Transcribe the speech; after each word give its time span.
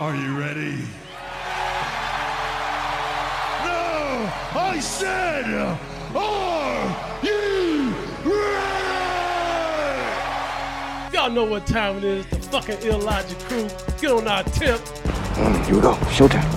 Are 0.00 0.16
you 0.16 0.38
ready? 0.40 0.78
No! 3.62 4.32
I 4.54 4.80
said, 4.80 5.44
are 6.14 7.20
you 7.22 7.94
ready? 8.24 8.40
Y'all 11.14 11.28
know 11.28 11.44
what 11.44 11.66
time 11.66 11.98
it 11.98 12.04
is. 12.04 12.26
The 12.28 12.36
fucking 12.36 12.80
illogic 12.80 13.38
crew. 13.40 13.68
Get 14.00 14.10
on 14.10 14.26
our 14.26 14.42
tip. 14.44 14.80
Here 15.66 15.74
we 15.74 15.82
go. 15.82 15.92
Showtime. 16.08 16.48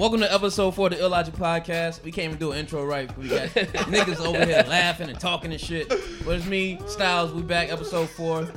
Welcome 0.00 0.20
to 0.20 0.32
episode 0.32 0.70
four 0.74 0.86
of 0.86 0.94
the 0.94 1.04
Illogic 1.04 1.34
Podcast. 1.34 2.02
We 2.02 2.10
can't 2.10 2.28
even 2.28 2.38
do 2.38 2.52
an 2.52 2.58
intro 2.58 2.86
right. 2.86 3.14
We 3.18 3.28
got 3.28 3.48
niggas 3.50 4.18
over 4.24 4.46
here 4.46 4.64
laughing 4.66 5.10
and 5.10 5.20
talking 5.20 5.52
and 5.52 5.60
shit. 5.60 5.90
But 6.24 6.36
it's 6.36 6.46
me, 6.46 6.80
Styles. 6.86 7.32
We 7.34 7.42
back, 7.42 7.70
episode 7.70 8.08
four. 8.08 8.48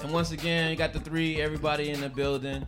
And 0.00 0.12
once 0.12 0.30
again, 0.30 0.70
you 0.70 0.76
got 0.76 0.92
the 0.92 1.00
three, 1.00 1.42
everybody 1.42 1.90
in 1.90 2.00
the 2.00 2.08
building. 2.08 2.64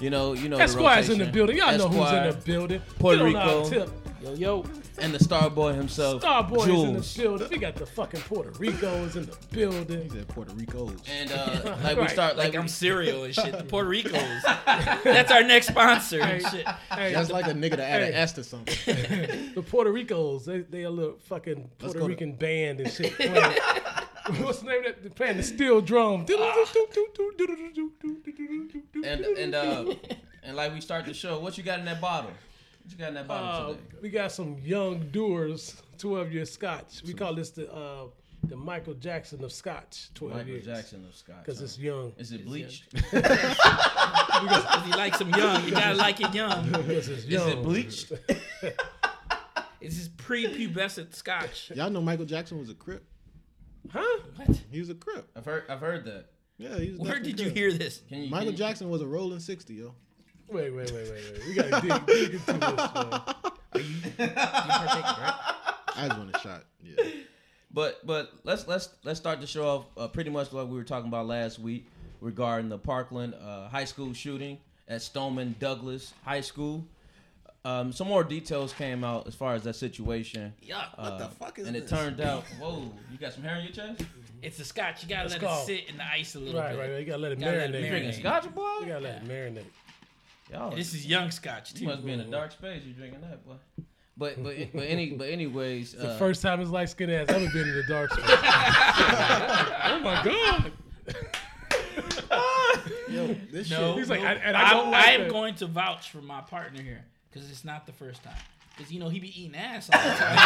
You 0.00 0.10
know, 0.10 0.34
you 0.34 0.50
know. 0.50 0.58
the 0.58 0.64
Esquire's 0.64 1.08
in 1.08 1.16
the 1.16 1.24
building. 1.24 1.56
Y'all 1.56 1.78
know 1.78 1.88
who's 1.88 2.12
in 2.12 2.28
the 2.28 2.36
building. 2.44 2.82
Puerto 2.98 3.24
on 3.24 3.36
our 3.36 3.62
Rico. 3.62 3.70
tip. 3.70 4.01
Yo, 4.22 4.34
yo. 4.34 4.64
And 4.98 5.12
the 5.12 5.18
star 5.18 5.50
boy 5.50 5.72
himself, 5.72 6.22
Starboy 6.22 6.58
is 6.58 6.66
in 6.68 6.74
the 6.74 6.92
Jules. 7.00 7.16
building. 7.16 7.48
We 7.50 7.58
got 7.58 7.74
the 7.74 7.86
fucking 7.86 8.20
Puerto 8.20 8.50
Ricos 8.58 9.16
in 9.16 9.26
the 9.26 9.36
building. 9.50 10.10
Said 10.10 10.28
Puerto 10.28 10.52
Rico's. 10.54 11.00
And 11.10 11.32
uh, 11.32 11.76
like 11.82 11.96
we 11.96 12.02
Right. 12.02 12.10
start, 12.10 12.36
like, 12.36 12.48
Like 12.52 12.56
I'm 12.60 12.68
cereal 12.68 13.24
and 13.24 13.34
shit. 13.34 13.56
The 13.56 13.64
Puerto 13.64 13.88
Ricos. 13.88 14.42
That's 15.04 15.32
our 15.32 15.42
next 15.42 15.68
sponsor 15.68 16.20
and 16.20 16.40
shit. 16.46 16.66
Hey, 16.92 17.12
That's 17.12 17.30
like 17.30 17.46
a 17.46 17.50
nigga 17.54 17.76
to 17.76 17.84
add 17.84 18.02
an 18.02 18.14
S 18.14 18.32
to 18.34 18.44
something. 18.44 18.76
the 19.54 19.62
Puerto 19.68 19.90
Ricos, 19.90 20.44
they 20.44 20.60
they 20.60 20.82
a 20.82 20.90
little 20.90 21.16
fucking 21.26 21.68
Puerto 21.78 21.94
go 21.98 22.04
to- 22.04 22.08
Rican 22.08 22.32
band 22.34 22.80
and 22.80 22.92
shit. 22.92 23.14
playing- 23.14 23.34
What's 24.44 24.60
the 24.60 24.66
name 24.66 24.78
of 24.78 24.84
that? 24.84 25.02
They're 25.02 25.10
playing 25.10 25.36
the 25.38 25.42
steel 25.42 25.80
drum. 25.80 26.24
and 29.04 29.20
and 29.24 29.54
uh, 29.54 29.84
and 30.44 30.56
like 30.56 30.72
we 30.72 30.80
start 30.80 31.06
the 31.06 31.14
show. 31.14 31.40
What 31.40 31.58
you 31.58 31.64
got 31.64 31.80
in 31.80 31.84
that 31.86 32.00
bottle? 32.00 32.30
What 32.82 32.90
you 32.92 32.98
got 32.98 33.08
in 33.08 33.14
that 33.14 33.28
bottle 33.28 33.48
Uh, 33.48 33.68
today? 33.74 33.80
we 34.02 34.08
got 34.10 34.32
some 34.32 34.58
young 34.62 35.08
doers, 35.10 35.80
12 35.98 36.32
year 36.32 36.44
scotch. 36.44 37.02
We 37.06 37.14
call 37.14 37.34
this 37.34 37.50
the 37.50 37.72
uh, 37.72 38.06
the 38.44 38.56
Michael 38.56 38.94
Jackson 38.94 39.42
of 39.44 39.52
scotch, 39.52 40.10
12 40.14 40.34
Michael 40.34 40.48
years. 40.52 40.64
Jackson 40.66 41.04
of 41.04 41.14
Scotch. 41.14 41.44
Because 41.44 41.58
huh? 41.58 41.64
it's 41.64 41.78
young. 41.78 42.12
Is 42.18 42.32
it 42.32 42.44
bleached? 42.44 42.86
If 44.44 44.86
you 44.88 44.96
like 44.96 45.14
some 45.14 45.30
young, 45.30 45.64
you 45.64 45.70
gotta 45.70 45.94
like 45.94 46.20
it 46.20 46.34
young. 46.34 46.64
Because 46.72 47.08
it's 47.08 47.24
Is 47.24 47.46
it 47.46 47.62
bleached? 47.62 48.12
It's 49.80 49.96
just 49.96 50.16
pre-pubescent 50.16 51.12
scotch. 51.14 51.72
Y'all 51.74 51.90
know 51.90 52.00
Michael 52.00 52.24
Jackson 52.24 52.56
was 52.58 52.70
a 52.70 52.74
Crip. 52.74 53.04
Huh? 53.92 54.00
What? 54.36 54.60
He 54.70 54.78
was 54.78 54.90
a 54.90 54.94
Crip. 54.94 55.28
I've 55.36 55.44
heard. 55.44 55.64
I've 55.68 55.80
heard 55.80 56.04
that. 56.04 56.26
Yeah, 56.56 56.78
he 56.78 56.90
was. 56.90 57.00
Where 57.00 57.08
definitely 57.14 57.32
did 57.32 57.40
you 57.40 57.46
Crip. 57.46 57.56
hear 57.56 57.72
this? 57.72 58.02
Can 58.08 58.22
you? 58.22 58.30
Michael 58.30 58.46
can 58.46 58.52
you- 58.52 58.58
Jackson 58.58 58.90
was 58.90 59.02
a 59.02 59.06
rolling 59.08 59.40
sixty, 59.40 59.74
yo. 59.74 59.94
Wait, 60.52 60.74
wait, 60.74 60.92
wait, 60.92 60.92
wait, 60.92 61.10
wait. 61.10 61.46
We 61.46 61.54
gotta 61.54 61.80
dig, 61.86 62.06
dig 62.06 62.34
into 62.34 62.52
this, 62.52 62.94
man. 62.94 63.20
You 64.18 64.28
partaking, 64.28 65.22
right? 65.22 65.54
I 65.96 66.06
just 66.08 66.18
want 66.18 66.36
a 66.36 66.38
shot. 66.40 66.64
Yeah. 66.84 67.04
But 67.72 68.06
but 68.06 68.32
let's 68.44 68.68
let's 68.68 68.90
let's 69.02 69.18
start 69.18 69.40
the 69.40 69.46
show 69.46 69.66
off 69.66 69.84
uh, 69.96 70.08
pretty 70.08 70.28
much 70.30 70.52
like 70.52 70.68
we 70.68 70.74
were 70.76 70.84
talking 70.84 71.08
about 71.08 71.26
last 71.26 71.58
week 71.58 71.86
regarding 72.20 72.68
the 72.68 72.76
Parkland 72.78 73.34
uh, 73.34 73.68
high 73.68 73.86
school 73.86 74.12
shooting 74.12 74.58
at 74.88 75.00
Stoneman 75.00 75.54
Douglas 75.58 76.12
High 76.24 76.42
School. 76.42 76.84
Um, 77.64 77.92
some 77.92 78.08
more 78.08 78.24
details 78.24 78.72
came 78.72 79.04
out 79.04 79.26
as 79.28 79.34
far 79.36 79.54
as 79.54 79.62
that 79.62 79.76
situation. 79.76 80.52
Yeah, 80.60 80.84
What 80.96 81.18
the 81.18 81.28
fuck 81.28 81.58
is 81.60 81.68
And 81.68 81.76
it 81.76 81.86
turned 81.86 82.20
out, 82.20 82.42
whoa, 82.60 82.90
you 83.12 83.18
got 83.18 83.32
some 83.32 83.44
hair 83.44 83.54
on 83.54 83.62
your 83.62 83.70
chest? 83.72 84.02
It's 84.42 84.58
a 84.58 84.64
scotch. 84.64 85.04
You 85.04 85.08
gotta 85.08 85.28
Let's 85.28 85.34
let 85.34 85.40
go. 85.42 85.60
it 85.62 85.66
sit 85.66 85.88
in 85.88 85.96
the 85.96 86.04
ice 86.04 86.34
a 86.34 86.40
little 86.40 86.60
Right, 86.60 86.72
bit. 86.72 86.78
right, 86.80 86.90
right. 86.90 86.98
You 86.98 87.06
gotta 87.06 87.22
let 87.22 87.30
it 87.32 87.38
Gotta 87.38 87.52
let 87.58 87.70
it 87.70 87.72
marinate. 87.72 87.84
marinate. 87.84 87.88
Drinking 87.90 88.12
scotch, 88.20 88.52
boy? 88.52 88.62
You 88.80 88.86
gotta 88.86 89.00
let 89.04 89.22
it 89.22 89.28
marinate. 89.28 89.64
Y'all, 90.52 90.70
This 90.76 90.92
is 90.94 91.06
young 91.06 91.30
scotch 91.30 91.72
you 91.80 91.86
must 91.88 92.04
be 92.04 92.12
in 92.12 92.20
a 92.20 92.24
dark 92.24 92.52
space. 92.52 92.82
You're 92.84 92.94
drinking 92.94 93.22
that, 93.22 93.44
boy? 93.46 93.54
But 94.16 94.42
but 94.42 94.54
but 94.74 94.82
any 94.86 95.10
but 95.12 95.28
anyways, 95.28 95.92
The 95.92 96.10
uh, 96.10 96.18
first 96.18 96.42
time 96.42 96.60
his 96.60 96.68
light 96.70 96.90
skinned 96.90 97.10
ass 97.10 97.28
ever 97.30 97.48
been 97.50 97.68
in 97.68 97.74
the 97.74 97.84
dark 97.88 98.12
space. 98.12 98.24
oh 98.28 100.00
my 100.02 100.22
god. 100.22 100.72
Yo, 103.08 103.34
this 103.50 103.70
No, 103.70 103.90
shit. 103.92 103.98
He's 103.98 104.10
like. 104.10 104.20
I- 104.20 104.34
and 104.34 104.56
I 104.56 104.70
don't 104.74 104.84
I'm- 104.84 104.90
like 104.92 105.04
I 105.06 105.10
am 105.12 105.20
that. 105.22 105.30
going 105.30 105.54
to 105.56 105.66
vouch 105.66 106.10
for 106.10 106.20
my 106.22 106.40
partner 106.42 106.82
here 106.82 107.04
because 107.30 107.50
it's 107.50 107.64
not 107.64 107.86
the 107.86 107.92
first 107.92 108.22
time. 108.22 108.34
Because 108.76 108.92
you 108.92 109.00
know 109.00 109.08
he 109.08 109.18
be 109.20 109.40
eating 109.42 109.56
ass 109.56 109.88
all 109.92 110.00
the 110.02 110.14
time. 110.16 110.36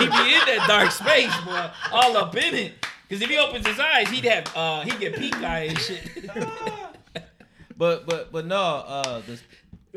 he 0.00 0.06
be 0.06 0.34
in 0.34 0.40
that 0.46 0.64
dark 0.68 0.90
space, 0.90 1.34
boy, 1.44 1.70
all 1.92 2.16
up 2.16 2.34
in 2.36 2.54
it. 2.54 2.86
Because 3.08 3.22
if 3.22 3.28
he 3.30 3.36
opens 3.38 3.66
his 3.66 3.78
eyes, 3.80 4.08
he'd 4.08 4.24
have 4.24 4.50
uh 4.56 4.80
he'd 4.82 4.98
get 5.00 5.14
pink 5.16 5.36
eye 5.36 5.64
and 5.68 5.78
shit. 5.78 6.08
but 7.80 8.06
but 8.06 8.30
but 8.30 8.46
no, 8.46 8.56
uh, 8.56 9.22
the 9.26 9.40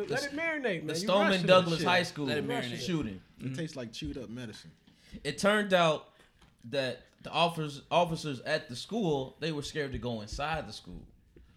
Let 0.07 0.23
it 0.23 0.31
marinate, 0.35 0.63
man. 0.83 0.87
the 0.87 0.93
You 0.93 0.99
Stoneman 0.99 1.31
rushing 1.31 1.45
Douglas 1.47 1.79
shit. 1.79 1.87
High 1.87 2.03
School 2.03 2.25
Let 2.25 2.37
it 2.39 2.47
marinate. 2.47 2.79
shooting. 2.79 3.21
It 3.41 3.55
tastes 3.55 3.75
like 3.75 3.91
chewed 3.91 4.17
up 4.17 4.29
medicine. 4.29 4.71
It 5.23 5.37
turned 5.37 5.73
out 5.73 6.07
that 6.71 7.01
the 7.23 7.29
officers 7.31 7.81
officers 7.91 8.39
at 8.41 8.69
the 8.69 8.75
school 8.75 9.35
they 9.41 9.51
were 9.51 9.61
scared 9.61 9.91
to 9.91 9.97
go 9.97 10.21
inside 10.21 10.67
the 10.67 10.73
school 10.73 11.01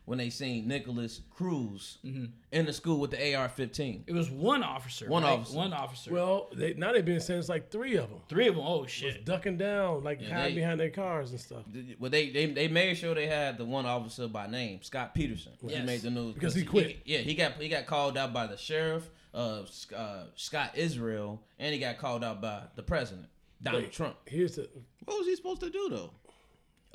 when 0.07 0.19
they 0.19 0.31
seen 0.31 0.67
Nikolas 0.67 1.21
Cruz 1.31 1.99
Mm-hmm. 2.05 2.25
in 2.53 2.65
the 2.65 2.73
school 2.73 2.99
with 3.01 3.11
the 3.11 3.35
AR-15. 3.35 4.03
It 4.07 4.13
was 4.13 4.31
one 4.31 4.63
officer. 4.63 5.09
One 5.09 5.25
right? 5.25 5.33
officer. 5.33 5.57
One 5.57 5.73
officer. 5.73 6.13
Well, 6.13 6.49
they, 6.55 6.75
now 6.75 6.93
they've 6.93 7.05
been 7.05 7.21
sentenced 7.21 7.49
like 7.49 7.71
three 7.71 7.97
of 7.97 8.09
them. 8.09 8.21
three 8.29 8.47
of 8.49 8.55
them. 8.55 8.65
Oh 8.67 8.87
shit. 8.87 9.25
Ducking 9.25 9.57
down, 9.59 10.05
like 10.05 10.21
Yeah, 10.23 10.35
hiding 10.35 10.55
they- 10.55 10.61
behind 10.63 10.81
their 10.81 10.91
cars 10.91 11.33
and 11.33 11.41
stuff. 11.41 11.65
Well, 11.99 12.11
they, 12.11 12.31
they 12.31 12.47
they 12.47 12.69
made 12.69 12.97
sure 12.97 13.15
they 13.15 13.27
had 13.27 13.59
the 13.59 13.65
one 13.65 13.85
officer 13.85 14.29
by 14.29 14.47
name, 14.47 14.83
Scot 14.83 15.15
Peterson. 15.15 15.53
He 15.61 15.81
made 15.83 16.01
the 16.03 16.11
news 16.11 16.35
Because 16.35 16.55
he 16.55 16.65
quit. 16.65 16.99
yeah, 17.05 17.19
he 17.19 17.35
got 17.35 17.55
he 17.61 17.69
got 17.69 17.87
called 17.87 18.17
out 18.17 18.33
by 18.33 18.47
the 18.47 18.57
sheriff, 18.57 19.11
uh, 19.35 19.63
uh, 19.95 20.23
Scott 20.37 20.71
Israel, 20.77 21.43
and 21.59 21.75
he 21.75 21.81
got 21.81 21.99
called 21.99 22.23
out 22.25 22.41
by 22.41 22.63
the 22.77 22.83
president, 22.83 23.27
Donald 23.63 23.83
Wait. 23.85 23.93
Trump. 23.93 24.17
Here's 24.27 24.55
the, 24.57 24.69
What 25.05 25.19
was 25.19 25.27
he 25.27 25.35
supposed 25.35 25.61
to 25.63 25.71
do 25.71 25.89
though? 25.91 26.11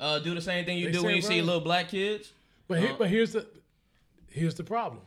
Uh, 0.00 0.18
do 0.18 0.34
the 0.34 0.40
same 0.40 0.64
thing 0.64 0.78
you 0.78 0.86
They 0.86 0.92
do 0.92 1.02
when 1.02 1.10
said 1.10 1.16
you 1.16 1.22
see 1.22 1.42
little 1.42 1.60
black 1.60 1.88
kids. 1.90 2.32
But 2.68 2.78
here, 2.80 2.90
Uh, 2.92 2.96
but 2.98 3.08
here's 3.08 3.32
the, 3.32 3.46
here's 4.28 4.54
the 4.54 4.64
problem. 4.64 5.02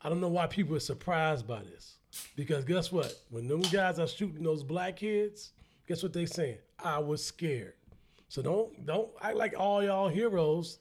I 0.00 0.08
don't 0.08 0.20
know 0.20 0.28
why 0.28 0.46
people 0.46 0.76
are 0.76 0.80
surprised 0.80 1.46
by 1.46 1.60
this, 1.62 1.96
because 2.36 2.64
guess 2.64 2.92
what? 2.92 3.12
When 3.30 3.48
them 3.48 3.60
guys 3.62 3.98
are 3.98 4.06
shooting 4.06 4.42
those 4.42 4.62
black 4.62 4.96
kids, 4.96 5.52
guess 5.88 6.02
what 6.02 6.12
they 6.12 6.26
saying? 6.26 6.58
I 6.82 6.98
was 6.98 7.24
scared. 7.24 7.74
So 8.28 8.42
don't 8.42 8.84
don't 8.86 9.08
act 9.22 9.36
like 9.36 9.54
all 9.58 9.82
y'all 9.82 10.08
heroes. 10.08 10.78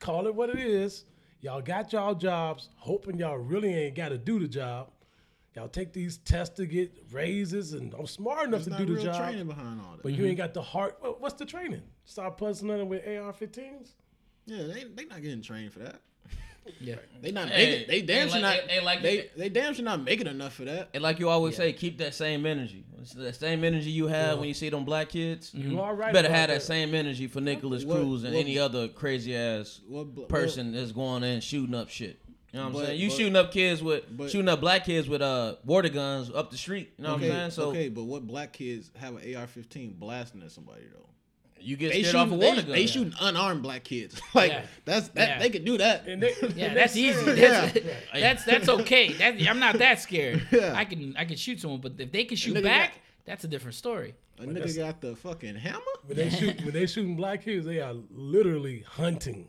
Call 0.00 0.26
it 0.26 0.34
what 0.34 0.50
it 0.50 0.58
is. 0.58 1.04
Y'all 1.40 1.60
got 1.62 1.92
y'all 1.92 2.14
jobs, 2.14 2.70
hoping 2.76 3.18
y'all 3.18 3.36
really 3.38 3.72
ain't 3.72 3.94
got 3.94 4.08
to 4.08 4.18
do 4.18 4.38
the 4.40 4.48
job. 4.48 4.90
Y'all 5.54 5.68
take 5.68 5.92
these 5.92 6.18
tests 6.18 6.56
to 6.56 6.66
get 6.66 6.92
raises, 7.12 7.72
and 7.72 7.94
I'm 7.94 8.06
smart 8.06 8.48
enough 8.48 8.64
There's 8.64 8.76
to 8.78 8.84
do 8.86 8.94
the 8.96 9.02
job. 9.04 9.16
training 9.16 9.46
behind 9.46 9.80
all 9.80 9.92
that. 9.92 10.02
But 10.02 10.12
you 10.12 10.26
ain't 10.26 10.36
got 10.44 10.52
the 10.54 10.60
heart. 10.62 10.96
What- 11.00 11.20
What's 11.20 11.34
the 11.34 11.46
training? 11.46 11.82
Start 12.04 12.36
puzzling 12.36 12.88
with 12.88 13.06
AR-15s. 13.06 13.92
Yeah, 14.46 14.62
they 14.64 14.84
they 14.84 15.04
not 15.06 15.22
getting 15.22 15.42
trained 15.42 15.72
for 15.72 15.80
that. 15.80 16.00
Yeah. 16.80 16.96
They 17.22 17.30
not 17.30 17.48
Hey, 17.48 17.70
making. 17.70 17.88
They 17.88 18.02
damn 18.02 18.22
ain't 18.22 18.30
sure 18.32 18.40
like- 18.40 18.62
not. 18.66 18.72
ain't 18.72 18.84
like- 18.84 19.02
they 19.02 19.30
they 19.36 19.48
damn 19.48 19.72
sure 19.74 19.84
not 19.84 20.02
making 20.02 20.26
enough 20.26 20.54
for 20.54 20.64
that. 20.64 20.88
And 20.94 21.02
like 21.02 21.20
you 21.20 21.28
always 21.28 21.54
say, 21.56 21.72
keep 21.72 21.98
that 21.98 22.12
same 22.14 22.44
energy. 22.44 22.84
It's 23.00 23.12
that 23.12 23.36
same 23.36 23.62
energy 23.62 23.90
you 23.90 24.08
have 24.08 24.40
when 24.40 24.48
you 24.48 24.54
see 24.54 24.68
them 24.68 24.84
black 24.84 25.10
kids. 25.10 25.54
You 25.54 25.80
all 25.80 25.94
right? 25.94 26.12
better 26.12 26.28
have 26.28 26.48
that 26.48 26.62
same 26.62 26.92
energy 26.92 27.28
for 27.28 27.40
Nikolas 27.40 27.84
What- 27.84 27.98
Cruz 27.98 28.24
and 28.24 28.34
what- 28.34 28.40
any 28.40 28.58
other 28.58 28.88
crazy 28.88 29.36
ass 29.36 29.80
What 29.86 30.12
bl- 30.12 30.22
person 30.24 30.72
that's 30.72 30.90
going 30.90 31.22
in 31.22 31.40
shooting 31.40 31.74
up 31.74 31.88
shit. 31.88 32.18
You 32.52 32.58
know 32.58 32.62
what 32.62 32.66
I'm 32.66 32.72
But- 32.72 32.86
saying? 32.86 33.00
You 33.00 33.08
but- 33.10 33.16
shooting 33.16 33.36
up 33.36 33.52
kids 33.52 33.82
with 33.82 34.16
but- 34.16 34.30
shooting 34.32 34.48
up 34.48 34.60
black 34.60 34.84
kids 34.86 35.08
with 35.08 35.22
uh 35.22 35.56
water 35.64 35.88
guns 35.88 36.30
up 36.34 36.50
the 36.50 36.56
street. 36.58 36.94
You 36.98 37.04
know 37.04 37.14
okay, 37.14 37.28
what 37.28 37.34
I'm 37.36 37.40
saying? 37.42 37.50
So 37.52 37.70
okay, 37.70 37.88
but 37.90 38.04
what 38.04 38.26
black 38.26 38.52
kids 38.52 38.90
have 38.96 39.14
an 39.14 39.22
AR-15 39.36 40.00
blasting 40.00 40.42
at 40.42 40.50
somebody 40.50 40.82
though? 40.92 41.08
You 41.66 41.76
get 41.76 41.92
They 41.92 42.02
scared 42.02 42.16
off 42.16 42.28
a 42.28 42.30
shoot. 42.30 42.36
water 42.38 42.56
They, 42.56 42.62
gun. 42.62 42.72
they 42.72 42.86
shooting 42.86 43.14
unarmed 43.20 43.62
black 43.62 43.84
kids. 43.84 44.20
like 44.34 44.52
Yeah. 44.52 44.62
that's 44.84 45.08
that. 45.08 45.28
Yeah. 45.28 45.38
They 45.40 45.50
could 45.50 45.64
do 45.64 45.78
that. 45.78 46.06
And 46.06 46.22
they, 46.22 46.32
Yeah, 46.54 46.66
and 46.66 46.76
that's 46.76 46.96
easy. 46.96 47.22
said- 47.24 47.36
That's, 48.12 48.20
that's 48.20 48.44
that's 48.44 48.68
okay. 48.68 49.12
That, 49.14 49.34
I'm 49.48 49.58
not 49.58 49.78
that 49.78 50.00
scared. 50.00 50.46
Yeah. 50.52 50.74
I 50.76 50.84
can 50.84 51.14
I 51.16 51.24
can 51.24 51.36
shoot 51.36 51.60
someone, 51.60 51.80
but 51.80 51.92
if 51.98 52.12
they 52.12 52.24
can 52.24 52.36
shoot 52.36 52.62
back, 52.62 52.90
got- 52.92 53.00
that's 53.24 53.44
a 53.44 53.48
different 53.48 53.74
story. 53.74 54.14
A 54.38 54.42
nigga 54.44 54.76
got 54.76 55.00
the 55.00 55.16
fucking 55.16 55.56
hammer. 55.56 55.80
When 56.04 56.16
they 56.18 56.28
shoot, 56.30 56.62
when 56.62 56.72
they 56.74 56.86
shooting 56.86 57.16
black 57.16 57.42
kids, 57.42 57.64
they 57.66 57.80
are 57.80 57.94
literally 58.10 58.84
hunting. 58.86 59.48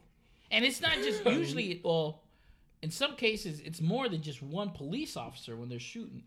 And 0.49 0.63
it's 0.63 0.79
not 0.81 0.93
just 0.95 1.25
usually 1.25 1.81
well, 1.83 2.23
in 2.81 2.89
some 2.89 3.15
cases 3.15 3.59
it's 3.59 3.81
more 3.81 4.07
than 4.09 4.21
just 4.21 4.41
one 4.41 4.69
police 4.71 5.17
officer 5.17 5.55
when 5.55 5.67
they're 5.69 5.77
shooting. 5.79 6.23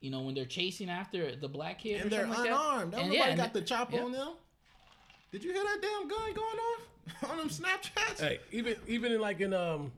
You 0.00 0.10
know, 0.12 0.20
when 0.20 0.34
they're 0.34 0.44
chasing 0.44 0.88
after 0.90 1.34
the 1.34 1.48
black 1.48 1.80
kid 1.80 2.02
And 2.02 2.06
or 2.06 2.08
they're 2.10 2.20
something 2.26 2.38
like 2.44 2.50
that. 2.50 2.60
unarmed. 2.60 2.92
Don't 2.92 3.00
And 3.00 3.10
nobody 3.10 3.30
yeah, 3.30 3.36
got 3.36 3.46
and 3.46 3.54
the 3.54 3.62
chop 3.62 3.92
yeah. 3.92 4.00
on 4.02 4.12
them. 4.12 4.28
Did 5.30 5.44
you 5.44 5.52
hear 5.52 5.62
that 5.62 5.78
damn 5.82 6.08
gun 6.08 6.32
going 6.32 6.58
off 6.58 7.30
on 7.30 7.36
them 7.38 7.48
Snapchats? 7.48 8.20
Hey, 8.20 8.40
even 8.50 8.76
even 8.86 9.12
in 9.12 9.20
like 9.20 9.40
in 9.40 9.52
um 9.52 9.92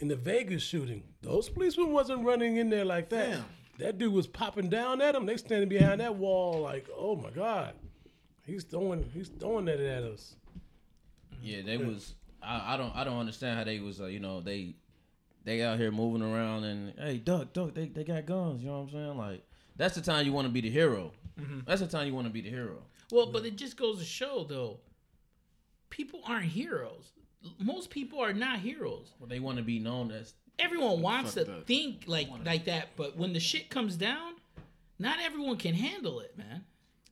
in 0.00 0.08
the 0.08 0.16
Vegas 0.16 0.62
shooting, 0.62 1.02
those 1.22 1.48
policemen 1.48 1.92
wasn't 1.92 2.24
running 2.24 2.56
in 2.56 2.68
there 2.70 2.84
like 2.84 3.08
that. 3.10 3.30
Damn. 3.30 3.44
That 3.78 3.98
dude 3.98 4.12
was 4.12 4.26
popping 4.26 4.68
down 4.70 5.02
at 5.02 5.12
them. 5.12 5.26
They 5.26 5.36
standing 5.36 5.68
behind 5.68 6.00
that 6.00 6.14
wall 6.16 6.60
like, 6.60 6.88
oh 6.96 7.14
my 7.14 7.30
god. 7.30 7.74
He's 8.46 8.64
throwing 8.64 9.08
he's 9.12 9.28
throwing 9.28 9.64
that 9.66 9.80
at 9.80 10.02
us. 10.02 10.36
Yeah, 11.42 11.62
they 11.62 11.76
was. 11.76 12.14
I, 12.42 12.74
I 12.74 12.76
don't. 12.76 12.94
I 12.94 13.04
don't 13.04 13.18
understand 13.18 13.58
how 13.58 13.64
they 13.64 13.80
was. 13.80 14.00
Uh, 14.00 14.06
you 14.06 14.20
know, 14.20 14.40
they 14.40 14.74
they 15.44 15.62
out 15.62 15.78
here 15.78 15.90
moving 15.90 16.22
around 16.22 16.64
and 16.64 16.94
hey, 16.98 17.18
duck, 17.18 17.52
duck. 17.52 17.74
They 17.74 17.86
they 17.86 18.04
got 18.04 18.26
guns. 18.26 18.62
You 18.62 18.68
know 18.68 18.80
what 18.80 18.88
I'm 18.88 18.90
saying? 18.90 19.18
Like 19.18 19.42
that's 19.76 19.94
the 19.94 20.00
time 20.00 20.26
you 20.26 20.32
want 20.32 20.46
to 20.46 20.52
be 20.52 20.60
the 20.60 20.70
hero. 20.70 21.12
That's 21.66 21.80
the 21.80 21.86
time 21.86 22.06
you 22.06 22.14
want 22.14 22.26
to 22.26 22.32
be 22.32 22.40
the 22.40 22.48
hero. 22.50 22.82
Well, 23.12 23.26
but 23.26 23.44
it 23.46 23.56
just 23.56 23.76
goes 23.76 23.98
to 23.98 24.04
show 24.04 24.44
though, 24.48 24.78
people 25.90 26.20
aren't 26.26 26.46
heroes. 26.46 27.12
Most 27.60 27.90
people 27.90 28.18
are 28.20 28.32
not 28.32 28.58
heroes. 28.58 29.12
But 29.20 29.28
they 29.28 29.38
want 29.40 29.58
to 29.58 29.62
be 29.64 29.78
known 29.78 30.10
as. 30.10 30.34
Everyone 30.58 31.02
wants 31.02 31.34
to 31.34 31.44
Fuck 31.44 31.54
that. 31.54 31.66
think 31.66 32.04
like 32.06 32.28
like 32.44 32.64
that, 32.64 32.88
but 32.96 33.16
when 33.16 33.32
the 33.34 33.40
shit 33.40 33.68
comes 33.68 33.96
down, 33.96 34.32
not 34.98 35.18
everyone 35.22 35.56
can 35.58 35.74
handle 35.74 36.20
it, 36.20 36.36
man. 36.38 36.64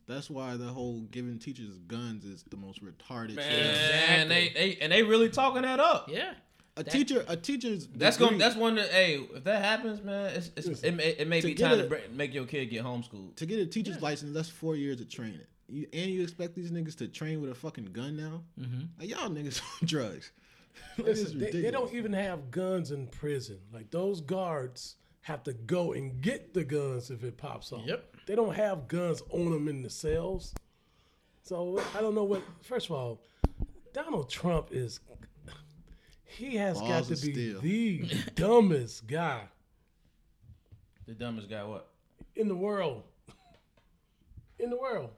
That's 0.07 0.29
why 0.29 0.55
the 0.57 0.65
whole 0.65 1.01
giving 1.11 1.37
teachers 1.39 1.77
guns 1.87 2.25
is 2.25 2.43
the 2.49 2.57
most 2.57 2.83
retarded 2.83 3.35
Man, 3.35 3.51
shit. 3.51 4.09
and 4.09 4.29
they, 4.31 4.49
they 4.49 4.77
and 4.81 4.91
they 4.91 5.03
really 5.03 5.29
talking 5.29 5.61
that 5.61 5.79
up. 5.79 6.09
Yeah. 6.11 6.33
A 6.77 6.83
teacher, 6.83 7.23
a 7.27 7.37
teacher's 7.37 7.87
That's 7.87 8.17
degree- 8.17 8.31
gonna. 8.31 8.39
That's 8.43 8.55
one. 8.57 8.75
That, 8.75 8.89
hey, 8.89 9.25
if 9.33 9.43
that 9.45 9.63
happens, 9.63 10.01
man, 10.03 10.25
it's, 10.35 10.51
it's, 10.57 10.81
it 10.81 10.91
may, 10.93 11.09
it 11.11 11.27
may 11.27 11.39
To 11.39 11.47
be 11.47 11.53
time 11.55 11.79
a- 11.79 11.83
to 11.83 11.87
br- 11.87 11.95
make 12.13 12.33
your 12.33 12.45
kid 12.45 12.65
get 12.65 12.83
homeschooled. 12.83 13.35
to 13.37 13.45
get 13.45 13.59
a 13.59 13.65
teacher's 13.65 14.01
license. 14.01 14.33
That's 14.33 14.49
four 14.49 14.75
years 14.75 14.99
of 14.99 15.07
training. 15.09 15.39
You, 15.67 15.87
and 15.93 16.11
you 16.11 16.21
expect 16.21 16.55
these 16.55 16.71
niggas 16.71 16.95
to 16.97 17.07
train 17.07 17.41
with 17.41 17.49
a 17.49 17.55
fucking 17.55 17.85
gun 17.85 18.15
now? 18.15 18.43
Mm-hmm. 18.59 18.81
Like, 18.99 19.09
y'all 19.09 19.29
niggas 19.29 19.61
on 19.81 19.87
drugs. 19.87 20.31
Like, 20.97 21.07
it's 21.07 21.21
Listen, 21.21 21.39
they, 21.39 21.51
they 21.51 21.71
don't 21.71 21.93
even 21.93 22.11
have 22.11 22.51
guns 22.51 22.91
in 22.91 23.07
prison. 23.07 23.59
Like 23.71 23.91
those 23.91 24.19
guards 24.19 24.97
have 25.21 25.41
to 25.43 25.53
go 25.53 25.93
and 25.93 26.19
get 26.21 26.53
the 26.53 26.65
guns 26.65 27.09
if 27.09 27.23
it 27.23 27.37
pops 27.37 27.71
off. 27.71 27.83
Yep. 27.85 28.15
They 28.27 28.35
don't 28.35 28.53
have 28.53 28.89
guns 28.89 29.23
on 29.29 29.51
them 29.51 29.69
in 29.69 29.81
the 29.81 29.89
cells. 29.89 30.53
So 31.43 31.81
I 31.95 32.01
don't 32.01 32.13
know 32.13 32.25
what. 32.25 32.41
First 32.61 32.87
of 32.87 32.91
all, 32.91 33.21
Donald 33.93 34.29
Trump 34.29 34.67
is. 34.71 34.99
He 36.25 36.57
has 36.57 36.77
got 36.81 37.05
to 37.05 37.11
be 37.11 37.15
steel. 37.15 37.61
the 37.61 38.03
dumbest 38.35 39.07
guy 39.07 39.43
The 41.07 41.13
dumbest 41.13 41.49
guy. 41.49 41.63
What? 41.63 41.87
in 42.35 42.47
the 42.49 42.55
world. 42.55 43.03
In 44.59 44.69
the 44.69 44.77
world. 44.77 45.11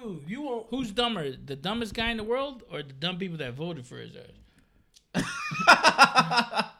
Like, 0.00 0.02
dude, 0.20 0.22
you 0.30 0.42
won't. 0.42 0.66
Who's 0.70 0.90
dumber, 0.90 1.32
the 1.32 1.56
dumbest 1.56 1.94
guy 1.94 2.10
in 2.10 2.16
the 2.16 2.24
world, 2.24 2.62
or 2.70 2.82
the 2.82 2.92
dumb 2.92 3.18
people 3.18 3.38
that 3.38 3.54
voted 3.54 3.86
for 3.86 3.96
his 3.96 4.12
ass? 4.16 5.24
I 5.70 6.70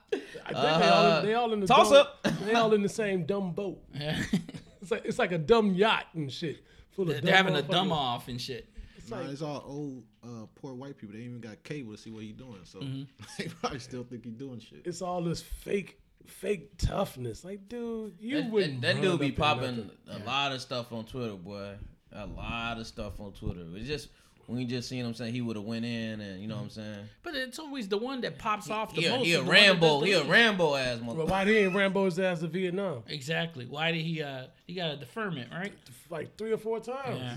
think 0.46 0.54
they, 0.54 0.88
all, 0.88 1.22
they 1.22 1.34
all 1.34 1.52
in 1.52 1.60
the 1.60 1.66
toss 1.66 1.90
dumb- 1.90 1.98
up. 1.98 2.22
They 2.44 2.54
all 2.54 2.72
in 2.74 2.82
the 2.82 2.88
same 2.88 3.24
dumb 3.24 3.52
boat. 3.52 3.82
Yeah. 3.94 4.22
It's 4.80 4.92
like 4.92 5.04
it's 5.06 5.18
like 5.18 5.32
a 5.32 5.38
dumb 5.38 5.74
yacht 5.74 6.06
and 6.14 6.32
shit. 6.32 6.64
Full 6.92 7.02
of 7.02 7.08
They're 7.10 7.20
dumb 7.20 7.34
having 7.34 7.56
a 7.56 7.62
dumb 7.62 7.90
off 7.92 8.28
and 8.28 8.40
shit. 8.40 8.68
It's 8.96 9.10
Nah, 9.10 9.18
like, 9.18 9.28
it's 9.30 9.42
all 9.42 9.62
old, 9.66 10.04
uh, 10.24 10.46
poor 10.54 10.72
white 10.72 10.96
people. 10.96 11.16
They 11.16 11.24
even 11.24 11.40
got 11.40 11.62
cable 11.64 11.92
to 11.92 11.98
see 11.98 12.10
what 12.12 12.22
he's 12.22 12.34
doing. 12.36 12.60
So 12.62 12.78
Mm-hmm. 12.78 13.02
they 13.38 13.48
probably 13.48 13.80
still 13.80 14.04
think 14.04 14.24
he's 14.24 14.34
doing 14.34 14.60
shit. 14.60 14.82
it's 14.86 15.02
all 15.02 15.20
this 15.20 15.42
fake 15.42 15.98
fake 16.26 16.78
toughness. 16.78 17.44
Like, 17.44 17.68
dude, 17.68 18.14
you 18.20 18.40
That, 18.42 18.50
wouldn't. 18.52 18.80
that, 18.82 18.94
that 18.96 19.02
dude 19.02 19.18
be 19.20 19.32
popping 19.32 19.90
nothing. 20.06 20.22
a 20.22 20.24
lot 20.24 20.52
of 20.52 20.60
stuff 20.62 20.92
on 20.92 21.04
Twitter, 21.04 21.34
boy. 21.34 21.74
A 22.12 22.26
lot 22.26 22.78
of 22.78 22.86
stuff 22.86 23.20
on 23.20 23.32
Twitter. 23.32 23.64
It's 23.74 23.86
just 23.86 24.08
when 24.46 24.58
you 24.60 24.66
just 24.66 24.88
seen 24.88 25.04
him 25.04 25.12
saying 25.12 25.34
he 25.34 25.42
would 25.42 25.56
have 25.56 25.64
went 25.64 25.84
in, 25.84 26.20
and 26.22 26.40
you 26.40 26.48
know 26.48 26.56
what 26.56 26.62
I'm 26.64 26.70
saying. 26.70 27.04
But 27.22 27.34
it's 27.34 27.58
always 27.58 27.86
the 27.86 27.98
one 27.98 28.22
that 28.22 28.38
pops 28.38 28.70
off 28.70 28.94
the 28.94 29.02
He 29.02 29.06
a, 29.06 29.10
most. 29.10 29.24
he 29.26 29.32
a 29.34 29.42
the 29.42 29.50
Rambo. 29.50 30.00
does 30.00 30.08
He 30.08 30.14
a. 30.14 30.24
Rambo 30.24 30.74
ass 30.74 30.98
Well, 31.00 31.14
mother. 31.16 31.30
why 31.30 31.44
he 31.44 31.56
ain't 31.58 31.74
Rambo 31.74 32.06
his 32.06 32.18
ass 32.18 32.40
to 32.40 32.46
Vietnam? 32.46 33.02
Exactly. 33.08 33.66
Why 33.66 33.92
did 33.92 34.00
he? 34.02 34.22
uh 34.22 34.46
He 34.66 34.74
got 34.74 34.90
a 34.92 34.96
deferment, 34.96 35.52
right? 35.52 35.72
Like 36.08 36.36
three 36.38 36.52
or 36.52 36.56
four 36.58 36.80
times. 36.80 37.20
Yeah. 37.20 37.36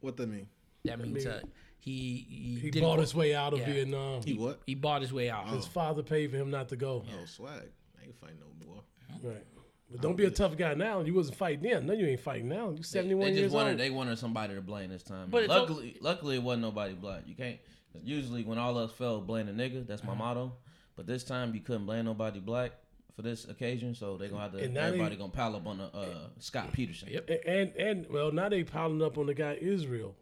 What 0.00 0.16
that 0.18 0.28
mean? 0.28 0.46
That 0.84 1.00
means 1.00 1.24
mean, 1.24 1.26
uh, 1.34 1.40
he 1.78 2.26
he, 2.28 2.58
He 2.60 2.70
didn't 2.70 2.82
bought 2.86 2.96
go- 2.96 3.00
his 3.00 3.14
way 3.14 3.34
out 3.34 3.54
of 3.54 3.60
Yeah. 3.60 3.66
Vietnam. 3.72 4.22
He 4.22 4.34
what? 4.34 4.60
He 4.66 4.74
bought 4.74 5.00
his 5.00 5.12
way 5.14 5.30
out. 5.30 5.48
His 5.48 5.66
father 5.66 6.02
paid 6.02 6.30
for 6.30 6.36
him 6.36 6.50
not 6.50 6.68
to 6.68 6.76
go. 6.76 7.02
Oh, 7.08 7.24
swag. 7.24 7.50
I 7.98 8.04
ain't 8.04 8.16
fighting 8.20 8.36
no 8.40 8.66
more. 8.66 8.82
Right. 9.22 9.42
But 9.90 10.00
don't 10.00 10.16
be 10.16 10.24
a 10.24 10.30
tough 10.30 10.56
guy 10.56 10.74
now. 10.74 11.00
You 11.00 11.14
wasn't 11.14 11.36
fighting 11.38 11.62
then. 11.68 11.86
No, 11.86 11.92
you 11.92 12.06
ain't 12.06 12.20
fighting 12.20 12.48
now. 12.48 12.70
You 12.70 12.76
They, 12.78 12.82
71 12.82 13.34
years 13.34 13.52
wanted 13.52 13.70
old. 13.72 13.78
they 13.80 13.90
wanted 13.90 14.18
somebody 14.18 14.54
to 14.54 14.60
blame 14.60 14.90
this 14.90 15.02
time. 15.04 15.28
But 15.30 15.44
it's 15.44 15.52
al- 15.52 15.60
luckily, 15.60 15.96
luckily 16.00 16.36
it 16.36 16.42
wasn't 16.42 16.62
nobody 16.62 16.94
black. 16.94 17.22
You 17.26 17.34
can't. 17.36 17.58
Usually 18.02 18.42
when 18.42 18.58
all 18.58 18.76
us 18.78 18.90
fell, 18.92 19.20
blame 19.20 19.48
a 19.48 19.52
nigga. 19.52 19.86
That's 19.86 20.02
Uh-huh. 20.02 20.12
my 20.12 20.18
motto. 20.18 20.52
But 20.96 21.06
this 21.06 21.24
time 21.24 21.54
you 21.54 21.60
couldn't 21.60 21.86
blame 21.86 22.04
nobody 22.06 22.40
black 22.40 22.72
for 23.14 23.22
this 23.22 23.46
occasion, 23.48 23.94
so 23.94 24.16
they 24.16 24.28
gonna 24.28 24.42
have 24.42 24.52
to. 24.52 24.58
Everybody 24.62 25.14
they- 25.14 25.16
gonna 25.20 25.30
pile 25.32 25.54
up 25.56 25.66
on 25.66 25.78
the 25.78 25.84
uh, 25.84 26.28
Scot 26.40 26.72
Peterson. 26.72 27.08
Yep. 27.12 27.30
A- 27.30 27.48
and 27.48 27.76
and 27.76 28.06
well, 28.10 28.32
now 28.32 28.48
they 28.48 28.64
piling 28.64 29.02
up 29.02 29.16
on 29.18 29.26
the 29.26 29.34
guy 29.34 29.56
Israel. 29.60 30.14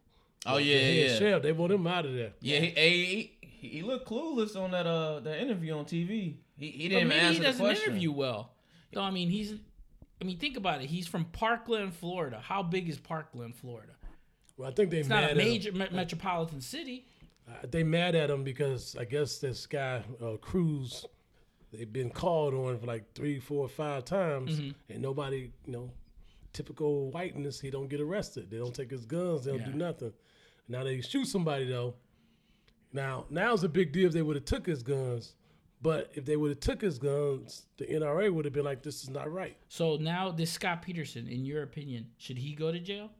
Oh 0.47 0.59
yeah, 0.59 0.77
yeah, 0.77 1.07
yeah. 1.07 1.19
sheriff. 1.19 1.43
They 1.43 1.53
want 1.53 1.73
him 1.73 1.87
out 1.87 2.05
of 2.05 2.13
there. 2.15 2.33
Yeah, 2.41 2.59
he, 2.61 2.67
he, 2.67 3.39
he, 3.41 3.69
he 3.69 3.83
looked 3.83 4.07
clueless 4.07 4.57
on 4.57 4.73
that 4.73 4.87
uh 4.87 5.21
that 5.21 5.41
interview 5.41 5.73
on 5.75 5.87
TV. 5.87 6.37
He 6.57 6.69
he 6.71 6.89
didn't 6.89 7.07
even 7.07 7.09
maybe 7.09 7.21
answer 7.21 7.33
he 7.33 7.39
the 7.39 7.45
doesn't 7.47 7.65
question. 7.65 7.91
interview 7.93 8.13
well. 8.13 8.51
No, 8.95 9.03
I 9.03 9.11
mean 9.11 9.29
he's. 9.31 9.55
I 10.21 10.25
mean, 10.25 10.39
think 10.39 10.57
about 10.57 10.81
it. 10.81 10.87
He's 10.89 11.07
from 11.07 11.25
Parkland, 11.27 11.93
Florida. 11.95 12.41
How 12.43 12.63
big 12.63 12.89
is 12.89 12.99
Parkland, 12.99 13.57
Florida? 13.57 13.93
Well, 14.57 14.71
I 14.71 14.73
think 14.73 14.91
they 14.91 14.99
It's 15.01 15.09
mad 15.09 15.21
not 15.23 15.33
a 15.33 15.35
major 15.35 15.73
me- 15.73 15.89
metropolitan 15.91 16.61
city. 16.61 17.07
Uh, 17.49 17.67
They 17.69 17.83
mad 17.83 18.15
at 18.15 18.31
him 18.31 18.45
because 18.45 18.97
I 18.99 19.05
guess 19.05 19.39
this 19.39 19.67
guy 19.67 20.03
uh, 20.23 20.37
Cruz, 20.37 21.05
they've 21.73 21.93
been 21.93 22.11
called 22.11 22.55
on 22.55 22.79
for 22.79 22.87
like 22.87 23.13
three, 23.15 23.41
four, 23.41 23.69
five 23.69 24.05
times, 24.05 24.61
Mm-hmm. 24.61 24.71
and 24.93 25.03
nobody, 25.03 25.51
you 25.67 25.73
know, 25.73 25.91
typical 26.53 27.11
whiteness, 27.11 27.61
he 27.61 27.71
don't 27.71 27.89
get 27.89 28.01
arrested. 28.01 28.49
They 28.51 28.57
don't 28.59 28.75
take 28.75 28.91
his 28.93 29.05
guns. 29.05 29.45
They 29.45 29.51
don't 29.51 29.65
do 29.73 29.77
nothing. 29.77 30.13
Now 30.69 30.85
they 30.85 31.01
shoot 31.01 31.27
somebody 31.27 31.67
though. 31.67 31.95
Now 32.93 33.27
now's 33.29 33.65
a 33.65 33.69
big 33.69 33.93
deal 33.93 34.07
if 34.07 34.13
they 34.13 34.23
would 34.23 34.37
have 34.37 34.45
took 34.45 34.65
his 34.67 34.83
guns, 34.85 35.35
but 35.85 36.11
if 36.15 36.25
they 36.25 36.35
would 36.35 36.49
have 36.49 36.61
took 36.61 36.81
his 36.81 36.99
guns, 36.99 37.67
the 37.77 37.85
NRA 37.85 38.33
would 38.33 38.47
have 38.47 38.55
been 38.55 38.65
like, 38.65 38.83
"This 38.83 39.03
is 39.03 39.11
not 39.11 39.31
right." 39.31 39.55
So 39.69 39.97
now 39.97 40.31
this 40.31 40.51
Scot 40.51 40.81
Peterson, 40.81 41.29
in 41.29 41.45
your 41.45 41.63
opinion, 41.63 42.07
should 42.17 42.39
he 42.39 42.55
go 42.55 42.73
to 42.73 42.81
jail? 42.81 43.11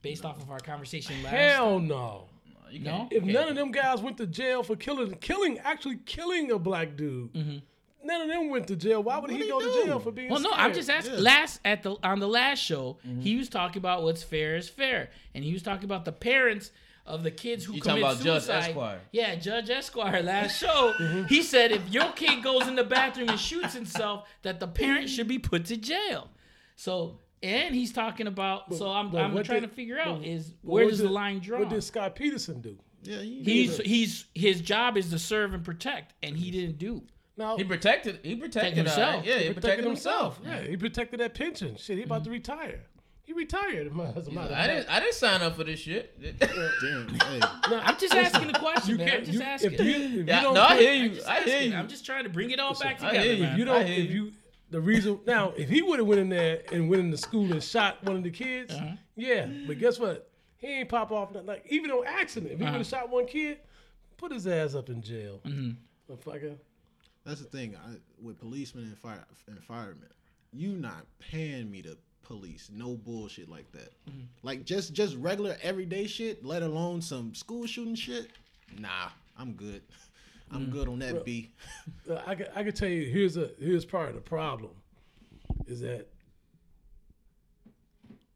Based 0.00 0.24
off 0.24 0.40
of 0.40 0.50
our 0.52 0.60
conversation 0.60 1.20
last. 1.24 1.34
Hell 1.34 1.80
no. 1.80 2.28
You 2.70 2.78
No? 2.78 3.08
If 3.10 3.26
you 3.26 3.32
none 3.32 3.48
of 3.48 3.56
them 3.56 3.72
guys 3.72 4.00
went 4.00 4.18
to 4.18 4.26
jail 4.28 4.62
for 4.62 4.76
killing, 4.76 5.12
killing, 5.16 5.58
actually 5.58 5.96
killing 6.06 6.52
a 6.52 6.60
black 6.60 6.96
dude, 6.96 7.34
mm-hmm. 7.34 7.58
none 8.04 8.20
of 8.20 8.28
them 8.28 8.50
went 8.50 8.68
to 8.68 8.76
jail. 8.76 9.02
Why 9.02 9.18
would 9.18 9.28
he 9.28 9.38
What'd 9.38 9.46
he 9.46 9.50
go 9.50 9.80
to 9.80 9.84
jail 9.84 9.98
for 9.98 10.12
being? 10.12 10.30
Well, 10.30 10.40
no, 10.40 10.52
I'm 10.52 10.72
just 10.72 10.88
asking. 10.88 11.14
Yeah. 11.14 11.22
Last 11.22 11.60
at 11.64 11.82
the 11.82 11.96
on 12.04 12.20
the 12.20 12.28
last 12.28 12.60
show, 12.60 12.98
mm-hmm. 13.04 13.20
he 13.20 13.34
was 13.34 13.48
talking 13.48 13.78
about 13.78 14.04
what's 14.04 14.22
fair 14.22 14.54
is 14.54 14.68
fair, 14.68 15.10
and 15.34 15.42
he 15.42 15.52
was 15.52 15.64
talking 15.64 15.86
about 15.86 16.04
the 16.04 16.12
parents 16.12 16.70
of 17.06 17.22
the 17.22 17.30
kids 17.30 17.64
who 17.64 17.74
You 17.74 17.80
talking 17.80 18.02
commit 18.02 18.12
about 18.14 18.24
Judge 18.24 18.42
suicide. 18.44 18.68
Esquire. 18.70 19.00
Yeah, 19.12 19.34
Judge 19.34 19.70
Esquire. 19.70 20.22
Last 20.22 20.58
show, 20.60 20.94
mm-hmm. 20.98 21.24
he 21.24 21.42
said 21.42 21.72
if 21.72 21.88
your 21.90 22.12
kid 22.12 22.42
goes 22.42 22.68
in 22.68 22.76
the 22.76 22.84
bathroom 22.84 23.28
and 23.28 23.38
shoots 23.38 23.74
himself, 23.74 24.28
that 24.42 24.60
the 24.60 24.68
parent 24.68 25.08
should 25.08 25.28
be 25.28 25.38
put 25.38 25.66
to 25.66 25.76
jail. 25.76 26.28
So, 26.76 27.18
and 27.42 27.74
he's 27.74 27.92
talking 27.92 28.26
about. 28.26 28.74
so 28.74 28.90
I'm, 28.90 29.14
I'm 29.14 29.32
trying 29.42 29.60
did- 29.60 29.70
to 29.70 29.74
figure 29.74 29.98
out 29.98 30.20
but 30.20 30.26
is 30.26 30.54
where 30.62 30.88
does 30.88 30.98
did- 30.98 31.08
the 31.08 31.12
line 31.12 31.40
draw? 31.40 31.58
What 31.58 31.70
did 31.70 31.82
Scot 31.82 32.14
Peterson 32.14 32.60
do? 32.60 32.78
Yeah, 33.02 33.20
he 33.20 33.42
He's 33.42 33.78
he's 33.78 34.24
his 34.34 34.60
job 34.60 34.96
is 34.96 35.10
to 35.10 35.18
serve 35.18 35.54
and 35.54 35.64
protect, 35.64 36.14
and 36.22 36.36
he 36.36 36.50
didn't 36.50 36.78
do. 36.78 37.02
Now 37.36 37.56
He 37.56 37.64
protected. 37.64 38.20
He 38.22 38.36
protected 38.36 38.74
uh, 38.74 38.76
himself. 38.76 39.24
himself. 39.24 39.26
Yeah, 39.26 39.46
he 39.48 39.54
protected 39.54 39.84
himself. 39.86 40.40
Yeah, 40.44 40.60
he 40.60 40.76
protected 40.76 41.20
that 41.20 41.34
pension. 41.34 41.76
Shit, 41.76 41.96
he 41.96 42.04
about 42.04 42.16
mm-hmm. 42.16 42.24
to 42.24 42.30
retire. 42.30 42.80
He 43.30 43.34
retired. 43.34 43.86
As 44.16 44.26
a 44.26 44.32
matter 44.32 44.52
of 44.54 44.58
I 44.58 44.66
didn't. 44.66 44.88
I 44.90 44.98
didn't 44.98 45.14
sign 45.14 45.40
up 45.40 45.54
for 45.54 45.62
this 45.62 45.78
shit. 45.78 46.20
damn. 46.40 47.08
Hey, 47.08 47.38
Now, 47.38 47.80
I'm 47.84 47.96
just 47.96 48.12
asking 48.12 48.50
a 48.50 48.58
question, 48.58 48.90
you 48.90 48.96
man. 48.98 49.06
I'm 49.06 49.12
can't. 49.12 49.24
just 49.26 49.38
You, 49.38 49.42
asking. 49.44 49.72
if 49.74 49.80
you, 49.80 49.90
if 49.92 50.10
you 50.10 50.24
Yeah, 50.26 50.42
don't 50.42 50.54
no, 50.54 50.62
I 50.64 50.68
put- 50.70 50.80
hear 50.80 50.92
I'm 50.94 51.02
you. 51.04 51.08
just 51.10 51.28
I 51.28 51.40
hear 51.42 51.54
asking. 51.54 51.70
you. 51.72 51.78
I'm 51.78 51.88
just 51.88 52.04
trying 52.04 52.24
to 52.24 52.30
bring 52.30 52.50
it 52.50 52.58
all 52.58 52.74
back 52.76 52.96
together. 52.98 53.18
I 53.20 53.22
together, 53.22 53.24
hear 53.28 53.34
you. 53.36 53.42
man. 53.44 53.58
You 53.58 53.62
I 53.62 53.66
don't. 53.78 53.86
hear 53.86 54.04
If 54.04 54.10
you. 54.10 54.24
you 54.24 54.32
the 54.70 54.80
reason 54.80 55.20
now, 55.28 55.52
if 55.56 55.68
he 55.68 55.80
would 55.80 56.00
have 56.00 56.08
went 56.08 56.20
in 56.20 56.28
there 56.28 56.62
and 56.72 56.90
went 56.90 57.02
in 57.02 57.10
the 57.12 57.18
school 57.18 57.52
and 57.52 57.62
shot 57.62 58.02
one 58.02 58.16
of 58.16 58.24
the 58.24 58.30
kids, 58.32 58.74
Uh-huh. 58.74 58.96
yeah. 59.14 59.46
But 59.68 59.78
guess 59.78 60.00
what? 60.00 60.28
He 60.58 60.66
ain't 60.66 60.88
pop 60.88 61.12
off 61.12 61.30
nothing. 61.32 61.46
like 61.46 61.64
even 61.70 61.92
on 61.92 62.04
accident. 62.08 62.50
If 62.50 62.58
he 62.58 62.64
Uh-huh. 62.64 62.72
would 62.72 62.78
have 62.78 62.86
shot 62.88 63.10
one 63.10 63.26
kid, 63.26 63.58
put 64.16 64.32
his 64.32 64.48
ass 64.48 64.74
up 64.74 64.88
in 64.88 65.02
jail. 65.02 65.40
Mm-hmm. 65.46 66.12
Motherfucker. 66.12 66.56
that's 67.24 67.40
the 67.40 67.46
thing 67.46 67.76
I, 67.76 67.94
with 68.20 68.40
policemen 68.40 68.86
and 68.86 68.98
fire 68.98 69.24
and 69.46 69.62
firemen. 69.62 70.08
You 70.52 70.72
not 70.72 71.06
paying 71.20 71.70
me 71.70 71.80
to 71.82 71.96
police. 72.30 72.70
No 72.72 72.94
bullshit 72.94 73.48
like 73.48 73.70
that. 73.72 73.92
Mm-hmm. 74.08 74.20
Like 74.44 74.64
just 74.64 74.92
just 74.94 75.16
regular 75.16 75.56
everyday 75.62 76.06
shit. 76.06 76.44
Let 76.44 76.62
alone 76.62 77.02
some 77.02 77.34
school 77.34 77.66
shooting 77.66 77.96
shit. 77.96 78.30
Nah, 78.78 79.08
I'm 79.36 79.52
good. 79.54 79.82
I'm 80.52 80.62
Mm-hmm. 80.62 80.72
good 80.72 80.88
on 80.88 80.98
that 81.00 81.24
B. 81.24 81.50
Uh, 82.10 82.20
I 82.26 82.34
can, 82.34 82.46
I 82.56 82.62
can 82.64 82.72
tell 82.72 82.88
you 82.88 83.08
here's 83.10 83.36
a 83.36 83.50
here's 83.60 83.84
part 83.84 84.08
of 84.08 84.14
the 84.14 84.20
problem 84.20 84.72
is 85.66 85.80
that 85.80 86.06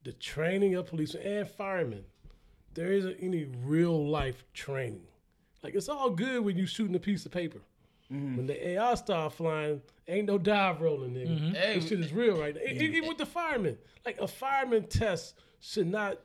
the 0.04 0.12
training 0.12 0.74
of 0.74 0.86
policemen 0.86 1.26
and 1.26 1.48
firemen 1.48 2.04
there 2.74 2.92
isn't 2.92 3.16
any 3.20 3.46
real 3.64 4.06
life 4.08 4.44
training 4.52 5.06
like 5.62 5.74
it's 5.74 5.88
all 5.88 6.10
good 6.10 6.44
when 6.44 6.56
you 6.56 6.66
shooting 6.66 6.94
a 6.94 6.98
piece 7.00 7.24
of 7.26 7.32
paper 7.32 7.58
Mm-hmm. 8.12 8.36
when 8.36 8.46
the 8.46 8.76
AR 8.76 8.96
start 8.96 9.32
flying 9.32 9.80
ain't 10.06 10.26
no 10.26 10.36
dive 10.36 10.82
rolling 10.82 11.14
nigga 11.14 11.40
mm-hmm. 11.40 11.54
Hey, 11.54 11.78
this 11.78 11.88
shit 11.88 12.00
is 12.00 12.12
real 12.12 12.38
right 12.38 12.54
now 12.54 12.60
e- 12.60 12.78
even 12.78 13.08
with 13.08 13.16
the 13.16 13.24
firemen 13.24 13.78
like 14.04 14.18
a 14.20 14.28
fireman 14.28 14.86
test 14.86 15.34
should 15.60 15.86
not 15.86 16.18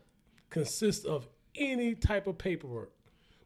consist 0.49 1.05
of 1.05 1.27
any 1.55 1.95
type 1.95 2.27
of 2.27 2.37
paperwork. 2.37 2.91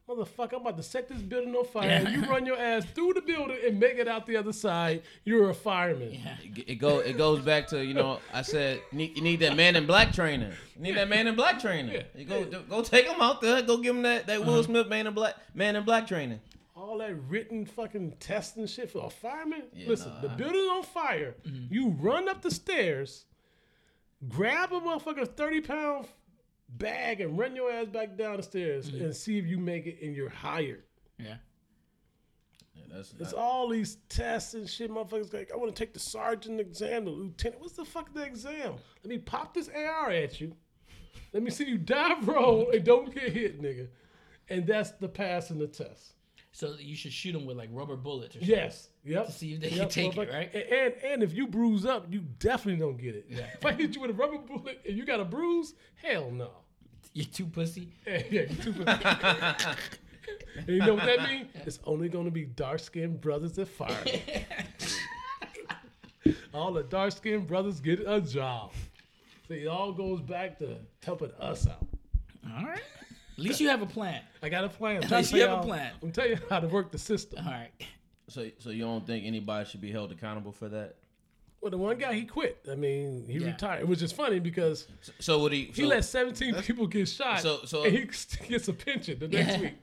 Motherfucker, 0.08 0.54
I'm 0.54 0.60
about 0.60 0.76
to 0.76 0.82
set 0.82 1.08
this 1.08 1.22
building 1.22 1.54
on 1.54 1.64
fire. 1.64 1.88
Yeah. 1.88 2.10
You 2.10 2.24
run 2.26 2.44
your 2.44 2.58
ass 2.58 2.84
through 2.94 3.14
the 3.14 3.22
building 3.22 3.56
and 3.66 3.80
make 3.80 3.96
it 3.96 4.06
out 4.06 4.26
the 4.26 4.36
other 4.36 4.52
side. 4.52 5.02
You're 5.24 5.48
a 5.48 5.54
fireman. 5.54 6.20
It, 6.42 6.64
it 6.68 6.74
go 6.74 6.98
it 6.98 7.16
goes 7.16 7.40
back 7.40 7.68
to 7.68 7.82
you 7.82 7.94
know 7.94 8.20
I 8.30 8.42
said 8.42 8.82
you 8.92 8.98
need, 8.98 9.16
you 9.16 9.22
need 9.22 9.40
that 9.40 9.56
man 9.56 9.76
in 9.76 9.86
black 9.86 10.12
trainer. 10.12 10.52
You 10.76 10.82
need 10.82 10.96
that 10.96 11.08
man 11.08 11.26
in 11.26 11.34
black 11.34 11.58
trainer. 11.58 12.02
You 12.14 12.26
go 12.26 12.44
go 12.44 12.82
take 12.82 13.06
him 13.06 13.18
out 13.22 13.40
there. 13.40 13.62
Go 13.62 13.78
give 13.78 13.96
him 13.96 14.02
that 14.02 14.26
that 14.26 14.44
Will 14.44 14.54
uh-huh. 14.54 14.64
Smith 14.64 14.88
man 14.88 15.06
in 15.06 15.14
black 15.14 15.36
man 15.54 15.74
in 15.74 15.84
black 15.84 16.06
training. 16.06 16.40
All 16.84 16.98
that 16.98 17.14
written 17.28 17.64
fucking 17.64 18.16
test 18.20 18.56
and 18.56 18.68
shit 18.68 18.90
for 18.90 19.06
a 19.06 19.10
fireman. 19.10 19.62
Yeah, 19.72 19.88
Listen, 19.88 20.12
nah, 20.14 20.20
the 20.20 20.30
I- 20.30 20.34
building's 20.34 20.70
on 20.70 20.82
fire. 20.82 21.34
Mm-hmm. 21.46 21.72
You 21.72 21.88
run 21.90 22.28
up 22.28 22.42
the 22.42 22.50
stairs, 22.50 23.24
grab 24.28 24.72
a 24.72 24.80
motherfucker's 24.80 25.30
30 25.30 25.60
pound 25.62 26.06
bag 26.68 27.20
and 27.20 27.38
run 27.38 27.56
your 27.56 27.70
ass 27.70 27.86
back 27.86 28.16
down 28.16 28.36
the 28.36 28.42
stairs 28.42 28.90
mm-hmm. 28.90 29.04
and 29.04 29.16
see 29.16 29.38
if 29.38 29.46
you 29.46 29.58
make 29.58 29.86
it 29.86 29.98
and 30.02 30.14
you're 30.14 30.28
hired. 30.28 30.82
Yeah. 31.18 31.36
Yeah, 32.74 32.82
that's 32.90 33.14
It's 33.18 33.32
all 33.32 33.68
these 33.68 33.98
tests 34.08 34.54
and 34.54 34.68
shit. 34.68 34.90
Motherfuckers 34.90 35.32
like, 35.32 35.50
I 35.52 35.56
want 35.56 35.74
to 35.74 35.78
take 35.78 35.94
the 35.94 36.00
sergeant 36.00 36.60
exam, 36.60 37.04
the 37.04 37.10
lieutenant. 37.12 37.60
What's 37.60 37.74
the 37.74 37.84
fuck 37.84 38.12
the 38.12 38.22
exam? 38.22 38.74
Let 39.02 39.10
me 39.10 39.18
pop 39.18 39.54
this 39.54 39.68
AR 39.68 40.10
at 40.10 40.40
you. 40.40 40.54
Let 41.32 41.42
me 41.42 41.50
see 41.50 41.64
you 41.64 41.78
dive 41.78 42.28
roll 42.28 42.70
and 42.70 42.84
don't 42.84 43.14
get 43.14 43.32
hit, 43.32 43.60
nigga. 43.60 43.88
And 44.48 44.66
that's 44.66 44.90
the 44.92 45.08
passing 45.08 45.58
the 45.58 45.66
test. 45.66 46.14
So 46.56 46.76
you 46.78 46.94
should 46.94 47.12
shoot 47.12 47.32
them 47.32 47.46
with 47.46 47.56
like 47.56 47.68
rubber 47.72 47.96
bullets 47.96 48.36
or 48.36 48.38
something. 48.38 48.56
Yes. 48.56 48.88
Yep. 49.04 49.26
To 49.26 49.32
see 49.32 49.54
if 49.54 49.60
they 49.60 49.70
can 49.70 49.88
take 49.88 50.16
it, 50.16 50.16
motherfucker. 50.16 50.32
right? 50.32 50.54
And, 50.54 50.64
and 50.72 50.94
and 51.04 51.22
if 51.24 51.34
you 51.34 51.48
bruise 51.48 51.84
up, 51.84 52.06
you 52.08 52.20
definitely 52.38 52.80
don't 52.80 52.96
get 52.96 53.16
it. 53.16 53.26
If 53.54 53.66
I 53.66 53.72
hit 53.72 53.96
you 53.96 54.00
with 54.00 54.10
a 54.10 54.14
rubber 54.14 54.38
bullet 54.38 54.80
and 54.86 54.96
you 54.96 55.04
got 55.04 55.18
a 55.18 55.24
bruise, 55.24 55.74
hell 55.96 56.30
no. 56.30 56.50
You're 57.12 57.26
too 57.26 57.46
pussy. 57.46 57.88
Yeah, 58.06 58.22
yeah, 58.30 58.40
you 58.42 58.56
too 58.56 58.74
And 58.86 60.68
you 60.68 60.78
know 60.78 60.94
what 60.94 61.06
that 61.06 61.28
means? 61.28 61.48
It's 61.66 61.80
only 61.86 62.08
going 62.08 62.26
to 62.26 62.30
be 62.30 62.44
dark 62.44 62.78
skinned 62.78 63.20
brothers 63.20 63.54
that 63.54 63.66
fire. 63.66 63.96
all 66.54 66.72
the 66.72 66.84
dark 66.84 67.10
skinned 67.10 67.48
brothers 67.48 67.80
get 67.80 68.00
a 68.06 68.20
job. 68.20 68.70
So 69.48 69.54
it 69.54 69.66
all 69.66 69.92
goes 69.92 70.20
back 70.20 70.60
to 70.60 70.76
helping 71.04 71.32
us 71.40 71.66
out. 71.66 71.84
All 72.56 72.64
right. 72.64 72.80
At 73.36 73.44
least 73.44 73.60
you 73.60 73.68
have 73.68 73.82
a 73.82 73.86
plan. 73.86 74.22
I 74.42 74.48
got 74.48 74.64
a 74.64 74.68
plan. 74.68 75.02
At 75.02 75.10
least 75.10 75.32
you 75.32 75.40
have 75.42 75.58
a 75.58 75.62
plan. 75.62 75.92
I'm 76.02 76.12
telling 76.12 76.30
you 76.32 76.38
how 76.48 76.60
to 76.60 76.68
work 76.68 76.92
the 76.92 76.98
system. 76.98 77.44
All 77.44 77.52
right. 77.52 77.70
so 78.28 78.48
so 78.58 78.70
you 78.70 78.84
don't 78.84 79.06
think 79.06 79.24
anybody 79.26 79.68
should 79.68 79.80
be 79.80 79.90
held 79.90 80.12
accountable 80.12 80.52
for 80.52 80.68
that? 80.68 80.96
Well, 81.60 81.70
the 81.70 81.78
one 81.78 81.96
guy 81.96 82.12
he 82.12 82.24
quit. 82.26 82.58
I 82.70 82.74
mean, 82.74 83.24
he 83.26 83.38
Yeah. 83.38 83.46
retired, 83.46 83.88
which 83.88 84.02
is 84.02 84.12
funny 84.12 84.38
because 84.38 84.86
So 85.18 85.38
would 85.40 85.52
he? 85.52 85.64
he 85.74 85.82
so- 85.82 85.88
let 85.88 86.04
17 86.04 86.54
people 86.62 86.86
get 86.86 87.08
shot, 87.08 87.40
So- 87.40 87.64
so- 87.64 87.84
and 87.84 87.92
he 87.96 88.04
gets 88.48 88.68
a 88.68 88.72
pension 88.74 89.18
the 89.18 89.28
next 89.28 89.52
Yeah. 89.54 89.60
week. 89.62 89.74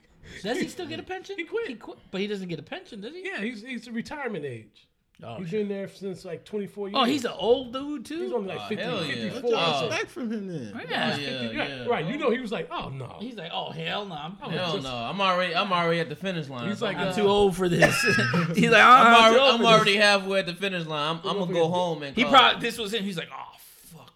Does 0.44 0.60
he 0.60 0.68
still 0.68 0.86
get 0.86 1.00
a 1.00 1.04
pension? 1.04 1.36
He 1.38 1.44
quit. 1.46 1.68
He 1.68 1.76
quit. 1.76 1.98
But 2.12 2.22
he 2.22 2.28
doesn't 2.28 2.48
get 2.48 2.60
a 2.60 2.64
pension, 2.64 3.02
does 3.02 3.14
he? 3.14 3.26
Yeah, 3.26 3.42
he's 3.42 3.64
he's 3.64 3.88
a 3.88 3.92
retirement 3.92 4.46
age. 4.46 4.88
Oh, 5.24 5.36
he's 5.36 5.50
shit. 5.50 5.60
been 5.60 5.68
there 5.70 5.88
since 5.88 6.26
like 6.26 6.44
24 6.46 6.90
years. 6.90 6.96
oh 7.00 7.04
he's 7.04 7.26
an 7.26 7.34
old 7.38 7.74
dude 7.74 8.06
too. 8.06 8.22
He's 8.24 8.34
only 8.34 8.48
like 8.50 8.62
Oh, 8.62 8.68
50, 8.70 8.84
hell 8.84 9.06
yeah. 9.06 9.14
54. 9.14 9.42
What 9.42 9.52
y'all 9.52 9.84
Oh. 9.84 9.86
expect 9.88 10.12
from 10.12 10.32
him 10.32 10.48
then? 10.48 10.82
yeah. 10.90 11.14
Oh, 11.16 11.20
yeah, 11.20 11.46
Right, 11.46 11.70
yeah. 11.70 11.86
right. 11.88 12.06
You 12.06 12.18
know, 12.18 12.32
he 12.32 12.40
was 12.40 12.52
like, 12.52 12.68
oh 12.72 12.90
no. 12.90 13.18
He's 13.20 13.36
like, 13.36 13.52
oh 13.54 13.72
hell 13.72 14.06
no, 14.06 14.16
I'm, 14.16 14.36
Hell 14.52 14.74
just- 14.74 14.84
no, 14.84 14.94
I'm 14.96 15.22
already 15.22 15.56
I'm 15.56 15.72
already 15.72 16.00
at 16.00 16.10
the 16.10 16.16
finish 16.16 16.50
line. 16.50 16.68
He's 16.70 16.82
like, 16.82 16.98
I'm 16.98 17.10
uh, 17.10 17.14
too 17.14 17.28
old 17.28 17.56
for 17.56 17.70
this. 17.70 18.02
He's 18.56 18.70
like, 18.72 18.82
I'm 18.84 19.08
I'm, 19.08 19.14
already, 19.14 19.36
too 19.36 19.42
old 19.42 19.52
I'm 19.56 19.60
for 19.60 19.66
already 19.66 19.94
this. 19.94 20.02
halfway 20.04 20.40
at 20.40 20.46
the 20.48 20.54
finish 20.56 20.86
line. 20.88 21.20
I'm, 21.24 21.30
I'm 21.30 21.38
gonna 21.40 21.54
go 21.54 21.68
home 21.68 22.04
and 22.04 22.16
He 22.16 22.26
probably 22.26 22.62
this 22.62 22.78
was 22.78 22.94
him. 22.94 23.04
He's 23.04 23.18
like, 23.18 23.30
oh 23.32 23.36
fuck, 23.36 23.61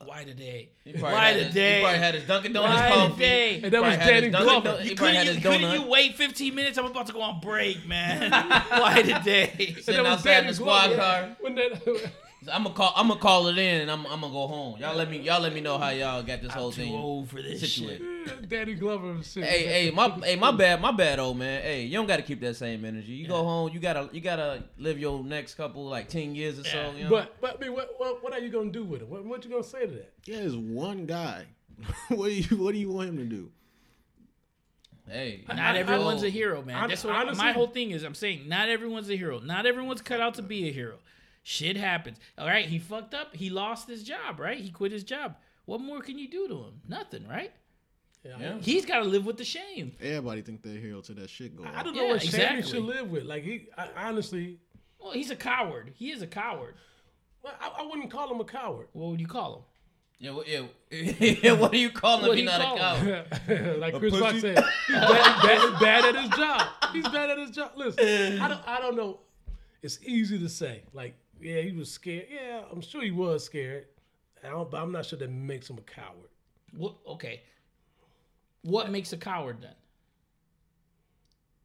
why 0.06 0.24
today? 0.24 0.70
Why 1.00 1.12
had 1.32 1.36
his- 1.38 1.48
today? 1.48 1.76
He 1.78 1.82
probably 1.82 2.00
had 2.00 2.16
his 2.16 2.24
Dunkin' 2.26 2.54
Donuts 2.54 2.74
Why 2.82 2.90
coffee. 2.90 3.14
today? 3.14 3.54
And 3.64 3.72
that 3.74 3.82
was 3.82 3.96
Probably 3.98 4.14
had 4.14 4.22
Danny 4.22 4.30
Glover. 4.30 4.70
Don- 4.78 4.86
You 4.88 4.96
couldn't, 4.96 5.36
you, 5.36 5.42
couldn't 5.42 5.72
you 5.74 5.88
wait 5.88 6.16
15 6.16 6.56
minutes? 6.56 6.78
I'm 6.78 6.86
about 6.86 7.08
to 7.08 7.14
go 7.14 7.22
on 7.22 7.40
break, 7.40 7.86
man. 7.88 8.32
Why 8.70 9.02
today? 9.02 9.76
Sitting 9.82 10.04
that 10.04 10.04
was 10.04 10.20
outside 10.20 10.40
in 10.42 10.48
the 10.48 10.54
squad 10.54 10.88
Glover. 10.88 11.02
car. 11.02 11.38
When 11.42 11.56
that, 11.56 11.82
I'm 12.52 12.64
gonna 12.64 12.76
call. 12.76 12.94
I'm 12.96 13.08
gonna 13.08 13.20
call 13.20 13.48
it 13.48 13.58
in, 13.58 13.82
and 13.82 13.90
I'm, 13.92 14.06
I'm 14.06 14.22
gonna 14.22 14.32
go 14.34 14.46
home. 14.48 14.80
Y'all 14.80 14.96
let 14.96 15.10
me. 15.10 15.20
Y'all 15.20 15.42
let 15.42 15.52
me 15.54 15.62
know 15.62 15.78
how 15.80 15.90
y'all 15.90 16.22
got 16.22 16.42
this 16.42 16.54
whole 16.54 16.72
Too 16.72 16.84
thing 16.84 16.94
old 16.94 17.30
for 17.30 17.42
this 17.42 17.60
situated. 17.62 18.02
shit. 18.28 18.50
Danny 18.50 18.76
Glover 18.76 19.14
was 19.14 19.32
shit. 19.32 19.44
Hey, 19.46 19.66
hey, 19.66 19.92
my, 19.92 20.10
hey, 20.24 20.36
my 20.36 20.52
bad, 20.52 20.80
my 20.82 20.92
bad, 20.92 21.18
old 21.20 21.38
man. 21.38 21.62
Hey, 21.64 21.84
you 21.86 21.94
don't 21.98 22.06
got 22.06 22.18
to 22.18 22.22
keep 22.24 22.42
that 22.42 22.56
same 22.56 22.86
energy. 22.86 23.14
You 23.14 23.28
go 23.28 23.44
home, 23.44 23.72
you 23.74 23.80
gotta, 23.80 24.10
you 24.12 24.22
gotta 24.22 24.64
live 24.78 25.00
your 25.00 25.24
next 25.24 25.56
couple 25.56 25.86
like 25.86 26.08
ten 26.08 26.36
years 26.36 26.60
or 26.60 26.66
so. 26.66 26.78
Yeah. 26.78 26.92
You 26.94 27.04
know? 27.06 27.10
But 27.10 27.42
but 27.42 27.58
I 27.58 27.60
mean, 27.64 27.74
what, 27.74 27.90
what 27.98 28.24
what 28.24 28.34
are 28.34 28.40
you 28.40 28.50
gonna 28.50 28.70
do 28.72 28.84
with 28.84 29.02
it? 29.02 29.08
What 29.08 29.26
what 29.26 29.44
you 29.44 29.50
gonna 29.50 29.64
say 29.64 29.88
to 29.88 29.92
that? 29.94 30.14
Yeah, 30.26 30.38
it's 30.38 30.56
one 30.56 31.06
guy. 31.08 31.46
what 32.10 32.28
do 32.28 32.34
you 32.34 32.58
What 32.58 32.74
do 32.74 32.78
you 32.80 32.90
want 32.92 33.10
him 33.10 33.18
to 33.18 33.26
do? 33.26 33.50
hey, 35.10 35.44
Not 35.48 35.76
everyone's 35.76 36.24
a 36.24 36.30
hero, 36.30 36.64
man. 36.64 36.76
hon- 36.78 36.90
That's 36.90 37.04
what 37.04 37.16
honestly- 37.16 37.44
my 37.44 37.52
whole 37.52 37.68
thing 37.68 37.92
is. 37.92 38.04
I'm 38.04 38.16
saying 38.16 38.48
not 38.48 38.70
everyone's 38.70 39.10
a 39.10 39.16
hero. 39.16 39.40
Not 39.40 39.66
everyone's 39.66 40.02
cut 40.02 40.20
out 40.20 40.36
to 40.36 40.42
be 40.42 40.68
a 40.68 40.72
hero. 40.72 40.96
Shit 41.48 41.78
happens. 41.78 42.18
All 42.40 42.48
right, 42.48 42.66
he 42.66 42.80
fucked 42.80 43.14
up. 43.14 43.36
He 43.36 43.52
lost 43.52 43.88
his 43.88 44.02
job. 44.04 44.40
Right, 44.40 44.58
he 44.58 44.72
quit 44.72 44.92
his 44.92 45.04
job. 45.04 45.36
What 45.66 45.80
more 45.80 46.02
can 46.02 46.18
you 46.18 46.28
do 46.28 46.48
to 46.48 46.56
him? 46.56 46.82
Nothing. 46.88 47.28
Right. 47.28 47.52
Yeah. 48.24 48.58
He's 48.60 48.84
got 48.84 49.00
to 49.00 49.06
live 49.06 49.28
with 49.28 49.38
the 49.38 49.44
shame. 49.46 49.92
Everybody 50.02 50.42
think 50.42 50.64
they're 50.64 50.74
a 50.78 50.80
hero 50.80 51.02
till 51.02 51.14
that 51.18 51.30
shit 51.30 51.56
go 51.56 51.64
I 51.64 51.84
don't 51.84 51.96
know 51.96 52.06
Yeah, 52.06 52.14
what 52.14 52.22
shame 52.24 52.30
exactly. 52.30 52.58
you 52.58 52.64
should 52.64 52.84
live 52.84 53.12
with. 53.12 53.26
Like 53.26 53.44
he, 53.44 53.68
I, 53.78 53.90
honestly, 53.96 54.58
Well, 55.00 55.12
he's 55.12 55.30
a 55.30 55.36
coward. 55.36 55.94
He 55.94 56.10
is 56.10 56.24
a 56.24 56.28
coward. 56.28 56.74
well, 57.44 57.54
I, 57.62 57.84
I 57.84 57.86
wouldn't 57.86 58.10
call 58.10 58.34
him 58.34 58.40
a 58.40 58.46
coward. 58.46 58.88
What 58.94 59.12
would 59.12 59.22
you 59.22 59.28
call 59.28 59.58
him? 59.58 59.62
Yeah, 60.18 60.32
what, 60.32 60.48
yeah, 60.48 60.64
yeah. 60.90 61.52
What 61.60 61.72
do 61.74 61.78
you 61.78 61.92
call 61.92 62.18
him 62.18 62.30
What 62.30 62.40
if 62.40 62.44
you're 62.44 62.52
not 62.52 62.62
a 62.62 62.80
call 62.80 62.96
him? 62.96 63.26
coward? 63.46 63.80
like 63.80 64.00
Chris 64.00 64.18
Rock 64.18 64.36
said, 64.38 64.58
he's 64.88 64.96
bad, 64.98 65.42
bad, 65.44 65.80
bad 65.80 66.16
at 66.16 66.24
his 66.24 66.30
job. 66.32 66.68
He's 66.94 67.08
bad 67.10 67.30
at 67.30 67.38
his 67.38 67.52
job. 67.52 67.72
Listen, 67.76 68.40
I 68.42 68.48
don't, 68.48 68.68
I 68.68 68.80
don't 68.80 68.96
know. 68.98 69.20
It's 69.84 70.00
easy 70.04 70.40
to 70.40 70.50
say. 70.50 70.82
Like, 70.94 71.16
yeah, 71.46 71.62
he 71.62 71.72
was 71.72 71.92
scared. 71.92 72.28
Yeah, 72.30 72.64
I'm 72.72 72.82
sure 72.82 73.02
he 73.04 73.12
was 73.12 73.44
scared. 73.46 73.86
I 74.44 74.50
don't, 74.50 74.70
but 74.70 74.82
I'm 74.82 74.92
not 74.92 75.06
sure 75.06 75.18
that 75.20 75.30
makes 75.32 75.70
him 75.70 75.78
a 75.78 75.82
coward. 75.82 76.30
What? 76.76 76.96
Okay. 77.08 77.42
What 78.64 78.90
makes 78.92 79.14
a 79.14 79.18
coward 79.18 79.58
then? 79.62 79.76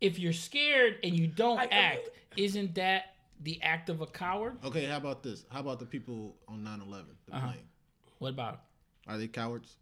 If 0.01 0.19
you're 0.19 0.33
scared 0.33 0.97
and 1.03 1.19
you 1.19 1.27
don't 1.27 1.59
I- 1.59 1.65
I- 1.65 1.69
act, 1.69 2.09
isn't 2.37 2.75
that 2.77 3.15
the 3.43 3.61
act 3.63 3.89
of 3.91 4.01
a 4.01 4.07
coward? 4.07 4.57
Okay, 4.65 4.85
how 4.87 4.97
about 4.97 5.23
this? 5.23 5.45
How 5.51 5.61
about 5.61 5.79
the 5.79 5.87
people 5.87 6.37
on 6.49 6.63
9/11, 6.65 7.05
the 7.27 7.37
Uh-huh. 7.37 7.47
plane? 7.53 7.69
What 8.19 8.29
about? 8.31 8.55
'em? 8.55 8.61
Are 9.15 9.19
they 9.19 9.29
cowards? 9.29 9.77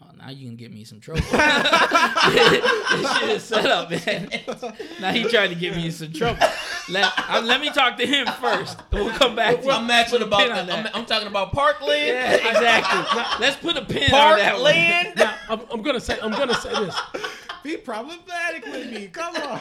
Oh, 0.00 0.10
now 0.16 0.30
you 0.30 0.46
can 0.46 0.54
get 0.56 0.72
me 0.72 0.84
some 0.84 1.00
trouble. 1.00 1.22
this 1.30 3.18
shit 3.18 3.30
is 3.30 3.42
set 3.44 3.66
up, 3.66 3.90
man. 3.90 4.30
Now 5.00 5.12
he 5.12 5.24
tried 5.24 5.48
to 5.48 5.56
get 5.56 5.74
me 5.74 5.86
in 5.86 5.92
some 5.92 6.12
trouble. 6.12 6.40
Let, 6.90 7.12
uh, 7.28 7.42
let 7.44 7.60
me 7.60 7.70
talk 7.70 7.96
to 7.98 8.06
him 8.06 8.26
first. 8.40 8.78
We'll 8.92 9.10
come 9.10 9.36
back 9.36 9.60
to 9.62 9.70
I'm 9.70 9.90
asking 9.90 10.22
about. 10.22 10.48
The. 10.48 10.72
I'm, 10.72 10.88
I'm 10.94 11.04
talking 11.06 11.28
about 11.28 11.52
Parkland. 11.52 12.06
Yeah, 12.06 12.34
exactly. 12.34 13.20
Let's 13.40 13.56
put 13.56 13.76
a 13.76 13.84
pin 13.84 14.04
on 14.14 14.38
that 14.38 14.54
one. 14.60 14.72
Parkland. 14.72 15.12
Now, 15.16 15.34
I'm, 15.50 15.60
I'm 15.70 15.82
gonna 15.82 16.00
say, 16.00 16.18
I'm 16.22 16.30
gonna 16.32 16.54
say 16.54 16.70
this. 16.70 16.96
Be 17.62 17.76
problematic 17.76 18.64
with 18.66 18.90
me. 18.92 19.08
Come 19.08 19.36
on. 19.36 19.60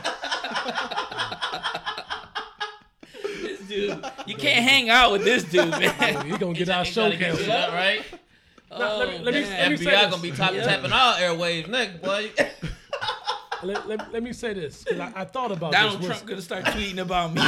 This 3.41 3.59
dude, 3.67 4.05
you 4.25 4.35
can't 4.35 4.63
hang 4.63 4.89
out 4.89 5.11
with 5.11 5.23
this 5.23 5.43
dude, 5.43 5.69
man. 5.71 6.25
He 6.25 6.37
gonna 6.37 6.53
get 6.53 6.69
our 6.69 6.85
You 6.85 6.91
show 6.91 7.03
gotta 7.05 7.17
get 7.17 7.27
canceled. 7.29 7.49
that 7.49 7.73
right. 7.73 8.03
Now, 8.71 8.97
let 8.97 9.09
me, 9.09 9.17
let 9.19 9.33
me, 9.33 9.43
Oh, 9.43 9.49
let 9.49 9.71
me 9.71 9.77
say 9.77 9.85
FBI 9.85 10.01
this. 10.01 10.09
gonna 10.11 10.21
be 10.21 10.31
top, 10.31 10.53
Yeah. 10.53 10.63
tapping 10.63 10.91
all 10.91 11.13
airwaves 11.15 11.67
next, 11.67 12.01
boy. 12.01 12.31
Let, 13.63 13.87
let, 13.87 14.13
let 14.13 14.23
me 14.23 14.33
say 14.33 14.53
this 14.53 14.85
I, 14.91 15.11
I 15.15 15.25
thought 15.25 15.51
about 15.51 15.71
Donald 15.71 15.99
this. 15.99 16.07
Trump 16.07 16.25
gonna 16.25 16.41
start 16.41 16.65
tweeting 16.65 16.99
about 16.99 17.33
me. 17.33 17.41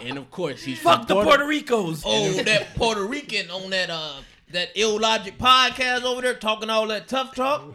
and 0.08 0.18
of 0.18 0.30
course, 0.30 0.62
he's 0.62 0.78
Fuck 0.78 1.06
the 1.08 1.14
Puerto 1.14 1.46
Ricos. 1.46 2.02
Oh, 2.06 2.30
that 2.42 2.74
Puerto 2.76 3.04
Rican 3.04 3.50
on 3.50 3.70
that 3.70 3.90
uh 3.90 4.14
that 4.52 4.76
illogic 4.76 5.38
podcast 5.38 6.02
over 6.04 6.22
there 6.22 6.34
talking 6.34 6.70
all 6.70 6.86
that 6.88 7.08
tough 7.08 7.34
talk, 7.34 7.74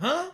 huh? 0.00 0.30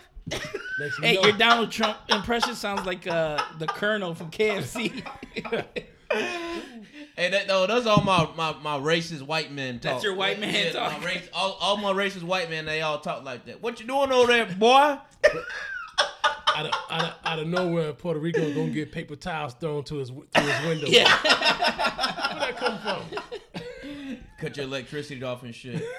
Makes 0.79 0.99
me 1.01 1.09
Hey, 1.09 1.15
know- 1.17 1.23
your 1.23 1.33
Donald 1.37 1.71
Trump 1.71 1.99
impression 2.09 2.55
sounds 2.55 2.87
like 2.87 3.07
uh, 3.07 3.43
the 3.59 3.67
Colonel 3.67 4.15
from 4.15 4.31
KFC. 4.31 5.03
Hey, 7.21 7.29
that 7.29 7.49
no, 7.49 7.67
that's 7.67 7.85
all 7.85 8.03
my, 8.03 8.27
my 8.35 8.55
my 8.63 8.79
racist 8.79 9.21
white 9.21 9.53
men 9.53 9.75
talk. 9.75 9.93
That's 9.93 10.05
your 10.05 10.15
white 10.15 10.41
man 10.41 10.55
Yeah, 10.55 10.73
talk. 10.73 10.99
My 11.03 11.07
race, 11.07 11.29
all, 11.35 11.59
all 11.61 11.77
my 11.77 11.93
racist 11.93 12.23
white 12.23 12.49
men, 12.49 12.65
they 12.65 12.81
all 12.81 12.99
talk 12.99 13.25
like 13.25 13.45
that. 13.45 13.63
What 13.63 13.79
you 13.79 13.87
doing 13.87 14.11
over 14.11 14.33
there, 14.33 14.47
boy? 14.47 14.71
out 16.57 16.65
of, 16.65 16.73
out, 16.89 17.05
of, 17.05 17.15
out 17.23 17.39
of 17.41 17.47
nowhere, 17.47 17.93
Puerto 17.93 18.19
Rico 18.19 18.41
is 18.41 18.57
gonna 18.57 18.71
get 18.71 18.91
paper 18.91 19.17
towels 19.17 19.53
thrown 19.53 19.85
to 19.85 19.97
his 19.97 20.09
through 20.09 20.47
his 20.47 20.67
window. 20.67 20.87
yeah. 20.89 21.15
Where 21.21 22.39
that 22.41 22.57
come 22.57 22.79
from? 22.79 23.03
Cut 24.39 24.57
your 24.57 24.65
electricity 24.65 25.23
off 25.23 25.43
and 25.43 25.55
shit. 25.55 25.75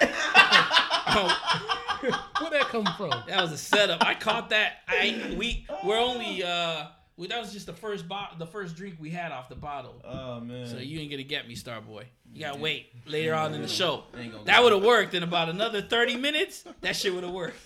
that 2.50 2.66
come 2.68 2.88
from? 2.96 3.12
That 3.28 3.42
was 3.42 3.52
a 3.52 3.58
setup. 3.58 4.04
I 4.04 4.16
caught 4.16 4.50
that. 4.50 4.78
I 4.88 5.36
we 5.38 5.68
we're 5.84 6.00
only 6.00 6.42
uh 6.42 6.86
we, 7.22 7.28
that 7.28 7.40
was 7.40 7.52
just 7.52 7.66
the 7.66 7.72
first 7.72 8.08
bo- 8.08 8.34
the 8.36 8.46
first 8.46 8.74
drink 8.74 8.96
we 8.98 9.08
had 9.08 9.30
off 9.30 9.48
the 9.48 9.54
bottle. 9.54 9.94
Oh 10.04 10.40
man. 10.40 10.66
So 10.66 10.78
you 10.78 10.98
ain't 10.98 11.08
gonna 11.08 11.22
get 11.22 11.46
me, 11.46 11.54
Starboy. 11.54 12.04
You 12.32 12.40
gotta 12.40 12.58
wait 12.58 12.90
later 13.06 13.32
on 13.32 13.54
in 13.54 13.62
the 13.62 13.68
show. 13.68 14.02
Ain't 14.18 14.32
gonna 14.32 14.44
That 14.44 14.60
would 14.60 14.72
have 14.72 14.82
worked 14.82 15.14
in 15.14 15.22
about 15.22 15.48
another 15.48 15.80
30 15.80 16.16
minutes. 16.16 16.64
That 16.80 16.96
shit 16.96 17.14
would 17.14 17.22
have 17.22 17.32
worked. 17.32 17.60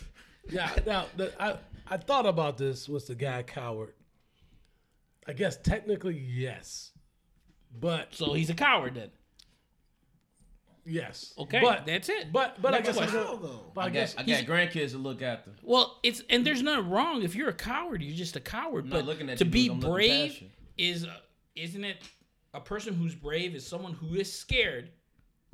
Yeah. 0.51 0.71
Now, 0.87 1.07
the, 1.17 1.33
I 1.43 1.57
I 1.89 1.97
thought 1.97 2.27
about 2.27 2.59
this. 2.59 2.87
Was 2.87 3.07
the 3.07 3.15
guy 3.15 3.43
coward? 3.45 3.95
I 5.27 5.33
guess 5.33 5.57
technically 5.57 6.19
yes, 6.19 6.93
but 7.81 8.15
So 8.15 8.35
he's 8.35 8.51
a 8.51 8.55
coward 8.55 8.95
then. 8.97 9.11
Yes. 10.87 11.35
Okay, 11.39 11.61
but 11.61 11.85
that's 11.87 12.09
it. 12.09 12.33
But 12.33 12.61
but 12.63 12.73
I 12.75 12.79
Next 12.79 12.89
guess 12.89 12.97
I'm 12.99 13.09
question. 13.11 13.23
gonna- 13.27 13.43
though. 13.43 13.73
but 13.75 13.81
I, 13.83 13.87
I 13.87 13.91
guess 13.91 14.15
got, 14.15 14.29
I 14.29 14.43
got 14.43 14.45
grandkids 14.45 14.91
to 14.93 14.99
look 14.99 15.21
after. 15.23 15.51
Well, 15.63 15.99
it's 16.03 16.23
and 16.31 16.47
there's 16.47 16.63
nothing 16.63 16.89
wrong 16.91 17.23
if 17.23 17.35
you're 17.35 17.49
a 17.49 17.55
coward. 17.55 18.03
You're 18.03 18.17
just 18.17 18.37
a 18.37 18.41
coward. 18.41 18.85
I'm 18.85 18.91
but 18.91 18.99
not 18.99 19.07
looking 19.07 19.29
at 19.31 19.39
to 19.39 19.45
you 19.45 19.51
be 19.51 19.69
I'm 19.71 19.81
brave 19.81 20.43
is, 20.79 21.05
uh, 21.05 21.17
isn't 21.55 21.85
it? 21.85 21.97
A 22.55 22.61
person 22.61 22.95
who's 22.95 23.15
brave 23.15 23.55
is 23.55 23.67
someone 23.67 23.93
who 23.93 24.15
is 24.15 24.33
scared, 24.33 24.91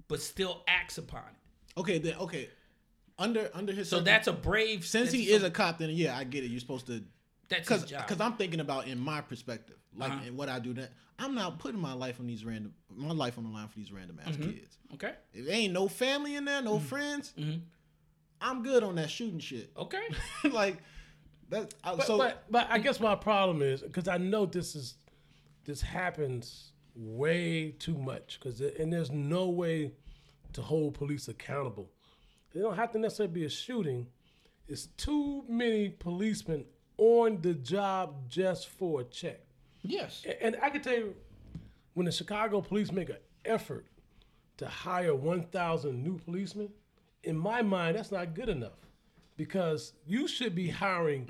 but 0.09 0.21
still 0.21 0.63
acts 0.69 0.99
upon 0.99 1.23
it. 1.23 1.81
Okay, 1.81 1.99
then 1.99 2.15
okay. 2.21 2.49
Under 3.19 3.51
under 3.55 3.73
his 3.73 3.89
So 3.89 3.97
circum- 3.97 4.05
that's 4.07 4.27
a 4.29 4.33
brave. 4.33 4.85
since 4.87 5.07
that's 5.11 5.15
he 5.15 5.31
is 5.31 5.43
a 5.43 5.51
cop, 5.51 5.79
then 5.79 5.91
yeah, 5.91 6.17
I 6.17 6.25
get 6.25 6.45
it. 6.45 6.49
You're 6.49 6.61
supposed 6.61 6.87
to 6.87 7.03
that's 7.49 7.63
because 7.69 7.83
his 7.83 7.91
job. 7.91 8.07
because 8.07 8.21
I'm 8.21 8.35
thinking 8.35 8.61
about 8.61 8.87
in 8.87 8.99
my 8.99 9.21
perspective, 9.21 9.77
like 9.95 10.11
Uh-huh. 10.11 10.21
and 10.27 10.37
what 10.37 10.49
I 10.49 10.59
do. 10.59 10.73
That 10.75 10.91
I'm 11.23 11.35
not 11.35 11.59
putting 11.59 11.81
my 11.81 11.93
life 11.93 12.19
on 12.21 12.27
these 12.27 12.45
random 12.45 12.75
my 12.95 13.13
life 13.13 13.39
on 13.39 13.45
the 13.45 13.51
line 13.51 13.69
for 13.69 13.79
these 13.79 13.93
random 13.93 14.19
ass 14.25 14.35
Mm-hmm. 14.35 14.51
kids. 14.51 14.79
okay. 14.95 15.13
If 15.33 15.47
there 15.47 15.55
ain't 15.55 15.73
no 15.73 15.89
family 15.89 16.37
in 16.37 16.45
there, 16.45 16.61
no 16.63 16.79
friends, 16.79 17.33
Mhm. 17.39 17.61
I'm 18.41 18.63
good 18.63 18.83
on 18.83 18.97
that 18.97 19.09
shooting 19.11 19.39
shit. 19.39 19.71
Okay. 19.77 20.03
like 20.51 20.79
that. 21.51 21.75
I, 21.85 21.95
But, 21.97 22.07
so 22.07 22.19
but 22.19 22.45
but 22.51 22.67
I 22.71 22.79
guess 22.79 22.99
my 23.01 23.15
problem 23.15 23.63
is 23.63 23.83
because 23.83 24.09
I 24.09 24.19
know 24.19 24.47
this 24.47 24.75
is 24.75 24.95
this 25.65 25.81
happens 25.81 26.73
way 26.97 27.71
too 27.79 27.97
much 27.97 28.39
because 28.39 28.61
and 28.61 28.93
there's 28.93 29.11
no 29.13 29.49
way 29.49 29.93
to 30.55 30.61
hold 30.63 30.95
police 30.95 31.29
accountable. 31.29 31.89
They 32.53 32.61
don't 32.61 32.77
have 32.77 32.91
to 32.93 32.99
necessarily 32.99 33.33
be 33.33 33.45
a 33.45 33.49
shooting. 33.49 34.09
It's 34.69 34.87
too 34.87 35.45
many 35.49 35.89
policemen 35.89 36.67
on 36.99 37.41
the 37.43 37.55
job 37.55 38.29
just 38.29 38.69
for 38.69 39.01
a 39.01 39.05
check. 39.05 39.41
Yes. 39.83 40.25
And 40.41 40.57
I 40.63 40.71
can 40.71 40.83
tell 40.83 40.95
you, 40.95 41.15
when 41.95 42.07
the 42.07 42.13
Chicago 42.13 42.61
police 42.61 42.93
make 42.93 43.11
an 43.11 43.17
effort 43.45 43.87
to 44.59 44.67
hire 44.67 45.15
1,000 45.15 46.03
new 46.03 46.19
policemen, 46.19 46.71
in 47.25 47.37
my 47.37 47.63
mind, 47.63 47.97
that's 47.97 48.13
not 48.13 48.35
good 48.35 48.49
enough 48.49 48.79
because 49.37 49.93
you 50.07 50.27
should 50.27 50.55
be 50.55 50.69
hiring 50.69 51.29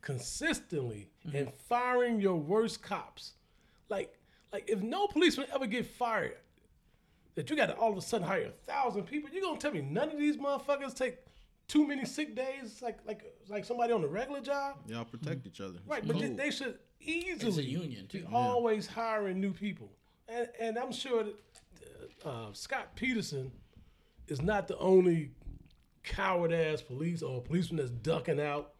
consistently 0.00 1.10
and 1.34 1.52
firing 1.68 2.20
your 2.20 2.36
worst 2.36 2.82
cops. 2.82 3.32
Like, 3.88 4.14
like 4.52 4.68
if 4.68 4.80
no 4.82 5.06
policeman 5.08 5.46
ever 5.52 5.66
get 5.66 5.86
fired, 5.86 6.36
that 7.34 7.50
you 7.50 7.56
got 7.56 7.66
to 7.66 7.74
all 7.74 7.92
of 7.92 7.98
a 7.98 8.00
sudden 8.00 8.26
hire 8.26 8.46
a 8.46 8.70
thousand 8.70 9.04
people, 9.04 9.28
you're 9.30 9.42
gonna 9.42 9.58
tell 9.58 9.72
me 9.72 9.82
none 9.82 10.10
of 10.10 10.18
these 10.18 10.36
motherfuckers 10.36 10.94
take 10.94 11.18
too 11.68 11.86
many 11.86 12.04
sick 12.04 12.34
days, 12.34 12.80
like 12.82 12.98
like 13.06 13.24
like 13.48 13.64
somebody 13.64 13.92
on 13.92 14.02
a 14.02 14.06
regular 14.06 14.40
job? 14.40 14.76
y'all 14.86 15.04
protect 15.04 15.46
each 15.46 15.60
other. 15.60 15.78
Right, 15.86 16.06
but 16.06 16.18
they, 16.18 16.28
they 16.28 16.50
should 16.50 16.78
easily 17.00 17.64
union, 17.64 18.08
be 18.12 18.20
too. 18.20 18.26
always 18.32 18.86
hiring 18.86 19.40
new 19.40 19.52
people, 19.52 19.90
and 20.28 20.48
and 20.60 20.78
I'm 20.78 20.92
sure 20.92 21.24
that 21.24 21.34
uh, 22.24 22.52
Scot 22.52 22.94
Peterson 22.96 23.52
is 24.28 24.42
not 24.42 24.68
the 24.68 24.78
only 24.78 25.30
coward 26.02 26.52
ass 26.52 26.82
police 26.82 27.22
or 27.22 27.42
policeman 27.42 27.78
that's 27.78 27.90
ducking 27.90 28.40
out 28.40 28.72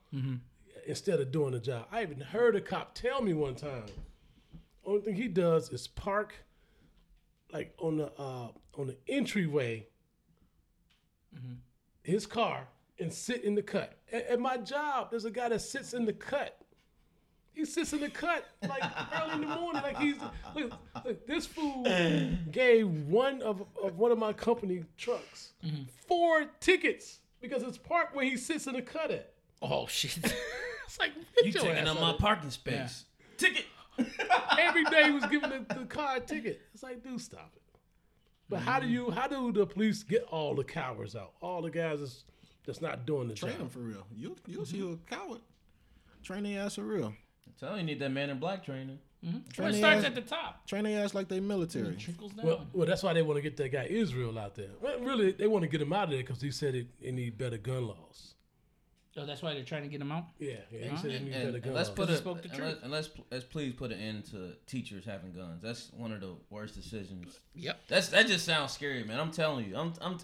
instead 0.86 1.20
of 1.20 1.32
doing 1.32 1.52
the 1.52 1.60
job. 1.60 1.86
I 1.90 2.02
even 2.02 2.20
heard 2.20 2.56
a 2.56 2.60
cop 2.60 2.94
tell 2.94 3.20
me 3.22 3.34
one 3.34 3.54
time. 3.54 3.84
Only 4.84 5.00
thing 5.02 5.14
he 5.14 5.28
does 5.28 5.70
is 5.70 5.88
park 5.88 6.34
like 7.52 7.74
on 7.78 7.98
the 7.98 8.12
uh, 8.18 8.48
on 8.78 8.86
the 8.86 8.96
entryway 9.08 9.86
his 12.02 12.24
car 12.26 12.68
and 12.98 13.12
sit 13.12 13.44
in 13.44 13.54
the 13.54 13.62
cut. 13.62 13.98
At, 14.12 14.26
at 14.28 14.40
my 14.40 14.56
job, 14.56 15.10
there's 15.10 15.24
a 15.24 15.30
guy 15.30 15.48
that 15.48 15.60
sits 15.60 15.92
in 15.92 16.04
the 16.06 16.12
cut. 16.12 16.58
He 17.56 17.64
sits 17.64 17.92
in 17.94 18.00
the 18.00 18.10
cut 18.10 18.44
like 18.68 18.82
early 19.18 19.34
in 19.36 19.40
the 19.40 19.46
morning, 19.56 19.82
like 19.82 19.96
he's 19.96 20.16
look, 20.54 20.72
look, 21.04 21.26
this 21.26 21.46
fool 21.46 21.84
gave 22.50 22.86
one 22.86 23.40
of, 23.40 23.62
of 23.82 23.96
one 23.96 24.12
of 24.12 24.18
my 24.18 24.32
company 24.34 24.84
trucks 24.98 25.52
four 26.06 26.44
tickets 26.60 27.20
because 27.40 27.62
it's 27.62 27.78
parked 27.78 28.14
where 28.14 28.26
he 28.26 28.36
sits 28.36 28.66
in 28.66 28.74
the 28.74 28.82
cut 28.82 29.10
at. 29.10 29.32
Oh 29.62 29.86
shit. 29.86 30.18
It's 30.86 31.00
like 31.00 31.10
You 31.42 31.50
taking 31.50 31.88
up 31.88 31.98
my 32.00 32.10
of- 32.10 32.18
parking 32.18 32.48
space. 32.50 33.06
Ticket. 33.38 33.64
Every 34.56 34.84
day 34.84 35.06
he 35.06 35.10
was 35.10 35.24
giving 35.26 35.50
the, 35.50 35.64
the 35.74 35.84
car 35.86 36.18
a 36.18 36.20
ticket. 36.20 36.60
It's 36.72 36.82
like, 36.84 37.02
dude, 37.02 37.20
stop 37.20 37.50
it. 37.56 37.62
But 38.48 38.60
how 38.60 38.78
do 38.78 38.86
you 38.86 39.10
how 39.10 39.26
do 39.26 39.50
the 39.50 39.66
police 39.66 40.04
get 40.04 40.22
all 40.30 40.54
the 40.54 40.62
cowards 40.62 41.16
out? 41.16 41.32
All 41.42 41.60
the 41.60 41.70
guys 41.70 41.98
that's 41.98 42.24
that's 42.66 42.80
not 42.80 43.04
doing 43.04 43.26
the 43.26 43.34
train 43.34 43.52
job. 43.52 43.58
them 43.62 43.68
for 43.68 43.80
real. 43.80 44.06
You 44.14 44.36
you'll 44.46 44.64
see 44.64 44.80
a 44.80 44.96
coward. 45.12 45.40
Train 46.22 46.44
their 46.44 46.62
ass 46.62 46.76
for 46.76 46.82
real. 46.82 47.12
Tell 47.58 47.72
you, 47.72 47.78
you 47.78 47.82
need 47.84 47.98
that 48.00 48.10
man 48.10 48.30
in 48.30 48.38
black 48.38 48.64
training. 48.64 48.98
Mm-hmm. 49.24 49.34
Well, 49.36 49.42
Train 49.52 49.68
it 49.70 49.78
starts 49.78 49.98
ass, 50.00 50.04
at 50.04 50.14
the 50.14 50.20
top. 50.20 50.66
train 50.66 50.84
their 50.84 51.02
ass 51.02 51.14
like 51.14 51.26
they 51.28 51.40
military. 51.40 51.96
Trickles 51.96 52.32
down. 52.32 52.46
Well, 52.46 52.66
well, 52.74 52.86
that's 52.86 53.02
why 53.02 53.12
they 53.14 53.22
want 53.22 53.38
to 53.38 53.42
get 53.42 53.56
that 53.56 53.72
guy 53.72 53.86
Israel 53.88 54.38
out 54.38 54.54
there. 54.54 54.68
Well, 54.80 55.00
really, 55.00 55.32
they 55.32 55.46
want 55.46 55.62
to 55.62 55.68
get 55.68 55.80
him 55.80 55.92
out 55.92 56.04
of 56.04 56.10
there 56.10 56.20
because 56.20 56.40
he 56.42 56.50
said 56.50 56.74
it, 56.74 56.86
it 57.00 57.12
need 57.12 57.38
better 57.38 57.56
gun 57.56 57.88
laws. 57.88 58.34
oh, 59.16 59.24
that's 59.24 59.40
why 59.42 59.54
they're 59.54 59.64
trying 59.64 59.82
to 59.84 59.88
get 59.88 60.02
him 60.02 60.12
out. 60.12 60.24
Yeah, 60.38 60.56
yeah, 60.70 60.90
he 60.90 60.96
said 60.98 61.10
it 61.12 61.14
And, 61.16 61.24
need 61.24 61.32
and- 61.34 61.44
better 61.44 61.54
and 61.56 61.64
gun 61.64 61.74
let's 61.74 61.88
laws. 61.88 61.96
put 61.96 62.10
a, 62.10 62.16
spoke 62.18 62.42
the 62.42 62.50
and, 62.50 62.62
let, 62.62 62.82
and 62.82 62.92
let's 62.92 63.08
let's 63.30 63.44
please 63.46 63.72
put 63.72 63.90
an 63.90 63.98
end 63.98 64.26
to 64.32 64.52
teachers 64.66 65.06
having 65.06 65.32
guns. 65.32 65.62
That's 65.62 65.90
one 65.96 66.12
of 66.12 66.20
the 66.20 66.34
worst 66.50 66.74
decisions. 66.74 67.40
Yep. 67.54 67.80
That's 67.88 68.08
that 68.08 68.26
just 68.26 68.44
sounds 68.44 68.72
scary, 68.72 69.02
man. 69.02 69.18
I'm 69.18 69.30
telling 69.32 69.64
you, 69.66 69.76
I'm 69.78 69.94
I'm 70.02 70.18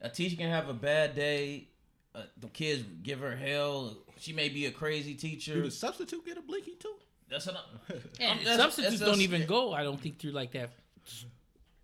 a 0.00 0.08
teacher 0.08 0.34
can 0.36 0.50
have 0.50 0.68
a 0.68 0.74
bad 0.74 1.14
day. 1.14 1.68
Uh, 2.14 2.22
the 2.40 2.48
kids 2.48 2.84
give 3.02 3.20
her 3.20 3.34
hell. 3.34 3.96
She 4.18 4.32
may 4.32 4.48
be 4.50 4.66
a 4.66 4.70
crazy 4.70 5.14
Do 5.14 5.28
teacher. 5.28 5.62
the 5.62 5.70
substitute 5.70 6.24
get 6.26 6.36
a 6.36 6.42
blinky 6.42 6.74
too? 6.78 6.94
That's 7.30 7.46
what 7.46 7.56
I'm, 7.56 7.96
And 8.20 8.38
Um, 8.40 8.44
that's- 8.44 8.56
substitutes 8.58 8.98
that's- 8.98 9.16
don't 9.16 9.22
even 9.22 9.46
go. 9.46 9.72
I 9.72 9.82
don't 9.82 9.98
think 10.00 10.18
through 10.18 10.32
like 10.32 10.52
that 10.52 10.70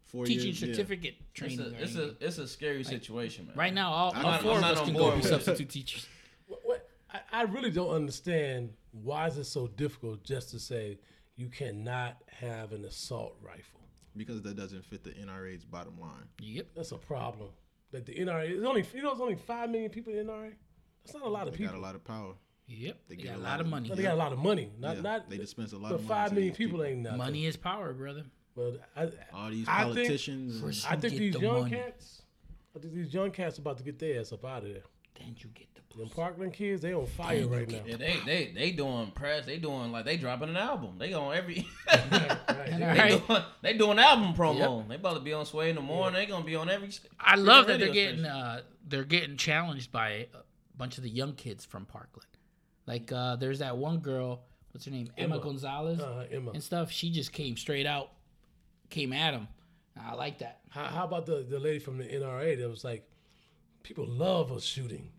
Four 0.07 0.25
teaching 0.25 0.47
years, 0.47 0.63
yeah. 0.63 0.69
certificate 0.75 1.17
it's 1.19 1.35
training. 1.35 1.61
a 1.61 1.83
it's 1.83 1.95
a 1.97 2.15
it's 2.21 2.39
a 2.39 2.49
scary 2.49 2.83
situation, 2.85 3.47
man. 3.47 3.57
right 3.57 3.75
now, 3.75 3.91
all, 3.93 4.13
I'm 4.15 4.25
all 4.25 4.31
not- 4.33 4.43
four 4.43 4.57
of 4.59 4.65
us 4.65 4.81
can 4.83 4.95
go 4.95 5.15
be 5.15 5.23
substitute 5.23 5.69
teachers. 5.69 6.07
What, 6.47 6.61
what, 6.65 6.89
I, 7.13 7.21
I 7.33 7.43
really 7.43 7.71
don't 7.71 7.91
understand 7.91 8.73
why 8.93 9.27
is 9.27 9.37
it 9.37 9.45
so 9.45 9.67
difficult 9.67 10.25
just 10.25 10.51
to 10.51 10.59
say 10.59 10.99
you 11.37 11.49
cannot 11.49 12.17
have 12.27 12.73
an 12.73 12.85
assault 12.87 13.37
rifle. 13.43 13.81
because 14.17 14.41
that 14.43 14.57
doesn't 14.57 14.85
fit 14.85 15.05
the 15.05 15.11
NRA's 15.11 15.65
bottom 15.65 15.99
line. 16.01 16.27
Yep. 16.41 16.69
That's 16.75 16.93
a 16.93 16.97
problem. 16.99 17.51
That 17.93 18.05
the 18.07 18.15
NRA 18.15 18.51
is 18.59 18.65
only 18.65 18.85
you 18.95 19.03
know 19.03 19.11
there's 19.11 19.21
only 19.21 19.37
five 19.37 19.71
million 19.71 19.91
people 19.91 20.13
in 20.13 20.27
the 20.27 20.33
NRA. 20.33 20.53
That's 21.05 21.15
not 21.15 21.25
a 21.25 21.29
lot 21.29 21.49
of 21.49 21.55
people. 21.55 21.67
They 21.73 21.73
people. 21.73 21.73
got 21.73 21.79
a 21.79 21.87
lot 21.87 21.95
of 21.95 22.05
power. 22.05 22.35
Yep. 22.67 22.97
They, 23.09 23.17
They 23.17 23.23
got 23.23 23.31
get 23.31 23.39
a 23.39 23.43
lot 23.43 23.61
of 23.61 23.67
money. 23.67 23.89
But 23.89 23.97
they 23.97 24.03
got 24.03 24.13
a 24.13 24.17
lot 24.17 24.33
of 24.33 24.39
money. 24.39 24.71
Not 24.79 24.97
Yeah, 24.97 25.03
not 25.03 25.31
they 25.31 25.39
dispense 25.39 25.73
a 25.73 25.79
lot 25.79 25.89
But 25.91 26.01
of 26.01 26.07
money 26.07 26.09
five 26.09 26.29
to 26.31 26.35
people, 26.37 26.57
people. 26.57 26.85
ain't 26.85 26.99
nothing. 27.01 27.19
Money 27.19 27.47
is 27.47 27.57
power, 27.57 27.95
brother. 27.95 28.25
But 28.55 28.81
I, 28.95 29.09
All 29.33 29.49
these 29.51 29.67
I 29.69 29.85
think- 29.85 29.95
politicians. 29.97 30.61
and- 30.63 30.93
I 30.93 30.97
think 31.01 31.15
these 31.15 31.33
the 31.35 31.41
young 31.41 31.61
money. 31.63 31.71
cats, 31.77 32.23
I 32.77 32.81
think 32.81 32.93
these 32.93 33.15
young 33.15 33.31
cats 33.31 33.57
about 33.59 33.79
to 33.79 33.85
get 33.85 33.99
their 33.99 34.21
ass 34.21 34.33
up 34.33 34.45
out 34.45 34.65
of 34.65 34.69
there. 34.69 34.83
Then 35.19 35.35
you 35.39 35.51
get 35.55 35.67
the 35.75 35.81
Them 35.97 36.07
pussy. 36.09 36.15
Parkland 36.15 36.53
kids, 36.53 36.83
they 36.83 36.93
on 36.95 37.07
fire 37.07 37.41
Damn, 37.41 37.49
you 37.51 37.57
right 37.57 37.69
now. 37.71 37.79
get 37.79 37.87
Yeah, 37.89 37.97
they 37.97 38.17
they 38.27 38.53
they 38.55 38.71
doing 38.73 39.11
press. 39.13 39.45
They 39.47 39.59
doing 39.59 39.93
like 39.93 40.05
they 40.05 40.17
dropping 40.17 40.49
an 40.51 40.57
album. 40.57 40.97
They 40.99 41.13
on 41.15 41.35
every. 41.35 41.67
Right. 41.89 42.69
And 42.71 42.83
They- 42.83 42.87
right. 42.87 43.27
doing, 43.29 43.43
they 43.63 43.73
doing 43.75 43.99
album 43.99 44.35
promo. 44.35 44.87
They 44.89 44.95
about 44.97 45.15
to 45.15 45.21
be 45.21 45.33
on 45.33 45.47
Sway 45.47 45.71
in 45.71 45.77
the 45.77 45.83
morning. 45.83 46.15
They 46.15 46.27
gonna 46.27 46.45
be 46.45 46.57
on 46.57 46.69
every. 46.69 46.91
I 47.21 47.37
love 47.37 47.67
that 47.69 47.79
they're 47.79 47.93
getting 47.93 48.25
uh, 48.25 48.63
they're 48.87 49.05
getting 49.05 49.37
challenged 49.37 49.91
by 49.93 50.11
a 50.11 50.27
bunch 50.77 50.97
of 50.99 51.03
the 51.05 51.11
young 51.11 51.35
kids 51.35 51.65
from 51.65 51.85
Parkland. 51.87 52.29
Like 52.87 53.11
uh, 53.13 53.37
there's 53.37 53.59
that 53.61 53.77
one 53.77 53.99
girl, 53.99 54.43
what's 54.73 54.85
her 54.87 54.91
name, 54.91 55.11
Emma, 55.17 55.35
Emma. 55.37 55.45
Gonzalez, 55.45 56.01
Uh, 56.01 56.27
Emma. 56.31 56.53
and 56.53 56.63
stuff. 56.63 56.91
She 56.91 57.11
just 57.11 57.33
came 57.33 57.57
straight 57.57 57.87
out, 57.87 58.11
came 58.91 59.13
at 59.13 59.35
him. 59.35 59.49
I 60.01 60.15
like 60.15 60.39
that. 60.39 60.61
How, 60.71 60.85
how 60.85 61.05
about 61.05 61.27
the, 61.27 61.45
the 61.49 61.59
lady 61.59 61.79
from 61.81 61.99
the 61.99 62.05
NRA 62.05 62.57
that 62.59 62.69
was 62.69 62.85
like, 62.85 63.09
people 63.89 64.07
love 64.07 64.51
a 64.51 64.61
shooting. 64.61 65.11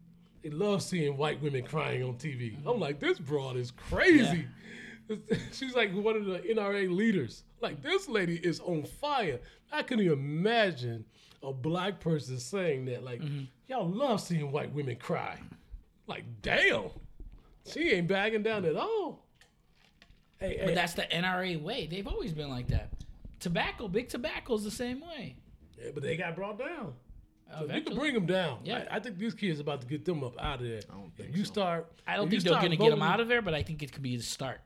They 0.44 0.52
love 0.52 0.84
seeing 0.84 1.18
white 1.18 1.42
women 1.42 1.64
crying 1.64 2.04
on 2.04 2.14
TV. 2.14 2.56
I'm 2.68 2.80
like, 2.80 3.00
this 3.00 3.18
broad 3.18 3.58
is 3.58 3.72
crazy. 3.72 4.46
She's 5.52 5.74
like 5.74 5.92
one 5.92 6.16
of 6.16 6.26
the 6.26 6.38
NRA 6.38 6.96
leaders. 6.96 7.44
Like, 7.62 7.82
this 7.82 8.08
lady 8.08 8.36
is 8.36 8.60
on 8.60 8.84
fire. 8.84 9.40
I 9.72 9.82
couldn't 9.82 10.06
even 10.06 10.20
imagine 10.20 11.04
a 11.42 11.52
black 11.52 12.00
person 12.00 12.40
saying 12.40 12.86
that. 12.86 13.04
Like, 13.04 13.22
mm-hmm. 13.22 13.46
y'all 13.68 13.90
love 13.90 14.22
seeing 14.22 14.52
white 14.52 14.72
women 14.72 14.98
cry. 14.98 15.40
Like, 16.06 16.26
damn. 16.44 16.92
She 17.66 17.90
ain't 17.90 18.08
backing 18.08 18.44
down 18.44 18.66
at 18.66 18.76
all. 18.76 19.26
Hey, 20.38 20.58
But 20.60 20.70
hey, 20.70 20.76
that's 20.76 20.94
the 20.94 21.08
NRA 21.12 21.60
way. 21.60 21.88
They've 21.90 22.08
always 22.08 22.34
been 22.34 22.50
like 22.50 22.68
that. 22.68 22.92
Tobacco, 23.40 23.88
big 23.88 24.10
tobacco's 24.10 24.64
the 24.64 24.72
same 24.72 25.02
way. 25.02 25.38
yeah, 25.82 25.90
but 25.92 26.04
they 26.04 26.16
got 26.16 26.36
brought 26.36 26.60
down. 26.60 26.94
So 27.58 27.66
you 27.74 27.82
can 27.82 27.96
bring 27.96 28.14
them 28.14 28.26
down. 28.28 28.60
Yeah. 28.64 28.86
I, 28.92 28.98
I 28.98 29.00
think 29.00 29.18
these 29.18 29.34
kids 29.34 29.60
are 29.60 29.64
about 29.64 29.82
to 29.82 29.88
get 29.88 30.06
them 30.06 30.24
up 30.24 30.40
out 30.40 30.62
of 30.62 30.68
there. 30.68 30.82
don't 30.82 31.12
If 31.18 31.36
you 31.36 31.44
so. 31.46 31.52
start, 31.52 31.92
I 32.08 32.16
don't 32.16 32.30
think 32.30 32.44
they're 32.44 32.54
gonna 32.54 32.76
get 32.76 32.90
them 32.92 33.02
out 33.02 33.20
of 33.20 33.28
there, 33.28 33.42
but 33.42 33.54
I 33.56 33.64
think 33.64 33.82
it 33.82 33.92
could 33.92 34.04
be 34.04 34.16
the 34.18 34.24
start. 34.24 34.62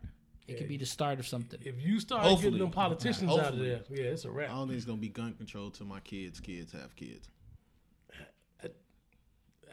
It 0.47 0.57
could 0.57 0.67
be 0.67 0.75
the 0.77 0.85
start 0.85 1.19
of 1.19 1.27
something. 1.27 1.59
If 1.63 1.81
you 1.81 1.99
start 2.01 2.23
Hopefully. 2.23 2.51
getting 2.51 2.59
them 2.59 2.71
politicians 2.71 3.31
out 3.31 3.53
of 3.53 3.59
there, 3.59 3.81
yeah, 3.89 4.03
it's 4.05 4.25
a 4.25 4.31
wrap. 4.31 4.49
I 4.49 4.53
don't 4.55 4.67
think 4.67 4.75
it's 4.77 4.85
gonna 4.85 4.97
be 4.97 5.07
gun 5.09 5.33
control 5.33 5.71
till 5.71 5.85
my 5.85 6.01
kids' 6.01 6.39
kids 6.41 6.73
have 6.73 6.93
kids. 6.95 7.29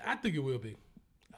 I 0.06 0.14
think 0.16 0.34
it 0.34 0.38
will 0.42 0.58
be. 0.58 0.76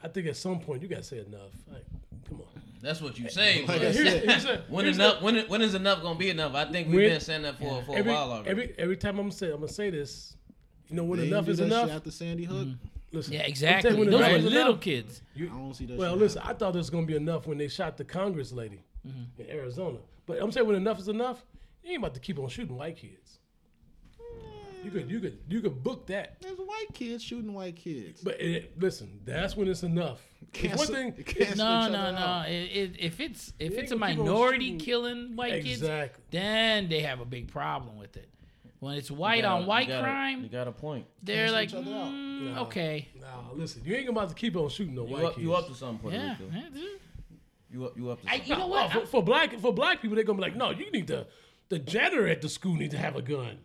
I 0.03 0.09
think 0.09 0.27
at 0.27 0.37
some 0.37 0.61
point 0.61 0.83
you 0.83 0.89
gotta 0.89 1.03
say 1.03 1.19
enough. 1.19 1.51
Like, 1.73 1.85
come 2.29 2.41
on. 2.41 2.63
That's 2.81 3.01
what 3.01 3.19
you 3.19 3.29
say. 3.29 3.65
Like 3.67 3.81
Here's, 3.81 3.97
here's 3.97 4.45
a, 4.45 4.59
when 4.69 4.87
enough? 4.87 5.21
a- 5.21 5.25
When 5.25 5.37
when 5.49 5.63
is 5.63 5.75
enough 5.75 6.03
gonna 6.03 6.19
be 6.19 6.31
enough? 6.31 6.55
I 6.55 6.65
think 6.71 6.89
we've 6.89 6.97
When- 6.97 7.11
been 7.11 7.21
saying 7.21 7.43
that 7.43 7.59
for 7.59 7.83
for 7.83 7.95
a 7.97 7.99
every, 7.99 8.13
while 8.13 8.31
already. 8.33 8.51
every 8.51 8.75
every 8.79 8.97
time 8.97 9.19
I'm 9.19 9.31
say 9.31 9.47
I'm 9.51 9.61
gonna 9.61 9.69
say 9.69 9.91
this. 9.91 10.37
You 10.93 10.99
know 10.99 11.05
when 11.05 11.21
they 11.21 11.27
enough 11.27 11.49
is 11.49 11.59
enough. 11.59 11.91
after 11.91 12.11
Sandy 12.11 12.45
Hook. 12.45 12.67
Mm-hmm. 12.67 12.87
Listen, 13.13 13.33
Yeah, 13.35 13.43
exactly. 13.43 13.91
telling 13.91 14.11
Those 14.11 14.21
when 14.21 14.33
were 14.33 14.39
little 14.39 14.73
enough. 14.73 14.81
kids. 14.81 15.23
You- 15.35 15.51
I 15.53 15.57
don't 15.57 15.75
see 15.75 15.87
that. 15.87 15.99
well, 15.99 16.13
shit 16.13 16.21
listen, 16.21 16.43
happen. 16.43 16.57
I 16.57 16.59
thought 16.59 16.73
there 16.73 16.81
was 16.81 16.91
gonna 16.91 17.07
be 17.07 17.17
enough 17.17 17.47
when 17.47 17.59
they 17.59 17.69
shot 17.69 17.97
the 17.97 18.05
Congress 18.05 18.53
lady 18.53 18.85
mm-hmm. 19.07 19.41
in 19.41 19.51
Arizona. 19.51 19.99
But 20.27 20.41
I'm 20.41 20.53
saying 20.53 20.67
when 20.67 20.77
enough 20.77 20.99
is 20.99 21.09
enough, 21.09 21.45
you 21.83 21.93
ain't 21.93 21.99
about 21.99 22.15
to 22.15 22.21
keep 22.21 22.39
on 22.39 22.49
shooting 22.49 22.77
white 22.77 22.97
kids. 22.97 23.39
You 24.85 24.91
could 24.91 25.11
you 25.11 25.21
could 25.21 25.39
you 25.49 25.61
could 25.61 25.83
book 25.83 26.07
that. 26.09 26.37
There's 26.41 26.59
white 26.59 26.89
kids 26.93 27.23
shooting 27.23 27.55
white 27.55 27.77
kids. 27.77 28.21
But 28.21 28.41
it, 28.41 28.79
listen, 28.81 29.21
that's 29.25 29.57
when 29.57 29.69
it's 29.69 29.85
enough. 29.85 30.21
It's 30.55 30.77
one 30.77 30.87
thing. 30.87 31.13
cancel 31.25 31.65
No, 31.65 31.89
no, 31.89 31.99
other 31.99 32.13
no. 32.13 32.45
It, 32.49 32.53
it, 32.53 32.97
if 32.99 33.21
it's 33.21 33.53
if 33.59 33.73
it's 33.75 33.93
a 33.93 33.95
ain't 33.95 34.01
gonna 34.01 34.13
keep 34.13 34.19
on 34.21 34.27
minority 34.27 34.77
killing 34.79 35.37
white 35.37 35.63
kids, 35.63 35.81
then 36.31 36.89
they 36.89 37.01
have 37.01 37.21
a 37.21 37.25
big 37.25 37.49
problem 37.49 37.97
with 37.97 38.17
it. 38.17 38.29
When 38.83 38.97
it's 38.97 39.12
white 39.12 39.42
got 39.42 39.59
a- 39.59 39.61
on 39.61 39.66
white 39.66 39.87
you 39.87 39.92
got 39.95 40.01
a- 40.01 40.03
crime, 40.03 40.42
You 40.42 40.49
got 40.49 40.66
a 40.66 40.73
point. 40.73 41.07
they're 41.23 41.47
cancel 41.49 41.55
like, 41.55 41.68
each 41.68 41.75
other 41.77 41.90
out. 41.97 42.07
mm, 42.12 42.55
Nah. 42.55 42.62
okay, 42.62 43.09
Nah, 43.21 43.53
listen, 43.55 43.83
you 43.85 43.95
ain't 43.95 44.09
about 44.09 44.29
to 44.31 44.35
keep 44.35 44.57
on 44.57 44.68
shooting 44.68 44.97
no 44.97 45.07
You 45.07 45.12
white 45.14 45.25
up, 45.25 45.35
kids. 45.35 45.42
you 45.45 45.55
up 45.55 45.68
to 45.68 45.75
something, 45.75 45.99
Puerto 46.01 46.16
yeah. 46.16 46.31
Rico. 46.33 46.45
yeah, 46.53 46.68
dude. 46.75 47.01
You 47.71 47.85
up, 47.87 47.97
you 47.97 48.11
up 48.11 48.21
to 48.23 48.29
I, 48.31 48.35
you 48.35 48.49
know 48.57 48.59
No, 48.59 48.66
what? 48.66 48.92
for, 48.92 49.07
for 49.07 49.23
black 49.23 49.57
for 49.61 49.73
black 49.73 50.03
people, 50.03 50.16
they're 50.16 50.25
gonna 50.25 50.37
be 50.38 50.42
like, 50.42 50.57
no, 50.57 50.71
you 50.71 50.90
need 50.90 51.07
to. 51.07 51.27
The 51.68 51.79
janitor 51.79 52.27
at 52.27 52.42
the 52.42 52.49
school 52.49 52.75
need 52.75 52.90
to 52.90 52.99
have 52.99 53.14
a 53.14 53.23
gun. 53.23 53.59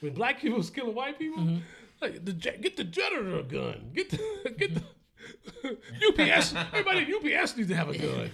When 0.00 0.12
black 0.12 0.40
people 0.40 0.58
was 0.58 0.70
killing 0.70 0.94
white 0.94 1.18
people, 1.20 1.40
Mm-hmm. 1.42 1.58
like 2.02 2.24
the 2.24 2.32
get 2.32 2.76
the 2.76 2.82
janitor 2.84 3.38
a 3.38 3.42
gun. 3.44 3.90
Get 3.94 4.10
the 4.10 4.18
get 4.58 4.74
the 4.74 4.82
UPS. 6.08 6.54
Everybody 6.72 7.00
at 7.00 7.40
UPS 7.42 7.56
needs 7.56 7.68
to 7.68 7.76
have 7.76 7.88
a 7.90 7.96
gun, 7.96 8.30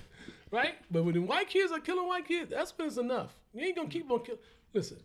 right? 0.51 0.75
But 0.91 1.05
when 1.05 1.15
the 1.15 1.21
white 1.21 1.49
kids 1.49 1.71
are 1.71 1.81
killing 1.81 2.09
white 2.09 2.27
kids, 2.27 2.51
that's 2.51 2.73
when 2.79 2.89
it's 2.89 2.97
enough. 2.97 3.37
You 3.53 3.61
ain't 3.67 3.77
gonna 3.77 3.89
keep 3.89 4.11
on 4.11 4.21
killing. 4.25 4.41
Listen, 4.73 4.97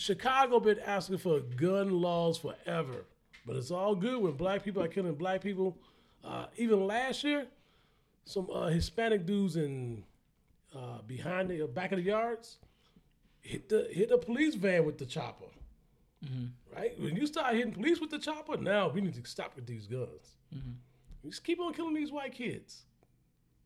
Chicago 0.00 0.58
been 0.60 0.78
asking 0.78 1.18
for 1.18 1.40
gun 1.40 2.00
laws 2.00 2.38
forever, 2.38 3.04
but 3.46 3.54
it's 3.56 3.70
all 3.70 3.94
good 3.94 4.22
when 4.22 4.32
black 4.32 4.64
people 4.64 4.82
are 4.82 4.88
killing 4.88 5.14
black 5.14 5.42
people. 5.42 5.76
Uh, 6.24 6.46
even 6.56 6.86
last 6.86 7.22
year, 7.22 7.46
some 8.24 8.48
uh, 8.50 8.68
Hispanic 8.68 9.26
dudes 9.26 9.56
in 9.56 10.02
uh, 10.74 11.02
behind 11.06 11.50
the 11.50 11.66
back 11.66 11.92
of 11.92 11.98
the 11.98 12.04
yards 12.04 12.56
hit 13.40 13.68
the 13.68 13.88
hit 13.92 14.10
a 14.10 14.16
police 14.16 14.54
van 14.54 14.86
with 14.86 14.96
the 14.96 15.04
chopper. 15.04 15.46
Right 16.74 16.98
when 16.98 17.14
you 17.14 17.26
start 17.26 17.54
hitting 17.54 17.72
police 17.72 18.00
with 18.00 18.10
the 18.10 18.18
chopper, 18.18 18.56
now 18.56 18.88
we 18.88 19.02
need 19.02 19.14
to 19.22 19.28
stop 19.28 19.54
with 19.54 19.66
these 19.66 19.86
guns. 19.86 20.36
Just 21.24 21.44
keep 21.44 21.60
on 21.60 21.74
killing 21.74 21.94
these 21.94 22.10
white 22.10 22.32
kids. 22.32 22.84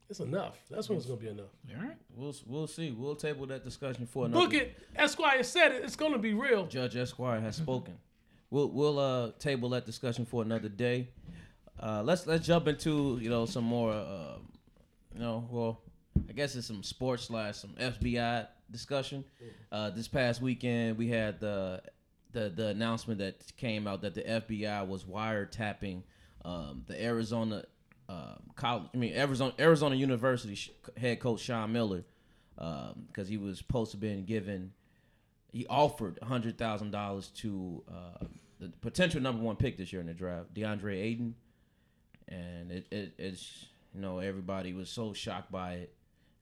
It's 0.09 0.19
enough. 0.19 0.57
That's 0.69 0.87
when 0.87 0.97
it's 0.97 1.07
gonna 1.07 1.19
be 1.19 1.27
enough. 1.29 1.49
All 1.75 1.83
right. 1.83 1.97
We'll 2.15 2.35
we'll 2.45 2.67
see. 2.67 2.91
We'll 2.91 3.15
table 3.15 3.47
that 3.47 3.63
discussion 3.63 4.05
for 4.05 4.25
another. 4.25 4.45
Book 4.45 4.53
it. 4.53 4.77
Esquire 4.95 5.43
said 5.43 5.71
it. 5.71 5.83
It's 5.83 5.95
gonna 5.95 6.19
be 6.19 6.33
real. 6.33 6.67
Judge 6.67 6.95
Esquire 6.95 7.39
has 7.41 7.55
spoken. 7.55 7.95
We'll 8.51 8.69
we'll 8.69 8.99
uh 8.99 9.31
table 9.39 9.69
that 9.69 9.85
discussion 9.85 10.25
for 10.25 10.43
another 10.43 10.69
day. 10.69 11.09
Uh, 11.79 12.01
let's 12.03 12.25
let's 12.27 12.45
jump 12.45 12.67
into 12.67 13.17
you 13.21 13.29
know 13.29 13.45
some 13.45 13.63
more 13.63 13.91
uh, 13.91 14.37
you 15.13 15.19
know 15.19 15.47
well 15.51 15.81
I 16.29 16.33
guess 16.33 16.55
it's 16.55 16.67
some 16.67 16.83
sports 16.83 17.25
slash 17.25 17.57
some 17.57 17.71
FBI 17.71 18.47
discussion. 18.71 19.25
Uh, 19.71 19.89
this 19.89 20.07
past 20.07 20.41
weekend 20.41 20.97
we 20.97 21.09
had 21.09 21.39
the 21.39 21.81
the 22.31 22.49
the 22.49 22.67
announcement 22.67 23.19
that 23.19 23.41
came 23.57 23.87
out 23.87 24.01
that 24.03 24.13
the 24.13 24.21
FBI 24.21 24.87
was 24.87 25.03
wiretapping 25.03 26.03
um, 26.45 26.83
the 26.87 27.01
Arizona 27.03 27.63
uh, 28.09 28.35
college 28.55 28.83
I 28.93 28.97
mean 28.97 29.13
Arizona 29.15 29.53
Arizona 29.59 29.95
University 29.95 30.55
sh- 30.55 30.71
head 30.97 31.19
coach 31.19 31.41
Sean 31.41 31.71
Miller 31.71 32.03
because 32.55 33.27
he 33.27 33.37
was 33.37 33.57
supposed 33.57 33.91
to 33.91 33.97
been 33.97 34.25
given 34.25 34.71
he 35.51 35.65
offered 35.67 36.19
hundred 36.21 36.57
thousand 36.57 36.91
dollars 36.91 37.27
to 37.29 37.83
uh, 37.89 38.25
the 38.59 38.69
potential 38.81 39.21
number 39.21 39.41
one 39.41 39.55
pick 39.55 39.77
this 39.77 39.91
year 39.91 40.01
in 40.01 40.07
the 40.07 40.13
draft, 40.13 40.53
DeAndre 40.53 41.01
Ayton, 41.01 41.35
and 42.27 42.71
it, 42.71 42.87
it 42.91 43.13
it's 43.17 43.65
you 43.93 44.01
know 44.01 44.19
everybody 44.19 44.73
was 44.73 44.89
so 44.89 45.13
shocked 45.13 45.51
by 45.51 45.73
it, 45.75 45.93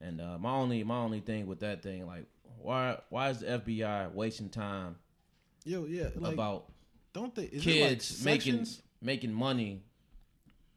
and 0.01 0.19
uh, 0.19 0.37
my 0.39 0.51
only 0.51 0.83
my 0.83 0.97
only 0.97 1.19
thing 1.19 1.45
with 1.47 1.59
that 1.59 1.83
thing 1.83 2.05
like 2.07 2.25
why 2.57 2.97
why 3.09 3.29
is 3.29 3.39
the 3.39 3.45
FBI 3.45 4.11
wasting 4.13 4.49
time 4.49 4.95
Yo, 5.65 5.85
yeah, 5.85 6.09
like 6.15 6.33
about 6.33 6.65
don't 7.13 7.33
they? 7.35 7.43
Is 7.43 7.63
kids 7.63 8.19
like 8.19 8.25
making 8.25 8.67
making 9.01 9.31
money 9.33 9.83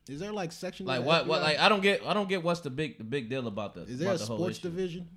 Is 0.09 0.21
there 0.21 0.33
like 0.33 0.53
sections? 0.53 0.87
like 0.87 0.99
of 0.99 1.05
the 1.05 1.09
what 1.09 1.27
what 1.27 1.43
like 1.43 1.59
I 1.59 1.69
don't 1.69 1.83
get 1.83 2.03
I 2.07 2.15
don't 2.15 2.29
get 2.29 2.43
what's 2.43 2.61
the 2.61 2.71
big 2.71 2.99
the 2.99 3.05
big 3.05 3.29
deal 3.29 3.47
about 3.47 3.75
the 3.75 3.83
Is 3.83 3.99
there 3.99 4.15
a 4.15 4.19
the 4.19 4.25
sports 4.25 4.59
division? 4.59 5.09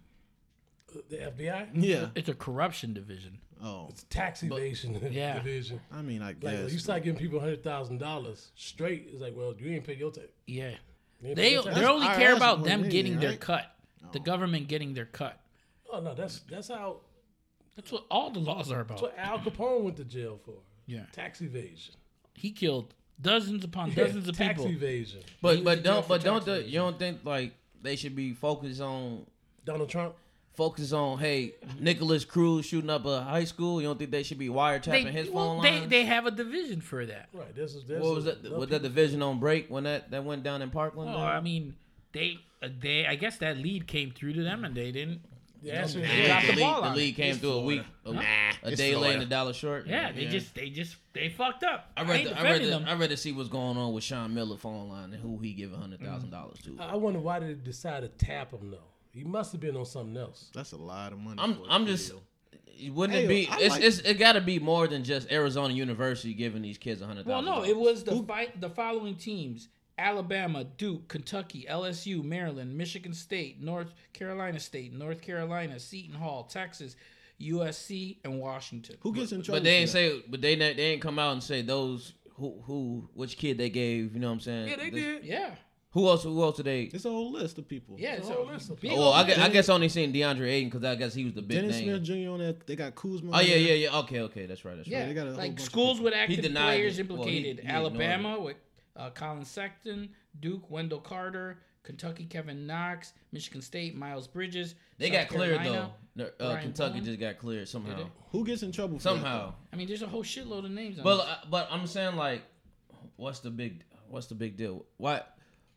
The 1.09 1.17
FBI. 1.17 1.67
Yeah. 1.73 2.07
It's 2.15 2.29
a 2.29 2.33
corruption 2.33 2.93
division. 2.93 3.39
Oh, 3.63 3.87
It's 3.89 4.03
tax 4.09 4.41
evasion 4.41 4.99
Yeah. 5.11 5.35
division. 5.35 5.79
I 5.91 6.01
mean, 6.01 6.21
I 6.21 6.27
Like 6.27 6.39
guess. 6.39 6.63
when 6.63 6.69
you 6.69 6.79
start 6.79 7.03
giving 7.03 7.19
people 7.19 7.39
hundred 7.39 7.63
thousand 7.63 7.99
dollars 7.99 8.49
straight, 8.55 9.07
it's 9.11 9.21
like, 9.21 9.35
well, 9.35 9.53
you 9.59 9.71
ain't 9.75 9.83
pay 9.83 9.95
your 9.95 10.11
tax. 10.11 10.27
Yeah. 10.47 10.71
You 11.21 11.35
They 11.35 11.49
pay 11.49 11.51
your 11.53 11.63
they 11.63 11.85
only 11.85 12.07
IRS 12.07 12.15
care 12.17 12.35
about 12.35 12.63
them 12.63 12.81
than 12.81 12.89
getting 12.89 13.13
anything, 13.13 13.19
their 13.19 13.29
right? 13.31 13.39
cut. 13.39 13.75
The 14.13 14.19
oh. 14.19 14.23
government 14.23 14.67
getting 14.69 14.93
their 14.93 15.05
cut. 15.05 15.39
Oh 15.91 15.99
no, 15.99 16.15
that's 16.15 16.39
that's 16.49 16.69
how 16.69 17.01
That's 17.75 17.91
what 17.91 18.05
all 18.09 18.31
the 18.31 18.39
laws 18.39 18.71
are 18.71 18.83
that's 18.83 19.01
about. 19.01 19.01
what 19.01 19.17
Al 19.17 19.39
Capone 19.39 19.81
went 19.81 19.97
to 19.97 20.05
jail 20.05 20.39
for. 20.43 20.55
Yeah. 20.87 21.03
Tax 21.11 21.41
evasion. 21.41 21.93
He 22.33 22.51
killed 22.51 22.95
dozens 23.21 23.63
upon 23.63 23.91
dozens 23.93 24.27
of 24.27 24.37
tax 24.37 24.57
people. 24.59 24.71
evasion. 24.71 25.21
But 25.41 25.57
He 25.57 25.61
but 25.61 25.65
went 25.65 25.77
to 25.79 25.83
jail 25.83 25.93
don't 25.95 26.07
but 26.07 26.23
don't 26.23 26.45
the, 26.45 26.63
you 26.63 26.79
don't 26.79 26.97
think 26.99 27.19
like 27.23 27.53
they 27.81 27.95
should 27.95 28.15
be 28.15 28.33
focused 28.33 28.81
on 28.81 29.25
Donald 29.65 29.89
Trump. 29.89 30.15
focus 30.55 30.91
on 30.93 31.19
hey 31.19 31.53
Nikolas 31.79 32.25
Cruz 32.25 32.65
shooting 32.65 32.89
up 32.89 33.05
a 33.05 33.21
high 33.21 33.43
school. 33.45 33.81
You 33.81 33.87
don't 33.87 33.97
think 33.99 34.11
they 34.11 34.23
should 34.23 34.39
be 34.39 34.49
wiretapping 34.49 35.05
They, 35.05 35.11
his 35.11 35.29
well, 35.29 35.55
phone 35.55 35.63
they, 35.63 35.79
lines? 35.79 35.89
they 35.89 36.05
have 36.05 36.25
a 36.25 36.31
division 36.31 36.81
for 36.81 37.05
that. 37.05 37.29
Right. 37.33 37.55
This 37.55 37.75
is 37.75 37.85
this 37.85 38.01
what 38.01 38.15
was 38.15 38.25
is- 38.27 38.41
that? 38.41 38.51
Was 38.57 38.69
that 38.69 38.81
division 38.83 39.21
on 39.21 39.39
break 39.39 39.69
when 39.69 39.83
that 39.85 40.11
that 40.11 40.23
went 40.23 40.43
down 40.43 40.61
in 40.61 40.69
Parkland? 40.69 41.11
Well, 41.13 41.19
I 41.23 41.39
mean, 41.39 41.75
they 42.13 42.39
uh, 42.63 42.69
they 42.81 43.05
I 43.05 43.15
guess 43.15 43.37
that 43.37 43.57
lead 43.57 43.87
came 43.87 44.11
through 44.11 44.33
to 44.33 44.43
them 44.43 44.65
and 44.65 44.75
they 44.75 44.91
didn't. 44.91 45.21
The 45.61 45.73
answer 45.73 45.99
is 45.99 46.07
They 46.07 46.21
the, 46.21 46.27
dropped 46.27 46.45
the 46.45 46.51
league, 46.53 46.59
ball 46.61 46.81
the 46.81 46.87
on 46.87 46.95
league 46.95 47.19
it. 47.19 47.21
came 47.21 47.35
through 47.35 47.51
a 47.51 47.61
week, 47.61 47.81
a, 48.05 48.21
a 48.63 48.75
day 48.75 48.95
late 48.95 49.15
and 49.15 49.23
a 49.23 49.25
dollar 49.25 49.53
short. 49.53 49.87
Yeah, 49.87 50.11
they 50.11 50.25
just 50.25 50.55
they 50.55 50.69
just 50.69 50.95
they 51.13 51.29
fucked 51.29 51.63
up. 51.63 51.91
I 51.97 52.01
I, 52.01 52.03
read. 52.05 52.19
ain't 52.21 52.29
The, 52.29 52.39
I 52.39 52.43
read. 52.43 52.61
The, 52.61 52.67
them. 52.67 52.85
I 52.87 52.93
read 52.95 53.09
to 53.09 53.17
see 53.17 53.31
what's 53.31 53.49
going 53.49 53.77
on 53.77 53.93
with 53.93 54.03
Sean 54.03 54.33
Miller 54.33 54.57
phone 54.57 54.89
line 54.89 55.13
and 55.13 55.21
who 55.21 55.37
he 55.39 55.53
giving 55.53 55.79
hundred 55.79 56.01
thousand 56.01 56.29
mm. 56.29 56.31
dollars 56.31 56.59
to. 56.63 56.77
I 56.79 56.95
wonder 56.95 57.19
why 57.19 57.39
did 57.39 57.49
they 57.49 57.65
decide 57.65 58.01
to 58.01 58.07
tap 58.07 58.51
him 58.51 58.71
though. 58.71 58.77
He 59.11 59.23
must 59.23 59.51
have 59.51 59.59
been 59.61 59.75
on 59.75 59.85
something 59.85 60.15
else. 60.15 60.49
That's 60.53 60.71
a 60.71 60.77
lot 60.77 61.11
of 61.11 61.19
money. 61.19 61.37
I'm. 61.39 61.55
for 61.55 61.61
a 61.63 61.71
I'm 61.71 61.85
just. 61.85 62.07
video. 62.07 62.23
Wouldn't 62.93 63.19
Hey, 63.19 63.25
it 63.25 63.27
be? 63.27 63.49
It's, 63.61 63.69
like- 63.75 63.83
it's. 63.83 63.99
It 63.99 64.13
got 64.19 64.33
to 64.33 64.41
be 64.41 64.57
more 64.59 64.87
than 64.87 65.03
just 65.03 65.29
Arizona 65.29 65.73
University 65.73 66.33
giving 66.33 66.61
these 66.61 66.77
kids 66.77 67.01
a 67.01 67.07
hundred 67.07 67.25
Well, 67.25 67.41
no, 67.41 67.65
it 67.65 67.75
was 67.75 68.05
the 68.05 68.23
fight. 68.23 68.61
The 68.61 68.69
following 68.69 69.15
teams: 69.15 69.67
Alabama, 69.99 70.63
Duke, 70.63 71.07
Kentucky, 71.09 71.65
LSU, 71.69 72.23
Maryland, 72.23 72.77
Michigan 72.77 73.13
State, 73.13 73.61
North 73.61 73.93
Carolina 74.13 74.59
State, 74.59 74.93
North 74.93 75.21
Carolina, 75.21 75.79
Seton 75.79 76.15
Hall, 76.15 76.43
Texas, 76.45 76.95
USC, 77.41 78.17
and 78.23 78.39
Washington. 78.39 78.95
Who 79.01 79.13
gets 79.13 79.31
in 79.31 79.41
trouble? 79.41 79.59
But 79.59 79.63
they 79.63 79.71
for 79.71 79.75
ain't 79.81 79.87
that? 79.87 80.21
say. 80.21 80.23
But 80.29 80.41
they 80.41 80.55
not- 80.55 80.75
they 80.77 80.83
ain't 80.93 81.01
come 81.01 81.19
out 81.19 81.33
and 81.33 81.43
say 81.43 81.61
those 81.61 82.13
who 82.35 82.61
who 82.65 83.09
which 83.13 83.37
kid 83.37 83.57
they 83.57 83.69
gave. 83.69 84.13
You 84.13 84.19
know 84.19 84.27
what 84.27 84.33
I'm 84.33 84.39
saying? 84.39 84.67
Yeah, 84.69 84.75
they 84.77 84.89
This- 84.89 85.03
did. 85.03 85.25
Yeah, 85.25 85.55
Who 85.91 86.07
else? 86.07 86.23
Who 86.23 86.41
else 86.43 86.57
did 86.57 86.67
they? 86.67 86.83
It's 86.83 87.05
a 87.05 87.09
whole 87.09 87.31
list 87.31 87.57
of 87.57 87.67
people. 87.67 87.95
yeah. 87.99 88.13
It's 88.15 88.25
a 88.27 88.29
So 88.29 88.35
whole 88.35 88.45
list 88.45 88.69
of 88.69 88.79
big 88.79 88.91
Oh, 88.91 88.95
well, 88.99 89.13
I 89.13 89.19
old- 89.19 89.27
guess, 89.27 89.37
I 89.39 89.49
guess 89.49 89.69
I 89.69 89.73
only 89.73 89.89
seen 89.89 90.13
DeAndre 90.13 90.47
Ayton 90.47 90.69
because 90.69 90.83
I 90.83 90.95
guess 90.95 91.13
he 91.15 91.23
was 91.25 91.33
the 91.33 91.41
big 91.41 91.61
Dennis 91.61 91.77
name. 91.79 91.85
Smith 91.95 92.03
Jr. 92.03 92.29
on 92.29 92.39
that. 92.39 92.67
They 92.67 92.75
got 92.75 92.93
Kuzma. 92.95 93.31
Oh 93.33 93.39
yeah, 93.39 93.55
yeah, 93.55 93.73
yeah. 93.73 93.97
Okay, 93.99 94.19
okay, 94.21 94.45
that's 94.45 94.63
right, 94.63 94.75
that's 94.77 94.87
right. 94.87 94.97
Yeah, 94.99 95.07
they 95.07 95.13
got 95.13 95.27
a 95.27 95.29
whole 95.31 95.37
like 95.39 95.51
bunch 95.55 95.61
schools 95.61 95.93
people. 95.97 96.05
with 96.05 96.13
active 96.13 96.41
denied 96.43 96.61
players 96.75 96.99
it. 96.99 97.09
Well, 97.09 97.23
he- 97.23 97.37
implicated. 97.37 97.59
he 97.65 97.67
Alabama 97.71 98.39
with 98.39 98.57
uh, 98.99 99.09
Collin 99.11 99.45
Sexton, 99.45 100.09
Duke, 100.39 100.69
Wendell 100.69 100.99
Carter, 100.99 101.59
Kentucky, 101.83 102.25
Kevin 102.25 102.67
Knox, 102.67 103.13
Michigan 103.31 103.61
State, 103.61 103.95
Miles 103.95 104.27
Bridges. 104.27 104.75
They 104.97 105.07
South 105.07 105.13
got 105.15 105.27
cleared 105.29 105.59
Carolina. 105.61 105.91
though. 106.15 106.29
Uh, 106.39 106.59
Kentucky 106.59 106.93
Bond. 106.95 107.05
just 107.05 107.19
got 107.19 107.37
cleared 107.39 107.67
somehow. 107.69 108.09
Who 108.31 108.45
gets 108.45 108.61
in 108.61 108.71
trouble 108.73 108.99
Somehow. 108.99 109.47
that? 109.47 109.55
I 109.73 109.75
mean, 109.77 109.87
there's 109.87 110.01
a 110.01 110.07
whole 110.07 110.23
shitload 110.23 110.65
of 110.65 110.71
names. 110.71 110.97
On 110.99 111.03
But 111.05 111.19
uh, 111.21 111.35
but 111.49 111.69
I'm 111.71 111.87
saying 111.87 112.17
like, 112.17 112.41
what's 113.15 113.39
the 113.39 113.49
big 113.49 113.83
what's 114.09 114.27
the 114.27 114.35
big 114.35 114.57
deal? 114.57 114.85
Why? 114.97 115.21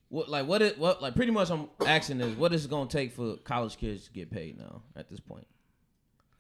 What 0.09 0.29
like 0.29 0.47
what 0.47 0.61
it 0.61 0.79
what 0.79 1.01
like 1.01 1.15
pretty 1.15 1.31
much 1.33 1.51
I'm 1.51 1.69
asking 1.87 2.21
is 2.21 2.37
what 2.37 2.53
is 2.53 2.65
it 2.65 2.71
gonna 2.71 2.89
take 2.91 3.13
for 3.13 3.37
college 3.37 3.77
kids 3.79 4.07
to 4.07 4.13
get 4.13 4.31
paid 4.31 4.59
now 4.59 4.83
at 4.97 5.09
this 5.09 5.21
point? 5.21 5.47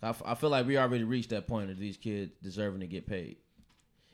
I, 0.02 0.08
f- 0.08 0.22
I 0.26 0.34
feel 0.34 0.50
like 0.50 0.66
we 0.66 0.76
already 0.76 1.04
reached 1.04 1.30
that 1.30 1.46
point 1.46 1.70
of 1.70 1.78
these 1.78 1.96
kids 1.96 2.32
deserving 2.42 2.80
to 2.80 2.88
get 2.88 3.06
paid. 3.06 3.36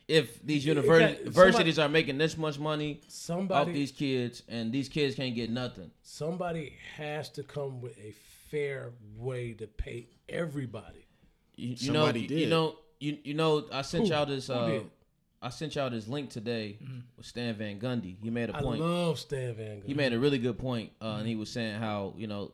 If 0.09 0.43
these 0.43 0.65
You- 0.65 0.73
you 0.73 0.81
universi- 0.81 1.19
universities 1.19 1.77
are 1.79 1.87
making 1.87 2.17
this 2.17 2.35
much 2.37 2.57
money 2.59 2.99
off 3.51 3.67
these 3.67 3.91
kids 3.91 4.41
and 4.47 4.71
these 4.73 4.89
kids 4.89 5.15
can't 5.15 5.35
get 5.35 5.49
nothing, 5.51 5.91
somebody 6.01 6.73
has 6.95 7.29
to 7.29 7.43
come 7.43 7.79
with 7.79 7.97
a 7.99 8.11
fair 8.49 8.91
way 9.17 9.53
to 9.53 9.67
pay 9.67 10.07
everybody. 10.27 11.05
You, 11.55 11.69
you 11.69 11.75
Somebody 11.77 12.21
know, 12.21 12.27
did. 12.27 12.39
you 12.39 12.47
know, 12.47 12.75
you 12.99 13.17
you 13.23 13.33
know. 13.35 13.67
I 13.71 13.83
sent 13.83 14.05
Who? 14.07 14.09
y'all 14.13 14.25
this. 14.25 14.49
Uh. 14.49 14.81
I 15.41 15.49
sent 15.49 15.75
y'all 15.75 15.89
this 15.89 16.07
link 16.07 16.29
today 16.31 16.79
with 17.15 17.25
Stan 17.25 17.53
Van 17.55 17.79
Gundy. 17.79 18.17
He 18.21 18.29
made 18.29 18.49
a 18.49 18.53
point. 18.61 18.81
I 18.81 18.85
love 18.85 19.19
Stan 19.19 19.53
Van 19.55 19.77
Gundy. 19.79 19.85
he 19.85 19.93
made 19.93 20.11
a 20.11 20.19
really 20.19 20.37
good 20.37 20.57
point, 20.57 20.91
uh, 21.01 21.15
and 21.19 21.27
he 21.27 21.35
was 21.35 21.49
saying 21.49 21.79
how 21.79 22.13
you 22.17 22.27
know 22.27 22.51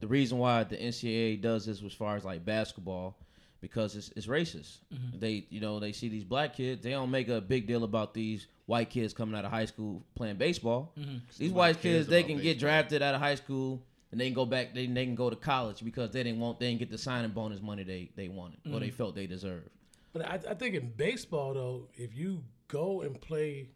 the 0.00 0.06
reason 0.06 0.38
why 0.38 0.62
the 0.64 0.76
NCAA 0.76 1.40
does 1.40 1.66
this 1.66 1.82
as 1.82 1.92
far 1.94 2.16
as 2.16 2.24
like 2.24 2.44
basketball 2.44 3.16
because 3.60 3.96
it's, 3.96 4.10
it's 4.16 4.26
racist. 4.26 4.78
Mm-hmm. 4.92 5.18
They 5.18 5.46
you 5.50 5.60
know 5.60 5.80
they 5.80 5.92
see 5.92 6.08
these 6.08 6.24
black 6.24 6.54
kids, 6.54 6.82
they 6.82 6.90
don't 6.90 7.10
make 7.10 7.28
a 7.28 7.40
big 7.40 7.66
deal 7.66 7.84
about 7.84 8.14
these 8.14 8.46
white 8.66 8.90
kids 8.90 9.12
coming 9.12 9.34
out 9.34 9.44
of 9.44 9.50
high 9.50 9.64
school 9.64 10.02
playing 10.14 10.36
baseball. 10.36 10.92
Mm-hmm. 10.98 11.18
These 11.36 11.52
white 11.52 11.76
Nobody 11.76 11.82
kids 11.82 12.06
they 12.08 12.20
about 12.20 12.28
can 12.28 12.40
get 12.40 12.58
drafted 12.58 13.02
out 13.02 13.14
of 13.14 13.20
high 13.20 13.34
school 13.34 13.82
and 14.10 14.20
they 14.20 14.26
can 14.26 14.34
go 14.34 14.46
back 14.46 14.74
they, 14.74 14.86
they 14.86 15.04
can 15.04 15.14
go 15.14 15.30
to 15.30 15.36
college 15.36 15.84
because 15.84 16.10
they 16.10 16.22
didn't 16.22 16.40
want 16.40 16.60
they 16.60 16.68
didn't 16.68 16.80
get 16.80 16.90
the 16.90 16.98
signing 16.98 17.30
bonus 17.30 17.60
money 17.60 17.82
they 17.82 18.10
they 18.16 18.28
wanted 18.28 18.58
or 18.72 18.80
they 18.80 18.88
mm-hmm. 18.88 18.96
felt 18.96 19.14
they 19.14 19.26
deserved. 19.26 19.70
But 20.12 20.26
I, 20.26 20.40
I 20.50 20.54
think 20.54 20.74
in 20.74 20.92
baseball 20.96 21.54
though, 21.54 21.88
if 21.94 22.16
you 22.16 22.42
go 22.68 23.02
and 23.02 23.20
play 23.20 23.68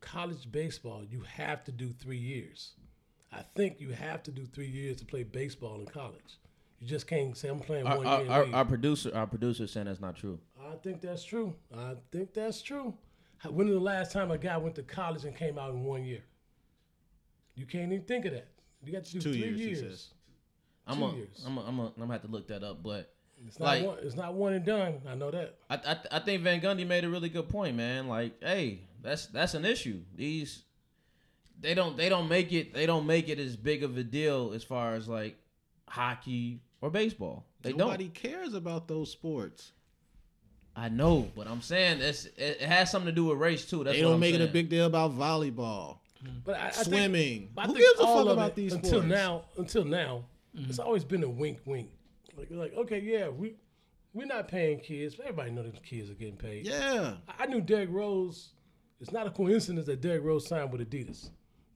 college 0.00 0.50
baseball, 0.50 1.02
you 1.08 1.20
have 1.22 1.64
to 1.64 1.72
do 1.72 1.92
three 1.92 2.18
years. 2.18 2.72
I 3.32 3.42
think 3.54 3.80
you 3.80 3.90
have 3.90 4.22
to 4.24 4.30
do 4.30 4.46
three 4.46 4.68
years 4.68 4.96
to 4.98 5.04
play 5.04 5.22
baseball 5.22 5.80
in 5.80 5.86
college. 5.86 6.38
You 6.80 6.86
just 6.86 7.06
can't 7.06 7.36
say 7.36 7.48
I'm 7.48 7.58
playing 7.58 7.86
Our, 7.86 7.96
one 7.98 8.06
our, 8.06 8.22
year. 8.22 8.30
our, 8.30 8.54
our 8.54 8.64
producer 8.64 9.10
our 9.14 9.26
producer 9.26 9.64
is 9.64 9.72
saying 9.72 9.86
that's 9.86 10.00
not 10.00 10.16
true. 10.16 10.38
I 10.60 10.76
think 10.76 11.00
that's 11.00 11.24
true. 11.24 11.54
I 11.76 11.94
think 12.12 12.32
that's 12.34 12.62
true. 12.62 12.94
When 13.48 13.66
was 13.68 13.74
the 13.76 13.80
last 13.80 14.12
time 14.12 14.30
a 14.30 14.38
guy 14.38 14.56
went 14.56 14.74
to 14.76 14.82
college 14.82 15.24
and 15.24 15.34
came 15.36 15.58
out 15.58 15.70
in 15.70 15.84
one 15.84 16.04
year? 16.04 16.22
You 17.54 17.66
can't 17.66 17.92
even 17.92 18.04
think 18.04 18.24
of 18.26 18.32
that. 18.32 18.48
You 18.84 18.92
got 18.92 19.04
to 19.04 19.12
do 19.12 19.20
Two 19.20 19.32
three 19.32 19.40
years, 19.40 19.58
he 19.58 19.66
years. 19.66 19.80
says. 19.80 20.06
I'm 20.86 20.98
Two 20.98 21.04
a, 21.04 21.12
years. 21.14 21.44
I'm 21.46 21.58
a, 21.58 21.64
I'm 21.64 21.78
a, 21.80 21.86
I'm 21.86 21.92
gonna 21.98 22.12
have 22.12 22.22
to 22.22 22.28
look 22.28 22.46
that 22.48 22.62
up, 22.62 22.82
but 22.82 23.12
It's 23.46 23.58
not 23.58 23.66
like 23.66 23.84
one. 23.84 23.98
It's 24.02 24.14
not 24.16 24.34
one 24.34 24.52
and 24.54 24.64
done. 24.64 25.00
I 25.08 25.14
know 25.14 25.30
that. 25.32 25.56
I, 25.68 25.74
I 25.76 25.96
I 26.12 26.18
think 26.20 26.42
Van 26.42 26.60
Gundy 26.60 26.86
made 26.86 27.04
a 27.04 27.08
really 27.08 27.28
good 27.28 27.48
point, 27.48 27.76
man. 27.76 28.06
Like, 28.08 28.34
hey, 28.42 28.80
that's 29.02 29.26
that's 29.26 29.54
an 29.54 29.64
issue. 29.64 30.00
These 30.14 30.62
they 31.60 31.74
don't 31.74 31.96
they 31.96 32.08
don't 32.08 32.28
make 32.28 32.52
it 32.52 32.72
they 32.72 32.86
don't 32.86 33.06
make 33.06 33.28
it 33.28 33.38
as 33.40 33.56
big 33.56 33.82
of 33.82 33.96
a 33.96 34.04
deal 34.04 34.52
as 34.54 34.62
far 34.62 34.94
as 34.94 35.08
like 35.08 35.36
hockey 35.88 36.60
or 36.80 36.90
baseball. 36.90 37.44
They 37.62 37.72
Nobody 37.72 38.04
don't. 38.04 38.14
cares 38.14 38.54
about 38.54 38.88
those 38.88 39.10
sports. 39.10 39.72
I 40.76 40.88
know, 40.88 41.28
but 41.34 41.48
I'm 41.48 41.60
saying 41.60 42.00
it's 42.00 42.26
it, 42.26 42.58
it 42.60 42.62
has 42.62 42.90
something 42.90 43.06
to 43.06 43.12
do 43.14 43.24
with 43.26 43.38
race 43.38 43.68
too. 43.68 43.82
That's 43.82 43.96
They 43.96 44.02
what 44.04 44.10
don't 44.10 44.14
I'm 44.14 44.20
make 44.20 44.34
it 44.34 44.40
a 44.40 44.46
big 44.46 44.68
deal 44.68 44.86
about 44.86 45.12
volleyball, 45.18 45.98
But 46.44 46.54
I, 46.56 46.66
I 46.66 46.70
think- 46.70 46.86
swimming. 46.86 47.50
But 47.54 47.64
I 47.64 47.66
Who 47.68 47.74
gives 47.74 47.98
a 48.00 48.04
fuck 48.04 48.26
about 48.28 48.50
it 48.50 48.54
these 48.54 48.72
until 48.74 48.90
sports? 49.00 49.06
now. 49.08 49.42
Until 49.56 49.84
now, 49.84 50.24
Mm-hmm. 50.56 50.70
it's 50.70 50.78
always 50.78 51.04
been 51.04 51.22
a 51.24 51.28
wink, 51.28 51.58
wink. 51.66 51.90
Like, 52.36 52.48
like 52.50 52.72
okay, 52.74 53.00
yeah, 53.00 53.28
we 53.28 53.54
we're 54.14 54.24
not 54.26 54.48
paying 54.48 54.80
kids. 54.80 55.14
But 55.16 55.26
everybody 55.26 55.50
know 55.50 55.62
that 55.62 55.82
kids 55.82 56.10
are 56.10 56.14
getting 56.14 56.36
paid. 56.36 56.66
Yeah. 56.66 57.14
I 57.28 57.42
I 57.42 57.46
knew 57.46 57.60
Derrick 57.60 57.90
Rose. 57.92 58.50
It's 59.00 59.12
not 59.12 59.26
a 59.26 59.30
coincidence 59.30 59.86
that 59.86 60.00
Derrick 60.00 60.24
Rose 60.24 60.46
signed 60.48 60.72
with 60.72 60.80
Adidas. 60.88 61.30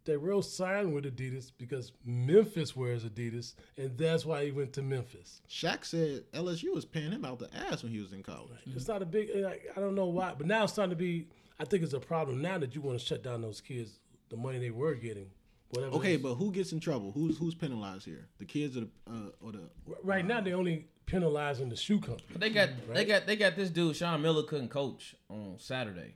Derrick 0.04 0.22
real 0.22 0.42
signed 0.42 0.92
with 0.92 1.04
Adidas 1.04 1.52
because 1.58 1.92
Memphis 2.04 2.74
wears 2.74 3.04
Adidas, 3.04 3.54
and 3.76 3.96
that's 3.96 4.24
why 4.26 4.44
he 4.44 4.50
went 4.50 4.72
to 4.74 4.82
Memphis. 4.82 5.42
Shaq 5.48 5.84
said 5.84 6.24
LSU 6.32 6.74
was 6.74 6.84
paying 6.84 7.12
him 7.12 7.24
out 7.24 7.38
the 7.38 7.54
ass 7.54 7.82
when 7.82 7.92
he 7.92 8.00
was 8.00 8.12
in 8.12 8.22
college. 8.22 8.58
It's 8.74 8.88
not 8.88 9.02
a 9.02 9.06
big. 9.06 9.30
Like, 9.34 9.70
I 9.76 9.80
don't 9.80 9.94
know 9.94 10.06
why, 10.06 10.34
but 10.36 10.46
now 10.46 10.64
it's 10.64 10.72
starting 10.72 10.90
to 10.90 10.96
be. 10.96 11.28
I 11.60 11.64
think 11.64 11.84
it's 11.84 11.92
a 11.92 12.00
problem 12.00 12.42
now 12.42 12.58
that 12.58 12.74
you 12.74 12.80
want 12.80 12.98
to 12.98 13.04
shut 13.04 13.22
down 13.22 13.42
those 13.42 13.60
kids, 13.60 14.00
the 14.30 14.36
money 14.36 14.58
they 14.58 14.70
were 14.70 14.94
getting. 14.94 15.30
Whatever. 15.70 15.96
Okay, 15.96 16.16
but 16.16 16.34
who 16.34 16.52
gets 16.52 16.72
in 16.72 16.80
trouble? 16.80 17.12
Who's 17.12 17.38
who's 17.38 17.54
penalized 17.54 18.04
here? 18.04 18.28
The 18.38 18.44
kids 18.44 18.76
or 18.76 18.80
the 18.80 18.88
uh, 19.08 19.30
or 19.40 19.52
the 19.52 19.70
right 20.02 20.24
now 20.24 20.40
they're 20.40 20.56
only 20.56 20.86
penalizing 21.06 21.68
the 21.70 21.76
shoe 21.76 21.98
company. 21.98 22.26
They 22.36 22.50
got 22.50 22.68
they 22.92 23.04
got 23.04 23.26
they 23.26 23.36
got 23.36 23.56
this 23.56 23.70
dude 23.70 23.96
Sean 23.96 24.20
Miller 24.20 24.42
couldn't 24.42 24.68
coach 24.68 25.14
on 25.30 25.54
Saturday. 25.58 26.14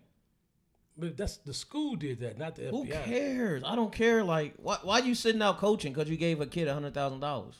But 0.98 1.16
that's 1.16 1.36
the 1.38 1.52
school 1.52 1.94
did 1.96 2.20
that, 2.20 2.38
not 2.38 2.54
the 2.56 2.62
FBI. 2.62 2.70
Who 2.70 2.86
cares? 2.86 3.62
I 3.66 3.76
don't 3.76 3.92
care. 3.92 4.24
Like, 4.24 4.54
why 4.56 4.78
why 4.82 4.98
you 5.00 5.14
sitting 5.14 5.42
out 5.42 5.58
coaching 5.58 5.92
because 5.92 6.08
you 6.08 6.16
gave 6.16 6.40
a 6.40 6.46
kid 6.46 6.68
a 6.68 6.74
hundred 6.74 6.94
thousand 6.94 7.20
dollars? 7.20 7.56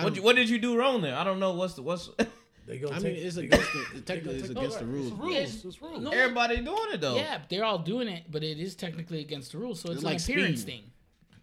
What 0.00 0.16
you, 0.16 0.22
what 0.22 0.34
did 0.34 0.48
you 0.48 0.58
do 0.58 0.76
wrong 0.76 1.02
there? 1.02 1.14
I 1.16 1.22
don't 1.24 1.38
know. 1.38 1.52
What's 1.52 1.74
the 1.74 1.82
what's 1.82 2.10
They 2.66 2.78
gonna 2.78 2.96
I 2.96 2.98
take, 2.98 3.14
mean, 3.16 3.26
it's 3.26 3.36
they 3.36 3.44
against 3.44 3.68
the 3.94 4.00
technically 4.06 4.38
it's 4.38 4.48
against 4.48 4.78
the 4.78 4.86
rules. 4.86 5.12
It's 5.12 5.20
rules. 5.20 5.64
It's 5.66 5.82
rules. 5.82 6.02
No. 6.02 6.10
everybody 6.10 6.56
doing 6.56 6.78
it 6.92 7.00
though? 7.00 7.16
Yeah, 7.16 7.40
they're 7.50 7.64
all 7.64 7.78
doing 7.78 8.08
it, 8.08 8.24
but 8.30 8.42
it 8.42 8.58
is 8.58 8.74
technically 8.74 9.20
against 9.20 9.52
the 9.52 9.58
rules, 9.58 9.80
so 9.80 9.88
it's, 9.90 9.96
It's 9.96 10.04
an 10.04 10.10
like 10.12 10.20
appearance 10.22 10.62
speeding. 10.62 10.80
thing. 10.84 10.90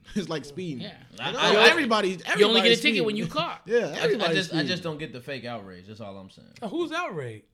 It's 0.15 0.27
like 0.29 0.43
speeding. 0.45 0.81
Yeah. 0.81 0.93
Like, 1.17 1.35
I- 1.35 1.55
oh, 1.55 1.59
I- 1.61 1.69
everybody's, 1.69 2.21
You 2.37 2.45
only 2.45 2.61
get 2.61 2.69
a 2.69 2.71
everybody's 2.71 2.81
ticket 2.81 3.05
when 3.05 3.15
you 3.15 3.27
caught. 3.27 3.61
Yeah, 3.65 3.77
I, 3.77 3.81
I 3.81 3.97
everybody's 4.03 4.35
just 4.37 4.53
I 4.53 4.63
just 4.63 4.83
don't 4.83 4.97
get 4.97 5.13
the 5.13 5.21
fake 5.21 5.45
outrage. 5.45 5.87
That's 5.87 6.01
all 6.01 6.17
I'm 6.17 6.29
saying. 6.29 6.47
Now, 6.61 6.67
who's 6.69 6.91
outraged? 6.91 7.45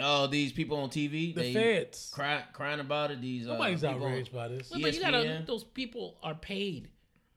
Oh, 0.00 0.26
these 0.26 0.52
people 0.52 0.78
on 0.78 0.88
TV, 0.90 1.34
The 1.34 1.40
they 1.42 1.52
feds. 1.52 2.10
cry, 2.14 2.44
crying 2.52 2.80
about 2.80 3.10
it. 3.10 3.20
These 3.20 3.46
uh, 3.48 3.52
Nobody's 3.52 3.80
people 3.80 3.96
on- 3.96 4.02
outraged 4.12 4.32
by 4.32 4.48
this. 4.48 4.70
Well, 4.70 4.80
but 4.80 4.94
you 4.94 5.00
gotta. 5.00 5.42
Those 5.46 5.64
people 5.64 6.16
are 6.22 6.34
paid 6.34 6.88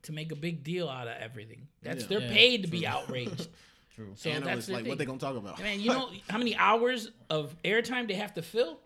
to 0.03 0.11
make 0.13 0.31
a 0.31 0.35
big 0.35 0.63
deal 0.63 0.87
out 0.89 1.07
of 1.07 1.15
everything. 1.19 1.67
That's 1.83 2.03
Yeah. 2.03 2.07
they're 2.09 2.21
Yeah, 2.27 2.33
paid 2.33 2.61
to 2.63 2.67
be 2.69 2.87
outraged. 2.87 3.49
True. 3.95 4.13
So 4.15 4.29
Analysts, 4.29 4.45
that's 4.55 4.69
like 4.69 4.81
thing. 4.83 4.89
what 4.89 4.97
they 4.99 5.05
gonna 5.05 5.19
talk 5.19 5.35
about. 5.35 5.59
Man, 5.59 5.81
you 5.81 5.89
know 5.89 6.09
how 6.29 6.37
many 6.37 6.55
hours 6.55 7.11
of 7.29 7.55
airtime 7.63 8.07
they 8.07 8.13
have 8.13 8.33
to 8.35 8.41
fill? 8.41 8.79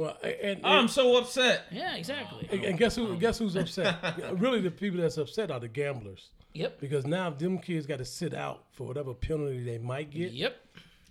Well, 0.00 0.16
and, 0.22 0.34
and, 0.42 0.66
I'm 0.66 0.88
so 0.88 1.18
upset. 1.18 1.66
Yeah, 1.70 1.94
exactly. 1.94 2.48
and, 2.50 2.64
and 2.64 2.78
guess 2.78 2.96
who? 2.96 3.08
Um, 3.08 3.18
guess 3.18 3.38
who's 3.38 3.54
upset? 3.54 3.96
really, 4.38 4.62
the 4.62 4.70
people 4.70 4.98
that's 4.98 5.18
upset 5.18 5.50
are 5.50 5.60
the 5.60 5.68
gamblers 5.68 6.30
Yep. 6.54 6.80
because 6.80 7.06
now 7.06 7.28
them 7.28 7.58
kids 7.58 7.84
got 7.84 7.98
to 7.98 8.06
sit 8.06 8.32
out 8.32 8.64
for 8.72 8.86
whatever 8.86 9.12
penalty 9.12 9.62
they 9.62 9.76
might 9.76 10.10
get. 10.10 10.32
Yep. 10.32 10.56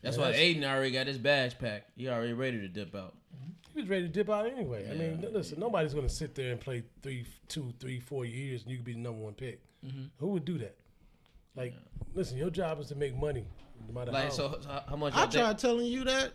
That's 0.01 0.17
why 0.17 0.31
Ayton 0.31 0.63
already 0.63 0.89
got 0.89 1.05
his 1.05 1.19
badge 1.19 1.59
packed. 1.59 1.91
He 1.97 2.09
already 2.09 2.33
ready 2.33 2.59
to 2.61 2.67
dip 2.67 2.95
out. 2.95 3.13
He 3.75 3.81
was 3.81 3.89
ready 3.89 4.07
to 4.07 4.09
dip 4.09 4.27
out 4.27 4.47
anyway. 4.47 4.89
I 4.89 4.95
mean, 4.95 5.23
listen, 5.31 5.59
nobody's 5.59 5.93
going 5.93 6.07
to 6.07 6.13
sit 6.13 6.33
there 6.33 6.51
and 6.51 6.59
play 6.59 6.83
three, 7.03 7.27
two, 7.47 7.71
three, 7.79 7.99
four 7.99 8.25
years 8.25 8.63
and 8.63 8.71
you 8.71 8.77
could 8.77 8.85
be 8.85 8.93
the 8.93 8.99
number 8.99 9.21
one 9.21 9.33
pick. 9.33 9.61
Mm-hmm. 9.85 10.05
Who 10.17 10.27
would 10.29 10.45
do 10.45 10.57
that? 10.57 10.75
Like, 11.55 11.75
listen, 12.15 12.39
your 12.39 12.49
job 12.49 12.79
is 12.79 12.87
to 12.87 12.95
make 12.95 13.15
money, 13.15 13.45
no 13.87 13.93
matter 13.93 14.11
Like, 14.11 14.23
how. 14.25 14.29
so, 14.31 14.57
so 14.61 14.81
how 14.89 14.95
much? 14.95 15.13
I 15.15 15.27
tried 15.27 15.59
telling 15.59 15.85
you 15.85 16.05
that 16.05 16.33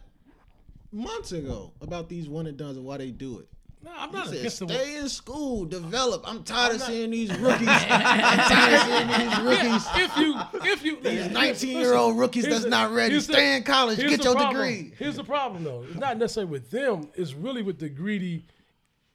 months 0.94 1.32
ago 1.32 1.72
about 1.80 2.08
these 2.08 2.28
one 2.28 2.46
and 2.46 2.56
dones 2.56 2.76
and 2.76 2.86
why 2.86 2.96
they 2.96 3.10
do 3.10 3.40
it. 3.40 3.48
no, 3.82 3.90
I'm 3.96 4.10
He 4.10 4.16
not 4.16 4.26
said, 4.28 4.36
against 4.38 4.58
the 4.60 4.68
stay 4.68 4.96
in 4.96 5.08
school, 5.08 5.64
develop. 5.66 6.22
I'm 6.26 6.42
tired 6.44 6.74
of 6.74 6.78
not- 6.80 6.88
seeing 6.88 7.10
these 7.10 7.30
rookies. 7.38 7.68
I'm 7.68 8.38
tired 8.38 8.74
of 8.74 8.80
seeing 8.86 9.28
these 9.28 9.40
rookies. 9.40 9.86
if 9.96 10.16
you, 10.16 10.40
if 10.72 10.84
you, 10.84 11.00
These 11.02 11.30
19 11.30 11.76
year 11.78 11.94
old 11.94 12.18
rookies 12.18 12.46
that's 12.46 12.64
the- 12.64 12.70
not 12.70 12.92
ready. 12.92 13.16
the- 13.16 13.20
Stay 13.20 13.56
in 13.56 13.62
college. 13.64 13.98
Get 13.98 14.24
your 14.24 14.34
problem. 14.34 14.54
degree. 14.62 14.92
Here's 14.98 15.16
the 15.16 15.24
problem, 15.24 15.64
though. 15.64 15.82
It's 15.88 15.98
not 15.98 16.16
necessarily 16.18 16.50
with 16.52 16.70
them. 16.70 17.10
It's 17.14 17.34
really 17.34 17.62
with 17.62 17.78
the 17.78 17.88
greedy 17.88 18.46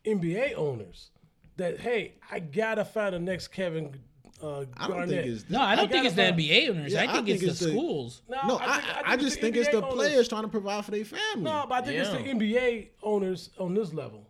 NBA 0.06 0.54
owners. 0.56 1.10
That 1.58 1.80
hey, 1.80 2.14
I 2.32 2.40
gotta 2.40 2.86
find 2.86 3.14
the 3.14 3.20
next 3.20 3.50
Kevin 3.50 3.94
uh, 4.42 4.60
I 4.78 4.88
don't 4.88 4.98
Garnett. 4.98 5.10
think 5.10 5.26
it's 5.36 5.50
No, 5.50 5.62
I 5.62 5.76
don't 5.76 5.92
think 5.92 6.06
it's 6.06 6.16
the 6.16 6.24
find- 6.28 6.40
NBA 6.40 6.70
owners. 6.70 6.94
Yeah, 6.94 7.02
I 7.02 7.04
I 7.04 7.14
think, 7.14 7.26
think 7.28 7.42
it's, 7.42 7.52
it's 7.52 7.60
the 7.60 7.66
the- 7.66 7.72
schools. 7.72 8.22
No, 8.30 8.38
No, 8.48 8.58
I, 8.62 8.80
think- 8.80 9.08
I, 9.08 9.14
it's 9.16 9.24
just 9.24 9.40
think 9.42 9.56
it's 9.58 9.68
the 9.70 9.78
NBA 9.82 9.84
owners. 9.84 9.94
players 9.96 10.28
trying 10.28 10.42
to 10.44 10.48
provide 10.48 10.86
for 10.86 10.92
their 10.92 11.06
family. 11.06 11.44
No, 11.44 11.66
but 11.68 11.76
I 11.76 11.82
think 11.86 12.00
it's 12.00 12.10
the 12.10 12.18
NBA 12.20 12.90
owners 13.04 13.50
on 13.60 13.74
this 13.74 13.94
level. 13.94 14.26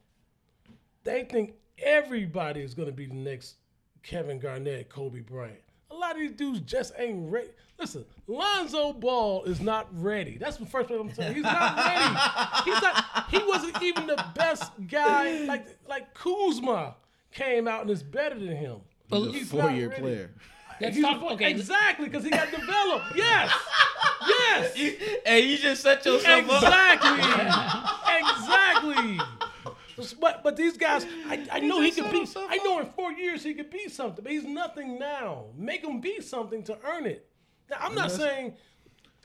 They 1.04 1.24
think 1.24 1.54
everybody 1.78 2.62
is 2.62 2.74
going 2.74 2.88
to 2.88 2.94
be 2.94 3.06
the 3.06 3.14
next 3.16 3.56
Kevin 4.04 4.40
Garnett, 4.40 4.90
Kobe 4.90 5.20
Bryant. 5.22 5.62
A 5.92 5.96
lot 5.96 6.12
of 6.12 6.20
these 6.20 6.32
dudes 6.32 6.60
just 6.62 6.94
ain't 6.98 7.32
ready. 7.32 7.50
Listen, 7.80 8.06
Lonzo 8.28 8.94
Ball 8.94 9.44
is 9.46 9.60
not 9.62 9.88
ready. 9.92 10.38
That's 10.38 10.58
the 10.58 10.66
first 10.66 10.90
thing 10.90 11.00
I'm 11.00 11.14
saying. 11.14 11.34
He's 11.34 11.44
not 11.44 11.78
ready. 11.78 12.66
He's 12.72 12.82
not. 12.82 13.26
He 13.32 13.38
wasn't 13.48 13.82
even 13.82 14.06
the 14.08 14.24
best 14.36 14.72
guy. 14.88 15.46
Like 15.46 15.66
like 15.88 16.14
Kuzma 16.14 16.96
came 17.32 17.68
out 17.68 17.82
and 17.82 17.90
is 17.90 18.04
better 18.04 18.38
than 18.38 18.56
him. 18.56 18.82
He's 19.12 19.44
a 19.44 19.46
four 19.46 19.70
year 19.72 19.90
player. 19.90 20.32
Let's 20.82 21.00
talk. 21.02 21.20
four- 21.20 21.32
Okay, 21.34 21.52
exactly 21.52 22.06
because 22.06 22.24
he 22.24 22.30
got 22.30 22.50
developed. 22.60 23.16
Yes, 23.16 23.52
yes. 24.28 24.74
Hey, 25.26 25.42
you 25.42 25.58
just 25.58 25.82
set 25.82 26.06
yourself 26.06 26.50
up. 26.50 26.64
Exactly. 26.64 27.20
exactly. 28.20 29.20
But 30.22 30.44
but 30.44 30.56
these 30.56 30.78
guys, 30.78 31.06
I, 31.28 31.46
I 31.52 31.60
know 31.60 31.82
he 31.82 31.92
could 31.92 32.10
be. 32.12 32.26
I 32.50 32.58
know 32.64 32.80
in 32.80 32.86
four 32.92 33.12
years 33.12 33.44
he 33.44 33.54
could 33.54 33.70
be 33.70 33.90
something, 33.90 34.24
but 34.24 34.32
he's 34.32 34.46
nothing 34.46 34.98
now. 34.98 35.48
Make 35.58 35.84
him 35.84 36.00
be 36.00 36.22
something 36.22 36.64
to 36.64 36.78
earn 36.86 37.06
it. 37.06 37.28
Now 37.70 37.78
I'm 37.82 37.96
not 37.96 38.12
saying. 38.12 38.54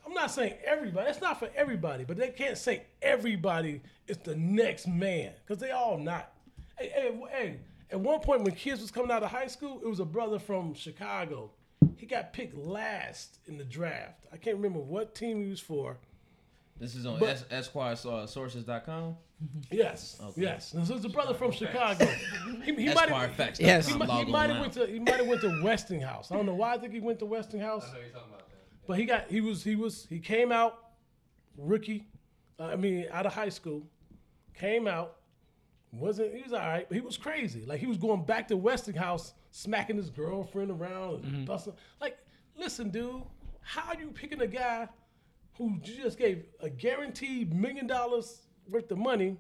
I'm 0.07 0.13
not 0.13 0.31
saying 0.33 0.55
everybody. 0.67 1.07
That's 1.07 1.21
not 1.23 1.39
for 1.39 1.49
everybody, 1.55 2.05
but 2.05 2.17
they 2.19 2.29
can't 2.29 2.59
say 2.59 2.83
everybody 3.01 3.81
is 4.09 4.19
the 4.19 4.35
next 4.37 4.87
man 4.89 5.33
because 5.47 5.61
they 5.61 5.71
all 5.71 5.97
not. 5.97 6.31
Hey, 6.77 6.89
hey, 6.93 7.21
hey, 7.31 7.57
at 7.91 8.01
one 8.01 8.21
point 8.21 8.43
when 8.43 8.55
kids 8.55 8.81
was 8.81 8.91
coming 8.91 9.11
out 9.11 9.23
of 9.23 9.31
high 9.31 9.47
school, 9.47 9.81
it 9.83 9.89
was 9.89 10.01
a 10.01 10.05
brother 10.05 10.39
from 10.39 10.75
Chicago. 10.75 11.51
He 11.97 12.07
got 12.07 12.33
picked 12.33 12.57
last 12.57 13.39
in 13.47 13.57
the 13.59 13.65
draft. 13.65 14.27
I 14.33 14.37
can't 14.37 14.57
remember 14.57 14.79
what 14.81 15.15
team 15.15 15.43
he 15.45 15.51
was 15.51 15.61
for. 15.61 15.97
This 16.79 16.95
is 16.97 17.07
on 17.07 17.19
But- 17.21 17.29
es- 17.29 17.45
Esquire 17.51 17.97
uh, 18.09 18.27
sources.com. 18.27 19.17
Yes, 19.71 20.21
yes. 20.37 20.71
This 20.71 20.89
is 20.91 21.05
a 21.05 21.09
brother 21.09 21.35
from 21.35 21.51
Chicago. 21.53 22.07
He, 22.65 22.73
he 22.75 22.87
might 22.95 23.05
Esquire 23.05 23.27
have. 23.29 23.37
facts. 23.37 23.61
Yes. 23.61 23.87
He, 23.89 23.93
I'm 23.93 23.99
might- 23.99 24.25
he 24.27 24.33
might 24.33 24.49
have 24.51 24.61
went 24.61 24.73
to 24.75 24.87
he 24.87 24.99
might 24.99 25.17
have 25.17 25.27
went 25.27 25.41
to 25.43 25.63
Westinghouse. 25.63 26.31
I 26.33 26.37
don't 26.37 26.47
know 26.47 26.55
why 26.55 26.75
I 26.75 26.79
think 26.79 26.93
he 26.95 27.01
went 27.01 27.19
to 27.19 27.27
Westinghouse. 27.27 27.85
I 27.91 27.93
know 27.93 27.99
you're 28.01 28.09
talking 28.11 28.29
about 28.29 28.39
that. 28.49 28.55
Yeah. 28.55 28.85
But 28.87 28.99
he 28.99 29.05
got 29.05 29.31
he 29.31 29.41
was 29.43 29.63
he 29.63 29.77
was 29.77 30.07
he 30.09 30.19
came 30.19 30.51
out 30.51 30.79
rookie, 31.59 32.07
uh, 32.59 32.65
I 32.65 32.77
mean 32.77 33.07
out 33.13 33.27
of 33.27 33.35
high 33.35 33.49
school, 33.51 33.83
came 34.55 34.87
out 34.89 35.17
wasn't 35.99 36.35
he 36.35 36.43
was 36.43 36.53
all 36.53 36.59
right, 36.61 36.87
but 36.89 36.97
he 36.97 37.01
was 37.01 37.17
crazy. 37.17 37.65
Like 37.67 37.81
he 37.81 37.87
was 37.87 37.99
going 37.99 38.25
back 38.25 38.49
to 38.49 38.57
Westinghouse, 38.57 39.35
smacking 39.51 39.97
his 39.97 40.11
girlfriend 40.11 40.71
around 40.71 41.25
and 41.25 41.33
mm-hmm. 41.33 41.45
busting. 41.45 41.75
Like, 42.01 42.19
listen, 42.57 42.91
dude, 42.91 43.23
how 43.61 43.93
are 43.93 44.01
you 44.01 44.09
picking 44.09 44.41
a 44.41 44.47
guy 44.47 44.89
who 45.57 45.79
just 45.81 46.19
gave 46.19 46.45
a 46.61 46.69
guaranteed 46.69 47.55
million 47.55 47.87
dollars 47.87 48.47
worth 48.69 48.91
of 48.91 48.99
money 48.99 49.37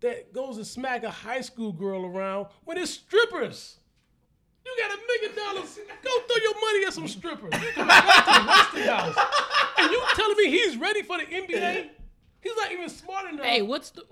that 0.00 0.32
goes 0.32 0.56
to 0.56 0.64
smack 0.64 1.04
a 1.04 1.10
high 1.10 1.40
school 1.40 1.72
girl 1.72 2.04
around 2.04 2.46
when 2.64 2.78
it's 2.78 2.90
strippers? 2.90 3.78
You 4.64 4.76
got 4.78 4.92
a 4.92 5.00
million 5.00 5.36
dollars. 5.36 5.78
Go 6.02 6.10
throw 6.26 6.42
your 6.42 6.54
money 6.54 6.86
at 6.86 6.92
some 6.92 7.08
strippers. 7.08 7.52
You 7.60 7.70
coming 7.72 7.88
back 7.88 8.24
to 8.24 8.40
the 8.40 8.46
Westinghouse. 8.46 9.16
And 9.78 9.90
you 9.90 10.02
telling 10.14 10.36
me 10.36 10.50
he's 10.50 10.76
ready 10.76 11.02
for 11.02 11.18
the 11.18 11.24
NBA? 11.24 11.90
He's 12.42 12.56
not 12.56 12.72
even 12.72 12.88
smart 12.88 13.32
enough. 13.32 13.44
Hey, 13.44 13.62
what's 13.62 13.90
the 13.90 14.02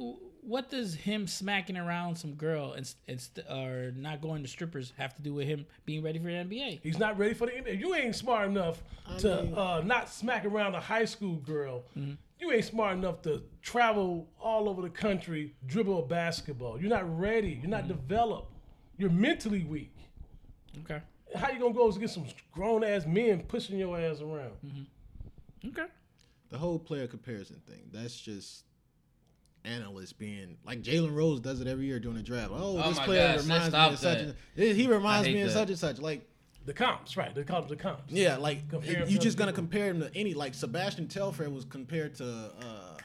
what 0.49 0.71
does 0.71 0.95
him 0.95 1.27
smacking 1.27 1.77
around 1.77 2.17
some 2.17 2.33
girl 2.33 2.73
and, 2.73 2.91
and 3.07 3.21
st- 3.21 3.47
or 3.51 3.93
not 3.95 4.23
going 4.23 4.43
to 4.43 4.49
strippers 4.49 4.95
have 4.97 5.15
to 5.15 5.21
do 5.21 5.35
with 5.35 5.47
him 5.47 5.67
being 5.85 6.03
ready 6.03 6.19
for 6.19 6.25
the 6.25 6.31
NBA? 6.31 6.81
He's 6.83 6.99
not 6.99 7.19
ready 7.19 7.35
for 7.35 7.47
the 7.47 7.53
NBA. 7.53 7.79
You 7.79 7.95
ain't 7.95 8.17
smart 8.17 8.49
enough 8.49 8.83
to 9.19 9.55
uh, 9.55 9.83
not 9.85 10.09
smack 10.09 10.47
around 10.47 10.75
a 10.75 10.81
high 10.81 11.05
school 11.05 11.37
girl. 11.37 11.85
Mm-hmm. 11.97 12.13
You 12.41 12.53
ain't 12.53 12.65
smart 12.65 12.97
enough 12.97 13.21
to 13.23 13.43
travel 13.61 14.27
all 14.41 14.71
over 14.71 14.81
the 14.81 14.89
country, 14.89 15.55
dribble 15.67 16.05
a 16.05 16.07
basketball. 16.07 16.81
You're 16.81 16.89
not 16.89 17.19
ready. 17.19 17.59
You're 17.61 17.69
not 17.69 17.81
mm-hmm. 17.81 17.89
developed. 17.89 18.53
You're 18.97 19.11
mentally 19.11 19.65
weak. 19.65 19.95
Okay. 20.85 21.03
How 21.37 21.51
you 21.51 21.59
gonna 21.59 21.75
go 21.75 21.93
get 21.93 22.09
some 22.09 22.25
grown 22.53 22.85
ass 22.85 23.05
men 23.05 23.43
pushing 23.43 23.79
your 23.79 23.99
ass 24.01 24.21
around? 24.21 24.53
Mm-hmm. 24.65 25.69
Okay. 25.69 25.91
The 26.51 26.59
whole 26.59 26.79
player 26.79 27.07
comparison 27.07 27.61
thing. 27.69 27.91
That's 27.93 28.19
just 28.19 28.65
analysts 29.65 30.13
being 30.13 30.57
like 30.65 30.83
Jalen 30.83 31.15
Rose 31.15 31.41
does 31.41 31.61
it 31.61 31.67
every 31.67 31.85
year 31.87 31.99
during 32.01 32.17
the 32.17 32.23
draft. 32.23 32.51
Oh, 32.53 32.81
Oh 32.83 32.89
this 32.89 32.99
player 33.01 33.35
gosh, 33.35 33.43
reminds 33.43 33.65
me 33.65 33.71
stop 33.71 33.93
of 33.93 33.99
such 33.99 34.19
and 34.21 34.35
he 34.57 34.87
reminds 34.87 35.29
me 35.29 35.41
of 35.43 35.49
that. 35.49 35.53
such 35.55 35.69
and 35.71 35.79
such. 35.79 35.99
Like 35.99 36.27
The 36.65 36.73
comps, 36.73 37.17
right? 37.17 37.35
They 37.35 37.43
call 37.43 37.61
them 37.61 37.69
the 37.69 37.77
comps. 37.77 38.13
yeah, 38.13 38.37
like 38.37 38.69
Compare 38.71 39.01
you 39.07 39.19
to 39.19 39.23
just 39.23 39.37
gonna 39.37 39.51
people. 39.53 39.65
compare 39.65 39.87
him 39.91 40.01
to 40.01 40.11
any 40.15 40.33
like 40.35 40.55
Sebastian 40.55 41.09
Telfair 41.09 41.51
was 41.51 41.65
compared 41.65 42.15
to 42.17 42.25
uh 42.27 42.97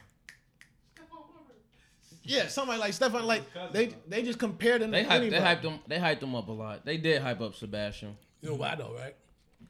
yeah, 2.25 2.47
somebody 2.47 2.79
like 2.79 2.93
Stephon 2.93 3.25
like 3.25 3.43
they 3.73 3.93
they 4.07 4.23
just 4.23 4.39
compared 4.39 4.81
him 4.81 4.91
They 4.91 5.03
to 5.03 5.09
hyped, 5.09 5.19
they 5.29 5.35
anybody. 5.35 5.43
hyped 5.43 5.61
him. 5.63 5.79
They 5.87 5.97
hyped 5.97 6.23
him 6.23 6.35
up 6.35 6.47
a 6.47 6.51
lot. 6.53 6.85
They 6.85 6.95
did 6.97 7.21
hype 7.21 7.41
up 7.41 7.55
Sebastian 7.55 8.15
You 8.41 8.51
know 8.51 8.55
why 8.55 8.75
though, 8.75 8.93
right? 8.97 9.15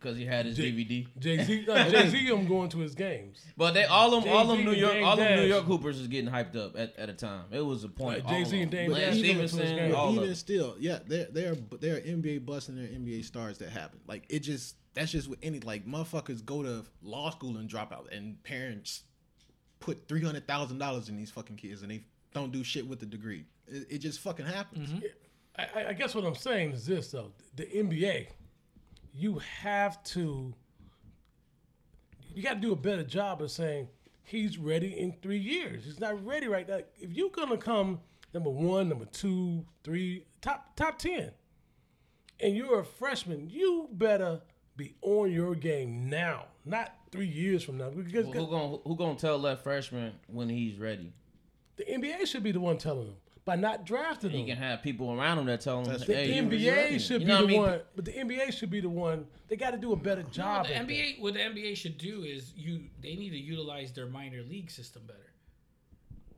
Because 0.04 0.18
he 0.18 0.26
had 0.26 0.46
his 0.46 0.58
J- 0.58 0.72
DVD. 0.72 1.08
Jay 1.18 1.44
Z, 1.44 1.66
uh, 1.70 1.90
Jay 1.90 2.10
Z, 2.10 2.28
I'm 2.30 2.46
going 2.46 2.68
to 2.70 2.80
his 2.80 2.94
games. 2.94 3.42
But 3.56 3.74
they 3.74 3.86
all 3.86 4.12
them 4.20 4.30
all 4.30 4.46
them 4.48 4.66
New 4.66 4.74
York 4.74 4.94
Dame 4.94 5.06
all 5.06 5.16
them 5.16 5.40
New 5.40 5.46
York 5.48 5.64
Hoopers 5.64 6.00
is 6.00 6.08
getting 6.10 6.30
hyped 6.30 6.56
up 6.58 6.78
at, 6.78 6.94
at 6.98 7.10
a 7.10 7.14
time. 7.14 7.46
It 7.52 7.62
was 7.66 7.84
a 7.86 7.90
point. 7.90 8.24
Right, 8.26 8.44
Jay-Z 8.44 8.62
and 8.62 8.66
of 8.66 8.72
them. 8.72 8.86
Dame 8.90 8.92
Lance 8.92 9.16
even 9.16 9.48
Stephenson, 9.48 9.94
all 9.94 10.14
even 10.16 10.36
still, 10.36 10.76
yeah, 10.80 11.00
there 11.08 11.28
there 11.32 11.52
are 11.54 11.78
there 11.80 11.96
are 11.96 12.02
NBA 12.02 12.46
busts 12.46 12.68
and 12.70 12.78
there 12.78 12.86
are 12.86 12.90
NBA 12.90 13.24
stars 13.24 13.58
that 13.60 13.70
happen. 13.70 14.00
Like 14.08 14.26
it 14.30 14.40
just 14.40 14.76
that's 14.94 15.12
just 15.12 15.30
with 15.30 15.40
any 15.42 15.60
like 15.62 15.88
motherfuckers 15.88 16.44
go 16.46 16.62
to 16.62 16.84
law 17.02 17.30
school 17.32 17.58
and 17.58 17.70
drop 17.70 17.94
out, 17.94 18.10
and 18.12 18.44
parents 18.44 19.04
put 19.80 20.08
three 20.08 20.22
hundred 20.24 20.48
thousand 20.48 20.78
dollars 20.80 21.10
in 21.10 21.16
these 21.16 21.32
fucking 21.32 21.56
kids, 21.56 21.82
and 21.82 21.90
they 21.92 22.04
don't 22.34 22.52
do 22.52 22.64
shit 22.64 22.88
with 22.88 23.00
the 23.00 23.06
degree. 23.06 23.46
It, 23.68 23.88
it 23.90 23.98
just 24.00 24.20
fucking 24.20 24.46
happens. 24.46 24.90
I, 25.58 25.68
I- 25.76 25.88
I 25.90 25.94
guess 25.94 26.16
what 26.16 26.26
I'm 26.26 26.36
saying 26.36 26.72
is 26.74 26.86
this 26.86 27.12
though: 27.12 27.32
the 27.56 27.64
NBA, 27.66 28.28
you 29.14 29.40
have 29.62 30.04
to, 30.06 30.54
you 32.34 32.44
got 32.44 32.56
to 32.56 32.60
do 32.60 32.72
a 32.72 32.76
better 32.76 33.04
job 33.04 33.42
of 33.42 33.52
saying 33.52 33.88
he's 34.24 34.58
ready 34.58 34.98
in 35.00 35.16
three 35.22 35.38
years. 35.38 35.86
He's 35.86 36.00
not 36.00 36.26
ready 36.26 36.48
right 36.48 36.68
now. 36.68 36.80
If 36.98 37.14
you're 37.14 37.30
gonna 37.30 37.58
come 37.58 38.00
number 38.34 38.50
one, 38.50 38.90
number 38.90 39.06
two, 39.06 39.66
three, 39.84 40.26
top 40.42 40.76
top 40.76 40.98
ten, 40.98 41.32
and 42.40 42.56
you're 42.56 42.80
a 42.80 42.86
freshman, 42.86 43.50
you 43.50 43.88
better 43.92 44.42
be 44.76 44.96
on 45.02 45.32
your 45.32 45.54
game 45.56 46.10
now, 46.10 46.46
not 46.66 46.96
three 47.12 47.28
years 47.28 47.64
from 47.64 47.78
now. 47.78 47.90
Because 47.90 48.26
Who 48.26 48.48
gonna 48.48 48.78
who 48.78 48.96
gonna 48.96 49.16
tell 49.16 49.40
that 49.44 49.64
freshman 49.64 50.14
when 50.28 50.50
he's 50.50 50.80
ready? 50.80 51.14
the 51.76 51.86
NBA 51.86 52.28
should 52.28 52.44
be 52.44 52.52
the 52.52 52.60
one 52.60 52.78
telling 52.78 53.08
them 53.08 53.16
by 53.46 53.56
not 53.56 53.86
drafting 53.86 54.32
He 54.32 54.40
him. 54.42 54.46
can 54.48 54.58
have 54.58 54.82
people 54.82 55.12
around 55.12 55.38
him 55.40 55.46
that 55.48 55.62
tell 55.62 55.80
him, 55.80 55.86
That's 55.86 56.06
The 56.06 56.14
"Hey, 56.16 56.36
you- 56.36 56.44
NBA 56.44 57.00
should 57.00 57.22
You 57.22 57.28
be 57.28 57.32
know 57.32 57.38
the 57.38 57.44
what 57.44 57.50
I 57.50 57.52
mean? 57.52 57.62
one, 57.62 57.82
but 57.96 58.06
the 58.06 58.12
NBA 58.18 58.52
should 58.52 58.70
be 58.70 58.80
the 58.80 58.90
one. 58.90 59.28
They 59.50 59.56
got 59.58 59.72
to 59.72 59.78
do 59.78 59.92
a 59.92 59.96
better 59.98 60.24
No, 60.24 60.30
job. 60.30 60.68
the 60.68 60.76
at 60.76 60.88
that. 60.88 60.94
NBA, 60.94 61.20
what 61.22 61.34
the 61.34 61.42
NBA 61.42 61.76
should 61.76 61.98
do 61.98 62.24
is 62.24 62.54
you 62.56 62.86
they 63.02 63.16
need 63.16 63.32
to 63.32 63.38
utilize 63.38 63.92
their 63.92 64.06
minor 64.08 64.42
league 64.44 64.72
system 64.72 65.04
better. 65.06 65.20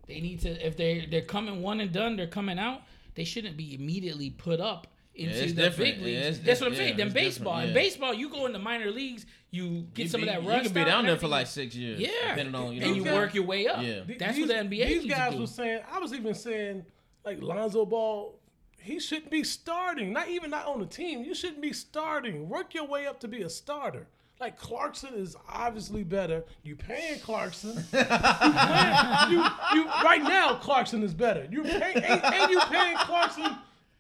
They 0.07 0.19
need 0.19 0.39
to 0.41 0.49
if 0.65 0.77
they 0.77 1.05
they're 1.05 1.21
coming 1.21 1.61
one 1.61 1.79
and 1.79 1.91
done, 1.91 2.15
they're 2.15 2.27
coming 2.27 2.59
out. 2.59 2.81
They 3.15 3.23
shouldn't 3.23 3.55
be 3.57 3.73
immediately 3.75 4.29
put 4.29 4.59
up 4.59 4.87
into 5.15 5.43
it's 5.43 5.54
the 5.54 5.62
different. 5.63 5.95
big 5.97 6.06
leagues. 6.06 6.38
Yeah, 6.39 6.43
That's 6.45 6.60
what 6.62 6.69
I'm 6.69 6.75
saying. 6.75 6.97
yeah, 6.97 7.06
Then 7.06 7.13
baseball, 7.13 7.54
different, 7.56 7.69
in 7.78 7.84
baseball, 7.84 8.13
you 8.13 8.30
go 8.30 8.45
into 8.45 8.60
minor 8.60 8.91
leagues, 8.91 9.25
you 9.51 9.88
get 9.93 10.04
You 10.04 10.10
some 10.10 10.21
be- 10.21 10.28
of 10.28 10.43
that 10.45 10.56
You 10.56 10.62
can 10.63 10.73
be 10.73 10.84
down 10.84 11.06
there 11.06 11.17
for 11.17 11.28
like 11.28 11.47
six 11.47 11.75
years. 11.75 11.99
yeah, 11.99 12.10
depending 12.30 12.56
on 12.56 12.73
you 12.73 12.82
know. 12.82 12.88
and 12.88 12.95
you 12.95 13.04
got- 13.04 13.13
work 13.13 13.34
your 13.34 13.45
way 13.45 13.67
up. 13.67 13.82
Yeah. 13.82 14.01
That's 14.19 14.36
these, 14.36 14.47
what 14.47 14.69
the 14.69 14.75
NBA 14.78 14.88
These 14.88 15.04
needs 15.04 15.13
guys 15.15 15.34
to 15.34 15.39
were 15.39 15.47
saying. 15.47 15.82
I 15.91 15.99
was 15.99 16.13
even 16.13 16.34
saying, 16.34 16.86
like 17.23 17.41
Lonzo 17.41 17.86
Ball, 17.86 18.36
he 18.80 18.99
shouldn't 18.99 19.32
be 19.32 19.43
starting. 19.43 20.13
Not 20.13 20.28
even 20.30 20.49
not 20.51 20.67
on 20.67 20.80
the 20.80 20.86
team. 20.86 21.23
You 21.23 21.34
shouldn't 21.34 21.62
be 21.62 21.73
starting. 21.73 22.47
Work 22.49 22.73
your 22.75 22.86
way 22.86 23.08
up 23.08 23.19
to 23.21 23.28
be 23.28 23.41
a 23.41 23.49
starter. 23.49 24.08
Like 24.39 24.60
Clarkson 24.60 25.13
is 25.13 25.36
obviously 25.47 26.04
better. 26.04 26.43
You 26.62 26.75
paying 26.75 27.19
Clarkson. 27.21 27.78
you, 27.93 28.04
paying, 28.04 29.32
you, 29.32 29.43
you 29.73 29.86
right 30.04 30.21
now 30.21 30.56
Clarkson 30.56 31.01
is 31.04 31.13
better. 31.13 31.47
You 31.49 31.63
pay 31.63 31.93
and, 31.95 32.21
and 32.23 32.51
you 32.51 32.60
paying 32.69 32.97
Clarkson 32.97 33.56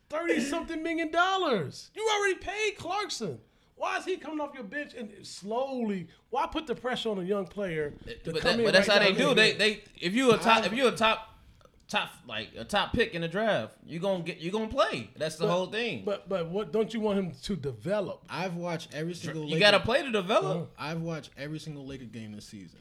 thirty 0.09 0.39
something 0.41 0.81
million 0.83 1.11
dollars. 1.11 1.91
You 1.95 2.07
already 2.17 2.35
paid 2.39 2.77
Clarkson. 2.77 3.39
Why 3.77 3.97
is 3.97 4.05
he 4.05 4.15
coming 4.17 4.39
off 4.39 4.53
your 4.53 4.63
bench 4.63 4.93
and 4.93 5.11
slowly? 5.23 6.07
Why 6.29 6.47
put 6.47 6.65
the 6.65 6.75
pressure 6.75 7.09
on 7.09 7.19
a 7.19 7.23
young 7.23 7.45
player 7.45 7.91
to 8.23 8.31
But, 8.31 8.41
come 8.41 8.51
that, 8.51 8.59
in 8.59 8.65
but 8.65 8.73
that's 8.73 8.87
right 8.87 9.01
how 9.01 9.07
they 9.09 9.13
do. 9.13 9.33
They 9.33 9.53
they 9.53 9.83
if 9.99 10.13
you 10.13 10.31
a 10.33 10.37
top 10.37 10.65
if 10.65 10.73
you 10.73 10.87
a 10.87 10.91
top 10.91 11.31
top 11.87 12.09
like 12.27 12.49
a 12.57 12.63
top 12.63 12.93
pick 12.93 13.13
in 13.13 13.21
the 13.21 13.27
draft, 13.27 13.75
you 13.85 13.99
gonna 13.99 14.23
get 14.23 14.37
you 14.37 14.49
gonna 14.51 14.67
play. 14.67 15.09
That's 15.17 15.35
the 15.35 15.47
whole 15.47 15.67
thing. 15.67 16.03
But 16.05 16.29
but 16.29 16.47
what 16.49 16.71
don't 16.71 16.93
you 16.93 17.01
want 17.01 17.19
him 17.19 17.31
to 17.43 17.55
develop? 17.55 18.23
I've 18.29 18.55
watched 18.55 18.93
every 18.93 19.13
single. 19.13 19.43
you 19.43 19.55
Laker- 19.55 19.59
gotta 19.59 19.79
play 19.81 20.03
to 20.03 20.11
develop. 20.11 20.57
Uh-huh. 20.57 20.65
I've 20.91 21.01
watched 21.01 21.31
every 21.37 21.59
single 21.59 21.85
Laker 21.85 22.05
game 22.05 22.31
this 22.31 22.45
season, 22.45 22.79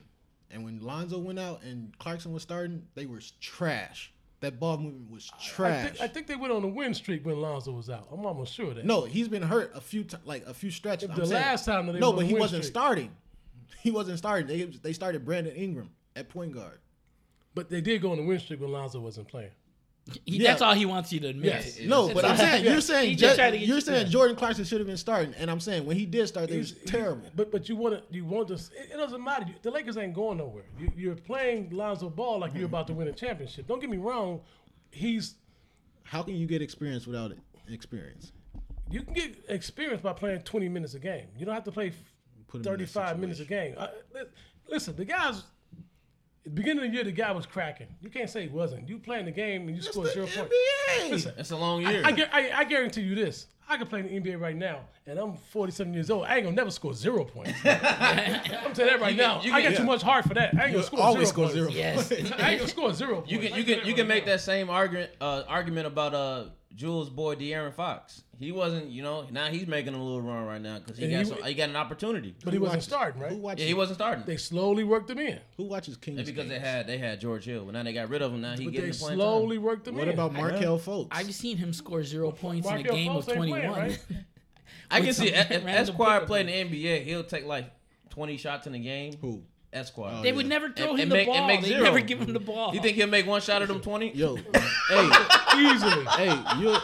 and 0.51 0.65
when 0.65 0.81
Lonzo 0.81 1.19
went 1.19 1.41
out 1.41 1.63
and 1.65 1.97
Clarkson 1.99 2.33
was 2.33 2.43
starting, 2.45 2.87
they 2.95 3.07
were 3.07 3.21
trash. 3.41 4.13
That 4.45 4.61
ball 4.61 4.77
movement 4.77 5.11
was 5.11 5.31
I 5.35 5.43
trash. 5.43 5.85
think, 5.91 6.01
I 6.03 6.07
think 6.07 6.27
they 6.27 6.37
went 6.37 6.53
on 6.53 6.63
a 6.65 6.69
win 6.69 6.93
streak 6.93 7.25
when 7.25 7.41
Lonzo 7.41 7.73
was 7.73 7.89
out. 7.89 8.09
I'm 8.13 8.27
almost 8.27 8.53
sure 8.53 8.69
of 8.71 8.77
that. 8.77 8.85
no, 8.85 9.05
he's 9.05 9.27
been 9.27 9.43
hurt 9.43 9.73
a 9.75 9.81
few 9.81 10.05
times, 10.05 10.27
like 10.27 10.45
a 10.47 10.53
few 10.53 10.71
stretches. 10.71 11.09
The 11.09 11.15
I'm 11.15 11.21
saying- 11.27 11.33
last 11.43 11.65
time 11.65 11.87
that 11.87 11.93
they 11.95 11.99
no, 11.99 12.13
but 12.13 12.27
he 12.27 12.35
wasn't 12.35 12.63
streak. 12.65 12.73
starting. 12.75 13.11
He 13.81 13.91
wasn't 13.91 14.19
starting. 14.19 14.47
They 14.47 14.65
they 14.65 14.93
started 14.93 15.25
Brandon 15.25 15.55
Ingram 15.57 15.91
at 16.15 16.29
point 16.29 16.53
guard. 16.53 16.79
but 17.55 17.71
they 17.71 17.81
did 17.81 18.03
go 18.03 18.13
on 18.13 18.19
a 18.19 18.23
win 18.23 18.39
streak 18.39 18.61
when 18.61 18.71
Lonzo 18.73 19.01
wasn't 19.01 19.29
playing. 19.29 19.51
He, 20.27 20.37
Yeah. 20.37 20.51
That's 20.51 20.61
all 20.63 20.75
he 20.75 20.85
wants 20.85 21.13
you 21.15 21.21
to 21.21 21.29
admit. 21.29 21.47
Yes. 21.47 21.81
No, 21.81 22.13
but 22.13 22.25
I'm 22.27 22.37
saying 22.37 22.65
you're 22.65 22.81
saying 22.83 23.09
He 23.11 23.17
just 23.17 23.37
tried 23.37 23.53
to 23.53 23.59
get 23.59 23.67
you're 23.67 23.77
you- 23.77 23.81
saying. 23.81 24.11
Jordan 24.11 24.37
Clarkson 24.37 24.65
should 24.67 24.79
have 24.81 24.87
been 24.87 24.99
starting, 24.99 25.33
and 25.35 25.51
I'm 25.51 25.61
saying 25.61 25.87
when 25.87 25.97
he 25.97 26.05
did 26.05 26.27
start, 26.27 26.51
they 26.51 26.59
was 26.59 26.73
terrible. 26.87 27.23
But 27.35 27.51
but 27.51 27.69
you 27.71 27.77
want 27.77 27.95
to 27.95 28.15
you 28.15 28.25
want 28.27 28.49
to. 28.49 28.55
It, 28.55 28.91
it 28.93 28.97
doesn't 28.99 29.25
matter. 29.25 29.47
The 29.63 29.71
Lakers 29.71 29.97
ain't 29.97 30.13
going 30.15 30.39
nowhere. 30.39 30.65
You, 30.79 30.93
you're 30.95 31.15
playing 31.17 31.71
Lonzo 31.71 32.11
Ball 32.11 32.39
like 32.41 32.55
you're 32.55 32.67
about 32.67 32.87
to 32.89 32.93
win 32.93 33.09
a 33.09 33.13
championship. 33.13 33.67
Don't 33.67 33.81
get 33.81 33.89
me 33.89 33.97
wrong. 33.97 34.41
He's 34.91 35.37
How 36.03 36.23
can 36.23 36.37
you 36.37 36.47
get 36.47 36.61
experience 36.61 37.07
without 37.07 37.31
it? 37.31 37.39
Experience. 37.71 38.33
you 38.91 39.01
can 39.03 39.15
get 39.15 39.37
experience 39.49 40.03
by 40.03 40.13
playing 40.13 40.41
20 40.43 40.69
minutes 40.69 40.93
a 40.93 40.99
game. 40.99 41.29
You 41.39 41.47
don't 41.47 41.55
have 41.55 41.65
to 41.65 41.73
play 41.73 41.93
Put 42.47 42.59
him 42.59 42.73
in 42.75 42.79
that 42.81 42.89
35 42.91 43.19
minutes 43.19 43.41
a 43.41 43.45
game. 43.47 43.75
Uh, 43.79 43.89
li- 44.15 44.21
listen, 44.69 44.95
the 44.97 45.07
guys. 45.07 45.45
At 46.47 46.55
the 46.55 46.61
beginning 46.61 46.85
of 46.85 46.91
the 46.91 46.95
year, 46.95 47.05
the 47.05 47.13
guy 47.13 47.33
was 47.33 47.47
cracking. 47.47 47.87
You 48.03 48.11
can't 48.11 48.29
say 48.29 48.43
he 48.43 48.49
wasn't. 48.49 48.87
You 48.89 48.99
playing 48.99 49.25
the 49.25 49.31
game 49.31 49.67
and 49.67 49.75
you 49.77 49.83
score 49.83 50.07
zero 50.07 50.27
points. 50.27 50.53
NBA. 50.53 51.11
Listen, 51.11 51.35
It's 51.39 51.51
a 51.53 51.57
long 51.57 51.81
year. 51.83 52.03
I, 52.05 52.11
I, 52.33 52.51
I 52.59 52.65
guarantee 52.65 53.01
you 53.01 53.15
this. 53.15 53.47
I 53.67 53.79
can 53.79 53.87
play 53.87 54.01
in 54.01 54.23
the 54.23 54.31
NBA 54.31 54.39
right 54.39 54.55
now, 54.55 54.81
and 55.07 55.19
I'm 55.19 55.39
47 55.39 55.95
years 55.95 56.11
old. 56.11 56.27
I 56.27 56.35
ain't 56.37 56.45
gonna 56.45 56.55
never 56.55 56.71
score 56.71 56.93
zero 56.93 57.25
points. 57.25 57.53
I'm 57.65 58.75
telling 58.75 58.93
that 58.93 59.01
right 59.01 59.13
You 59.13 59.17
now. 59.23 59.39
can- 59.39 59.45
you 59.49 59.55
I 59.55 59.63
can- 59.63 59.73
got 59.73 59.79
too 59.79 59.85
much 59.87 60.03
heart 60.03 60.27
for 60.27 60.35
that. 60.35 60.55
I 60.59 60.65
ain't 60.65 60.73
gonna 60.73 60.85
score 60.85 61.01
always 61.01 61.29
zero 61.29 61.49
score 61.49 61.65
points. 61.65 62.09
zero. 62.09 62.21
Yes. 62.31 62.33
I 62.39 62.51
ain't 62.51 62.59
gonna 62.61 62.69
score 62.69 62.93
zero. 62.93 63.25
You 63.27 63.39
points. 63.39 63.55
can 63.55 63.59
you 63.59 63.65
can 63.77 63.87
you 63.89 63.95
can 63.95 64.07
make 64.07 64.27
that 64.27 64.43
same 64.43 64.69
argument 64.69 65.13
uh, 65.23 65.45
argument 65.49 65.87
about 65.87 66.13
uh 66.15 66.45
Jules' 66.75 67.09
boy 67.09 67.37
De'Aaron 67.37 67.73
Fox. 67.73 68.24
He 68.39 68.53
wasn't, 68.53 68.91
you 68.91 69.03
know. 69.03 69.27
Now 69.31 69.47
he's 69.47 69.67
making 69.67 69.95
a 69.95 70.03
little 70.03 70.21
run 70.23 70.45
right 70.45 70.61
now 70.61 70.79
because 70.79 70.99
he 70.99 71.09
got 71.11 71.19
he 71.19 71.25
some, 71.25 71.43
he 71.43 71.55
got 71.55 71.69
an 71.71 71.77
opportunity. 71.77 72.35
But 72.45 72.53
he 72.53 72.59
wasn't 72.59 72.77
watches- 72.79 72.85
starting, 72.85 73.21
Who 73.21 73.27
right? 73.29 73.37
watches? 73.39 73.63
Yeah, 73.63 73.69
he 73.69 73.75
wasn't 73.75 73.99
starting. 73.99 74.25
They 74.27 74.37
slowly 74.37 74.85
worked 74.85 75.11
him 75.11 75.19
in. 75.19 75.39
Who 75.57 75.65
watches 75.65 75.97
Kings? 75.97 76.17
That's 76.19 76.31
because 76.31 76.49
they 76.49 76.59
had 76.59 76.87
they 76.87 76.99
had 76.99 77.21
George 77.21 77.45
Hill, 77.45 77.65
but 77.65 77.73
now 77.75 77.83
they 77.83 77.93
got 77.93 78.09
rid 78.09 78.23
of 78.23 78.33
him. 78.33 78.41
Now 78.41 78.57
he 78.57 78.65
But 78.65 78.73
getting 78.73 78.91
they 78.91 78.93
the 78.93 78.99
playing 78.99 79.19
slowly 79.19 79.57
time. 79.57 79.65
worked 79.65 79.89
him 79.89 79.95
What 79.95 80.03
in. 80.09 80.17
What 80.17 80.27
about 80.27 80.33
Markelle 80.35 80.79
Fultz? 80.79 81.09
I've 81.11 81.35
seen 81.35 81.57
him 81.57 81.73
score 81.73 82.03
zero 82.05 82.31
points 82.31 82.67
in 82.67 82.73
a 82.73 82.77
Markelle 82.77 82.97
game 82.97 83.13
of 83.13 83.25
Fultz 83.25 83.29
ain't 83.31 83.37
playing, 83.39 83.67
21. 83.67 83.79
right? 83.81 83.99
I 84.91 85.01
can 85.01 85.13
see 85.15 85.29
if 85.29 85.51
Esquire 85.51 86.15
pickup 86.21 86.27
played 86.27 86.49
in 86.49 86.71
the 86.71 86.85
NBA. 86.85 87.05
He'll 87.05 87.25
take 87.25 87.47
like 87.47 87.71
twenty 88.11 88.37
shots 88.37 88.67
in 88.67 88.75
a 88.75 88.79
game. 88.79 89.15
Who? 89.21 89.43
Esquire. 89.73 90.13
Oh, 90.19 90.23
they 90.23 90.31
Oh, 90.31 90.37
would 90.37 90.47
never 90.47 90.69
throw 90.69 90.91
And- 90.91 90.99
him 90.99 91.03
and 91.03 91.11
the 91.11 91.15
make- 91.17 91.29
and 91.29 91.37
ball. 91.37 91.47
make 91.49 91.63
They 91.63 91.69
zero. 91.69 91.83
never 91.83 92.01
give 92.01 92.21
him 92.21 92.33
the 92.33 92.39
ball. 92.39 92.73
You 92.75 92.81
think 92.81 92.97
he'll 92.97 93.09
make 93.09 93.27
one 93.27 93.41
shot 93.41 93.61
of 93.63 93.67
them 93.69 93.81
twenty? 93.81 94.13
Yo, 94.15 94.37
hey, 94.89 95.11
Easily. 95.57 96.05
hey, 96.17 96.39
you'll 96.61 96.81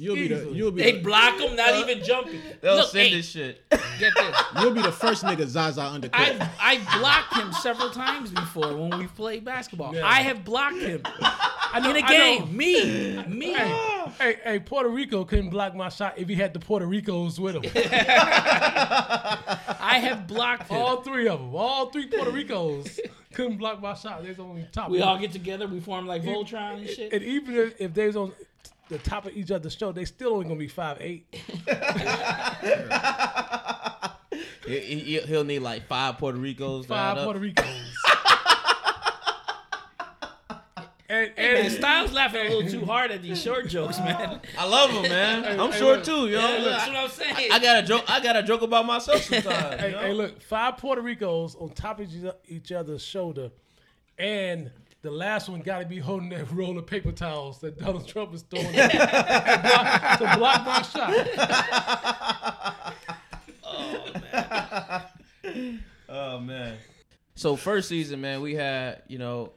you'll 0.00 0.14
be 0.16 0.28
the 0.28 0.50
you'll 0.52 0.70
be 0.70 0.82
they 0.82 0.92
the, 0.92 1.02
block 1.02 1.38
him, 1.38 1.54
not 1.56 1.74
even 1.74 2.02
jumping. 2.02 2.40
They'll 2.60 2.76
Look, 2.76 2.90
send 2.90 3.08
hey, 3.08 3.14
this 3.16 3.28
shit. 3.28 3.68
get 3.70 4.12
this. 4.14 4.36
you'll 4.60 4.72
be 4.72 4.82
the 4.82 4.92
first 4.92 5.22
nigga 5.24 5.46
Zaza 5.46 5.82
undercut. 5.82 6.20
I 6.20 6.50
I 6.58 6.98
blocked 6.98 7.34
him 7.34 7.52
several 7.52 7.90
times 7.90 8.30
before 8.30 8.76
when 8.76 8.98
we 8.98 9.06
played 9.06 9.44
basketball. 9.44 9.94
Yeah. 9.94 10.06
I 10.06 10.22
have 10.22 10.44
blocked 10.44 10.78
him 10.78 11.02
I 11.72 11.80
know, 11.82 11.90
in 11.94 11.96
a 11.96 12.00
I 12.06 12.10
know. 12.10 12.44
game. 12.46 12.56
Me, 12.56 13.22
me. 13.28 13.52
Hey, 13.52 14.04
hey, 14.18 14.36
hey, 14.42 14.58
Puerto 14.58 14.88
Rico 14.88 15.24
couldn't 15.24 15.50
block 15.50 15.74
my 15.74 15.88
shot 15.88 16.14
if 16.16 16.28
he 16.28 16.34
had 16.34 16.54
the 16.54 16.60
Puerto 16.60 16.86
Ricos 16.86 17.38
with 17.38 17.56
him. 17.56 17.64
I 19.82 19.98
have 20.02 20.26
blocked 20.26 20.70
him. 20.70 20.76
all 20.78 21.02
three 21.02 21.28
of 21.28 21.40
them, 21.40 21.54
all 21.54 21.90
three 21.90 22.06
Puerto 22.06 22.30
Ricos 22.30 22.98
couldn't 23.34 23.58
block 23.58 23.80
my 23.80 23.94
shot. 23.94 24.22
They's 24.22 24.38
only 24.38 24.66
top. 24.72 24.90
We 24.90 25.02
all 25.02 25.18
get 25.18 25.32
together. 25.32 25.66
We 25.66 25.80
form 25.80 26.06
like 26.06 26.22
Voltron 26.22 26.78
and 26.78 26.88
shit. 26.88 27.12
and 27.12 27.22
even 27.22 27.54
if, 27.56 27.80
if 27.80 27.94
they's 27.94 28.16
on 28.16 28.32
the 28.90 28.98
top 28.98 29.24
of 29.24 29.34
each 29.36 29.50
other's 29.50 29.74
show, 29.74 29.92
they 29.92 30.04
still 30.04 30.34
only 30.34 30.44
gonna 30.44 30.56
be 30.56 30.68
five 30.68 30.98
eight. 31.00 31.26
He, 34.66 35.18
he'll 35.26 35.42
need 35.42 35.60
like 35.60 35.88
five 35.88 36.18
Puerto 36.18 36.38
Ricos. 36.38 36.86
Five. 36.86 37.24
Puerto 37.24 37.40
Ricos. 37.40 37.64
and, 41.08 41.32
Man, 41.36 41.36
and 41.36 41.72
Styles 41.72 42.12
laughing 42.12 42.46
a 42.46 42.50
little 42.50 42.70
too 42.70 42.86
hard 42.86 43.10
at 43.10 43.20
these 43.20 43.42
short 43.42 43.66
jokes, 43.66 43.98
man. 43.98 44.40
I 44.56 44.66
love 44.66 44.92
them, 44.92 45.02
man. 45.02 45.60
I'm 45.60 45.72
hey, 45.72 45.78
short 45.78 45.96
look. 45.96 46.04
too, 46.04 46.28
yo. 46.28 46.38
Yeah, 46.38 46.58
Look, 46.58 46.64
that's 46.64 46.86
what 46.86 46.96
I'm 46.96 47.10
saying. 47.10 47.52
I 47.52 47.58
got 47.58 47.82
a 47.82 47.86
joke. 47.86 48.04
I 48.08 48.20
got 48.20 48.36
a 48.36 48.44
joke 48.44 48.62
about 48.62 48.86
myself 48.86 49.22
sometimes. 49.22 49.74
hey, 49.80 49.92
hey, 49.92 50.12
look, 50.12 50.40
five 50.40 50.76
Puerto 50.76 51.02
Ricos 51.02 51.56
on 51.56 51.70
top 51.70 51.98
of 51.98 52.08
each 52.46 52.70
other's 52.70 53.02
shoulder, 53.02 53.50
and 54.18 54.70
the 55.02 55.10
last 55.10 55.48
one 55.48 55.60
got 55.60 55.80
to 55.80 55.86
be 55.86 55.98
holding 55.98 56.28
that 56.30 56.50
roll 56.52 56.76
of 56.78 56.86
paper 56.86 57.12
towels 57.12 57.58
that 57.60 57.78
Donald 57.78 58.06
Trump 58.06 58.34
is 58.34 58.42
throwing 58.42 58.74
at- 58.76 58.94
at 58.94 60.18
block- 60.18 60.32
to 60.32 60.38
block 60.38 60.66
my 60.66 60.82
shot. 60.82 62.20
Oh 63.64 64.12
man. 64.32 65.82
Oh 66.08 66.38
man. 66.40 66.76
So 67.34 67.56
first 67.56 67.88
season, 67.88 68.20
man, 68.20 68.40
we 68.42 68.54
had 68.54 69.02
you 69.08 69.18
know 69.18 69.52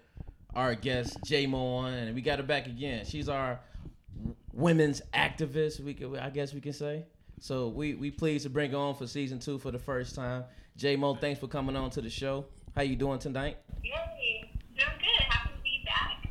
our 0.56 0.76
guest 0.76 1.18
J 1.26 1.48
Mo 1.48 1.76
on, 1.78 1.94
and 1.94 2.16
we 2.16 2.22
got 2.22 2.40
her 2.40 2.46
back 2.46 2.68
again. 2.68 3.06
She's 3.06 3.28
our 3.28 3.60
women's 4.54 5.02
activist. 5.14 5.80
We 5.80 5.94
could, 5.94 6.18
I 6.18 6.30
guess 6.30 6.54
we 6.54 6.62
can 6.62 6.74
say. 6.74 7.06
So 7.40 7.68
we 7.70 7.96
we 7.96 8.12
pleased 8.12 8.44
to 8.44 8.50
bring 8.50 8.72
her 8.72 8.78
on 8.78 8.96
for 8.96 9.08
season 9.08 9.40
two 9.40 9.58
for 9.58 9.72
the 9.72 9.80
first 9.80 10.16
time. 10.16 10.44
J 10.78 10.96
Mo, 10.96 11.16
thanks 11.16 11.40
for 11.40 11.48
coming 11.48 11.76
on 11.76 11.90
to 11.92 12.02
the 12.02 12.10
show. 12.10 12.46
How 12.76 12.82
you 12.84 12.96
doing 12.96 13.20
tonight? 13.20 13.58
Yay. 13.84 14.50
Doing 14.76 14.88
good. 15.00 15.24
Happy 15.30 15.50
to 15.56 15.62
be 15.64 15.84
back. 15.86 16.28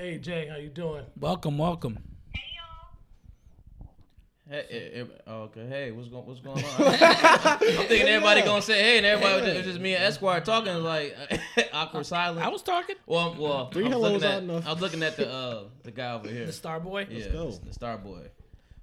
Hey 0.00 0.16
Jay, 0.16 0.48
how 0.48 0.56
you 0.56 0.70
doing? 0.70 1.04
welcome, 1.18 1.58
welcome. 1.58 1.98
Hey, 2.32 2.40
y'all. 2.56 3.90
Hey, 4.48 5.04
oh, 5.26 5.42
okay. 5.42 5.66
Hey, 5.66 5.90
what's 5.90 6.08
going 6.08 6.24
what's 6.24 6.40
going 6.40 6.64
on? 6.64 6.64
I'm 6.78 7.58
thinking 7.58 8.08
everybody 8.08 8.40
gonna 8.40 8.62
say 8.62 8.82
hey, 8.82 8.96
and 8.96 9.04
everybody 9.04 9.58
it's 9.58 9.66
just 9.66 9.78
me 9.78 9.94
and 9.94 10.02
Esquire 10.02 10.40
talking 10.40 10.74
like 10.76 11.14
awkward 11.74 12.06
silence. 12.06 12.40
I 12.42 12.48
was 12.48 12.62
talking. 12.62 12.96
well, 13.04 13.36
well. 13.38 13.70
Three 13.70 13.84
I 13.84 13.88
was 13.88 13.92
hellos 13.92 14.12
looking 14.12 14.26
out 14.26 14.34
at 14.36 14.42
enough. 14.42 14.66
I 14.66 14.72
was 14.72 14.80
looking 14.80 15.02
at 15.02 15.18
the 15.18 15.30
uh 15.30 15.64
the 15.82 15.90
guy 15.90 16.14
over 16.14 16.30
here. 16.30 16.46
The 16.46 16.52
Star 16.54 16.80
Boy. 16.80 17.06
Yeah, 17.10 17.28
go. 17.28 17.50
the 17.50 17.74
Star 17.74 17.98
Boy. 17.98 18.22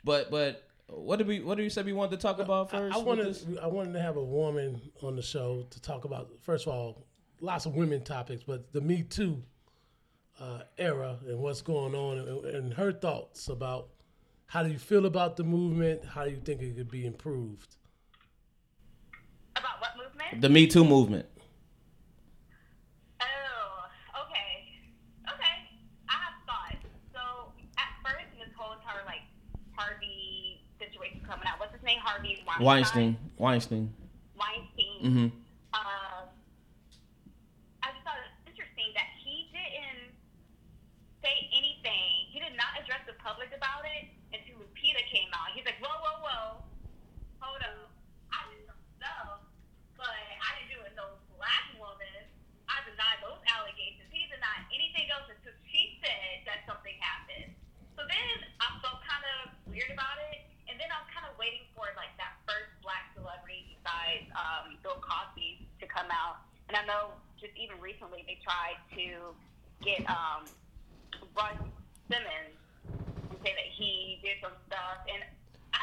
But 0.03 0.30
but 0.30 0.68
what 0.86 1.15
did 1.15 1.26
we 1.26 1.39
what 1.39 1.57
did 1.57 1.63
you 1.63 1.72
say 1.72 1.82
we 1.82 1.93
wanted 1.93 2.11
to 2.11 2.22
talk 2.22 2.38
about 2.38 2.70
first? 2.70 2.93
I 2.93 2.99
with 2.99 3.07
wanted 3.07 3.26
this? 3.26 3.43
I 3.59 3.65
wanted 3.65 3.93
to 3.93 4.01
have 4.03 4.18
a 4.18 4.24
woman 4.24 4.80
on 5.01 5.15
the 5.15 5.24
show 5.24 5.65
to 5.68 5.82
talk 5.82 6.05
about 6.05 6.30
first 6.43 6.68
of 6.68 6.74
all 6.74 7.07
lots 7.41 7.65
of 7.65 7.74
women 7.74 8.03
topics, 8.03 8.43
but 8.43 8.72
the 8.72 8.82
Me 8.82 9.01
Too 9.01 9.41
uh, 10.39 10.61
era 10.77 11.17
and 11.27 11.39
what's 11.39 11.61
going 11.61 11.95
on 11.95 12.17
and, 12.17 12.45
and 12.45 12.73
her 12.73 12.91
thoughts 12.91 13.47
about 13.47 13.89
how 14.45 14.63
do 14.63 14.69
you 14.69 14.79
feel 14.79 15.05
about 15.05 15.35
the 15.35 15.43
movement? 15.43 16.05
How 16.05 16.23
do 16.23 16.31
you 16.31 16.38
think 16.38 16.61
it 16.61 16.77
could 16.77 16.89
be 16.89 17.05
improved? 17.05 17.75
About 19.55 19.81
what 19.81 19.91
movement? 19.97 20.41
the 20.41 20.49
Me 20.49 20.67
Too 20.67 20.85
movement. 20.85 21.25
Oh, 23.19 24.23
okay. 24.23 24.63
Okay. 25.27 25.55
I 26.07 26.13
have 26.13 26.38
thoughts. 26.45 26.85
So, 27.11 27.51
at 27.77 27.89
first, 28.05 28.27
this 28.39 28.53
whole 28.55 28.73
entire, 28.73 29.03
like, 29.05 29.27
Harvey 29.75 30.61
situation 30.79 31.19
coming 31.27 31.45
out. 31.45 31.59
What's 31.59 31.73
his 31.73 31.83
name? 31.83 31.99
Harvey 32.01 32.43
Weinstein. 32.61 33.17
Weinstein. 33.38 33.93
Weinstein. 34.39 35.01
Mm-hmm. 35.03 35.27
Um, 35.75 36.29
I 37.83 37.91
just 37.91 38.01
thought 38.07 38.17
it 38.17 38.31
was 38.31 38.38
interesting 38.47 38.95
that 38.95 39.09
he 39.19 39.51
didn't 39.51 40.15
say 41.21 41.35
anything. 41.51 42.31
He 42.31 42.39
did 42.39 42.55
not 42.55 42.77
address 42.79 43.03
the 43.05 43.17
public 43.19 43.51
about 43.51 43.83
it 43.83 44.09
until 44.33 44.63
Lupita 44.63 45.03
came 45.07 45.29
out. 45.35 45.53
He's 45.53 45.65
like, 45.65 45.79
whoa, 45.83 45.91
whoa, 45.91 46.17
whoa, 46.23 46.45
hold 47.41 47.61
up. 47.63 47.91
I 48.33 48.47
did 48.53 48.65
some 48.65 48.81
stuff, 48.97 49.43
but 49.95 50.09
I 50.09 50.49
didn't 50.57 50.71
do 50.71 50.79
it 50.88 50.93
no 50.97 51.19
black 51.35 51.73
woman. 51.77 52.25
I 52.67 52.83
deny 52.85 53.17
those 53.23 53.39
allegations. 53.47 54.09
He 54.09 54.25
denied 54.27 54.67
anything 54.73 55.07
else 55.13 55.29
until 55.29 55.55
she 55.69 56.01
said 56.03 56.43
that 56.49 56.67
something 56.67 56.95
happened. 56.99 57.55
So 57.95 58.05
then 58.05 58.35
I 58.61 58.67
felt 58.81 59.01
kind 59.01 59.25
of 59.41 59.55
weird 59.65 59.89
about 59.89 60.21
it, 60.33 60.45
and 60.69 60.77
then 60.77 60.91
I 60.93 61.01
was 61.01 61.09
kind 61.09 61.25
of 61.25 61.33
waiting 61.39 61.65
for 61.73 61.89
like 61.97 62.13
that 62.21 62.38
first 62.45 62.69
black 62.85 63.07
celebrity 64.07 64.31
um, 64.35 64.77
Bill 64.83 64.97
Cosby 65.01 65.67
to 65.81 65.87
come 65.87 66.07
out. 66.11 66.37
And 66.69 66.77
I 66.77 66.85
know 66.85 67.11
just 67.39 67.53
even 67.57 67.79
recently 67.81 68.23
they 68.27 68.37
tried 68.43 68.77
to 68.95 69.33
get 69.83 70.07
um, 70.09 70.45
Russ 71.35 71.55
Simmons 72.09 72.55
and 73.29 73.39
say 73.43 73.51
that 73.53 73.69
he 73.77 74.19
did 74.23 74.37
some 74.41 74.51
stuff, 74.67 75.03
and 75.13 75.23
I. 75.73 75.79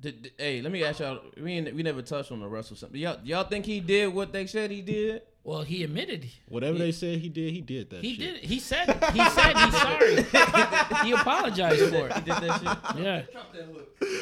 Did, 0.00 0.22
did- 0.22 0.32
hey, 0.38 0.60
let 0.60 0.72
me 0.72 0.84
ask 0.84 1.00
y'all. 1.00 1.20
We 1.42 1.52
ain't- 1.52 1.74
we 1.74 1.82
never 1.82 2.02
touched 2.02 2.30
on 2.32 2.40
the 2.40 2.48
Russell. 2.48 2.76
Something. 2.76 3.00
Y'all 3.00 3.18
y'all 3.24 3.44
think 3.44 3.64
he 3.64 3.80
did 3.80 4.12
what 4.12 4.32
they 4.32 4.46
said 4.46 4.70
he 4.70 4.82
did? 4.82 5.22
Well, 5.44 5.62
he 5.62 5.84
admitted 5.84 6.28
Whatever 6.48 6.76
they 6.76 6.90
said 6.90 7.20
he 7.20 7.28
did, 7.28 7.52
he 7.52 7.60
did 7.60 7.88
that. 7.90 8.02
he 8.02 8.16
shit. 8.16 8.40
did. 8.40 8.44
He 8.44 8.58
said 8.58 8.88
he 9.12 9.24
said 9.30 9.56
he's 9.56 9.80
sorry. 9.80 10.16
he 11.04 11.12
apologized 11.12 11.88
for 11.94 12.08
it. 12.08 12.14
He 12.14 12.20
did 12.22 12.34
that 12.34 12.82
shit. 12.96 13.04
Yeah. 13.04 13.22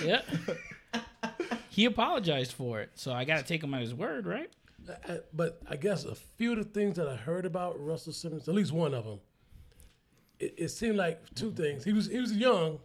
Yeah. 0.04 0.20
He 1.75 1.87
apologized 1.87 2.53
for 2.53 2.81
it. 2.81 2.91
So 2.95 3.12
I 3.12 3.25
got 3.25 3.39
to 3.39 3.43
take 3.45 3.62
him 3.64 3.75
at 3.75 3.81
his 3.81 3.93
word, 3.95 4.27
right? 4.27 4.49
I- 5.09 5.20
but 5.33 5.61
I 5.68 5.77
guess 5.77 6.05
a 6.05 6.14
few 6.14 6.53
of 6.53 6.59
the 6.59 6.64
things 6.64 6.95
that 6.97 7.09
I 7.09 7.16
heard 7.16 7.45
about 7.47 7.81
Russell 7.85 8.12
Simmons, 8.12 8.49
at 8.49 8.55
least 8.55 8.70
one 8.70 8.95
of 8.95 9.05
them, 9.05 9.18
it, 10.39 10.55
it 10.57 10.68
seemed 10.68 10.97
like 10.97 11.35
two 11.35 11.51
things. 11.53 11.83
He 11.85 11.93
was 11.93 12.07
he 12.07 12.18
was 12.20 12.33
young, 12.37 12.79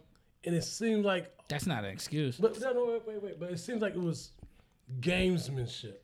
and 0.44 0.54
it 0.54 0.64
seemed 0.64 1.04
like, 1.04 1.30
That's 1.48 1.66
not 1.66 1.84
an 1.84 1.90
excuse. 1.90 2.36
but 2.36 2.58
no, 2.60 2.72
no, 2.72 2.84
wait, 2.86 3.02
wait, 3.06 3.22
wait. 3.22 3.40
But 3.40 3.50
it 3.52 3.58
seems 3.60 3.80
like 3.82 3.94
it 3.94 4.00
was 4.00 4.32
gamesmanship. 5.00 5.96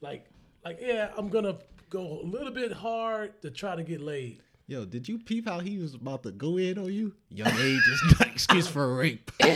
Like, 0.00 0.26
like 0.64 0.78
yeah, 0.80 1.10
I'm 1.16 1.28
gonna 1.28 1.56
go 1.90 2.20
a 2.20 2.26
little 2.26 2.52
bit 2.52 2.72
hard 2.72 3.40
to 3.42 3.50
try 3.50 3.74
to 3.74 3.82
get 3.82 4.00
laid. 4.00 4.42
Yo, 4.66 4.84
did 4.84 5.08
you 5.08 5.18
peep 5.18 5.46
how 5.48 5.58
he 5.60 5.76
was 5.78 5.94
about 5.94 6.22
to 6.22 6.30
go 6.30 6.56
in 6.56 6.78
on 6.78 6.90
you? 6.92 7.12
Young 7.30 7.48
age 7.58 7.82
is 7.88 8.02
not 8.18 8.28
excuse 8.28 8.66
for 8.68 8.94
rape. 8.94 9.30
I'm 9.42 9.54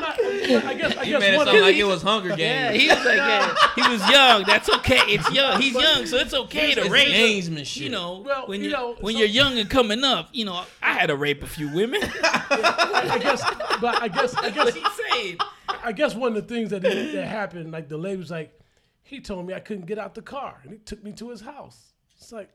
not. 0.00 0.18
I 0.20 0.74
guess. 0.74 0.96
I 0.96 1.04
He 1.04 1.10
guess 1.10 1.20
made 1.20 1.34
it 1.34 1.36
one 1.36 1.46
sound 1.46 1.60
like 1.60 1.76
it 1.76 1.84
was 1.84 2.02
Hunger 2.02 2.30
Yeah, 2.30 2.72
Games. 2.72 2.82
he 2.82 2.88
was 2.88 3.04
like, 3.04 3.16
yeah, 3.16 3.54
he 3.76 3.82
was 3.92 4.10
young. 4.10 4.44
That's 4.44 4.68
okay. 4.76 5.00
It's 5.06 5.30
young. 5.30 5.60
He's 5.60 5.74
young, 5.74 6.06
so 6.06 6.16
it's 6.16 6.34
okay 6.34 6.74
to 6.74 6.80
It's 6.82 6.90
rape. 6.90 7.08
gamesmanship. 7.08 7.76
You 7.76 7.90
know, 7.90 8.22
Well, 8.26 8.46
when 8.46 8.60
you 8.60 8.66
you 8.70 8.72
know, 8.72 8.96
when 9.00 9.14
so- 9.14 9.18
you're 9.20 9.28
young 9.28 9.58
and 9.58 9.68
coming 9.68 10.02
up, 10.04 10.30
you 10.32 10.44
know, 10.44 10.64
I 10.82 10.92
had 10.94 11.06
to 11.08 11.16
rape 11.16 11.42
a 11.42 11.46
few 11.46 11.68
women. 11.72 12.00
I 12.22 13.18
guess. 13.22 13.42
But 13.80 14.02
I 14.02 14.08
guess. 14.08 14.34
I 14.34 14.50
guess. 14.50 14.64
what 14.64 14.74
he's 14.74 15.12
saying. 15.12 15.36
I 15.84 15.92
guess 15.92 16.14
one 16.14 16.34
of 16.36 16.48
the 16.48 16.54
things 16.54 16.70
that 16.70 16.80
that 16.82 17.26
happened, 17.26 17.70
like 17.72 17.88
the 17.88 17.98
lady 17.98 18.16
was 18.16 18.30
like, 18.30 18.58
he 19.02 19.20
told 19.20 19.46
me 19.46 19.54
I 19.54 19.60
couldn't 19.60 19.86
get 19.86 19.98
out 19.98 20.14
the 20.14 20.22
car, 20.22 20.58
and 20.64 20.72
he 20.72 20.78
took 20.78 21.04
me 21.04 21.12
to 21.12 21.28
his 21.28 21.42
house. 21.42 21.92
It's 22.16 22.32
like, 22.32 22.50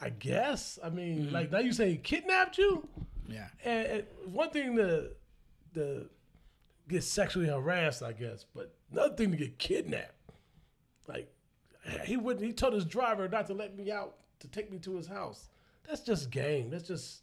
I 0.00 0.10
guess. 0.10 0.78
I 0.82 0.90
mean, 0.90 1.26
mm-hmm. 1.26 1.34
like 1.34 1.52
now 1.52 1.58
you 1.58 1.72
say 1.72 1.90
he 1.90 1.96
kidnapped 1.96 2.58
you, 2.58 2.86
Yeah. 3.28 3.46
and, 3.64 3.86
and 3.86 4.04
one 4.26 4.50
thing 4.50 4.76
to 4.76 5.10
to 5.74 6.08
get 6.88 7.02
sexually 7.02 7.48
harassed, 7.48 8.02
I 8.02 8.12
guess, 8.12 8.44
but 8.54 8.74
another 8.92 9.14
thing 9.14 9.30
to 9.30 9.36
get 9.36 9.58
kidnapped. 9.58 10.12
Like 11.06 11.32
he 12.04 12.16
wouldn't. 12.16 12.44
He 12.44 12.52
told 12.52 12.74
his 12.74 12.84
driver 12.84 13.28
not 13.28 13.46
to 13.48 13.54
let 13.54 13.76
me 13.76 13.90
out 13.90 14.16
to 14.40 14.48
take 14.48 14.70
me 14.70 14.78
to 14.78 14.96
his 14.96 15.06
house. 15.06 15.48
That's 15.86 16.00
just 16.00 16.30
game. 16.30 16.70
That's 16.70 16.86
just 16.88 17.22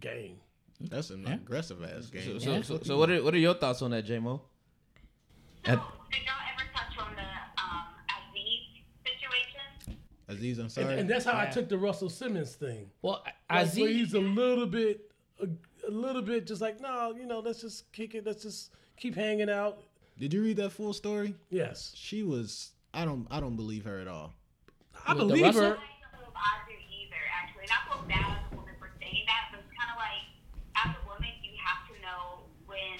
game. 0.00 0.38
That's 0.80 1.10
an 1.10 1.26
aggressive 1.26 1.82
ass 1.82 2.06
game. 2.06 2.38
So, 2.38 2.62
so, 2.62 2.78
so 2.82 2.98
what 2.98 3.10
are 3.10 3.22
what 3.22 3.34
are 3.34 3.38
your 3.38 3.54
thoughts 3.54 3.82
on 3.82 3.90
that, 3.92 4.04
J 4.04 4.18
Mo? 4.18 4.42
So, 5.64 5.80
Aziz, 10.38 10.58
I'm 10.58 10.64
And, 10.64 10.72
sorry. 10.72 10.98
and 10.98 11.08
that's 11.10 11.24
how 11.24 11.38
I 11.38 11.46
took 11.46 11.68
the 11.68 11.78
Russell 11.78 12.08
Simmons 12.10 12.54
thing. 12.54 12.90
Well, 13.02 13.22
Like, 13.24 13.34
Aziz, 13.66 13.78
where 13.80 13.88
he's 13.90 14.14
a 14.14 14.20
little 14.20 14.66
bit, 14.66 15.10
a, 15.40 15.46
a 15.88 15.90
little 15.90 16.22
bit, 16.22 16.46
just 16.46 16.60
like 16.60 16.80
no, 16.80 17.14
you 17.16 17.26
know, 17.26 17.40
let's 17.40 17.60
just 17.60 17.92
kick 17.92 18.14
it. 18.14 18.24
Let's 18.26 18.42
just 18.42 18.70
keep 18.96 19.14
hanging 19.14 19.50
out. 19.50 19.82
Did 20.18 20.32
you 20.32 20.42
read 20.42 20.56
that 20.58 20.70
full 20.70 20.92
story? 20.94 21.34
Yes, 21.50 21.92
She 21.94 22.22
was. 22.22 22.72
I 22.94 23.04
don't. 23.04 23.26
I 23.30 23.40
don't 23.40 23.56
believe 23.56 23.84
her 23.84 23.98
at 24.00 24.08
all. 24.08 24.32
I 25.06 25.12
With 25.12 25.28
believe 25.28 25.52
her. 25.54 25.76
I 25.76 25.76
don't 25.76 26.16
know 26.16 26.24
if 26.24 26.32
I 26.32 26.64
do 26.64 26.72
either, 26.72 27.20
actually. 27.28 27.68
Not 27.68 27.84
so 27.92 28.00
bad 28.08 28.40
as 28.40 28.40
a 28.48 28.56
woman 28.56 28.72
for 28.80 28.88
saying 28.96 29.28
that, 29.28 29.52
but 29.52 29.60
it's 29.60 29.68
kind 29.76 29.92
of 29.92 30.00
like, 30.00 30.24
as 30.80 30.96
a 30.96 31.02
woman, 31.04 31.28
you 31.44 31.52
have 31.60 31.84
to 31.92 31.94
know 32.00 32.48
when, 32.64 32.96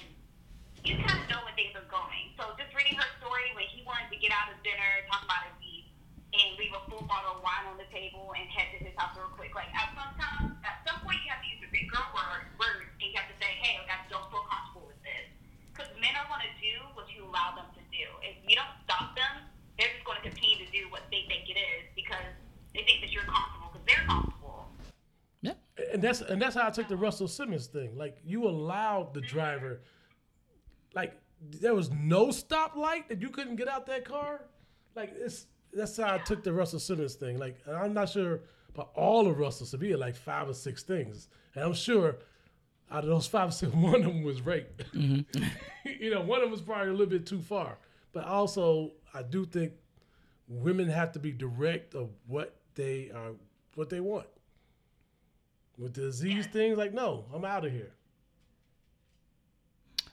you 0.85 1.01
kind 1.01 1.17
of 1.17 1.25
know 1.33 1.41
when 1.49 1.57
things 1.57 1.73
are 1.73 1.89
going. 1.89 2.29
So 2.37 2.53
just 2.61 2.69
reading 2.77 2.93
her 3.01 3.09
story 3.17 3.49
when 3.57 3.65
he 3.73 3.81
wanted 3.89 4.13
to 4.13 4.17
get 4.21 4.29
out 4.29 4.53
of 4.53 4.61
dinner, 4.61 5.01
talk 5.09 5.25
about 5.25 5.49
Aziz, 5.57 5.89
and 6.37 6.53
leave 6.61 6.77
a 6.77 6.83
full 7.07 7.15
bottle 7.15 7.39
of 7.39 7.43
wine 7.43 7.63
on 7.71 7.79
the 7.79 7.87
table 7.87 8.35
and 8.35 8.43
head 8.51 8.67
to 8.75 8.83
his 8.83 8.91
house 8.99 9.15
real 9.15 9.31
quick. 9.31 9.55
Like, 9.55 9.71
at 9.71 9.95
some 9.95 10.11
time, 10.19 10.59
at 10.67 10.83
some 10.83 10.99
point, 11.07 11.23
you 11.23 11.31
have 11.31 11.39
to 11.39 11.47
use 11.47 11.63
the 11.63 11.71
big 11.71 11.87
girl 11.87 12.03
word, 12.11 12.51
words, 12.59 12.91
and 12.99 13.07
you 13.07 13.15
have 13.15 13.31
to 13.31 13.37
say, 13.39 13.55
hey, 13.63 13.79
like, 13.79 13.87
I 13.87 14.03
don't 14.11 14.27
feel 14.27 14.43
comfortable 14.43 14.91
with 14.91 14.99
this. 15.07 15.31
Because 15.71 15.87
men 16.03 16.11
are 16.19 16.27
going 16.27 16.43
to 16.43 16.55
do 16.59 16.83
what 16.99 17.07
you 17.15 17.23
allow 17.23 17.55
them 17.55 17.71
to 17.79 17.83
do. 17.95 18.05
If 18.19 18.35
you 18.43 18.59
don't 18.59 18.75
stop 18.83 19.15
them, 19.15 19.47
they're 19.79 19.93
just 19.95 20.03
going 20.03 20.19
to 20.19 20.25
continue 20.27 20.59
to 20.59 20.69
do 20.69 20.91
what 20.91 21.07
they 21.07 21.23
think 21.31 21.47
it 21.47 21.55
is 21.55 21.87
because 21.95 22.27
they 22.75 22.83
think 22.83 22.99
that 23.01 23.11
you're 23.15 23.29
comfortable 23.29 23.71
because 23.71 23.85
they're 23.87 24.05
comfortable. 24.09 24.67
yeah. 25.41 25.55
and 25.93 26.01
that's 26.01 26.21
and 26.21 26.41
that's 26.41 26.55
how 26.55 26.65
I 26.65 26.71
took 26.71 26.89
the 26.89 26.97
Russell 26.97 27.27
Simmons 27.27 27.67
thing. 27.67 27.95
Like 27.95 28.17
you 28.25 28.49
allowed 28.49 29.13
the 29.13 29.21
driver, 29.21 29.81
like 30.95 31.13
there 31.61 31.75
was 31.75 31.91
no 31.91 32.27
stoplight 32.27 33.07
that 33.09 33.21
you 33.21 33.29
couldn't 33.29 33.55
get 33.55 33.67
out 33.67 33.85
that 33.85 34.03
car. 34.03 34.41
Like 34.95 35.13
it's 35.15 35.45
that's 35.77 35.97
how 35.97 36.15
I 36.15 36.17
took 36.19 36.43
the 36.43 36.53
Russell 36.53 36.79
Simmons 36.79 37.15
thing. 37.15 37.37
Like 37.37 37.57
I'm 37.67 37.93
not 37.93 38.09
sure 38.09 38.41
about 38.73 38.91
all 38.95 39.27
of 39.27 39.37
Russell 39.39 39.65
Simmons. 39.65 39.97
Like 39.97 40.15
five 40.15 40.49
or 40.49 40.53
six 40.53 40.83
things, 40.83 41.27
and 41.55 41.63
I'm 41.63 41.73
sure 41.73 42.17
out 42.91 43.03
of 43.03 43.09
those 43.09 43.27
five 43.27 43.49
or 43.49 43.51
six, 43.51 43.73
one 43.73 43.95
of 43.95 44.03
them 44.03 44.23
was 44.23 44.41
rape. 44.41 44.83
Mm-hmm. 44.93 45.43
you 45.99 46.11
know, 46.11 46.21
one 46.21 46.39
of 46.39 46.43
them 46.43 46.51
was 46.51 46.61
probably 46.61 46.89
a 46.89 46.91
little 46.91 47.07
bit 47.07 47.25
too 47.25 47.41
far. 47.41 47.77
But 48.13 48.25
also, 48.25 48.93
I 49.13 49.23
do 49.23 49.45
think 49.45 49.73
women 50.47 50.89
have 50.89 51.11
to 51.13 51.19
be 51.19 51.31
direct 51.31 51.93
of 51.93 52.09
what 52.25 52.55
they 52.75 53.11
are, 53.13 53.31
what 53.75 53.89
they 53.89 53.99
want. 53.99 54.27
With 55.77 55.93
the 55.93 56.07
Aziz 56.07 56.47
things, 56.47 56.77
like, 56.77 56.93
no, 56.93 57.25
I'm 57.33 57.45
out 57.45 57.65
of 57.65 57.71
here. 57.71 57.91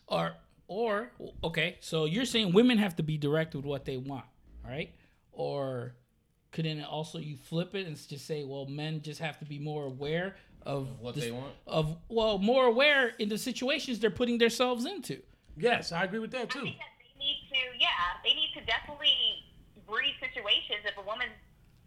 Or 0.07 0.35
or 0.67 1.11
okay, 1.43 1.77
so 1.81 2.05
you're 2.05 2.27
saying 2.27 2.53
women 2.53 2.79
have 2.79 2.97
to 2.97 3.03
be 3.03 3.17
direct 3.17 3.55
with 3.55 3.65
what 3.65 3.85
they 3.85 3.97
want, 3.97 4.27
right? 4.65 4.95
Or 5.37 5.95
couldn't 6.53 6.79
it 6.79 6.87
also 6.87 7.19
you 7.19 7.37
flip 7.37 7.75
it 7.75 7.87
and 7.87 7.97
just 8.09 8.27
say, 8.27 8.45
well, 8.45 8.67
men 8.67 9.03
just 9.03 9.21
have 9.21 9.39
to 9.41 9.45
be 9.45 9.59
more 9.59 9.85
aware 9.87 10.37
of 10.63 10.89
What 11.01 11.15
this- 11.15 11.25
they 11.25 11.31
want? 11.33 11.53
of 11.67 11.97
well, 12.09 12.39
more 12.39 12.65
aware 12.67 13.09
in 13.19 13.29
the 13.29 13.39
situations 13.39 14.01
they're 14.01 14.11
putting 14.11 14.39
themselves 14.39 14.85
into. 14.87 15.21
Yes, 15.57 15.93
I 15.93 16.05
agree 16.05 16.19
with 16.21 16.31
that 16.33 16.43
I 16.43 16.47
too. 16.47 16.63
think 16.63 16.79
that 16.79 16.95
they 16.99 17.13
need 17.19 17.39
to, 17.53 17.61
yeah, 17.79 18.19
they 18.25 18.35
need 18.35 18.51
to 18.59 18.63
definitely 18.67 19.13
breed 19.87 20.15
situations. 20.19 20.83
If 20.83 20.97
a 20.99 21.03
woman, 21.07 21.29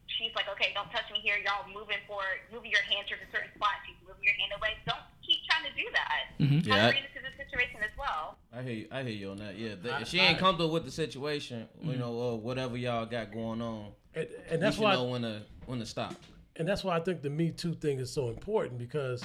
she's 0.07 0.31
like, 0.35 0.47
okay, 0.55 0.71
don't 0.75 0.87
touch 0.91 1.09
me 1.11 1.19
here. 1.19 1.35
Y'all 1.43 1.67
moving 1.67 1.99
forward, 2.07 2.39
moving 2.53 2.71
your 2.71 2.83
hand 2.87 3.07
to 3.11 3.15
a 3.19 3.27
certain 3.33 3.51
spot. 3.59 3.81
She's 3.87 3.97
moving 4.07 4.23
your 4.23 4.35
hand 4.39 4.53
away. 4.55 4.77
Don't 4.87 5.03
keep 5.25 5.43
trying 5.49 5.67
to 5.67 5.73
do 5.75 5.83
that. 5.91 6.21
Mm-hmm. 6.39 6.59
Yeah, 6.69 6.75
Have 6.75 6.83
I- 6.83 6.91
to 6.91 6.95
read 7.01 7.07
into 7.11 7.21
the 7.27 7.33
situation 7.35 7.81
as 7.83 7.91
well. 7.99 8.36
I 8.55 8.61
hear 8.61 8.73
you, 8.73 8.87
I 8.91 9.03
hear 9.03 9.11
you 9.11 9.29
on 9.31 9.37
that. 9.37 9.57
Yeah, 9.57 9.75
the, 9.81 9.93
I- 9.93 10.01
if 10.01 10.07
she 10.07 10.19
ain't 10.19 10.37
I- 10.37 10.39
comfortable 10.39 10.71
with 10.73 10.85
the 10.85 10.91
situation, 10.91 11.67
you 11.83 11.97
know, 11.97 12.13
or 12.13 12.39
whatever 12.39 12.77
y'all 12.77 13.05
got 13.05 13.31
going 13.33 13.61
on, 13.61 13.87
And, 14.15 14.27
and 14.49 14.61
that's 14.61 14.61
that's 14.61 14.77
you 14.77 14.83
why, 14.83 14.93
know 14.93 15.03
when 15.05 15.21
to 15.23 15.41
when 15.65 15.79
to 15.79 15.85
stop. 15.85 16.13
and 16.55 16.67
that's 16.67 16.83
why 16.83 16.95
I 16.95 16.99
think 17.01 17.21
the 17.21 17.29
Me 17.29 17.51
Too 17.51 17.73
thing 17.73 17.99
is 17.99 18.11
so 18.11 18.29
important 18.29 18.77
because 18.79 19.23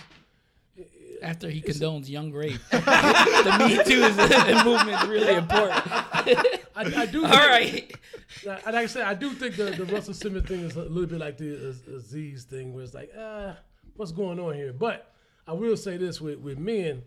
After 1.22 1.48
he 1.48 1.60
condones 1.62 2.08
young 2.08 2.32
rape, 2.32 2.60
the 2.70 3.56
Me 3.68 3.76
Too 3.84 4.02
is 4.02 4.16
the 4.16 4.62
movement 4.64 5.02
is 5.02 5.08
really 5.08 5.34
important. 5.34 5.82
I, 5.86 7.02
I 7.02 7.06
do. 7.06 7.24
All 7.24 7.30
right, 7.30 7.94
Like 8.44 8.66
like 8.66 8.74
I 8.74 8.86
said, 8.86 9.02
I 9.02 9.14
do 9.14 9.30
think 9.34 9.56
the, 9.56 9.64
the 9.70 9.84
Russell 9.84 10.14
Simmons 10.14 10.48
thing 10.48 10.60
is 10.60 10.74
a 10.74 10.80
little 10.84 11.06
bit 11.06 11.20
like 11.20 11.36
the 11.38 11.68
Az- 11.68 11.86
Aziz 11.86 12.44
thing, 12.44 12.72
where 12.74 12.82
it's 12.82 12.94
like, 12.94 13.12
ah, 13.16 13.56
what's 13.96 14.10
going 14.10 14.40
on 14.40 14.54
here? 14.54 14.72
But 14.72 15.12
I 15.46 15.52
will 15.52 15.76
say 15.76 15.96
this 15.96 16.20
with, 16.20 16.38
with 16.38 16.58
men, 16.58 17.02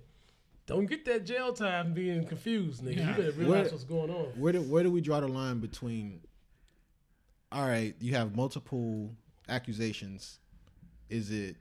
don't 0.67 0.85
get 0.87 1.05
that 1.05 1.25
jail 1.25 1.53
time 1.53 1.93
being 1.93 2.25
confused, 2.25 2.83
nigga. 2.83 3.07
You 3.07 3.13
better 3.13 3.31
realize 3.31 3.47
Where- 3.47 3.63
what's 3.71 3.83
going 3.83 4.09
on. 4.09 4.25
Where 4.39 4.53
do 4.53 4.61
where 4.61 4.83
do 4.83 4.91
we 4.91 5.01
draw 5.01 5.19
the 5.19 5.27
line 5.27 5.59
between? 5.59 6.21
All 7.51 7.67
right, 7.67 7.95
you 7.99 8.13
have 8.15 8.35
multiple 8.35 9.15
accusations. 9.47 10.39
Is 11.09 11.31
it 11.31 11.55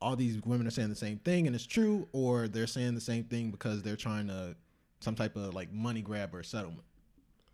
all 0.00 0.16
these 0.16 0.40
women 0.44 0.66
are 0.66 0.70
saying 0.70 0.90
the 0.90 0.94
same 0.96 1.18
thing 1.18 1.46
and 1.46 1.56
it's 1.56 1.66
true, 1.66 2.06
or 2.12 2.46
they're 2.46 2.66
saying 2.66 2.94
the 2.94 3.00
same 3.00 3.24
thing 3.24 3.50
because 3.50 3.82
they're 3.82 3.96
trying 3.96 4.26
to 4.28 4.54
some 5.00 5.14
type 5.14 5.36
of 5.36 5.54
like 5.54 5.72
money 5.72 6.02
grab 6.02 6.34
or 6.34 6.42
settlement? 6.42 6.84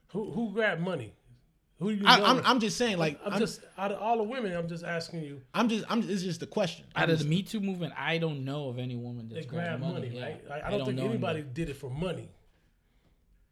Who 0.08 0.32
who 0.32 0.52
grabbed 0.52 0.82
money? 0.82 1.14
Who 1.80 1.96
do 1.96 2.02
you 2.02 2.06
I, 2.06 2.18
know? 2.18 2.26
I'm 2.26 2.42
I'm 2.44 2.60
just 2.60 2.76
saying 2.76 2.98
like 2.98 3.18
I'm, 3.24 3.34
I'm, 3.34 3.38
just 3.38 3.62
out 3.78 3.90
of 3.90 4.00
all 4.00 4.18
the 4.18 4.22
women, 4.22 4.54
I'm 4.54 4.68
just 4.68 4.84
asking 4.84 5.22
you. 5.22 5.40
I'm 5.54 5.68
just 5.68 5.84
I'm 5.88 6.08
it's 6.08 6.22
just 6.22 6.42
a 6.42 6.46
question. 6.46 6.84
out 6.94 7.04
I'm 7.04 7.10
of 7.10 7.18
the 7.20 7.24
Me 7.24 7.42
Too 7.42 7.58
movement, 7.58 7.94
I 7.96 8.18
don't 8.18 8.44
know 8.44 8.68
of 8.68 8.78
any 8.78 8.96
woman 8.96 9.28
They 9.28 9.36
that's 9.36 9.46
grab 9.46 9.80
grabbed 9.80 9.94
money, 9.94 10.10
yeah. 10.12 10.22
right? 10.22 10.44
I, 10.50 10.66
I 10.66 10.70
don't, 10.70 10.84
think 10.84 10.98
know 10.98 11.06
anybody 11.06 11.38
anybody. 11.40 11.54
did 11.54 11.70
it 11.70 11.76
for 11.76 11.88
money. 11.88 12.28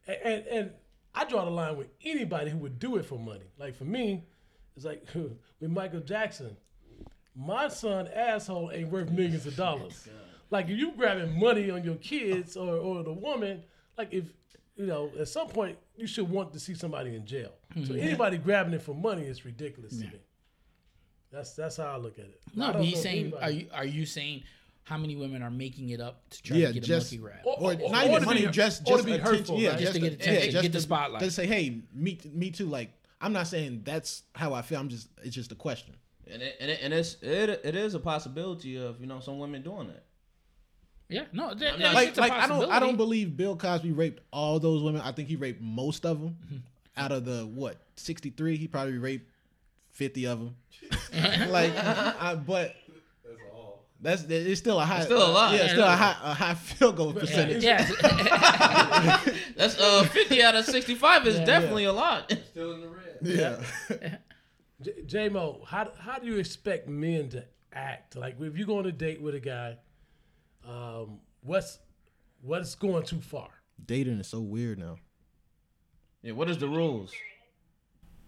And, 0.06 0.18
and 0.22 0.46
and 0.46 0.70
I 1.14 1.24
draw 1.24 1.46
the 1.46 1.50
line 1.50 1.78
with 1.78 1.88
anybody 2.04 2.50
who 2.50 2.58
would 2.58 2.78
do 2.78 2.96
it 2.96 3.06
for 3.06 3.18
money. 3.18 3.50
Like 3.58 3.74
for 3.74 3.84
me, 3.84 4.24
it's 4.76 4.84
like 4.84 5.06
with 5.14 5.70
Michael 5.70 6.00
Jackson. 6.00 6.54
My 7.34 7.68
son 7.68 8.08
asshole 8.08 8.72
ain't 8.74 8.90
worth 8.90 9.10
millions 9.10 9.46
of 9.46 9.56
dollars. 9.56 10.08
Oh 10.18 10.24
like 10.50 10.68
if 10.68 10.78
you 10.78 10.92
grabbing 10.92 11.38
money 11.38 11.70
on 11.70 11.84
your 11.84 11.96
kids 11.96 12.56
or, 12.56 12.76
or 12.76 13.02
the 13.02 13.12
woman, 13.12 13.62
like 13.98 14.08
if 14.12 14.24
you 14.78 14.86
know, 14.86 15.10
at 15.18 15.28
some 15.28 15.48
point 15.48 15.76
you 15.96 16.06
should 16.06 16.30
want 16.30 16.52
to 16.52 16.60
see 16.60 16.74
somebody 16.74 17.14
in 17.14 17.26
jail. 17.26 17.52
So 17.74 17.80
mm-hmm. 17.80 18.00
anybody 18.00 18.38
grabbing 18.38 18.72
it 18.72 18.80
for 18.82 18.94
money 18.94 19.24
is 19.24 19.44
ridiculous 19.44 19.98
to 19.98 20.04
me. 20.04 20.20
That's 21.30 21.52
that's 21.52 21.76
how 21.76 21.86
I 21.86 21.96
look 21.96 22.18
at 22.18 22.24
it. 22.24 22.40
No, 22.54 22.68
but 22.68 22.72
don't 22.74 22.82
he's 22.82 23.02
saying, 23.02 23.26
anybody- 23.26 23.42
are 23.42 23.50
you 23.50 23.66
are 23.74 23.84
you 23.84 24.06
saying 24.06 24.44
how 24.84 24.96
many 24.96 25.16
women 25.16 25.42
are 25.42 25.50
making 25.50 25.90
it 25.90 26.00
up 26.00 26.22
to 26.30 26.42
try 26.42 26.56
Yeah, 26.56 26.68
to 26.68 26.74
get 26.74 26.84
just- 26.84 27.12
a 27.12 27.16
monkey 27.16 27.22
grab? 27.22 27.44
Or- 27.44 27.58
or, 27.58 27.72
or- 27.74 27.90
not 27.90 28.06
or 28.06 28.08
even 28.08 28.20
to 28.20 28.26
money, 28.26 28.46
be- 28.46 28.52
just 28.52 28.88
or 28.88 28.96
to 28.96 29.02
be 29.04 29.12
attention, 29.12 29.36
hurtful, 29.36 29.58
yeah, 29.58 29.70
right? 29.70 29.78
Just 29.78 29.92
to 29.94 30.00
get 30.00 30.12
yeah, 30.12 30.16
attention, 30.16 30.50
just 30.52 30.62
get 30.62 30.72
the 30.72 30.78
to- 30.78 30.82
spotlight. 30.82 31.22
Just 31.22 31.36
say, 31.36 31.46
hey, 31.46 31.82
me, 31.92 32.18
me 32.32 32.50
too. 32.50 32.66
Like, 32.66 32.92
I'm 33.20 33.34
not 33.34 33.48
saying 33.48 33.82
that's 33.84 34.22
how 34.34 34.54
I 34.54 34.62
feel. 34.62 34.78
I'm 34.80 34.88
just, 34.88 35.08
it's 35.22 35.34
just 35.34 35.52
a 35.52 35.56
question. 35.56 35.94
And 36.30 36.40
it, 36.40 36.56
and, 36.60 36.70
it, 36.70 36.78
and 36.82 36.94
it's 36.94 37.16
it, 37.20 37.60
it 37.64 37.74
is 37.74 37.94
a 37.94 38.00
possibility 38.00 38.76
of 38.76 39.00
you 39.00 39.06
know 39.06 39.20
some 39.20 39.38
women 39.38 39.62
doing 39.62 39.88
that. 39.88 40.04
Yeah, 41.08 41.24
no, 41.32 41.54
that, 41.54 41.74
I'm 41.74 41.78
that's 41.80 41.80
not- 41.80 41.94
Like, 41.94 42.08
just 42.08 42.20
like 42.20 42.32
I 42.32 42.46
don't, 42.46 42.70
I 42.70 42.78
don't 42.78 42.96
believe 42.96 43.36
Bill 43.36 43.56
Cosby 43.56 43.92
raped 43.92 44.20
all 44.32 44.58
those 44.60 44.82
women. 44.82 45.00
I 45.00 45.12
think 45.12 45.28
he 45.28 45.36
raped 45.36 45.60
most 45.60 46.04
of 46.04 46.20
them. 46.20 46.36
Mm-hmm. 46.46 46.56
Out 46.96 47.12
of 47.12 47.24
the 47.24 47.46
what, 47.46 47.76
63, 47.96 48.56
he 48.56 48.66
probably 48.66 48.98
raped 48.98 49.30
50 49.92 50.26
of 50.26 50.38
them. 50.40 50.56
like, 51.50 51.72
I, 51.76 52.34
but. 52.34 52.74
That's 54.00 54.22
it's 54.22 54.60
still 54.60 54.78
a 54.78 54.84
high, 54.84 55.00
still 55.00 55.18
a 55.18 55.26
lot. 55.32 55.52
Yeah, 55.54 55.62
it's 55.62 55.72
still 55.72 55.82
a 55.82 55.88
high, 55.90 56.16
a 56.22 56.32
high 56.32 56.54
field 56.54 56.94
goal 56.96 57.12
percentage. 57.12 57.64
Yeah, 57.64 57.84
That's 59.56 59.76
uh 59.76 60.04
fifty 60.04 60.40
out 60.40 60.54
of 60.54 60.64
sixty 60.66 60.94
five 60.94 61.26
is 61.26 61.40
definitely 61.40 61.84
a 61.84 61.92
lot. 61.92 62.30
It's 62.30 62.46
still 62.48 62.74
in 62.74 62.80
the 62.82 62.88
red. 62.88 63.18
Yeah. 63.20 64.16
J- 64.80 65.02
J-Mo, 65.04 65.62
how 65.66 65.90
how 65.98 66.18
do 66.20 66.28
you 66.28 66.36
expect 66.36 66.88
men 66.88 67.28
to 67.30 67.44
act? 67.72 68.14
Like 68.14 68.36
if 68.40 68.56
you 68.56 68.64
go 68.66 68.78
on 68.78 68.86
a 68.86 68.92
date 68.92 69.20
with 69.20 69.34
a 69.34 69.40
guy, 69.40 69.78
um, 70.68 71.20
what's 71.40 71.80
what's 72.42 72.74
going 72.76 73.02
too 73.04 73.20
far? 73.20 73.48
Dating 73.80 74.20
is 74.20 74.28
so 74.28 74.40
weird 74.40 74.78
now. 74.78 74.96
Yeah, 76.20 76.36
what 76.36 76.50
is 76.50 76.58
the 76.58 76.68
rules? 76.68 77.10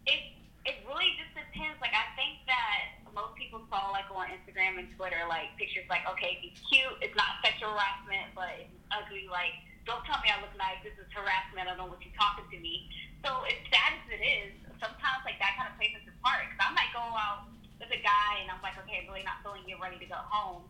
It 0.07 0.21
it 0.65 0.81
really 0.89 1.13
just 1.21 1.37
depends. 1.37 1.77
Like 1.85 1.93
I 1.93 2.09
think 2.17 2.41
that 2.49 3.05
most 3.13 3.37
people 3.37 3.61
saw 3.69 3.93
like 3.93 4.09
on 4.09 4.33
Instagram 4.33 4.81
and 4.81 4.89
Twitter 4.97 5.21
like 5.29 5.53
pictures 5.61 5.85
like 5.93 6.09
okay, 6.17 6.41
if 6.41 6.41
he's 6.41 6.59
cute, 6.73 6.97
it's 7.05 7.15
not 7.15 7.45
sexual 7.45 7.77
harassment, 7.77 8.33
but 8.33 8.57
if 8.57 8.73
he's 8.73 8.89
ugly, 8.89 9.29
like 9.29 9.53
don't 9.85 10.01
tell 10.09 10.17
me 10.25 10.33
I 10.33 10.41
look 10.41 10.57
nice. 10.57 10.81
This 10.81 10.97
is 10.97 11.13
harassment. 11.13 11.69
I 11.69 11.77
don't 11.77 11.93
want 11.93 12.01
you're 12.01 12.17
talking 12.17 12.49
to 12.49 12.57
me. 12.57 12.89
So 13.21 13.45
as 13.45 13.61
sad 13.69 14.01
as 14.01 14.07
it 14.17 14.23
is, 14.25 14.51
sometimes 14.81 15.21
like 15.29 15.37
that 15.45 15.61
kind 15.61 15.69
of 15.69 15.77
plays 15.77 15.93
into 15.93 16.09
part. 16.25 16.49
Because 16.49 16.63
I 16.65 16.73
might 16.73 16.89
go 16.97 17.05
out 17.05 17.53
with 17.77 17.93
a 17.93 18.01
guy 18.01 18.41
and 18.41 18.49
I'm 18.49 18.65
like, 18.65 18.81
okay, 18.81 19.05
I'm 19.05 19.09
really 19.13 19.29
not 19.29 19.45
feeling 19.45 19.69
you, 19.69 19.77
ready 19.77 20.01
to 20.01 20.09
go 20.09 20.17
home. 20.17 20.65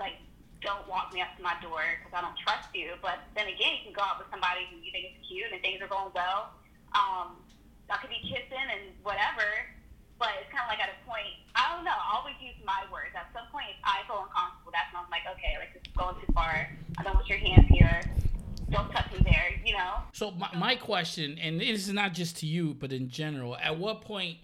Like 0.00 0.16
don't 0.60 0.84
walk 0.88 1.12
me 1.12 1.20
up 1.24 1.32
to 1.36 1.42
my 1.42 1.56
door 1.64 1.80
because 2.00 2.12
I 2.12 2.20
don't 2.20 2.36
trust 2.40 2.68
you. 2.76 2.96
But 3.00 3.24
then 3.34 3.48
again, 3.48 3.80
you 3.80 3.90
can 3.90 3.94
go 3.96 4.04
out 4.04 4.20
with 4.20 4.28
somebody 4.28 4.68
who 4.68 4.80
you 4.80 4.92
think 4.92 5.16
is 5.16 5.16
cute 5.24 5.48
and 5.52 5.60
things 5.64 5.80
are 5.80 5.88
going 5.88 6.12
well. 6.12 6.52
Um, 6.92 7.40
I 7.88 7.96
could 7.98 8.12
be 8.12 8.22
kissing 8.22 8.68
and 8.70 8.94
whatever, 9.02 9.48
but 10.20 10.36
it's 10.38 10.52
kind 10.52 10.62
of 10.62 10.70
like 10.70 10.78
at 10.78 10.92
a 10.92 10.98
point, 11.08 11.32
I 11.56 11.74
don't 11.74 11.82
know. 11.82 11.96
I 11.96 12.20
always 12.20 12.36
use 12.38 12.54
my 12.62 12.86
words. 12.92 13.16
At 13.16 13.32
some 13.32 13.48
point, 13.50 13.72
I 13.82 14.04
feel 14.06 14.22
uncomfortable, 14.22 14.70
That's 14.70 14.92
that. 14.92 15.00
And 15.00 15.02
I'm 15.02 15.10
like, 15.10 15.26
okay, 15.26 15.58
like 15.58 15.72
this 15.74 15.82
is 15.82 15.96
going 15.96 16.14
too 16.20 16.30
far. 16.36 16.68
I 16.98 17.02
don't 17.02 17.16
want 17.16 17.26
your 17.26 17.40
hands 17.40 17.66
here. 17.66 18.04
Don't 18.70 18.86
touch 18.92 19.10
me 19.10 19.24
there. 19.24 19.58
You 19.64 19.74
know. 19.74 20.06
So 20.12 20.30
my, 20.30 20.50
my 20.54 20.74
question, 20.76 21.38
and 21.40 21.58
this 21.58 21.88
is 21.88 21.92
not 21.92 22.14
just 22.14 22.38
to 22.38 22.46
you, 22.46 22.74
but 22.74 22.92
in 22.92 23.08
general, 23.08 23.56
at 23.56 23.78
what 23.78 24.02
point, 24.02 24.38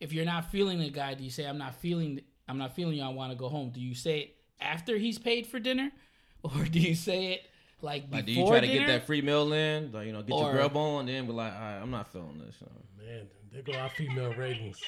if 0.00 0.12
you're 0.12 0.26
not 0.26 0.50
feeling 0.50 0.80
the 0.80 0.90
guy, 0.90 1.14
do 1.14 1.24
you 1.24 1.30
say 1.30 1.46
I'm 1.46 1.58
not 1.58 1.76
feeling, 1.76 2.20
I'm 2.48 2.58
not 2.58 2.74
feeling 2.74 2.96
you, 2.96 3.04
I 3.04 3.08
want 3.08 3.32
to 3.32 3.38
go 3.38 3.48
home? 3.48 3.70
Do 3.70 3.80
you 3.80 3.94
say 3.94 4.20
it 4.20 4.36
after 4.60 4.96
he's 4.96 5.18
paid 5.18 5.46
for 5.46 5.58
dinner, 5.58 5.90
or 6.42 6.64
do 6.64 6.78
you 6.78 6.94
say 6.94 7.32
it 7.32 7.42
like 7.82 8.10
before 8.10 8.16
Like, 8.18 8.26
do 8.26 8.32
you 8.32 8.46
try 8.46 8.60
to 8.60 8.66
get 8.66 8.86
that 8.86 9.06
free 9.06 9.22
meal 9.22 9.52
in? 9.52 9.92
Like, 9.92 10.06
you 10.06 10.12
know, 10.12 10.22
get 10.22 10.34
Or- 10.34 10.44
your 10.44 10.52
grub 10.52 10.76
on, 10.76 11.00
and 11.00 11.08
then 11.08 11.26
be 11.26 11.32
like, 11.32 11.52
all 11.52 11.58
right, 11.60 11.78
I'm 11.80 11.90
not 11.90 12.12
feeling 12.12 12.42
this. 12.44 12.56
you. 12.60 12.68
Man, 13.06 13.26
there 13.52 13.62
go 13.62 13.72
our 13.74 13.88
female 13.90 14.32
ratings. 14.34 14.80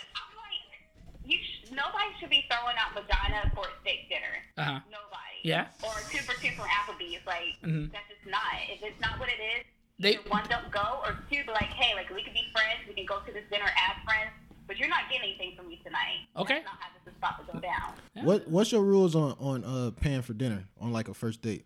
You 1.25 1.39
sh- 1.39 1.71
nobody 1.71 2.11
should 2.19 2.31
be 2.31 2.45
throwing 2.51 2.75
out 2.83 2.99
vagina 2.99 3.47
for 3.55 3.63
a 3.63 3.71
steak 3.83 4.11
dinner. 4.11 4.35
Uh-huh. 4.59 4.81
Nobody. 4.91 5.39
Yeah. 5.45 5.69
Or 5.83 5.95
two 6.11 6.19
for 6.19 6.35
two 6.43 6.51
from 6.59 6.67
Applebee's. 6.67 7.23
Like 7.25 7.55
Mhm. 7.63 7.93
that's 7.93 8.09
just 8.11 8.27
not. 8.27 8.43
If 8.69 8.83
it's 8.83 9.01
not 9.01 9.21
what 9.21 9.29
it 9.29 9.39
is, 9.39 9.65
They- 10.01 10.17
one 10.27 10.43
don't 10.51 10.69
go, 10.73 10.99
or 11.07 11.23
two 11.31 11.45
be 11.47 11.53
like, 11.55 11.71
hey, 11.79 11.95
like 11.95 12.11
we 12.11 12.25
can 12.25 12.35
be 12.35 12.43
friends. 12.53 12.83
We 12.89 12.95
can 12.95 13.07
go 13.07 13.21
to 13.21 13.31
this 13.33 13.45
dinner 13.51 13.71
as 13.71 14.03
friends, 14.03 14.33
but 14.67 14.79
you're 14.79 14.89
not 14.89 15.09
getting 15.11 15.29
anything 15.31 15.57
from 15.57 15.69
me 15.69 15.81
tonight. 15.85 16.27
Okay. 16.37 16.55
That's 16.55 16.65
not 16.67 16.79
how 16.81 16.89
this 16.95 17.13
is 17.13 17.17
about 17.19 17.47
to 17.47 17.53
go 17.53 17.59
down. 17.61 18.25
What 18.25 18.49
What's 18.49 18.73
your 18.73 18.83
rules 18.83 19.15
on 19.15 19.37
on 19.41 19.65
uh 19.65 19.91
paying 20.01 20.23
for 20.23 20.33
dinner 20.35 20.65
on 20.81 20.93
like 20.93 21.09
a 21.09 21.15
first 21.15 21.43
date? 21.43 21.65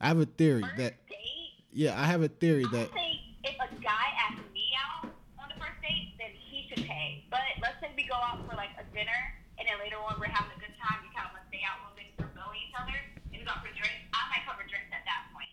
I 0.00 0.08
have 0.08 0.18
a 0.18 0.24
theory 0.26 0.62
First 0.62 0.76
that 0.78 0.94
date. 1.08 1.52
yeah, 1.72 2.00
I 2.00 2.04
have 2.06 2.22
a 2.22 2.28
theory 2.28 2.64
I 2.64 2.72
that 2.72 2.88
think 2.92 3.20
if 3.44 3.54
a 3.60 3.68
guy 3.84 4.06
asks 4.30 4.40
me 4.54 4.72
out 4.80 5.12
on 5.36 5.46
the 5.52 5.60
first 5.60 5.76
date, 5.82 6.16
then 6.18 6.30
he 6.32 6.64
should 6.68 6.84
pay. 6.88 7.24
But 7.30 7.40
let's 7.60 7.76
say 7.80 7.92
we 7.96 8.08
go 8.08 8.16
out 8.16 8.40
for 8.48 8.56
like 8.56 8.70
a 8.80 8.84
dinner, 8.96 9.20
and 9.60 9.68
then 9.68 9.76
later 9.78 9.96
on 10.00 10.16
we're 10.18 10.32
having 10.32 10.56
a 10.56 10.60
good 10.60 10.72
time. 10.80 11.04
You 11.04 11.12
kind 11.12 11.28
of 11.28 11.36
want 11.36 11.44
to 11.44 11.48
stay 11.52 11.60
out 11.68 11.76
a 11.76 11.92
little 11.92 11.96
bit 12.00 12.08
and 12.08 12.16
get 12.16 12.32
to 12.32 12.48
each 12.56 12.72
other, 12.80 12.96
and 12.96 13.36
we 13.36 13.44
go 13.44 13.52
out 13.52 13.60
for 13.60 13.68
drinks. 13.76 14.00
I 14.16 14.20
might 14.32 14.44
cover 14.48 14.64
drinks 14.64 14.88
at 14.88 15.04
that 15.04 15.20
point. 15.36 15.52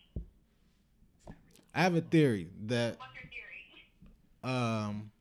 I 1.75 1.79
have 1.83 1.95
a 1.99 2.01
theory 2.07 2.47
that 2.71 2.95
What's 3.03 3.11
your 3.19 3.27
theory? 3.27 3.67
um 4.47 5.11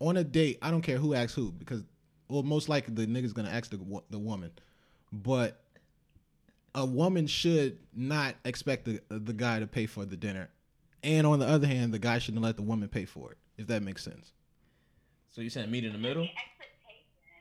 on 0.00 0.16
a 0.16 0.24
date, 0.24 0.58
I 0.62 0.70
don't 0.70 0.82
care 0.82 0.98
who 0.98 1.14
asks 1.14 1.34
who 1.34 1.52
because 1.52 1.82
well, 2.28 2.42
most 2.42 2.68
likely 2.68 2.94
the 2.94 3.06
nigga's 3.06 3.32
gonna 3.32 3.50
ask 3.50 3.70
the 3.70 3.78
the 4.10 4.18
woman, 4.18 4.50
but 5.12 5.60
a 6.74 6.84
woman 6.84 7.26
should 7.26 7.78
not 7.94 8.34
expect 8.44 8.84
the 8.84 9.00
the 9.08 9.32
guy 9.32 9.60
to 9.60 9.66
pay 9.66 9.86
for 9.86 10.04
the 10.04 10.16
dinner, 10.16 10.50
and 11.02 11.26
on 11.26 11.38
the 11.38 11.46
other 11.46 11.66
hand, 11.66 11.92
the 11.92 11.98
guy 11.98 12.18
shouldn't 12.18 12.42
let 12.42 12.56
the 12.56 12.62
woman 12.62 12.88
pay 12.88 13.04
for 13.04 13.32
it. 13.32 13.38
If 13.56 13.68
that 13.68 13.82
makes 13.82 14.02
sense. 14.02 14.32
So 15.30 15.40
you 15.40 15.50
saying 15.50 15.70
meet 15.70 15.84
in 15.84 15.92
the 15.92 15.98
middle? 15.98 16.28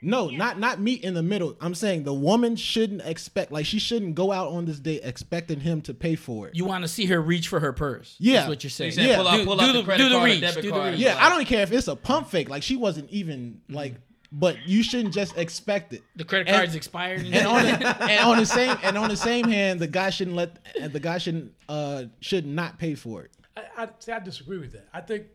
Expectation. 0.03 0.09
No, 0.09 0.29
not 0.45 0.59
not 0.59 0.79
meet 0.79 1.03
in 1.03 1.13
the 1.13 1.23
middle. 1.23 1.55
I'm 1.61 1.75
saying 1.75 2.03
the 2.03 2.13
woman 2.13 2.55
shouldn't 2.55 3.01
expect 3.01 3.51
like 3.51 3.65
she 3.65 3.79
shouldn't 3.79 4.15
go 4.15 4.31
out 4.31 4.49
on 4.49 4.65
this 4.65 4.79
date 4.79 5.01
expecting 5.03 5.59
him 5.59 5.81
to 5.81 5.93
pay 5.93 6.15
for 6.15 6.47
it. 6.47 6.55
You 6.55 6.65
want 6.65 6.83
to 6.83 6.87
see 6.87 7.05
her 7.07 7.21
reach 7.21 7.47
for 7.47 7.59
her 7.59 7.73
purse? 7.73 8.15
Yeah. 8.19 8.33
That's 8.37 8.49
what 8.49 8.63
you're 8.63 8.69
saying. 8.71 8.93
Yeah. 8.95 9.15
pull 9.17 9.27
out, 9.27 9.37
Do- 9.37 9.45
pull 9.45 9.57
do 9.57 9.63
out 9.63 9.67
the, 9.67 9.73
the- 9.79 9.83
credit 9.83 10.03
do 10.03 10.09
the 10.09 10.15
card, 10.15 10.29
reach, 10.31 10.41
debit 10.41 10.61
do 10.63 10.69
the 10.71 10.75
card. 10.77 10.91
reach. 10.93 10.99
yeah, 11.01 11.17
I 11.19 11.29
don't 11.29 11.45
care 11.45 11.63
if 11.63 11.71
it's 11.71 11.87
a 11.87 11.95
pump 11.95 12.29
fake. 12.29 12.49
Like 12.49 12.63
she 12.63 12.75
wasn't 12.75 13.09
even 13.09 13.61
like, 13.69 13.95
but 14.31 14.67
you 14.67 14.81
shouldn't 14.83 15.13
just 15.13 15.37
expect 15.37 15.93
it. 15.93 16.01
The 16.15 16.23
credit 16.25 16.47
And- 16.47 16.57
card's 16.57 16.75
expired. 16.75 17.21
And, 17.25 17.33
And 17.35 17.47
on 17.47 17.63
the, 17.65 18.03
and 18.03 18.19
on 18.29 18.37
the 18.37 18.45
same 18.45 18.77
and 18.83 18.97
on 18.97 19.09
the 19.09 19.17
same 19.17 19.47
hand, 19.47 19.79
the 19.79 19.87
guy 19.87 20.09
shouldn't 20.09 20.35
let 20.35 20.57
the 20.91 20.99
guy 20.99 21.17
shouldn't 21.17 21.53
uh 21.69 22.05
should 22.19 22.45
not 22.45 22.77
pay 22.79 22.95
for 22.95 23.23
it. 23.23 23.31
I, 23.55 23.83
I, 23.83 23.89
see, 23.99 24.11
I 24.11 24.19
disagree 24.19 24.57
with 24.57 24.71
that. 24.73 24.87
I 24.91 25.01
think 25.01 25.25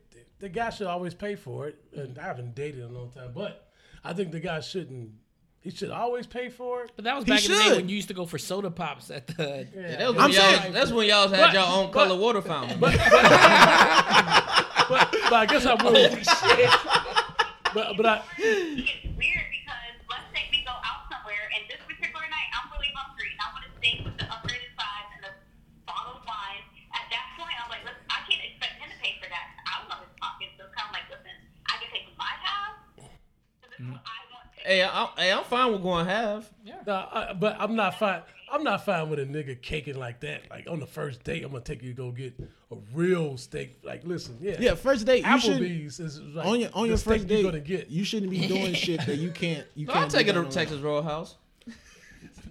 the 0.41 0.49
guy 0.49 0.71
should 0.71 0.89
always 0.89 1.14
pay 1.14 1.37
for 1.37 1.69
it. 1.69 1.79
And 1.97 2.19
I 2.19 2.23
haven't 2.23 2.55
dated 2.57 2.81
in 2.81 2.87
a 2.87 2.93
long 2.93 3.11
time, 3.11 3.31
but 3.35 3.68
I 4.05 4.12
think 4.12 4.30
the 4.32 4.40
guy 4.40 4.61
shouldn't. 4.61 5.11
He 5.61 5.70
should 5.70 5.90
always 5.90 6.26
pay 6.26 6.49
for 6.51 6.84
it. 6.84 6.92
but 6.96 7.05
that 7.05 7.16
was 7.16 7.24
He 7.24 7.30
back 7.32 7.44
in 7.44 7.51
the 7.51 7.59
day 7.59 7.76
when 7.76 7.88
you 7.88 7.96
used 7.96 8.09
to 8.09 8.14
go 8.14 8.24
for 8.26 8.38
soda 8.38 8.70
pops 8.70 9.11
at 9.11 9.26
the. 9.26 9.66
Yeah, 9.74 9.96
that 9.96 10.09
was 10.09 10.16
I'm 10.16 10.22
when 10.30 10.32
y'all, 10.32 10.61
saying- 10.61 10.72
that's 10.72 10.90
when 10.92 11.07
y'all 11.09 11.28
had 11.28 11.40
But- 11.40 11.53
your 11.53 11.64
own 11.66 11.86
but- 11.90 11.92
color 12.07 12.16
water 12.18 12.40
fountain. 12.42 12.78
But, 12.80 12.92
but 14.88 15.32
I 15.34 15.46
guess 15.46 15.66
I 15.66 15.74
will. 15.74 15.92
But 17.74 17.96
but 17.99 18.07
I 18.07 18.22
It's 18.38 18.90
weird 19.16 19.42
hey, 34.69 34.83
I, 34.85 35.09
hey, 35.16 35.33
I'm 35.33 35.45
fine 35.45 35.73
with 35.73 35.83
going 35.83 36.07
half. 36.07 36.51
No, 36.87 36.93
I, 37.12 37.33
but 37.33 37.57
I'm 37.59 37.75
not 37.75 37.99
fine. 37.99 38.23
I'm 38.51 38.62
not 38.62 38.85
fine 38.85 39.11
with 39.11 39.19
a 39.19 39.27
nigga 39.27 39.61
caking 39.61 39.99
like 39.99 40.21
that. 40.21 40.43
Like 40.51 40.69
on 40.71 40.81
the 40.81 40.87
first 40.87 41.23
date, 41.25 41.45
I'm 41.45 41.51
gonna 41.51 41.62
take 41.64 41.83
you 41.83 41.91
to 41.91 41.95
go 41.97 42.11
get 42.12 42.35
a 42.71 42.77
real 42.95 43.37
steak. 43.37 43.79
Like, 43.83 44.05
listen, 44.05 44.39
yeah, 44.41 44.57
Yeah, 44.59 44.75
first 44.75 45.05
date 45.07 45.19
you 45.19 45.25
Applebee's 45.25 46.01
is 46.01 46.21
like 46.21 46.47
on 46.47 46.61
your 46.61 46.71
on 46.73 46.83
the 46.85 46.89
your 46.89 46.97
first 46.99 47.27
date 47.27 47.43
you're 47.43 47.51
gonna 47.51 47.61
get. 47.62 47.89
you 47.89 48.05
shouldn't 48.05 48.31
be 48.31 48.47
doing 48.47 48.73
shit 48.87 49.05
that 49.07 49.16
you 49.16 49.31
can't 49.31 49.66
you 49.75 49.87
No, 49.87 49.93
can't. 49.93 50.05
I'll 50.05 50.11
take 50.11 50.29
it 50.29 50.33
to 50.33 50.39
that 50.41 50.47
on- 50.47 50.51
Texas 50.53 50.81
Roadhouse. 50.81 51.37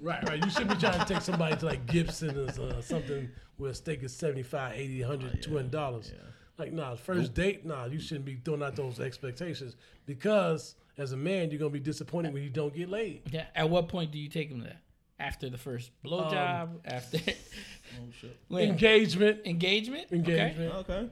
Right, 0.01 0.24
right. 0.30 0.43
You 0.43 0.49
shouldn't 0.51 0.70
be 0.72 0.76
trying 0.78 0.99
to 0.99 1.05
take 1.05 1.22
somebody 1.24 1.55
to 1.55 1.65
like 1.65 1.86
Gibson 1.88 2.38
or 2.38 2.47
uh, 2.70 2.82
something 2.82 3.30
where 3.57 3.72
a 3.72 3.74
steak 3.74 4.03
is 4.03 4.13
75 4.15 4.76
80 4.76 5.01
100 5.01 5.41
200 5.43 5.72
dollars. 5.72 6.11
Like, 6.59 6.74
nah, 6.74 6.95
first 6.95 7.34
date, 7.34 7.65
nah, 7.65 7.86
you 7.86 7.99
shouldn't 7.99 8.26
be 8.26 8.39
throwing 8.43 8.63
out 8.63 8.76
those 8.76 8.99
expectations 8.99 9.76
because 10.05 10.76
as 10.97 11.11
a 11.11 11.17
man, 11.17 11.51
you're 11.51 11.59
gonna 11.59 11.69
be 11.69 11.79
disappointed 11.79 12.33
when 12.33 12.43
you 12.43 12.49
don't 12.49 12.73
get 12.73 12.89
laid. 12.89 13.21
Yeah. 13.31 13.45
At 13.55 13.69
what 13.69 13.87
point 13.87 14.11
do 14.11 14.17
you 14.17 14.29
take 14.29 14.49
him 14.49 14.61
there? 14.61 14.77
After 15.19 15.49
the 15.49 15.57
first 15.57 15.91
blowjob? 16.03 16.61
Um, 16.61 16.79
after 16.85 17.17
When? 18.47 18.69
Engagement, 18.69 19.41
engagement? 19.45 20.07
Okay. 20.11 20.17
engagement. 20.17 20.75
Okay. 20.75 21.09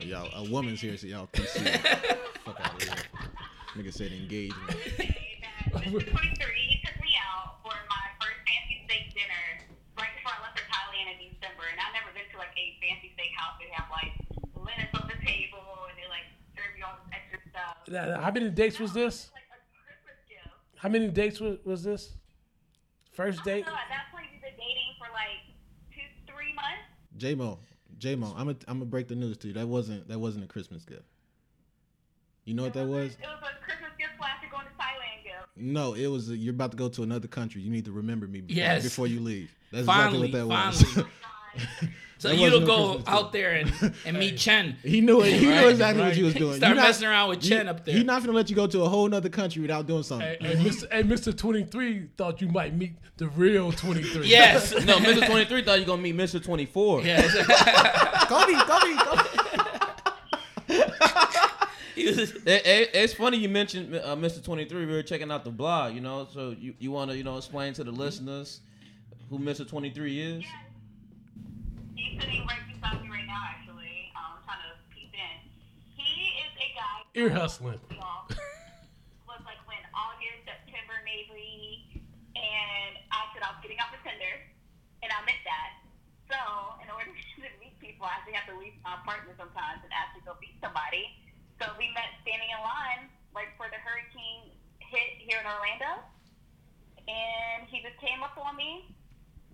Y'all, 0.00 0.28
a 0.34 0.50
woman's 0.50 0.80
here, 0.80 0.96
so 0.96 1.06
y'all 1.06 1.28
PC. 1.32 1.62
Fuck 2.44 2.60
out 2.60 2.74
of 2.74 2.82
here. 2.82 2.94
Nigga 3.76 3.92
said 3.92 4.12
engagement. 4.12 4.68
that 5.72 5.88
Mr. 5.88 6.04
23 6.04 6.12
he 6.12 6.76
took 6.84 6.96
me 7.00 7.16
out 7.24 7.56
for 7.64 7.72
my 7.88 8.04
first 8.20 8.36
fancy 8.44 8.84
steak 8.84 9.14
dinner 9.16 9.64
right 9.96 10.12
before 10.20 10.36
I 10.36 10.44
left 10.44 10.60
for 10.60 10.66
Thailand 10.68 11.16
in 11.16 11.32
December. 11.32 11.64
And 11.72 11.80
I've 11.80 11.94
never 11.96 12.12
been 12.12 12.28
to 12.34 12.36
like 12.36 12.52
a 12.52 12.76
fancy 12.84 13.16
steak 13.16 13.32
house. 13.32 13.56
They 13.56 13.72
have 13.72 13.88
like 13.88 14.12
linens 14.58 14.92
on 14.92 15.08
the 15.08 15.16
table 15.24 15.88
and 15.88 15.96
they 15.96 16.04
like 16.12 16.28
serve 16.52 16.76
you 16.76 16.84
all 16.84 17.00
this 17.00 17.16
extra 17.16 17.40
stuff. 17.48 17.80
Now, 17.80 17.81
How 17.92 18.30
many 18.30 18.50
dates 18.50 18.78
was 18.78 18.92
this? 18.92 19.30
Like 19.34 19.42
a 19.44 19.84
Christmas 19.84 20.16
gift. 20.28 20.54
How 20.76 20.88
many 20.88 21.08
dates 21.08 21.40
was, 21.40 21.58
was 21.64 21.82
this? 21.82 22.12
First 23.12 23.44
date? 23.44 23.64
So 23.66 23.72
at 23.72 23.78
that 23.90 24.06
point, 24.12 24.26
we've 24.32 24.40
been 24.40 24.52
dating 24.52 24.94
for 24.98 25.12
like 25.12 25.54
two, 25.92 26.32
three 26.32 26.54
months. 26.54 26.88
J 27.18 27.34
Mo, 27.34 27.58
J 27.98 28.16
Mo, 28.16 28.28
I'm 28.36 28.46
gonna 28.46 28.56
I'm 28.66 28.78
gonna 28.78 28.86
break 28.86 29.08
the 29.08 29.14
news 29.14 29.36
to 29.38 29.48
you. 29.48 29.54
That 29.54 29.68
wasn't 29.68 30.08
that 30.08 30.18
wasn't 30.18 30.44
a 30.44 30.48
Christmas 30.48 30.84
gift. 30.84 31.02
You 32.44 32.54
know 32.54 32.64
what 32.64 32.72
that 32.74 32.86
was? 32.86 33.12
It 33.12 33.18
was 33.20 33.38
a 33.42 33.64
Christmas 33.64 33.90
gift 33.98 34.12
slash 34.18 34.30
you're 34.42 34.50
going 34.50 34.64
to 34.64 34.72
Thailand 34.72 35.22
gift. 35.22 35.48
No, 35.56 35.94
it 35.94 36.06
was 36.08 36.30
a, 36.30 36.36
you're 36.36 36.54
about 36.54 36.72
to 36.72 36.76
go 36.76 36.88
to 36.88 37.02
another 37.04 37.28
country. 37.28 37.60
You 37.62 37.70
need 37.70 37.84
to 37.84 37.92
remember 37.92 38.26
me 38.26 38.40
before, 38.40 38.56
Yes. 38.62 38.82
before 38.82 39.06
you 39.06 39.20
leave. 39.20 39.54
That's 39.70 39.86
Finally, 39.86 40.28
exactly 40.28 40.48
what 40.48 40.48
that 40.48 40.96
was. 40.98 41.04
finally. 41.54 41.92
So 42.18 42.28
That 42.28 42.36
you 42.36 42.42
wasn't 42.42 42.66
go 42.66 42.86
Christmas 42.94 43.08
out 43.08 43.20
gift. 43.22 43.32
there 43.32 43.50
and, 43.56 43.94
and 44.06 44.16
meet 44.16 44.36
Chen. 44.38 44.76
he 44.84 45.00
knew 45.00 45.22
it. 45.22 45.32
He 45.32 45.40
knew 45.44 45.50
Right, 45.50 45.70
exactly 45.70 46.02
what 46.04 46.08
right. 46.10 46.16
you 46.16 46.24
was 46.26 46.34
doing. 46.34 46.54
Start 46.54 46.68
You're 46.68 46.76
not- 46.76 46.86
messing 46.86 47.08
around 47.08 47.28
with 47.30 47.42
Chen 47.42 47.66
up 47.68 47.84
there. 47.84 47.96
He's 47.96 48.04
not 48.04 48.22
gonna 48.22 48.32
let 48.32 48.48
you 48.48 48.54
go 48.54 48.68
to 48.68 48.82
a 48.82 48.88
whole 48.88 49.12
other 49.12 49.28
country 49.28 49.60
without 49.60 49.88
doing 49.88 50.04
something. 50.04 50.36
Hey, 50.40 50.54
hey, 50.54 50.54
Mr. 50.54 50.92
Hey, 50.92 51.02
Mr. 51.02 51.36
23 51.36 52.10
thought 52.16 52.40
you 52.40 52.46
might 52.46 52.76
meet 52.76 52.92
the 53.16 53.26
real 53.26 53.72
23. 53.72 54.24
Yes. 54.28 54.72
No, 54.86 54.98
Mr. 54.98 55.26
23 55.26 55.64
thought 55.64 55.80
you 55.80 55.84
gonna 55.84 56.00
meet 56.00 56.14
Mr. 56.16 56.40
24. 56.40 57.02
Yes. 57.02 57.34
Kobe, 58.28 58.52
Kobe, 58.52 58.94
Kobe. 59.02 59.28
He 61.96 62.06
was- 62.06 62.18
It- 62.18 62.66
it- 62.66 62.90
it's 62.94 63.14
funny 63.14 63.38
you 63.38 63.48
mentioned 63.48 63.96
uh, 63.96 64.14
Mr. 64.14 64.42
23. 64.44 64.86
We 64.86 64.92
were 64.92 65.02
checking 65.02 65.32
out 65.32 65.42
the 65.44 65.50
blog, 65.50 65.94
you 65.94 66.00
know. 66.00 66.28
So 66.32 66.54
you, 66.58 66.74
you 66.78 66.92
want 66.92 67.10
to 67.10 67.16
you 67.16 67.24
know 67.24 67.36
explain 67.36 67.72
to 67.74 67.82
the 67.84 67.90
listeners 67.90 68.60
who 69.28 69.40
Mr. 69.40 69.68
23 69.68 70.20
is? 70.20 70.44
He's 70.44 70.46
sitting 72.18 72.44
right 72.46 72.64
beside 72.68 73.00
me 73.00 73.08
right 73.08 73.26
now, 73.26 73.40
actually. 73.46 74.12
Um, 74.16 74.40
trying 74.44 74.62
to 74.64 74.72
peep 74.92 75.12
in. 75.12 75.36
He 75.96 76.36
is 76.42 76.52
a 76.56 76.68
guy. 76.76 76.96
Ear 77.18 77.30
hustling. 77.30 77.80
Was 79.28 79.40
like 79.48 79.62
when 79.64 79.80
August, 79.96 80.44
September, 80.44 81.00
maybe, 81.08 82.04
and 82.36 82.92
I 83.08 83.32
said 83.32 83.40
I 83.40 83.56
was 83.56 83.64
getting 83.64 83.80
off 83.80 83.88
the 83.88 84.00
Tinder, 84.04 84.44
and 85.00 85.08
I 85.08 85.24
meant 85.24 85.40
that. 85.48 85.70
So, 86.28 86.36
in 86.84 86.92
order 86.92 87.08
to 87.40 87.48
meet 87.60 87.76
people, 87.80 88.04
I 88.04 88.20
actually 88.20 88.36
have 88.36 88.48
to 88.52 88.56
leave 88.60 88.76
my 88.84 89.00
apartment 89.00 89.40
sometimes 89.40 89.80
and 89.80 89.92
actually 89.92 90.24
go 90.28 90.36
meet 90.40 90.56
somebody. 90.60 91.08
So 91.60 91.70
we 91.78 91.92
met 91.94 92.12
standing 92.26 92.50
in 92.50 92.60
line 92.60 93.06
right 93.32 93.48
before 93.54 93.70
the 93.70 93.78
hurricane 93.80 94.50
hit 94.82 95.22
here 95.22 95.38
in 95.40 95.46
Orlando, 95.46 96.02
and 97.06 97.68
he 97.70 97.80
just 97.80 97.96
came 98.02 98.20
up 98.20 98.34
on 98.34 98.56
me 98.58 98.90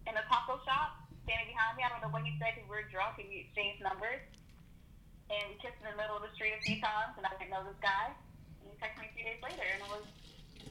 in 0.08 0.14
a 0.16 0.24
taco 0.26 0.56
shop, 0.64 1.07
standing 1.28 1.52
behind 1.52 1.76
me. 1.76 1.84
I 1.84 1.92
don't 1.92 2.00
know 2.00 2.08
what 2.08 2.24
he 2.24 2.32
said 2.40 2.56
because 2.56 2.64
we 2.64 2.80
were 2.80 2.88
drunk 2.88 3.20
and 3.20 3.28
we 3.28 3.44
exchanged 3.44 3.84
numbers. 3.84 4.24
And 5.28 5.44
we 5.52 5.60
kissed 5.60 5.76
in 5.84 5.92
the 5.92 5.96
middle 6.00 6.16
of 6.16 6.24
the 6.24 6.32
street 6.32 6.56
a 6.56 6.62
few 6.64 6.80
times, 6.80 7.12
and 7.20 7.28
I 7.28 7.36
didn't 7.36 7.52
know 7.52 7.60
this 7.68 7.76
guy. 7.84 8.16
And 8.64 8.72
he 8.72 8.74
texted 8.80 9.04
me 9.04 9.12
a 9.12 9.14
few 9.14 9.24
days 9.28 9.40
later, 9.44 9.60
and 9.60 9.80
it 9.84 9.90
was 9.92 10.06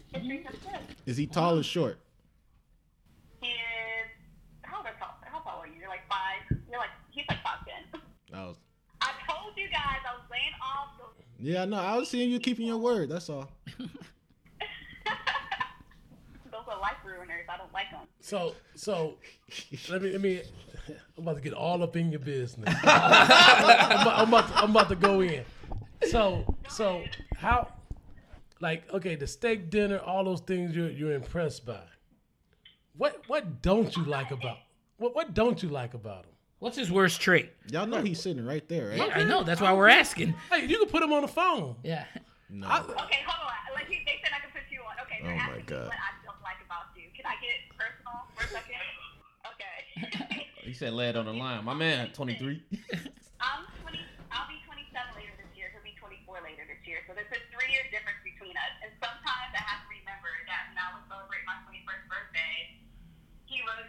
history 0.10 0.38
to 0.42 0.50
the 0.50 1.06
Is 1.06 1.16
he 1.16 1.30
tall 1.30 1.62
or 1.62 1.64
short? 1.64 2.02
He 3.40 3.54
is. 3.54 4.10
How 4.66 4.82
tall? 4.82 5.22
How 5.22 5.40
tall 5.46 5.62
are 5.62 5.68
you? 5.70 5.78
You're 5.80 5.94
like 5.94 6.10
five. 6.10 6.42
You're 6.50 6.82
like 6.82 6.90
he's 7.14 7.26
like 7.30 7.42
five 7.46 7.62
ten. 7.70 8.02
Oh. 8.34 8.58
I 9.00 9.12
told 9.30 9.56
you 9.56 9.70
guys 9.70 10.04
I 10.06 10.14
was 10.18 10.26
laying 10.30 10.52
off. 10.62 10.90
The- 10.98 11.50
yeah, 11.50 11.64
no, 11.64 11.78
I 11.78 11.96
was 11.98 12.10
seeing 12.10 12.30
you 12.30 12.40
keeping 12.40 12.68
your 12.68 12.78
word. 12.78 13.10
That's 13.10 13.30
all. 13.30 13.50
I 17.50 17.58
don't 17.58 17.72
like 17.74 17.90
them. 17.92 18.02
So 18.20 18.56
so 18.76 19.16
let 19.90 20.02
me 20.02 20.12
let 20.12 20.22
me. 20.22 20.42
I'm 21.18 21.24
about 21.24 21.36
to 21.36 21.42
get 21.42 21.54
all 21.54 21.84
up 21.84 21.96
in 21.96 22.12
your 22.12 22.20
business. 22.20 22.74
I'm, 22.84 24.02
about- 24.02 24.20
I'm 24.20 24.28
about 24.30 24.48
to, 24.48 24.56
I'm 24.58 24.70
about 24.72 24.90
to 24.90 24.96
go 24.96 25.22
in. 25.22 25.44
So 26.10 26.46
so 26.70 27.04
how 27.36 27.74
like 28.62 28.92
okay 28.94 29.16
the 29.16 29.28
steak 29.28 29.70
dinner 29.70 30.00
all 30.00 30.24
those 30.24 30.42
things 30.42 30.76
you're 30.76 30.90
you're 30.90 31.14
impressed 31.14 31.66
by. 31.66 31.80
What 32.96 33.22
what 33.28 33.62
don't 33.62 33.96
you 33.96 34.04
like 34.06 34.32
about 34.32 34.58
what 34.98 35.16
what 35.16 35.34
don't 35.34 35.62
you 35.62 35.70
like 35.70 35.94
about 35.94 36.26
him? 36.26 36.32
What's 36.60 36.76
his 36.78 36.92
worst 36.92 37.22
trait? 37.22 37.52
Y'all 37.72 37.86
know 37.86 38.02
he's 38.02 38.20
sitting 38.20 38.44
right 38.44 38.68
there, 38.68 38.90
right? 38.90 39.16
I 39.18 39.24
know. 39.24 39.44
That's 39.44 39.62
why 39.62 39.74
we're 39.74 39.90
asking. 39.90 40.34
Hey, 40.52 40.66
you 40.66 40.80
can 40.80 40.88
put 40.90 41.04
him 41.04 41.14
on 41.14 41.22
the 41.22 41.28
phone. 41.28 41.76
Yeah. 41.84 42.06
No. 42.50 42.66
I- 42.68 42.80
Okay, 42.80 43.20
hold 43.28 43.48
on. 43.52 43.76
Like 43.76 43.88
he, 43.88 44.00
they 44.06 44.20
said 44.24 44.32
I 44.36 44.40
can 44.40 44.50
put 44.52 44.64
you 44.72 44.80
on. 44.82 44.96
Okay, 45.06 45.20
they're 45.22 45.34
Oh 45.34 45.36
my 45.36 45.42
asking 45.60 45.66
God. 45.68 45.92
Me 47.28 47.36
I 47.36 47.36
don't 47.36 47.36
like 47.36 47.40
about 47.40 47.44
you. 47.44 47.52
Get 47.52 47.60
personal 47.76 48.18
for 48.36 48.44
a 48.44 48.50
second? 48.52 48.84
Okay. 49.56 50.44
He 50.68 50.76
said 50.76 50.92
lay 50.92 51.08
it 51.08 51.16
on 51.16 51.24
the 51.24 51.32
line. 51.32 51.64
My 51.64 51.72
man, 51.72 52.12
23. 52.12 52.60
I'm 53.40 53.64
20. 53.88 54.04
I'll 54.36 54.52
be 54.52 54.60
27 54.68 54.92
later 55.16 55.32
this 55.40 55.48
year. 55.56 55.72
He'll 55.72 55.80
be 55.80 55.96
24 55.96 56.44
later 56.44 56.68
this 56.68 56.84
year. 56.84 57.00
So 57.08 57.16
there's 57.16 57.32
a 57.32 57.40
three-year 57.56 57.88
difference 57.88 58.20
between 58.20 58.52
us. 58.52 58.76
And 58.84 58.92
sometimes 59.00 59.56
I 59.56 59.64
have 59.64 59.88
to 59.88 59.90
remember 59.96 60.28
that 60.52 60.68
when 60.68 60.76
I 60.76 60.92
was 60.92 61.08
celebrating 61.08 61.48
my 61.48 61.56
21st 61.72 62.04
birthday, 62.12 62.56
he 63.48 63.64
was 63.64 63.88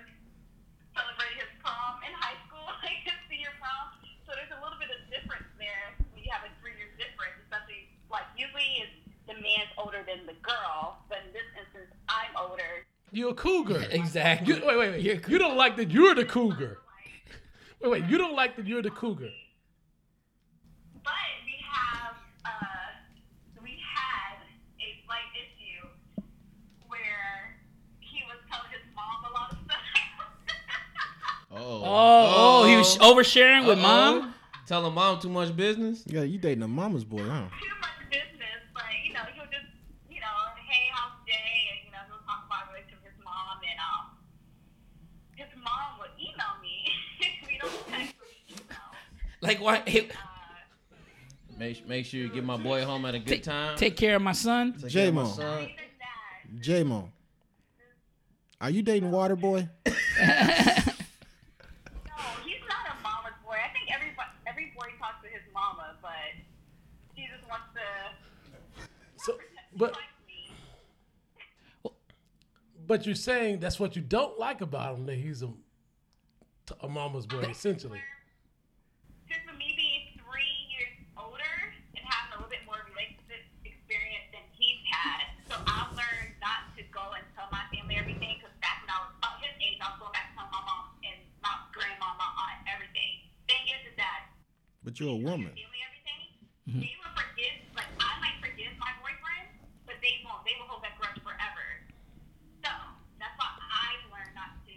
celebrating 0.94 1.42
his 1.42 1.50
prom 1.58 1.98
in 2.06 2.14
high 2.14 2.38
school, 2.46 2.62
like 2.86 3.02
his 3.02 3.18
senior 3.26 3.50
prom. 3.58 3.98
So 4.22 4.38
there's 4.38 4.54
a 4.54 4.62
little 4.62 4.78
bit 4.78 4.94
of 4.94 5.02
difference 5.10 5.50
there 5.58 5.98
when 6.14 6.22
you 6.22 6.30
have 6.30 6.46
a 6.46 6.52
three-year 6.62 6.94
difference, 6.94 7.42
especially 7.42 7.90
like 8.06 8.30
usually 8.38 8.86
is 8.86 8.92
the 9.26 9.34
man's 9.42 9.74
older 9.76 10.06
than 10.06 10.30
the 10.30 10.38
girl, 10.46 11.02
but 11.10 11.26
in 11.26 11.34
this 11.34 11.50
instance, 11.58 11.90
I'm 12.06 12.32
older. 12.38 12.86
You're 13.12 13.30
a 13.30 13.34
cougar. 13.34 13.84
Exactly. 13.90 14.54
You, 14.54 14.66
wait, 14.66 14.78
wait, 14.78 14.90
wait. 14.90 15.00
You're 15.02 15.20
you 15.28 15.38
don't 15.38 15.56
like 15.56 15.76
that 15.76 15.90
you're 15.90 16.14
the 16.14 16.24
cougar. 16.24 16.78
Wait, 17.80 17.90
wait. 17.90 18.04
You 18.06 18.18
don't 18.18 18.34
like 18.34 18.56
that 18.56 18.66
you're 18.66 18.82
the 18.82 18.90
cougar. 18.90 19.30
But 21.04 21.12
we 21.46 21.54
have, 21.72 22.14
uh, 22.44 23.62
we 23.62 23.70
had 23.94 24.36
a 24.80 25.04
slight 25.06 25.30
issue 25.42 25.88
where 26.88 27.56
he 28.00 28.22
was 28.26 28.38
telling 28.50 28.70
his 28.70 28.82
mom 28.94 29.30
a 29.30 29.34
lot 29.34 29.52
of 29.52 29.58
stuff. 29.64 29.76
Oh. 31.50 31.82
Oh, 31.84 32.62
oh, 32.62 32.66
he 32.68 32.76
was 32.76 32.98
oversharing 32.98 33.66
with 33.66 33.78
Uh-oh. 33.78 34.20
mom. 34.20 34.34
Telling 34.66 34.92
mom 34.94 35.18
too 35.18 35.30
much 35.30 35.56
business. 35.56 36.02
Yeah, 36.06 36.22
you 36.22 36.38
dating 36.38 36.62
a 36.62 36.68
mama's 36.68 37.04
boy, 37.04 37.22
huh? 37.22 37.46
Like, 49.48 49.60
why? 49.62 49.82
Hey, 49.86 50.08
Make, 51.58 51.88
make 51.88 52.04
sure 52.04 52.20
you 52.20 52.28
get 52.28 52.44
my 52.44 52.58
boy 52.58 52.84
home 52.84 53.06
at 53.06 53.14
a 53.14 53.18
good 53.18 53.42
time. 53.42 53.76
take 53.78 53.96
care 53.96 54.14
of 54.16 54.20
my 54.22 54.32
son. 54.32 54.74
Take 54.74 54.92
care 54.92 55.08
of 55.08 55.14
my 55.14 55.22
J-Mo. 55.24 55.32
son. 55.32 55.68
J-Mo. 56.60 57.10
Are 58.60 58.68
you 58.70 58.82
dating 58.82 59.10
Waterboy? 59.10 59.68
No, 59.86 59.94
he's 62.44 62.60
not 62.68 62.84
a 62.90 63.02
mama's 63.02 63.32
boy. 63.46 63.54
I 63.54 63.72
think 63.72 63.88
every 63.94 64.10
every 64.46 64.72
boy 64.76 64.86
talks 64.98 65.22
to 65.22 65.28
his 65.28 65.42
mama, 65.54 65.96
but 66.02 66.10
he 67.14 67.22
just 67.26 67.48
wants 67.48 67.68
to 67.74 67.80
So, 69.24 69.38
but 69.76 69.96
but 72.86 73.06
you're 73.06 73.14
saying 73.14 73.60
that's 73.60 73.78
what 73.80 73.96
you 73.96 74.02
don't 74.02 74.38
like 74.38 74.60
about 74.60 74.96
him 74.96 75.06
that 75.06 75.16
he's 75.16 75.42
a 75.42 75.48
a 76.82 76.88
mama's 76.88 77.26
boy 77.26 77.40
essentially. 77.48 78.00
Just 79.28 79.40
for 79.46 79.54
me 79.56 79.72
being 79.76 80.16
three 80.24 80.56
years 80.72 80.88
older 81.16 81.54
and 81.94 82.02
having 82.04 82.32
a 82.32 82.36
little 82.40 82.48
bit 82.50 82.64
more 82.66 82.80
relationship 82.90 83.44
experience 83.64 84.24
than 84.34 84.42
he's 84.56 84.80
had, 84.90 85.20
so 85.46 85.54
I've 85.68 85.92
learned 85.94 86.32
not 86.40 86.72
to 86.80 86.82
go 86.90 87.12
and 87.12 87.22
tell 87.36 87.44
my 87.52 87.60
family 87.70 87.94
everything. 88.00 88.40
Because 88.40 88.56
back 88.64 88.80
when 88.84 88.90
I 88.92 89.04
was 89.04 89.12
about 89.20 89.36
his 89.44 89.52
age, 89.60 89.76
I 89.84 89.92
was 89.92 90.00
going 90.00 90.16
back 90.16 90.32
to 90.32 90.40
tell 90.40 90.48
my 90.48 90.64
mom 90.64 90.96
and 91.04 91.20
my 91.44 91.52
grandma, 91.76 92.16
my 92.16 92.24
aunt, 92.40 92.64
everything. 92.72 93.28
Thing 93.52 93.64
is, 93.68 93.92
is 93.92 93.96
that 94.00 94.32
But 94.88 94.96
you're 94.96 95.12
a 95.12 95.20
woman. 95.20 95.52
family 95.52 95.84
everything. 95.84 96.24
Mm-hmm. 96.64 96.80
They 96.80 96.96
will 96.96 97.12
forgive, 97.12 97.60
like 97.76 97.92
I 98.00 98.16
might 98.24 98.40
forgive 98.40 98.72
my 98.80 98.88
boyfriend, 99.04 99.52
but 99.84 100.00
they 100.00 100.24
won't. 100.24 100.40
They 100.48 100.56
will 100.56 100.64
hold 100.64 100.80
that 100.80 100.96
grudge 100.96 101.20
forever. 101.20 101.84
So 102.64 102.72
that's 103.20 103.36
why 103.36 103.52
I've 103.68 104.08
learned 104.08 104.32
not 104.32 104.56
to 104.64 104.76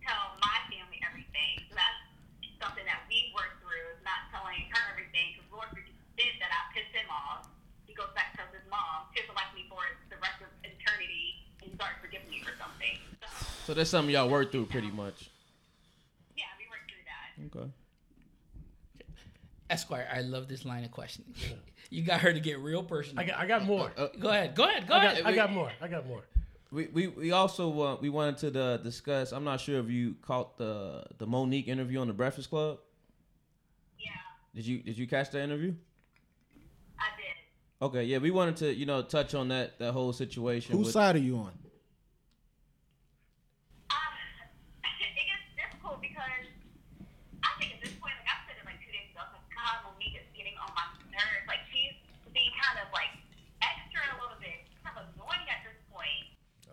tell 0.00 0.40
my 0.40 0.64
family 0.72 0.96
everything. 1.04 1.60
So 1.68 1.76
that's 1.76 2.00
something 2.56 2.88
that 2.88 3.04
we 3.12 3.36
work 3.36 3.60
through 3.60 3.84
is 3.92 4.00
not 4.00 4.32
telling 4.32 4.64
her 4.72 4.80
everything. 4.96 5.36
Because 5.36 5.52
Lord 5.52 5.68
forbid 5.76 6.32
that 6.40 6.48
I 6.48 6.72
piss 6.72 6.88
him 6.96 7.12
off. 7.12 7.52
He 7.84 7.92
goes 7.92 8.16
back 8.16 8.32
tells 8.32 8.48
his 8.56 8.64
mom, 8.72 9.12
feels 9.12 9.28
like 9.36 9.52
me 9.52 9.68
for 9.68 9.84
the 10.08 10.16
rest 10.24 10.40
of 10.40 10.48
eternity, 10.64 11.52
and 11.60 11.68
starts 11.76 12.00
forgiving 12.00 12.32
me 12.32 12.40
for 12.40 12.56
something. 12.56 12.96
So 13.20 13.28
So 13.68 13.70
that's 13.76 13.92
something 13.92 14.16
y'all 14.16 14.32
work 14.32 14.48
through 14.48 14.72
pretty 14.72 14.88
much. 14.88 15.28
yeah, 16.32 16.48
we 16.56 16.64
work 16.72 16.88
through 16.88 17.04
that. 17.04 17.28
Okay. 17.52 17.68
Esquire, 19.92 20.08
I 20.12 20.20
love 20.22 20.48
this 20.48 20.64
line 20.64 20.84
of 20.84 20.90
questioning. 20.90 21.34
You 21.90 22.02
got 22.02 22.20
her 22.20 22.32
to 22.32 22.40
get 22.40 22.58
real 22.58 22.82
personal. 22.82 23.22
I 23.22 23.26
got 23.26 23.38
I 23.38 23.44
got 23.46 23.64
more. 23.66 23.92
go 24.18 24.30
ahead. 24.30 24.54
Go 24.54 24.64
ahead. 24.64 24.86
Go 24.86 24.94
I 24.94 25.04
ahead. 25.04 25.22
I 25.26 25.34
got 25.34 25.52
more. 25.52 25.70
I 25.78 25.88
got 25.88 26.06
more. 26.06 26.22
We, 26.70 26.86
we, 26.86 27.08
we 27.08 27.32
also 27.32 27.82
uh, 27.82 27.96
we 28.00 28.08
wanted 28.08 28.38
to 28.54 28.62
uh, 28.62 28.76
discuss. 28.78 29.30
I'm 29.32 29.44
not 29.44 29.60
sure 29.60 29.78
if 29.78 29.90
you 29.90 30.14
caught 30.22 30.56
the 30.56 31.04
the 31.18 31.26
Monique 31.26 31.68
interview 31.68 32.00
on 32.00 32.06
the 32.06 32.14
Breakfast 32.14 32.48
Club. 32.48 32.78
Yeah, 33.98 34.08
Did 34.54 34.66
you 34.66 34.78
did 34.78 34.96
you 34.96 35.06
catch 35.06 35.32
the 35.32 35.42
interview? 35.42 35.74
I 36.98 37.08
did. 37.18 37.84
Okay, 37.86 38.04
yeah, 38.04 38.16
we 38.16 38.30
wanted 38.30 38.56
to 38.58 38.72
you 38.72 38.86
know 38.86 39.02
touch 39.02 39.34
on 39.34 39.48
that 39.48 39.78
that 39.78 39.92
whole 39.92 40.14
situation. 40.14 40.74
Whose 40.74 40.86
with- 40.86 40.92
side 40.94 41.16
are 41.16 41.18
you 41.18 41.36
on? 41.36 41.52
Uh, 43.90 43.94
it 44.88 45.26
gets 45.28 45.44
difficult 45.60 46.00
because 46.00 46.48
I 47.44 47.48
think 47.60 47.74
at 47.74 47.80
this 47.84 47.92
point, 48.00 48.14
like 48.24 48.32
I 48.32 48.40
said 48.48 48.56
it 48.56 48.64
like 48.64 48.80
two 48.80 48.92
days 48.96 49.12
ago, 49.12 49.28
like 49.28 49.44
God, 49.52 49.92
Monique 49.92 50.16
is 50.16 50.24
getting 50.32 50.56
on 50.56 50.72
my 50.72 50.88
nerves. 51.12 51.44
Like 51.46 51.60
she's 51.68 51.92
being 52.32 52.48
kind 52.56 52.80
of 52.80 52.88
like 52.96 53.12
extra 53.60 54.00
a 54.08 54.16
little 54.16 54.40
bit, 54.40 54.64
kind 54.80 54.96
of 54.96 55.04
annoying 55.12 55.44
at 55.52 55.60
this 55.68 55.76
point. 55.92 56.32
Oh, 56.64 56.72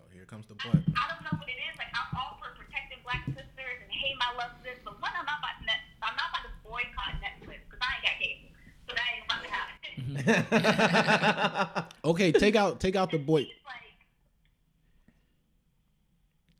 here 0.63 0.73
I. 0.75 0.79
I 0.99 1.03
don't 1.11 1.23
know 1.23 1.35
what 1.39 1.47
it 1.49 1.59
is. 1.69 1.75
Like 1.77 1.91
I'm 1.95 2.09
all 2.17 2.37
for 2.41 2.51
protecting 2.57 2.99
black 3.03 3.23
sisters 3.27 3.77
and 3.83 3.91
hey, 3.91 4.13
my 4.19 4.31
love 4.37 4.51
sis, 4.63 4.79
but 4.83 4.99
one, 5.01 5.11
I'm 5.15 5.25
not 5.25 5.39
about 5.39 5.55
to 5.59 5.65
net, 5.65 5.81
I'm 6.03 6.15
not 6.15 6.27
about 6.31 6.43
to 6.47 6.51
boycott 6.63 7.19
Netflix 7.23 7.63
because 7.67 7.81
I 7.81 7.89
ain't 7.95 8.05
got 8.05 8.15
cable, 8.19 8.51
so 8.87 8.91
that 8.95 9.07
ain't 9.09 9.25
about 9.27 9.41
to 9.43 9.49
happen. 9.51 9.91
Mm-hmm. 10.09 11.85
Okay, 12.09 12.31
take 12.31 12.55
out 12.55 12.79
take 12.79 12.95
out 12.95 13.11
the 13.11 13.19
boy. 13.19 13.45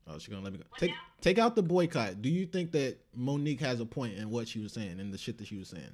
Oh, 0.10 0.18
she's 0.18 0.28
gonna 0.30 0.44
let 0.44 0.54
me 0.54 0.60
go. 0.60 0.66
Take 0.78 0.92
take 1.22 1.38
out 1.38 1.56
the 1.56 1.64
boycott. 1.64 2.22
Do 2.22 2.30
you 2.30 2.46
think 2.46 2.72
that 2.74 2.98
Monique 3.16 3.62
has 3.62 3.80
a 3.80 3.86
point 3.86 4.18
in 4.18 4.30
what 4.30 4.48
she 4.48 4.60
was 4.60 4.74
saying 4.74 5.00
and 5.00 5.14
the 5.14 5.18
shit 5.18 5.38
that 5.38 5.48
she 5.48 5.56
was 5.58 5.70
saying? 5.70 5.94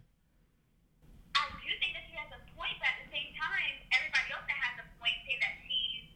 I 1.35 1.45
do 1.51 1.67
think 1.83 1.91
that 1.93 2.03
she 2.09 2.15
has 2.15 2.31
a 2.31 2.39
point, 2.55 2.73
but 2.79 2.87
at 2.89 2.97
the 3.05 3.09
same 3.11 3.31
time, 3.35 3.75
everybody 3.91 4.27
else 4.33 4.43
that 4.47 4.59
has 4.59 4.75
a 4.81 4.87
point 4.99 5.15
saying 5.27 5.39
that 5.43 5.55
she's 5.67 6.07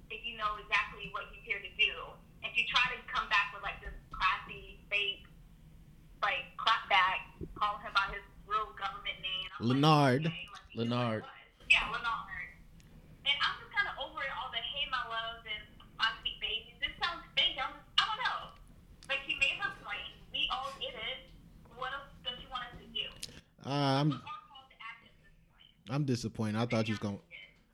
if 0.07 0.23
you 0.23 0.39
know 0.39 0.55
exactly 0.63 1.11
what 1.11 1.27
he's 1.35 1.43
here 1.43 1.59
to 1.59 1.71
do? 1.75 1.91
If 2.39 2.55
you 2.55 2.63
try 2.71 2.87
to 2.95 2.99
come 3.11 3.27
back 3.27 3.51
with 3.51 3.67
like 3.67 3.83
this 3.83 3.91
classy, 4.15 4.79
fake, 4.87 5.27
like 6.23 6.55
clap 6.55 6.87
back, 6.87 7.27
call 7.59 7.83
him 7.83 7.91
by 7.91 8.15
his 8.15 8.23
real 8.47 8.71
government 8.79 9.19
name. 9.19 9.43
I'm 9.43 9.44
Leonard. 9.59 10.31
Leonard. 10.75 11.23
Yeah, 11.69 11.87
Leonard. 11.91 12.49
And 13.25 13.37
I'm 13.41 13.55
just 13.61 13.71
kind 13.73 13.87
of 13.87 13.95
over 14.03 14.19
it, 14.21 14.31
all 14.35 14.51
the 14.51 14.59
hey, 14.59 14.85
my 14.91 15.01
loves, 15.07 15.43
and 15.47 15.63
my 15.97 16.11
sweet 16.21 16.37
babies. 16.41 16.75
This 16.81 16.91
sounds 17.01 17.23
fake. 17.37 17.55
I'm 17.57 17.73
I 17.97 18.03
don't 18.05 18.19
know. 18.21 18.39
Like, 19.09 19.19
she 19.27 19.35
made 19.39 19.57
her 19.61 19.71
point. 19.83 20.03
We 20.31 20.49
all 20.51 20.71
get 20.79 20.93
it. 20.93 21.31
What 21.77 21.91
else 21.93 22.11
does 22.23 22.35
she 22.39 22.47
want 22.51 22.63
us 22.67 22.75
to 22.81 22.87
do? 22.91 23.07
Uh, 23.65 23.71
I'm 23.71 24.11
Our 24.11 24.19
call 24.19 24.67
to 24.67 24.75
action 24.77 25.09
at 25.09 25.23
this 25.23 25.35
point. 25.49 25.95
I'm 25.95 26.03
disappointed. 26.03 26.55
I 26.59 26.65
thought 26.65 26.87
you 26.87 26.93
was 26.93 26.99
gonna. 26.99 27.17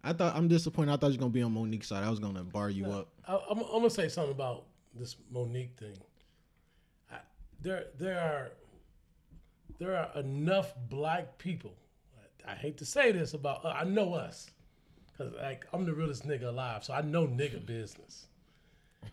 I 0.03 0.13
thought 0.13 0.35
I'm 0.35 0.47
disappointed. 0.47 0.91
I 0.91 0.97
thought 0.97 1.07
you 1.07 1.17
was 1.17 1.23
gonna 1.25 1.29
be 1.31 1.43
on 1.43 1.53
Monique's 1.53 1.87
side. 1.87 2.03
I 2.03 2.09
was 2.09 2.19
gonna 2.19 2.43
bar 2.43 2.69
you 2.69 2.85
up. 2.85 3.09
I, 3.27 3.35
I'm, 3.49 3.59
I'm 3.59 3.71
gonna 3.71 3.89
say 3.89 4.07
something 4.09 4.31
about 4.33 4.65
this 4.93 5.15
Monique 5.31 5.77
thing. 5.77 5.97
I, 7.11 7.17
there, 7.61 7.85
there 7.99 8.19
are, 8.19 8.51
there 9.81 9.97
are 9.97 10.19
enough 10.19 10.75
black 10.89 11.39
people. 11.39 11.73
I, 12.45 12.51
I 12.51 12.55
hate 12.55 12.77
to 12.77 12.85
say 12.85 13.11
this 13.11 13.33
about. 13.33 13.65
Uh, 13.65 13.69
I 13.69 13.83
know 13.83 14.13
us, 14.13 14.51
cause 15.17 15.33
like 15.41 15.65
I'm 15.73 15.85
the 15.85 15.93
realest 15.93 16.27
nigga 16.27 16.43
alive, 16.43 16.83
so 16.83 16.93
I 16.93 17.01
know 17.01 17.25
nigga 17.25 17.65
business. 17.65 18.27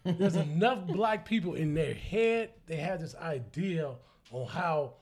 There's 0.04 0.36
enough 0.36 0.86
black 0.86 1.24
people 1.24 1.54
in 1.54 1.72
their 1.72 1.94
head. 1.94 2.50
They 2.66 2.76
have 2.76 3.00
this 3.00 3.14
idea 3.14 3.94
on 4.30 4.46
how, 4.46 4.96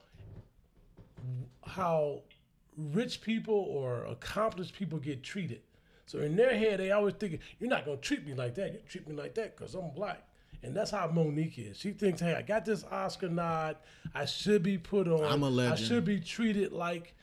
how 1.66 2.20
rich 2.76 3.20
people 3.20 3.56
or 3.56 4.04
accomplished 4.04 4.76
people 4.76 5.00
get 5.00 5.24
treated. 5.24 5.62
So 6.06 6.20
in 6.20 6.36
their 6.36 6.56
head, 6.56 6.78
they 6.78 6.92
always 6.92 7.14
thinking, 7.14 7.40
"You're 7.58 7.70
not 7.70 7.84
gonna 7.84 7.96
treat 7.96 8.24
me 8.24 8.34
like 8.34 8.54
that. 8.54 8.72
You 8.72 8.78
treat 8.88 9.08
me 9.08 9.16
like 9.16 9.34
that 9.34 9.56
because 9.56 9.74
I'm 9.74 9.90
black." 9.90 10.22
And 10.62 10.74
that's 10.74 10.90
how 10.90 11.06
Monique 11.08 11.58
is. 11.58 11.76
She 11.76 11.92
thinks, 11.92 12.20
"Hey, 12.20 12.34
I 12.34 12.42
got 12.42 12.64
this 12.64 12.84
Oscar 12.84 13.28
nod. 13.28 13.76
I 14.14 14.24
should 14.24 14.62
be 14.62 14.78
put 14.78 15.06
on. 15.08 15.24
I'm 15.24 15.42
a 15.42 15.46
I 15.46 15.50
legend." 15.50 15.86
should 15.88 16.04
be 16.04 16.18
treated 16.20 16.72
like 16.72 17.14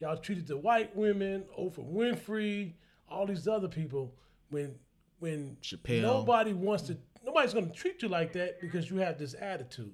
y'all 0.00 0.16
treated 0.16 0.46
the 0.46 0.56
white 0.56 0.94
women, 0.96 1.44
Oprah 1.58 1.90
Winfrey, 1.92 2.72
all 3.08 3.26
these 3.26 3.46
other 3.48 3.68
people. 3.68 4.14
When 4.50 4.74
when 5.20 5.56
Chappelle. 5.62 6.02
nobody 6.02 6.52
wants 6.52 6.84
to, 6.84 6.96
nobody's 7.24 7.54
gonna 7.54 7.68
treat 7.70 8.02
you 8.02 8.08
like 8.08 8.32
that 8.32 8.60
because 8.60 8.90
you 8.90 8.96
have 8.96 9.18
this 9.18 9.34
attitude, 9.38 9.92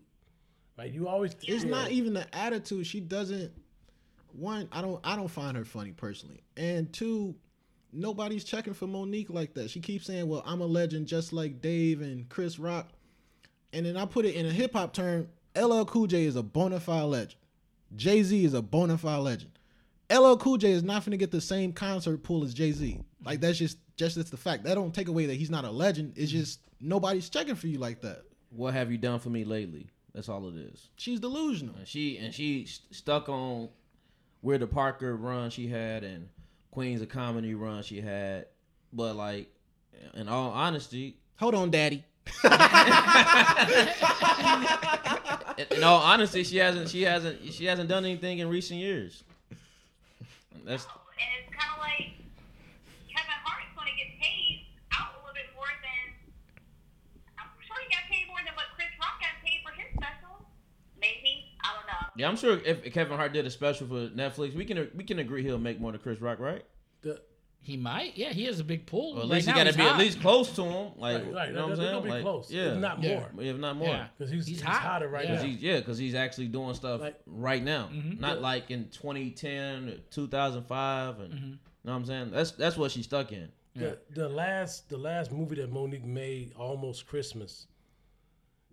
right? 0.79 0.91
You 0.93 1.09
always 1.09 1.37
It's 1.43 1.65
not 1.65 1.91
even 1.91 2.15
the 2.15 2.35
attitude. 2.35 2.87
She 2.87 3.01
doesn't. 3.01 3.53
One, 4.33 4.69
I 4.73 4.81
don't. 4.83 5.01
I 5.05 5.17
don't 5.17 5.29
find 5.29 5.57
her 5.57 5.65
funny 5.65 5.93
personally. 5.93 6.43
And 6.57 6.93
two, 6.93 7.35
nobody's 7.93 8.45
checking 8.45 8.75
for 8.75 8.87
Monique 8.87 9.31
like 9.31 9.55
that. 9.55 9.71
She 9.71 9.81
keeps 9.81 10.07
saying, 10.07 10.29
"Well, 10.29 10.43
I'm 10.47 10.61
a 10.61 10.67
legend, 10.67 11.07
just 11.07 11.33
like 11.33 11.61
Dave 11.61 12.01
and 12.01 12.29
Chris 12.29 12.59
Rock." 12.59 12.91
And 13.73 13.85
then 13.87 13.97
I 13.97 14.07
put 14.07 14.25
it 14.25 14.35
in 14.35 14.47
a 14.47 14.53
hip 14.53 14.73
hop 14.73 14.93
term. 14.93 15.29
LL 15.57 15.85
Cool 15.85 16.07
J 16.07 16.25
is 16.25 16.37
a 16.37 16.43
bona 16.43 16.81
fide 16.81 17.05
legend. 17.05 17.41
Jay 17.95 18.23
Z 18.23 18.45
is 18.45 18.55
a 18.55 18.63
bona 18.63 18.99
fide 18.99 19.21
legend. 19.21 19.53
LL 20.11 20.37
Cool 20.37 20.57
J 20.57 20.73
is 20.73 20.83
not 20.83 21.05
gonna 21.05 21.17
get 21.17 21.31
the 21.31 21.41
same 21.41 21.73
concert 21.73 22.23
pool 22.23 22.45
as 22.45 22.55
Jay 22.55 22.73
Z. 22.73 23.01
Like 23.25 23.41
that's 23.41 23.59
just 23.59 23.79
just 23.97 24.17
that's 24.17 24.31
the 24.31 24.37
fact. 24.37 24.65
That 24.65 24.75
don't 24.75 24.95
take 24.95 25.09
away 25.09 25.27
that 25.27 25.35
he's 25.35 25.51
not 25.51 25.65
a 25.65 25.71
legend. 25.71 26.13
It's 26.17 26.31
mm-hmm. 26.31 26.41
just 26.41 26.61
nobody's 26.81 27.29
checking 27.29 27.55
for 27.55 27.67
you 27.67 27.79
like 27.79 28.03
that. 28.03 28.23
What 28.51 28.75
have 28.75 28.91
you 28.91 28.99
done 28.99 29.19
for 29.19 29.31
me 29.31 29.45
lately? 29.45 29.89
That's 30.15 30.29
all 30.29 30.49
it 30.49 30.57
is. 30.57 30.89
She's 30.97 31.21
delusional. 31.21 31.75
And 31.77 31.87
she 31.87 32.17
and 32.19 32.33
she 32.33 32.67
st- 32.67 32.95
stuck 32.95 33.29
on 33.29 33.69
where 34.41 34.59
the 34.59 34.67
Parker 34.67 35.17
run 35.17 35.51
she 35.51 35.67
had 35.67 36.05
and 36.05 36.29
Queens 36.77 37.01
of 37.01 37.09
Comedy 37.09 37.55
run 37.55 37.83
she 37.83 38.03
had. 38.03 38.45
But 38.93 39.17
like, 39.17 39.49
in 40.13 40.29
all 40.29 40.51
honesty, 40.51 41.17
Hold 41.37 41.55
on, 41.55 41.71
Daddy. 41.71 42.05
in, 42.45 42.51
in 45.79 45.83
all 45.83 46.03
honesty, 46.03 46.45
she 46.45 46.59
hasn't 46.59 46.91
she 46.91 47.01
hasn't 47.01 47.51
she 47.55 47.65
hasn't 47.65 47.89
done 47.89 48.05
anything 48.05 48.41
in 48.41 48.51
recent 48.51 48.79
years. 48.79 49.25
That's 50.67 50.85
And 50.85 51.31
it's 51.41 51.49
kind 51.57 51.73
of 51.73 51.81
like 51.81 52.13
Kevin 53.09 53.39
Hart's 53.41 53.73
going 53.75 53.89
to 53.89 53.97
get 53.97 54.13
paid 54.21 54.67
out 54.93 55.17
a 55.17 55.19
little 55.25 55.33
bit 55.33 55.49
more 55.57 55.73
than. 55.81 56.13
I'm 57.41 57.49
sure 57.65 57.77
he 57.81 57.89
got 57.89 58.05
paid 58.13 58.29
more 58.29 58.45
than 58.45 58.53
what 58.53 58.67
Chris 58.77 58.93
Rock 59.01 59.17
got 59.25 59.33
paid 59.41 59.65
for 59.65 59.73
his 59.73 59.89
special. 59.97 60.45
Maybe. 61.01 61.57
I 61.65 61.73
don't 61.73 61.89
know. 61.89 62.06
Yeah. 62.17 62.29
I'm 62.29 62.37
sure 62.37 62.59
if 62.65 62.93
Kevin 62.93 63.17
Hart 63.17 63.33
did 63.33 63.47
a 63.47 63.51
special 63.51 63.87
for 63.87 64.09
Netflix, 64.09 64.55
we 64.55 64.65
can 64.65 64.91
we 64.95 65.05
can 65.05 65.19
agree 65.19 65.43
he'll 65.43 65.59
make 65.59 65.81
more 65.81 65.93
than 65.93 66.01
Chris 66.01 66.21
Rock, 66.21 66.39
right? 66.41 66.65
the, 67.03 67.21
He 67.61 67.77
might. 67.77 68.17
Yeah, 68.17 68.31
he 68.33 68.45
has 68.45 68.61
a 68.61 68.65
big 68.65 68.87
pull. 68.87 69.15
Or 69.15 69.17
at 69.19 69.23
Right 69.25 69.31
least 69.33 69.49
he 69.49 69.53
got 69.55 69.65
to 69.65 69.71
he's 69.71 69.77
be 69.77 69.83
at 69.83 69.99
least 69.99 70.21
close 70.21 70.55
to 70.57 70.63
him. 70.65 70.93
Like, 70.97 71.25
right, 71.25 71.33
right. 71.35 71.49
you 71.49 71.55
know 71.55 71.63
what 71.63 71.71
I'm 71.73 71.77
saying? 71.77 71.91
gonna 71.93 72.03
be 72.05 72.11
Like, 72.11 72.23
close. 72.23 72.51
Yeah, 72.51 72.73
if 72.75 72.79
not 72.79 73.03
Yeah. 73.03 73.15
more, 73.35 73.43
if 73.45 73.57
not 73.59 73.77
more. 73.77 73.89
Yeah. 73.89 74.07
because 74.17 74.33
he's, 74.33 74.47
He's 74.47 74.57
he's, 74.59 74.65
hot. 74.67 74.81
hotter 74.83 75.09
right 75.09 75.27
Cause 75.27 75.43
now. 75.43 75.49
he's 75.49 75.63
yeah, 75.63 75.79
because 75.79 75.99
he's 75.99 76.15
actually 76.15 76.49
doing 76.49 76.75
stuff 76.75 77.01
Like- 77.01 77.21
right 77.27 77.63
now, 77.63 77.89
Mm-hmm. 77.93 78.21
not 78.21 78.41
like 78.41 78.71
in 78.71 78.89
2010, 78.91 80.01
2005, 80.11 81.21
and 81.21 81.33
you 81.35 81.39
know 81.41 81.57
what 81.83 81.93
I'm 81.93 82.05
saying. 82.05 82.31
That's 82.31 82.53
that's 82.53 82.77
what 82.77 82.91
she's 82.93 83.05
stuck 83.05 83.33
in. 83.33 83.49
The, 83.75 83.99
the 84.15 84.29
last 84.29 84.89
the 84.89 84.97
last 84.97 85.31
movie 85.33 85.57
that 85.57 85.71
Monique 85.71 86.05
made, 86.05 86.55
Almost 86.57 87.07
Christmas, 87.07 87.67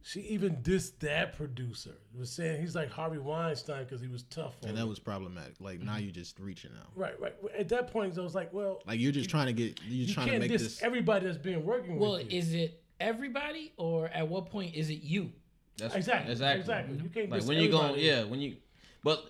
she 0.06 0.20
even 0.22 0.58
dissed 0.58 1.00
that 1.00 1.36
producer. 1.38 1.96
Was 2.18 2.30
saying 2.30 2.60
he's 2.62 2.76
like 2.76 2.92
Harvey 2.92 3.18
Weinstein 3.20 3.84
because 3.86 4.02
he 4.02 4.08
was 4.08 4.24
tough 4.24 4.54
on 4.62 4.70
And 4.70 4.72
him. 4.72 4.76
that 4.84 4.88
was 4.88 5.00
problematic. 5.00 5.54
Like 5.60 5.80
now 5.82 5.98
you're 5.98 6.12
just 6.12 6.38
reaching 6.40 6.72
out. 6.80 6.90
right, 6.96 7.20
right. 7.22 7.34
At 7.58 7.70
that 7.70 7.88
point, 7.92 8.18
I 8.18 8.22
was 8.22 8.36
like, 8.36 8.52
well, 8.54 8.82
Like 8.86 9.00
you're 9.00 9.12
just 9.14 9.30
trying 9.30 9.48
to 9.48 9.54
get 9.54 9.80
you're 9.88 10.08
you 10.08 10.14
trying 10.14 10.26
to 10.28 10.32
can't 10.34 10.42
make 10.42 10.52
diss 10.52 10.62
this. 10.64 10.82
everybody 10.84 11.26
that's 11.26 11.38
been 11.38 11.64
working 11.66 11.98
Well, 11.98 12.14
with 12.14 12.32
you. 12.32 12.38
is 12.40 12.54
it 12.54 12.84
everybody, 13.00 13.72
or 13.78 14.08
at 14.10 14.28
what 14.28 14.48
point 14.48 14.76
is 14.76 14.90
it 14.90 15.02
you? 15.04 15.32
That's 15.78 15.96
exactly, 15.96 16.32
exactly. 16.32 16.60
exactly. 16.62 16.98
You 16.98 17.10
can't 17.10 17.30
Like 17.30 17.40
diss 17.40 17.48
when 17.50 17.58
you 17.58 17.70
go, 17.72 17.80
everybody. 17.82 18.02
yeah, 18.04 18.24
when 18.26 18.40
you, 18.42 18.58
but 19.04 19.24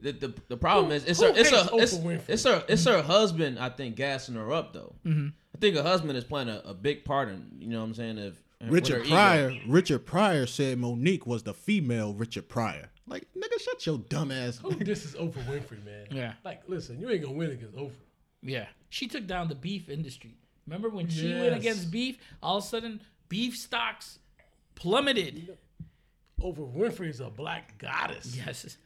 the 0.00 0.12
the, 0.12 0.34
the 0.48 0.56
problem 0.56 0.86
Who- 0.88 0.94
is 0.96 1.04
it's 1.04 1.20
her 1.22 1.28
it's 1.28 1.50
hates 1.50 1.50
her 1.50 1.68
it's, 1.78 1.94
Oprah 1.94 2.20
it's 2.28 2.44
her 2.44 2.64
it's 2.68 2.84
her 2.84 3.00
husband. 3.02 3.58
I 3.58 3.68
think 3.70 3.96
gassing 3.96 4.34
her 4.34 4.52
up 4.52 4.72
though. 4.72 4.94
Mm-hmm. 5.06 5.28
I 5.54 5.58
think 5.58 5.76
her 5.76 5.82
husband 5.82 6.18
is 6.18 6.24
playing 6.24 6.48
a, 6.50 6.60
a 6.66 6.74
big 6.74 7.04
part 7.04 7.28
in 7.30 7.46
you 7.60 7.68
know 7.68 7.78
what 7.80 7.86
I'm 7.86 7.94
saying. 7.94 8.18
If 8.18 8.34
with 8.60 8.68
her 8.68 8.74
Richard 8.74 9.06
ego. 9.06 9.14
Pryor, 9.14 9.52
Richard 9.66 10.06
Pryor 10.06 10.46
said 10.46 10.78
Monique 10.78 11.26
was 11.26 11.42
the 11.42 11.54
female 11.54 12.14
Richard 12.14 12.48
Pryor. 12.48 12.90
Like 13.06 13.26
nigga, 13.36 13.60
shut 13.60 13.86
your 13.86 13.98
dumb 13.98 14.32
ass. 14.32 14.58
Who 14.58 14.74
this 14.74 15.04
is 15.04 15.14
Oprah 15.14 15.44
Winfrey, 15.44 15.84
man? 15.84 16.06
Yeah. 16.10 16.32
Like, 16.44 16.62
listen, 16.66 17.00
you 17.00 17.08
ain't 17.10 17.22
gonna 17.22 17.34
win 17.34 17.52
against 17.52 17.76
Oprah. 17.76 17.92
Yeah, 18.42 18.66
she 18.88 19.06
took 19.08 19.26
down 19.26 19.48
the 19.48 19.54
beef 19.54 19.88
industry. 19.88 20.34
Remember 20.66 20.88
when 20.88 21.08
she 21.08 21.32
went 21.32 21.54
against 21.54 21.90
beef? 21.90 22.18
All 22.42 22.58
of 22.58 22.64
a 22.64 22.66
sudden, 22.66 23.00
beef 23.28 23.56
stocks 23.56 24.18
plummeted. 24.74 25.56
Oprah 26.40 26.72
Winfrey 26.74 27.08
is 27.08 27.20
a 27.20 27.30
black 27.30 27.78
goddess. 27.78 28.36
Yes. 28.36 28.76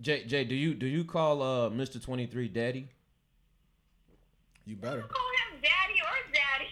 Jay 0.00 0.24
Jay, 0.24 0.44
do 0.44 0.54
you 0.54 0.74
do 0.74 0.86
you 0.86 1.04
call 1.04 1.42
uh 1.42 1.70
Mr. 1.70 2.02
23 2.02 2.48
daddy? 2.48 2.88
You 4.64 4.76
better. 4.76 5.02
Call 5.02 5.30
him 5.52 5.60
daddy 5.62 6.00
or 6.00 6.32
daddy. 6.32 6.68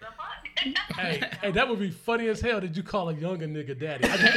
the 0.00 0.06
fuck? 0.06 0.49
Hey, 0.96 1.22
hey, 1.40 1.50
that 1.52 1.68
would 1.68 1.78
be 1.78 1.90
funny 1.90 2.28
as 2.28 2.40
hell. 2.40 2.60
Did 2.60 2.76
you 2.76 2.82
call 2.82 3.08
a 3.08 3.14
younger 3.14 3.46
nigga 3.46 3.78
daddy? 3.78 4.04
I 4.04 4.16
think, 4.16 4.34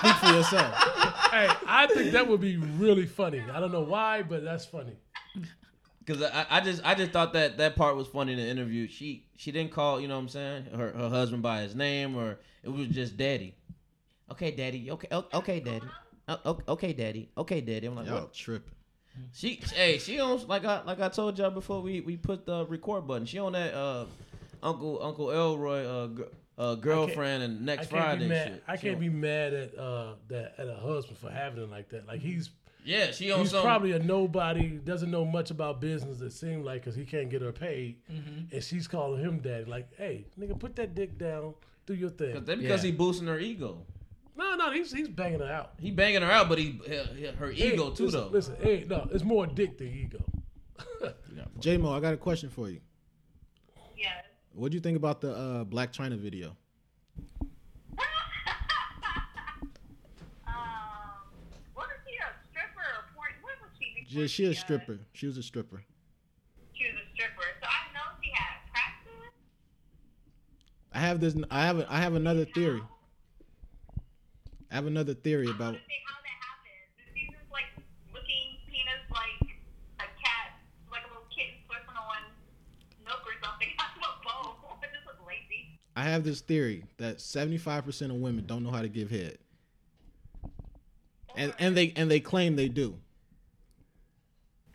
Speak 0.00 0.14
for 0.16 0.32
yourself. 0.34 0.74
hey, 1.30 1.48
I 1.66 1.86
think 1.92 2.12
that 2.12 2.26
would 2.28 2.40
be 2.40 2.56
really 2.56 3.06
funny. 3.06 3.42
I 3.52 3.60
don't 3.60 3.72
know 3.72 3.82
why, 3.82 4.22
but 4.22 4.42
that's 4.44 4.64
funny. 4.64 4.96
Because 6.04 6.22
I, 6.22 6.46
I 6.50 6.60
just 6.60 6.82
I 6.84 6.94
just 6.94 7.12
thought 7.12 7.32
that 7.34 7.58
that 7.58 7.76
part 7.76 7.96
was 7.96 8.06
funny 8.08 8.32
in 8.32 8.38
the 8.38 8.46
interview. 8.48 8.88
She 8.88 9.26
she 9.36 9.52
didn't 9.52 9.70
call 9.72 10.00
you 10.00 10.08
know 10.08 10.14
what 10.16 10.22
I'm 10.22 10.28
saying 10.28 10.64
her 10.74 10.90
her 10.92 11.08
husband 11.08 11.42
by 11.42 11.60
his 11.62 11.74
name 11.74 12.16
or 12.16 12.38
it 12.62 12.68
was 12.70 12.88
just 12.88 13.16
daddy. 13.16 13.54
Okay, 14.30 14.50
daddy. 14.50 14.90
Okay, 14.90 15.08
okay, 15.34 15.60
daddy. 15.60 15.86
O- 16.28 16.38
o- 16.44 16.62
Okay, 16.68 16.92
daddy. 16.92 17.28
Okay, 17.36 17.60
daddy. 17.60 17.86
I'm 17.86 17.96
like, 17.96 18.06
Y'all 18.06 18.20
what? 18.20 18.32
tripping. 18.34 18.72
She 19.32 19.60
hey 19.74 19.98
she 19.98 20.18
on 20.20 20.46
like 20.46 20.64
I 20.64 20.82
like 20.84 21.00
I 21.00 21.08
told 21.08 21.38
y'all 21.38 21.50
before 21.50 21.80
we 21.82 22.00
we 22.00 22.16
put 22.16 22.46
the 22.46 22.66
record 22.66 23.06
button. 23.06 23.26
She 23.26 23.38
on 23.38 23.52
that 23.52 23.74
uh 23.74 24.06
Uncle 24.62 25.02
Uncle 25.02 25.30
Elroy 25.30 25.84
uh, 25.86 26.06
gr- 26.08 26.22
uh 26.58 26.74
girlfriend 26.74 27.42
and 27.42 27.58
I 27.60 27.64
next 27.76 27.88
can't 27.88 27.90
Friday 27.90 28.22
be 28.24 28.28
mad. 28.28 28.46
shit. 28.48 28.64
I 28.68 28.76
She 28.76 28.82
can't 28.82 28.94
on- 28.96 29.00
be 29.00 29.08
mad 29.08 29.54
at 29.54 29.78
uh 29.78 30.14
that 30.28 30.54
at 30.58 30.68
a 30.68 30.74
husband 30.76 31.18
for 31.18 31.30
having 31.30 31.62
it 31.62 31.70
like 31.70 31.88
that. 31.90 32.06
Like 32.06 32.20
he's 32.20 32.50
Yeah, 32.84 33.10
she 33.12 33.30
on 33.30 33.40
he's 33.40 33.50
some 33.50 33.62
probably 33.62 33.92
a 33.92 33.98
nobody, 33.98 34.68
doesn't 34.70 35.10
know 35.10 35.24
much 35.24 35.50
about 35.50 35.80
business. 35.80 36.20
It 36.20 36.32
seemed 36.32 36.64
like 36.64 36.80
because 36.82 36.94
he 36.96 37.04
can't 37.04 37.28
get 37.30 37.42
her 37.42 37.52
paid, 37.52 37.96
and 38.08 38.62
she's 38.64 38.88
calling 38.88 39.20
him 39.22 39.38
daddy. 39.40 39.64
Like, 39.66 39.88
hey, 39.96 40.24
nigga, 40.38 40.58
put 40.58 40.76
that 40.76 40.94
dick 40.94 41.18
down, 41.18 41.54
do 41.86 41.94
your 41.94 42.08
thing. 42.10 42.32
Cause, 42.34 42.44
because 42.44 42.82
Yeah. 42.84 42.90
he 42.90 42.96
boosting 42.96 43.26
her 43.28 43.38
ego. 43.38 43.78
No, 44.36 44.54
no, 44.56 44.70
he's 44.72 44.92
he's 44.92 45.08
banging 45.08 45.40
her 45.40 45.50
out. 45.50 45.72
He 45.78 45.90
banging 45.90 46.22
her 46.22 46.30
out, 46.30 46.48
but 46.48 46.58
he 46.58 46.80
her 47.38 47.50
ego 47.50 47.90
Hey, 47.90 47.96
too 47.96 48.04
listen, 48.04 48.10
though. 48.10 48.28
Listen, 48.28 48.56
hey, 48.60 48.86
no, 48.88 49.08
it's 49.12 49.24
more 49.24 49.46
dick 49.46 49.78
than 49.78 49.88
ego. 49.88 50.24
J 51.58 51.76
Mo, 51.76 51.92
I 51.92 52.00
got 52.00 52.14
a 52.14 52.16
question 52.16 52.48
for 52.48 52.70
you. 52.70 52.80
yes. 53.96 54.24
What 54.52 54.70
do 54.70 54.76
you 54.76 54.80
think 54.80 54.96
about 54.96 55.20
the 55.20 55.32
uh, 55.32 55.64
Blac 55.64 55.92
Chyna 55.92 56.16
video? 56.18 56.56
um, 60.48 60.56
wasn't 61.76 62.00
she 62.06 62.16
a 62.16 62.32
stripper 62.50 62.80
or 62.80 63.04
porn? 63.14 63.32
What 63.42 63.54
was 63.60 63.70
she? 63.78 64.06
Yeah, 64.08 64.26
she 64.26 64.46
a 64.46 64.50
uh, 64.50 64.54
stripper. 64.54 64.98
She 65.12 65.26
was 65.26 65.36
a 65.36 65.42
stripper. 65.42 65.82
She 66.72 66.84
was 66.84 66.94
a 66.94 67.14
stripper. 67.14 67.42
So 67.60 67.66
I 67.68 67.92
know 67.92 68.00
she 68.22 68.30
had 68.32 68.56
practice. 68.72 69.34
I 70.94 70.98
have 70.98 71.20
this. 71.20 71.34
I 71.50 71.66
have. 71.66 71.86
I 71.88 71.98
have 71.98 72.14
another 72.14 72.46
theory. 72.46 72.82
I 74.70 74.74
have 74.74 74.86
another 74.86 75.14
theory 75.14 75.48
I 75.48 75.50
about. 75.50 75.76
I 86.00 86.04
have 86.04 86.24
this 86.24 86.40
theory 86.40 86.84
that 86.96 87.18
75% 87.18 88.06
of 88.06 88.12
women 88.12 88.46
don't 88.46 88.64
know 88.64 88.70
how 88.70 88.80
to 88.80 88.88
give 88.88 89.10
head. 89.10 89.36
And 91.36 91.52
and 91.58 91.76
they 91.76 91.92
and 91.94 92.10
they 92.10 92.20
claim 92.20 92.56
they 92.56 92.68
do. 92.68 92.96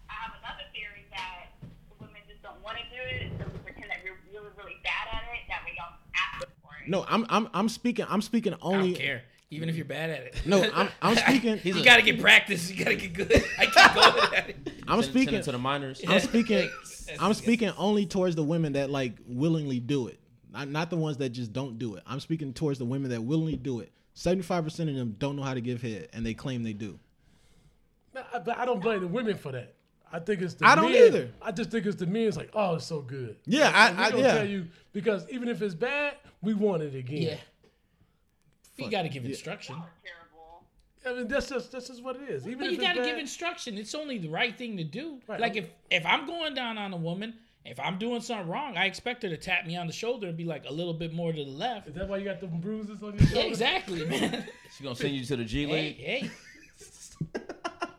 I 0.08 0.14
have 0.14 0.34
another 0.40 0.64
theory 0.72 1.04
that 1.12 1.50
women 2.00 2.22
just 2.30 2.44
don't 2.44 2.62
want 2.64 2.78
to 2.78 2.84
do 2.96 3.02
it, 3.02 3.32
so 3.40 3.46
we 3.52 3.58
pretend 3.60 3.90
that 3.90 4.00
we're 4.04 4.18
really 4.32 4.54
really 4.56 4.78
bad 4.84 5.08
at 5.12 5.24
it, 5.34 5.50
that 5.50 5.62
we 5.66 5.72
don't 5.76 5.98
ask 6.16 6.48
for 6.62 6.70
it. 6.82 6.90
No, 6.90 7.06
I'm 7.10 7.26
I'm 7.30 7.50
I'm 7.56 7.70
speaking 7.70 8.06
I'm 8.08 8.22
speaking 8.22 8.54
only 8.62 8.92
I 8.92 8.94
don't 8.94 9.02
care. 9.02 9.22
Even 9.52 9.70
if 9.70 9.76
you're 9.76 9.86
bad 9.86 10.10
at 10.10 10.22
it. 10.24 10.36
No, 10.46 10.64
I'm 10.74 10.90
I'm 11.02 11.16
speaking. 11.28 11.60
you 11.64 11.84
gotta 11.84 12.02
get 12.02 12.20
practice. 12.20 12.70
You 12.72 12.84
gotta 12.84 12.96
get 12.96 13.14
good. 13.14 13.32
I 13.60 13.66
keep 13.66 13.74
going 13.96 14.34
at 14.36 14.50
it. 14.50 14.58
I'm 14.88 15.02
Send- 15.02 15.04
send 15.04 15.06
speaking. 15.06 15.34
it 15.36 15.44
to 15.44 15.52
the 15.52 15.58
minors. 15.60 16.02
I'm 16.08 16.20
speaking. 16.20 16.70
I'm 17.20 17.34
speaking 17.36 17.72
only 17.78 18.06
towards 18.08 18.36
the 18.36 18.44
women 18.44 18.74
that 18.74 18.90
like 18.90 19.14
willingly 19.28 19.80
do 19.80 20.08
it, 20.08 20.20
not 20.52 20.68
not 20.70 20.90
the 20.90 20.98
ones 20.98 21.18
that 21.18 21.30
just 21.30 21.54
don't 21.54 21.78
do 21.78 21.96
it. 21.96 22.04
I'm 22.08 22.20
speaking 22.20 22.54
towards 22.54 22.80
the 22.80 22.86
women 22.86 23.12
that 23.12 23.22
willingly 23.22 23.56
do 23.56 23.80
it. 23.82 23.92
Seventy 24.16 24.42
five 24.44 24.64
percent 24.64 24.90
of 24.90 24.96
them 24.96 25.16
don't 25.20 25.36
know 25.36 25.44
how 25.44 25.54
to 25.54 25.62
give 25.62 25.82
head, 25.82 26.10
and 26.14 26.26
they 26.26 26.34
claim 26.34 26.64
they 26.64 26.74
do. 26.74 26.98
I- 28.16 28.20
uh, 28.34 28.40
But 28.40 28.58
I 28.58 28.66
don't 28.66 28.82
blame 28.82 29.02
the 29.02 29.08
women 29.08 29.38
for 29.38 29.52
that. 29.52 29.76
I 30.12 30.20
think 30.20 30.42
it's 30.42 30.54
the 30.56 30.66
I 30.66 30.76
don't 30.76 30.92
men. 30.92 31.04
either. 31.04 31.32
I 31.42 31.52
just 31.52 31.70
think 31.72 31.86
it's 31.86 31.98
the 31.98 32.06
men. 32.06 32.28
It's 32.28 32.38
like, 32.38 32.50
oh, 32.54 32.76
it's 32.76 32.86
so 32.86 33.02
good. 33.02 33.36
Yeah, 33.46 33.66
Like, 33.66 33.76
I- 33.76 33.92
we 33.92 33.98
I- 34.04 34.12
gonna 34.12 34.24
yeah. 34.24 34.34
tell 34.34 34.48
you 34.48 34.68
because 34.94 35.30
even 35.30 35.50
if 35.50 35.62
it's 35.62 35.76
bad, 35.76 36.16
we 36.42 36.54
want 36.54 36.82
it 36.84 36.96
again. 36.96 37.22
Yeah. 37.22 37.38
You 38.78 38.90
gotta 38.92 39.10
give 39.10 39.26
instruction. 39.26 39.76
Terrible. 39.76 40.64
I 41.08 41.14
mean, 41.20 41.28
that's 41.28 41.50
just 41.50 41.72
that's 41.72 41.88
just 41.88 42.04
what 42.04 42.16
it 42.18 42.30
is. 42.30 42.46
Even 42.48 42.60
But 42.60 42.72
you 42.72 42.78
gotta 42.78 43.02
give 43.04 43.18
instruction. 43.18 43.78
It's 43.78 43.94
only 43.96 44.18
the 44.18 44.28
right 44.30 44.58
thing 44.58 44.76
to 44.78 44.84
do. 44.84 45.20
Right. 45.28 45.40
Like 45.40 45.56
if 45.56 45.70
if 45.92 46.06
I'm 46.06 46.26
going 46.26 46.54
down 46.56 46.78
on 46.78 46.92
a 46.94 46.98
woman, 46.98 47.36
if 47.64 47.80
I'm 47.80 47.98
doing 47.98 48.20
something 48.22 48.48
wrong, 48.48 48.76
I 48.78 48.86
expect 48.86 49.24
her 49.24 49.30
to 49.30 49.38
tap 49.38 49.66
me 49.66 49.76
on 49.78 49.88
the 49.88 49.94
shoulder 49.94 50.28
and 50.28 50.36
be 50.38 50.44
like 50.46 50.66
a 50.68 50.74
little 50.74 50.94
bit 50.94 51.14
more 51.14 51.32
to 51.32 51.44
the 51.44 51.50
left. 51.50 51.88
Is 51.88 51.94
that 51.96 52.08
why 52.10 52.18
you 52.18 52.26
got 52.26 52.42
the 52.42 52.48
bruises 52.48 53.02
on 53.04 53.14
your 53.14 53.22
Yeah, 53.22 53.28
shoulder? 53.30 53.48
exactly, 53.48 54.06
man. 54.08 54.46
She 54.78 54.84
gonna 54.84 54.96
send 54.96 55.16
you 55.16 55.24
to 55.26 55.36
the 55.38 55.46
G 55.46 55.66
League. 55.68 55.98
hey. 55.98 56.30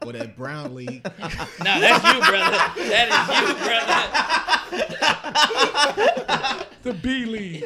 Or 0.05 0.13
that 0.13 0.37
brown 0.37 0.75
league. 0.75 1.03
No, 1.65 1.81
that's 1.81 2.05
you, 2.05 2.21
brother. 2.21 2.59
That 2.91 3.09
is 3.11 3.29
you, 3.41 3.55
brother. 3.65 4.03
The 6.83 6.93
B 6.95 7.25
league. 7.25 7.65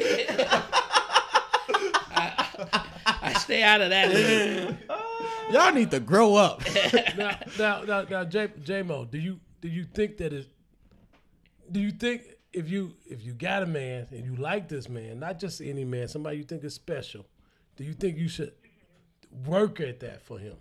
I 3.51 3.55
stay 3.55 3.63
out 3.63 3.81
of 3.81 3.89
that. 3.89 4.13
league. 4.13 4.77
Y'all 5.51 5.73
need 5.73 5.91
to 5.91 5.99
grow 5.99 6.35
up. 6.35 6.61
now, 7.17 7.37
now, 7.59 7.83
now, 7.83 8.01
now, 8.09 8.23
J, 8.23 8.49
J-Mo, 8.63 9.05
do 9.05 9.17
you 9.17 9.39
do 9.59 9.67
you 9.67 9.83
think 9.83 10.17
that 10.17 10.31
is? 10.33 10.45
Do 11.71 11.79
you 11.79 11.91
think 11.91 12.23
if 12.53 12.69
you 12.69 12.93
if 13.05 13.23
you 13.23 13.33
got 13.33 13.63
a 13.63 13.65
man 13.65 14.07
and 14.11 14.25
you 14.25 14.35
like 14.35 14.69
this 14.69 14.87
man, 14.87 15.19
not 15.19 15.39
just 15.39 15.59
any 15.61 15.83
man, 15.83 16.07
somebody 16.07 16.37
you 16.37 16.43
think 16.43 16.63
is 16.63 16.73
special, 16.73 17.25
do 17.75 17.83
you 17.83 17.93
think 17.93 18.17
you 18.17 18.29
should 18.29 18.53
work 19.45 19.79
at 19.81 19.99
that 20.01 20.21
for 20.21 20.39
him? 20.39 20.55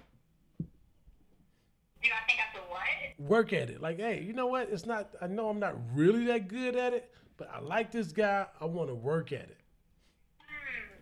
Do 2.02 2.08
I 2.10 2.26
think 2.26 2.40
I 2.40 2.52
should 2.52 2.62
what? 2.68 3.28
Work 3.30 3.52
at 3.52 3.70
it, 3.70 3.80
like, 3.80 3.98
hey, 3.98 4.22
you 4.22 4.32
know 4.32 4.46
what? 4.46 4.68
It's 4.70 4.86
not. 4.86 5.10
I 5.20 5.26
know 5.28 5.48
I'm 5.48 5.60
not 5.60 5.76
really 5.94 6.24
that 6.26 6.48
good 6.48 6.74
at 6.76 6.94
it, 6.94 7.12
but 7.36 7.48
I 7.54 7.60
like 7.60 7.92
this 7.92 8.10
guy. 8.12 8.46
I 8.60 8.64
want 8.64 8.88
to 8.88 8.94
work 8.94 9.32
at 9.32 9.42
it. 9.50 9.58
Hmm. 10.40 10.96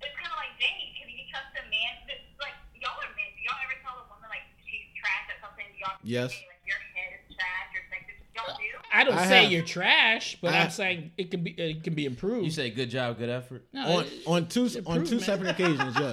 It's 0.00 0.14
kind 0.16 0.30
of 0.32 0.38
like 0.38 0.54
dating. 0.60 0.92
Can 0.94 1.08
you 1.10 1.24
trust 1.32 1.50
a 1.58 1.64
man? 1.66 1.92
that- 2.06 2.22
Like, 2.38 2.54
y'all 2.78 2.94
are 3.00 3.10
men. 3.18 3.26
Do 3.34 3.40
y'all 3.42 3.58
ever 3.64 3.74
tell 3.82 3.96
a 3.98 4.06
woman, 4.06 4.28
like, 4.30 4.44
she's 4.62 4.86
trash 4.94 5.26
at 5.32 5.40
something? 5.42 5.66
Do 5.74 5.78
y'all 5.82 5.95
Yes. 6.06 6.30
say, 6.32 6.36
like, 6.36 6.66
your 6.66 6.76
head 6.94 7.18
is 7.28 7.34
trash, 7.36 7.68
your 7.74 7.82
sex. 7.90 8.04
Y'all 8.36 8.56
do? 8.56 8.62
I 8.92 9.04
don't 9.04 9.14
I 9.18 9.26
say 9.26 9.42
have- 9.42 9.52
you're 9.52 9.64
trash, 9.64 10.38
but 10.40 10.54
I- 10.54 10.62
I'm 10.62 10.70
saying 10.70 11.10
it 11.16 11.30
can 11.32 11.42
be 11.42 11.50
it 11.50 11.82
can 11.82 11.94
be 11.94 12.04
improved. 12.06 12.44
You 12.44 12.50
say 12.50 12.70
good 12.70 12.90
job, 12.90 13.18
good 13.18 13.28
effort. 13.28 13.66
no, 13.72 13.98
on 13.98 14.04
it- 14.04 14.12
on 14.26 14.46
two 14.46 14.62
on 14.64 14.70
two 14.70 14.78
improvement. 14.78 15.22
separate 15.22 15.50
occasions, 15.50 15.80
yes. 15.98 15.98
So 15.98 16.06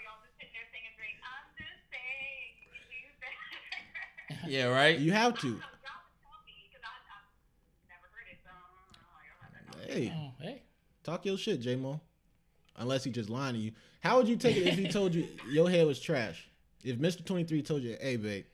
y'all 0.00 0.18
just 0.24 0.34
sit 0.40 0.48
there 0.52 0.66
saying, 0.72 0.94
great, 0.96 1.20
I'm 1.20 1.46
just 1.58 1.84
saying, 1.92 2.64
you 2.64 2.80
do 2.88 4.40
that. 4.40 4.50
Yeah, 4.50 4.64
right. 4.66 4.98
You 4.98 5.12
have 5.12 5.34
to. 5.34 5.40
So 5.40 5.46
y'all 5.48 5.58
just 5.60 5.68
tell 6.22 6.40
me, 6.46 6.70
because 6.72 6.82
I've 6.82 7.04
never 7.88 8.08
heard 8.08 8.28
it, 8.32 8.38
so 8.42 8.50
I 8.50 8.56
don't 8.88 9.04
know. 9.04 9.20
Y'all 9.28 9.40
have 9.44 9.52
that 9.86 9.92
Hey, 9.92 10.12
Oh, 10.16 10.32
hey. 10.42 10.62
talk 11.02 11.24
your 11.26 11.36
shit, 11.36 11.60
J 11.60 11.76
Mo. 11.76 12.00
Unless 12.76 13.04
he 13.04 13.10
just 13.12 13.28
lying 13.30 13.54
to 13.54 13.60
you. 13.60 13.72
How 14.00 14.16
would 14.18 14.26
you 14.28 14.36
take 14.36 14.56
it 14.56 14.66
if 14.66 14.76
he 14.76 14.88
told 14.88 15.14
you 15.14 15.28
your 15.50 15.70
hair 15.70 15.86
was 15.86 16.00
trash? 16.00 16.48
If 16.84 16.98
Mr. 16.98 17.24
Twenty 17.24 17.44
Three 17.44 17.62
told 17.62 17.82
you, 17.82 17.96
"Hey, 18.00 18.16
babe, 18.16 18.44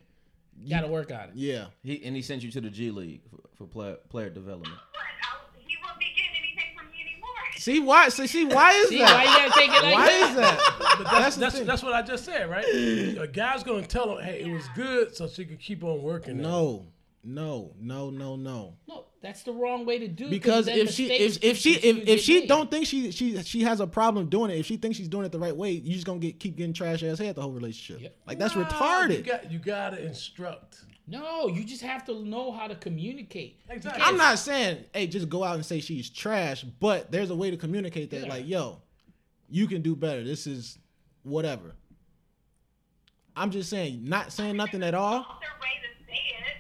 Gotta 0.68 0.86
work 0.88 1.10
on 1.10 1.20
it. 1.20 1.30
yeah, 1.34 1.66
He 1.82 2.02
and 2.04 2.14
he 2.14 2.22
sent 2.22 2.42
you 2.42 2.50
to 2.52 2.60
the 2.60 2.70
G 2.70 2.90
League 2.90 3.22
for, 3.30 3.38
for 3.56 3.66
player 3.66 3.96
player 4.08 4.30
development. 4.30 4.74
Oh, 4.74 4.80
what? 4.92 5.02
I'll, 5.32 5.62
he 5.66 5.76
won't 5.84 5.98
be 5.98 6.04
getting 6.14 6.36
anything 6.38 6.76
from 6.76 6.86
me 6.90 6.98
anymore. 7.00 7.30
see 7.56 7.80
why? 7.80 8.08
See, 8.10 8.26
see 8.26 8.44
why 8.44 8.72
is 8.72 8.88
See 8.90 9.00
why 9.00 9.22
you 9.22 9.28
that? 9.28 9.48
gotta 9.48 9.60
take 9.60 9.70
it 9.70 9.82
like 9.84 9.94
Why 9.94 10.06
that? 10.06 10.30
is 10.30 10.36
that? 10.36 10.76
But 11.00 11.10
That's 11.12 11.36
that's 11.36 11.54
that's, 11.54 11.66
that's 11.66 11.82
what 11.82 11.94
I 11.94 12.02
just 12.02 12.24
said, 12.26 12.50
right? 12.50 12.64
A 12.66 13.26
guy's 13.32 13.62
gonna 13.62 13.86
tell 13.86 14.16
her, 14.16 14.22
hey, 14.22 14.40
it 14.42 14.52
was 14.52 14.64
good, 14.74 15.16
so 15.16 15.26
she 15.28 15.46
could 15.46 15.58
keep 15.60 15.82
on 15.82 16.02
working. 16.02 16.34
at 16.34 16.40
it. 16.40 16.42
No, 16.42 16.86
no, 17.24 17.72
no, 17.80 18.10
no, 18.10 18.36
no. 18.36 18.74
No, 18.86 19.04
that's 19.22 19.42
the 19.42 19.52
wrong 19.52 19.84
way 19.84 19.98
to 19.98 20.08
do. 20.08 20.26
it, 20.26 20.30
Because 20.30 20.66
if 20.68 20.90
she 20.90 21.10
if, 21.12 21.42
if 21.42 21.56
she 21.58 21.74
if, 21.74 22.08
if 22.08 22.20
she 22.20 22.40
made. 22.40 22.48
don't 22.48 22.70
think 22.70 22.86
she 22.86 23.10
she 23.10 23.40
she 23.42 23.62
has 23.62 23.80
a 23.80 23.86
problem 23.86 24.28
doing 24.28 24.50
it, 24.50 24.58
if 24.58 24.66
she 24.66 24.76
thinks 24.76 24.96
she's 24.96 25.08
doing 25.08 25.26
it 25.26 25.32
the 25.32 25.38
right 25.38 25.54
way, 25.56 25.72
you 25.72 25.92
just 25.94 26.06
gonna 26.06 26.18
get 26.18 26.38
keep 26.40 26.56
getting 26.56 26.72
trash 26.72 27.02
ass 27.02 27.18
head 27.18 27.34
the 27.36 27.42
whole 27.42 27.52
relationship. 27.52 28.02
Yep. 28.02 28.16
Like 28.26 28.38
that's 28.38 28.56
Nah, 28.56 28.64
retarded. 28.64 29.18
You 29.18 29.22
got 29.24 29.52
you 29.52 29.58
gotta 29.58 30.04
instruct. 30.04 30.84
No, 31.06 31.48
you 31.48 31.64
just 31.64 31.82
have 31.82 32.04
to 32.06 32.24
know 32.24 32.52
how 32.52 32.68
to 32.68 32.76
communicate. 32.76 33.58
Exactly. 33.68 34.00
I'm 34.02 34.16
not 34.16 34.38
saying, 34.38 34.84
hey, 34.94 35.08
just 35.08 35.28
go 35.28 35.42
out 35.42 35.56
and 35.56 35.66
say 35.66 35.80
she's 35.80 36.08
trash, 36.08 36.62
but 36.62 37.10
there's 37.10 37.30
a 37.30 37.34
way 37.34 37.50
to 37.50 37.56
communicate 37.56 38.10
that, 38.10 38.22
Yeah. 38.22 38.28
like, 38.28 38.46
yo, 38.46 38.80
you 39.48 39.66
can 39.66 39.82
do 39.82 39.96
better. 39.96 40.22
This 40.22 40.46
is 40.46 40.78
whatever. 41.24 41.74
I'm 43.34 43.50
just 43.50 43.70
saying, 43.70 44.04
not 44.04 44.32
saying 44.32 44.56
nothing 44.56 44.82
at 44.84 44.94
all. 44.94 45.18
Their 45.40 45.50
way 45.60 45.68
to 45.82 46.04
say 46.06 46.12
it. 46.14 46.56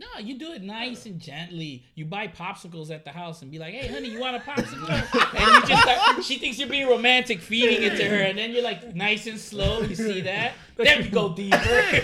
No, 0.00 0.06
you 0.18 0.38
do 0.38 0.52
it 0.52 0.62
nice 0.62 1.04
and 1.04 1.20
gently. 1.20 1.84
You 1.94 2.06
buy 2.06 2.28
popsicles 2.28 2.90
at 2.90 3.04
the 3.04 3.10
house 3.10 3.42
and 3.42 3.50
be 3.50 3.58
like, 3.58 3.74
"Hey, 3.74 3.86
honey, 3.86 4.08
you 4.08 4.18
want 4.18 4.34
a 4.34 4.38
popsicle?" 4.40 4.88
and 4.88 5.62
you 5.62 5.68
just 5.68 5.82
start, 5.82 6.24
she 6.24 6.38
thinks 6.38 6.58
you're 6.58 6.68
being 6.70 6.88
romantic, 6.88 7.40
feeding 7.40 7.82
it 7.82 7.96
to 7.98 8.08
her, 8.08 8.16
and 8.16 8.38
then 8.38 8.52
you're 8.52 8.62
like, 8.62 8.94
nice 8.94 9.26
and 9.26 9.38
slow. 9.38 9.82
You 9.82 9.94
see 9.94 10.22
that? 10.22 10.52
Then 10.76 11.04
you 11.04 11.10
go 11.10 11.34
deeper. 11.34 11.58
Hey, 11.58 12.02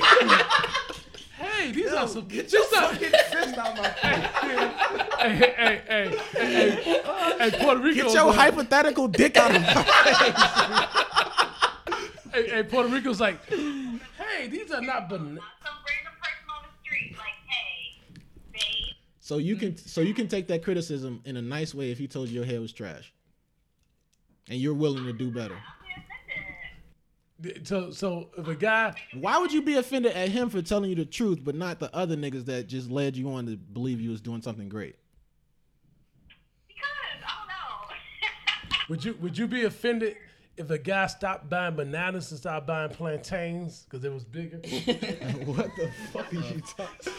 these 1.73 1.91
are 1.93 2.07
some. 2.07 2.29
Get 2.29 2.53
your 2.53 2.65
fucking 2.65 3.09
fist 3.09 3.57
out 3.59 3.75
my 3.77 3.89
face. 3.89 4.27
hey, 5.19 5.37
hey, 5.37 5.55
hey, 5.57 5.81
hey, 5.89 6.19
hey, 6.35 6.71
hey, 6.83 7.51
hey, 7.51 7.59
Puerto 7.59 7.81
Rico. 7.81 8.03
Get 8.05 8.13
your 8.15 8.25
boy. 8.27 8.33
hypothetical 8.33 9.09
dick 9.09 9.37
out 9.39 9.57
of 9.57 9.63
my 9.63 9.73
Hey, 12.33 12.49
hey, 12.51 12.63
Puerto 12.65 12.89
Rico's 12.91 13.21
like, 13.21 13.43
hey, 13.49 14.49
these 14.49 14.71
are 14.71 14.83
not 14.83 15.09
banana. 15.09 15.41
Some 15.65 15.75
random 15.89 16.13
person 16.21 16.45
on 16.55 16.63
the 16.65 16.69
street, 16.85 17.17
like, 17.17 17.39
hey, 17.47 17.97
babe. 18.53 18.95
So 19.27 19.39
you 19.39 19.57
mm-hmm. 19.57 19.74
can 19.74 19.77
so 19.77 20.03
you 20.03 20.14
can 20.14 20.29
take 20.29 20.47
that 20.47 20.62
criticism 20.62 21.20
in 21.24 21.37
a 21.37 21.43
nice 21.43 21.74
way 21.74 21.91
if 21.91 21.99
he 21.99 22.07
told 22.07 22.29
you 22.29 22.37
your 22.37 22.45
hair 22.45 22.61
was 22.61 22.72
trash. 22.72 23.12
And 24.49 24.61
you're 24.61 24.72
willing 24.72 25.03
to 25.07 25.12
do 25.12 25.33
better. 25.33 25.57
I'll 25.57 27.41
be 27.41 27.51
offended. 27.51 27.66
So, 27.66 27.91
so 27.91 28.29
if 28.39 28.47
a 28.47 28.55
guy, 28.55 28.95
Why 29.18 29.39
would 29.39 29.53
you 29.53 29.62
be 29.62 29.74
offended 29.79 30.12
at 30.12 30.29
him 30.29 30.49
for 30.49 30.62
telling 30.62 30.91
you 30.91 30.95
the 30.95 31.05
truth, 31.05 31.41
but 31.43 31.57
not 31.57 31.81
the 31.81 31.93
other 31.93 32.14
niggas 32.14 32.45
that 32.45 32.68
just 32.68 32.89
led 32.89 33.16
you 33.16 33.29
on 33.33 33.47
to 33.47 33.57
believe 33.57 34.01
you 34.01 34.11
was 34.11 34.20
doing 34.20 34.43
something 34.43 34.68
great? 34.68 34.95
Because, 36.68 36.87
I 37.24 37.31
don't 38.61 38.70
know. 38.70 38.77
would 38.91 39.05
you 39.05 39.18
would 39.20 39.37
you 39.37 39.49
be 39.49 39.64
offended 39.64 40.18
if 40.57 40.70
a 40.70 40.79
guy 40.79 41.09
stopped 41.09 41.51
buying 41.51 41.74
bananas 41.74 42.31
and 42.31 42.39
started 42.39 42.64
buying 42.64 42.91
plantains 42.91 43.87
because 43.91 44.05
it 44.05 44.12
was 44.12 44.24
bigger? 44.24 44.59
what 45.47 45.68
the 45.77 45.91
fuck 46.12 46.33
are 46.33 46.37
you 46.37 46.62
talking? 46.77 47.12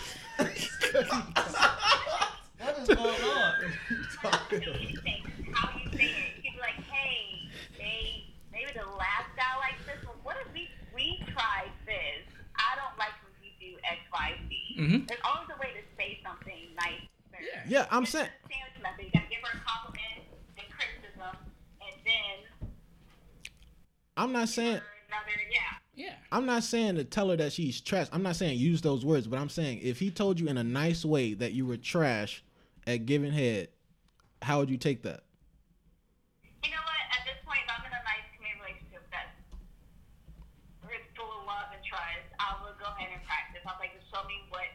Anything, 4.61 5.21
how 5.53 5.69
you 5.77 5.89
say 5.97 6.05
it. 6.05 6.43
You 6.43 6.51
could 6.51 6.53
be 6.53 6.61
like, 6.61 6.79
hey, 6.89 7.49
they 7.77 8.23
maybe 8.51 8.71
mm-hmm. 8.71 8.79
the 8.79 8.97
last 8.97 9.29
guy 9.35 9.53
likes 9.59 9.81
this. 9.85 9.97
Well, 10.05 10.15
what 10.23 10.37
if 10.45 10.53
we 10.53 10.69
we 10.93 11.19
tried 11.33 11.71
this? 11.85 12.25
I 12.57 12.75
don't 12.75 12.97
like 12.97 13.13
when 13.23 13.33
you 13.41 13.51
do 13.59 13.77
X, 13.83 13.99
Y, 14.13 14.33
Z. 14.49 15.05
There's 15.07 15.21
always 15.25 15.49
a 15.49 15.59
way 15.59 15.73
to 15.73 15.83
say 15.97 16.19
something 16.23 16.73
nice. 16.75 17.07
Yeah, 17.67 17.85
I'm 17.91 18.05
saying 18.05 18.29
You 18.49 19.11
gotta 19.13 19.27
give 19.29 19.39
her 19.43 19.57
a 19.57 19.61
compliment, 19.61 20.25
then 20.55 20.65
criticism, 20.73 21.37
and 21.81 21.95
then 22.05 22.69
I'm 24.15 24.31
not 24.31 24.49
saying 24.49 24.81
another 25.07 25.31
yeah. 25.51 26.05
yeah. 26.05 26.13
I'm 26.31 26.45
not 26.45 26.63
saying 26.63 26.95
to 26.95 27.03
tell 27.03 27.29
her 27.29 27.37
that 27.37 27.53
she's 27.53 27.79
trash. 27.79 28.07
I'm 28.11 28.23
not 28.23 28.35
saying 28.35 28.57
use 28.57 28.81
those 28.81 29.05
words, 29.05 29.27
but 29.27 29.39
I'm 29.39 29.49
saying 29.49 29.79
if 29.83 29.99
he 29.99 30.09
told 30.09 30.39
you 30.39 30.47
in 30.47 30.57
a 30.57 30.63
nice 30.63 31.05
way 31.05 31.33
that 31.35 31.53
you 31.53 31.65
were 31.65 31.77
trash 31.77 32.43
at 32.87 33.05
giving 33.05 33.31
head, 33.33 33.67
how 34.41 34.59
would 34.59 34.69
you 34.69 34.77
take 34.77 35.03
that? 35.03 35.21
You 36.63 36.71
know 36.71 36.77
what? 36.87 36.95
At 37.11 37.25
this 37.27 37.35
point, 37.45 37.59
if 37.61 37.69
I'm 37.69 37.83
in 37.85 37.91
a 37.91 38.01
nice 38.07 38.23
committed 38.33 38.57
relationship 38.63 39.03
that's 39.11 39.35
it's 40.89 41.11
full 41.19 41.27
of 41.27 41.45
love 41.45 41.67
and 41.75 41.83
trust, 41.83 42.31
I 42.39 42.55
will 42.63 42.73
go 42.79 42.87
ahead 42.95 43.11
and 43.13 43.21
practice. 43.27 43.61
I'll 43.67 43.75
like, 43.79 43.91
just 43.93 44.07
show 44.09 44.23
me 44.25 44.39
what 44.49 44.71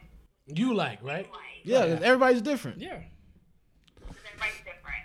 You 0.47 0.75
like, 0.75 1.03
right? 1.03 1.27
you 1.27 1.33
like. 1.33 1.65
Yeah, 1.65 1.95
'cause 1.97 2.03
everybody's 2.05 2.43
different. 2.43 2.79
Yeah. 2.79 3.01
Because 3.97 4.21
everybody's 4.29 4.61
different. 4.61 5.05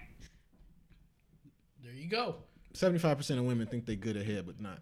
There 1.83 1.93
you 1.93 2.09
go. 2.09 2.43
Seventy-five 2.73 3.15
percent 3.17 3.39
of 3.39 3.45
women 3.45 3.65
think 3.67 3.85
they're 3.85 3.95
good 3.95 4.17
at 4.17 4.25
head, 4.25 4.45
but 4.45 4.59
not. 4.59 4.79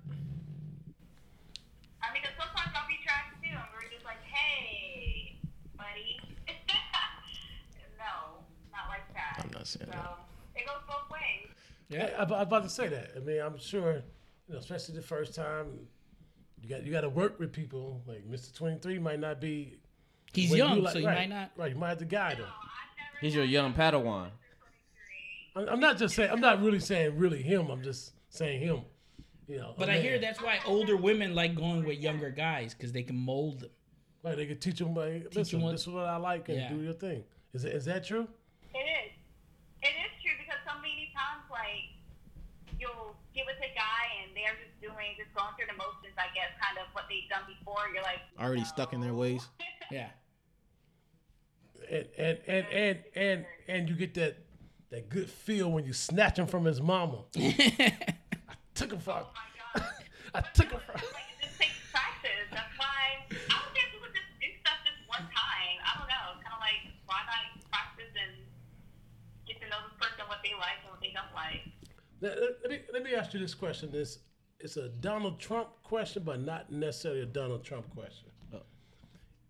I 2.02 2.12
mean, 2.12 2.24
'cause 2.24 2.34
sometimes 2.42 2.74
I'll 2.76 2.88
be 2.90 2.98
trash 3.06 3.30
too, 3.44 3.50
and 3.54 3.70
we're 3.72 3.88
just 3.94 4.04
like, 4.04 4.22
hey, 4.24 5.38
buddy. 5.78 6.20
no, 8.00 8.42
not 8.74 8.90
like 8.90 9.06
that. 9.74 9.82
I'm 9.84 9.90
not 9.90 10.28
saying 10.56 10.56
so, 10.56 10.62
it 10.62 10.66
goes 10.68 10.76
both 10.88 11.12
ways. 11.12 11.52
Yeah, 11.90 12.10
I, 12.18 12.24
I 12.24 12.26
was 12.26 12.42
about 12.48 12.64
to 12.64 12.70
say 12.70 12.88
that. 12.88 13.12
I 13.16 13.20
mean, 13.20 13.42
I'm 13.42 13.58
sure, 13.60 14.02
you 14.48 14.54
know, 14.54 14.60
especially 14.60 14.96
the 14.96 15.02
first 15.02 15.36
time, 15.36 15.68
you 16.62 16.70
got 16.70 16.84
you 16.86 16.92
got 16.92 17.02
to 17.02 17.10
work 17.10 17.40
with 17.40 17.52
people. 17.52 18.02
Like 18.08 18.30
Mr. 18.30 18.54
23 18.56 19.00
might 19.00 19.20
not 19.20 19.40
be. 19.42 19.78
He's 20.34 20.50
what 20.50 20.58
young, 20.58 20.84
like- 20.84 20.94
so 20.94 21.00
you 21.00 21.08
right, 21.08 21.30
might 21.30 21.30
not. 21.30 21.52
Right, 21.56 21.72
you 21.74 21.78
might 21.78 21.90
have 21.90 21.98
to 22.00 22.06
guide 22.06 22.38
him. 22.38 22.48
He's 23.22 23.36
your 23.36 23.46
young 23.46 23.74
Padawan. 23.74 24.30
I'm 25.56 25.70
I'm 25.70 25.80
not 25.80 25.98
just 25.98 26.16
saying. 26.16 26.32
I'm 26.32 26.42
not 26.42 26.62
really 26.62 26.80
saying 26.80 27.18
really 27.18 27.42
him. 27.42 27.70
I'm 27.70 27.84
just 27.84 28.14
saying 28.30 28.60
him. 28.62 28.82
You 29.48 29.58
know. 29.58 29.74
But 29.78 29.90
a 29.90 29.92
I 29.92 29.96
man. 29.96 30.04
hear 30.04 30.20
that's 30.20 30.42
why 30.42 30.60
older 30.66 30.98
women 30.98 31.36
like 31.36 31.56
going 31.56 31.86
with 31.86 32.00
younger 32.00 32.30
guys 32.32 32.74
because 32.74 32.92
they 32.92 33.04
can 33.04 33.16
mold 33.18 33.62
them. 33.62 33.70
Right, 34.24 34.36
they 34.36 34.48
could 34.48 34.60
teach 34.60 34.80
them. 34.80 34.96
Like, 34.96 35.34
listen, 35.36 35.62
what- 35.62 35.72
this 35.74 35.82
is 35.82 35.88
what 35.90 36.06
I 36.06 36.18
like, 36.18 36.50
and 36.50 36.58
Yeah. 36.58 36.70
do 36.70 36.82
your 36.82 36.94
thing. 36.94 37.24
Is 37.54 37.64
it, 37.64 37.74
is 37.74 37.86
that 37.86 38.04
true? 38.04 38.28
It 38.74 38.80
is. 38.80 39.14
It 39.86 39.94
is 40.02 40.12
true 40.26 40.34
because 40.42 40.58
so 40.66 40.74
many 40.82 41.14
times, 41.14 41.46
like, 41.54 41.94
you'll 42.82 43.14
get 43.38 43.46
with 43.46 43.62
a 43.62 43.70
guy 43.78 44.04
and 44.26 44.34
they're 44.36 44.58
just 44.58 44.74
doing, 44.82 45.14
just 45.16 45.30
going 45.38 45.54
through 45.56 45.70
the 45.70 45.78
motions, 45.78 46.18
I 46.18 46.25
guess, 46.36 46.52
kind 46.62 46.78
of 46.78 46.86
what 46.94 47.06
they've 47.10 47.28
done 47.30 47.42
before. 47.48 47.88
You're 47.94 48.04
like, 48.04 48.20
Already 48.40 48.64
stuck 48.66 48.94
in 48.94 49.02
their 49.02 49.14
ways. 49.16 49.48
Yeah. 49.92 50.10
And 51.92 52.08
and 52.18 52.38
and 52.48 52.66
and 52.74 52.98
and 53.16 53.46
and 53.68 53.90
you 53.90 53.96
get 53.96 54.16
that 54.16 54.38
that 54.90 55.10
good 55.10 55.30
feel 55.30 55.72
when 55.72 55.86
you 55.86 55.94
snatch 55.94 56.40
him 56.40 56.48
from 56.48 56.66
his 56.66 56.82
mama. 56.82 57.20
I 57.38 57.94
took 58.74 58.92
him 58.92 59.00
from. 59.00 59.22
oh 59.22 59.30
my 59.38 59.82
God. 59.82 59.90
I 60.34 60.42
took 60.42 60.72
him 60.72 60.80
from. 60.86 60.96
like, 60.96 61.30
it 61.38 61.46
just 61.46 61.60
takes 61.62 61.78
practice. 61.94 62.50
That's 62.50 62.74
why 62.82 63.22
I 63.30 63.30
don't 63.30 63.72
think 63.78 63.86
people 63.94 64.10
just 64.10 64.26
do 64.42 64.48
stuff 64.66 64.82
just 64.82 64.98
one 65.06 65.22
time. 65.30 65.78
I 65.86 65.92
don't 66.02 66.10
know. 66.10 66.42
Kind 66.42 66.58
of 66.58 66.62
like, 66.66 66.82
why 67.06 67.22
not 67.30 67.62
practice 67.70 68.10
and 68.18 68.34
get 69.46 69.62
to 69.62 69.70
know 69.70 69.86
this 69.86 69.94
person, 70.02 70.26
what 70.26 70.42
they 70.42 70.58
like 70.58 70.82
and 70.82 70.90
what 70.90 71.02
they 71.06 71.14
don't 71.14 71.30
like. 71.38 71.62
Let, 72.22 72.42
let- 72.42 72.58
let 72.66 72.70
me 72.74 72.78
let 72.92 73.04
me 73.06 73.14
ask 73.14 73.34
you 73.38 73.40
this 73.40 73.54
question. 73.54 73.92
This 73.94 74.18
it's 74.66 74.78
a 74.78 74.90
Donald 74.90 75.40
Trump 75.40 75.68
question, 75.84 76.24
but 76.26 76.42
not 76.42 76.72
necessarily 76.72 77.22
a 77.22 77.26
Donald 77.28 77.64
Trump 77.64 77.88
question. 77.94 78.30
Oh. 78.52 78.62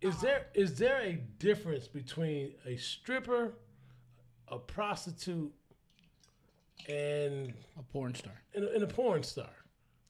Is 0.01 0.19
there 0.19 0.47
is 0.53 0.77
there 0.77 0.99
a 1.01 1.13
difference 1.39 1.87
between 1.87 2.51
a 2.65 2.75
stripper, 2.75 3.53
a 4.49 4.59
prostitute, 4.59 5.53
and 6.89 7.53
A 7.79 7.83
porn 7.93 8.13
star. 8.13 8.33
and 8.53 8.65
a, 8.65 8.73
and 8.73 8.83
a 8.83 8.87
porn 8.87 9.23
star? 9.23 9.49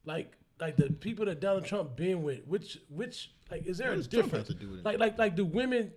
Like 0.06 0.34
like 0.60 0.76
the 0.76 0.90
people 0.90 1.26
that 1.26 1.40
Donald 1.40 1.66
Trump 1.66 1.96
been 1.96 2.24
with, 2.24 2.40
which 2.48 2.80
which 2.90 3.32
like 3.52 3.68
is 3.68 3.78
there 3.78 3.92
What 3.92 4.00
a 4.00 4.10
difference? 4.10 4.48
have 4.50 4.58
to 4.58 4.66
do 4.66 4.72
with? 4.72 4.84
Like 4.84 4.98
like 4.98 5.20
like 5.20 5.36
do 5.36 5.46
women 5.46 5.92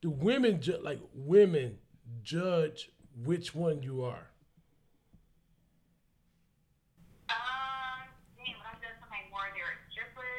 do 0.00 0.10
women 0.10 0.60
ju- 0.60 0.80
like 0.82 0.98
women 1.14 1.78
judge 2.24 2.90
which 3.24 3.54
one 3.54 3.82
you 3.84 4.02
are? 4.02 4.26
Um, 7.28 8.08
dang, 8.36 8.54
when 8.56 8.66
I've 8.68 8.80
done 8.82 8.96
something 9.00 9.24
more, 9.30 9.46
they're 9.54 9.72
a 9.72 9.78
stripper, 9.92 10.32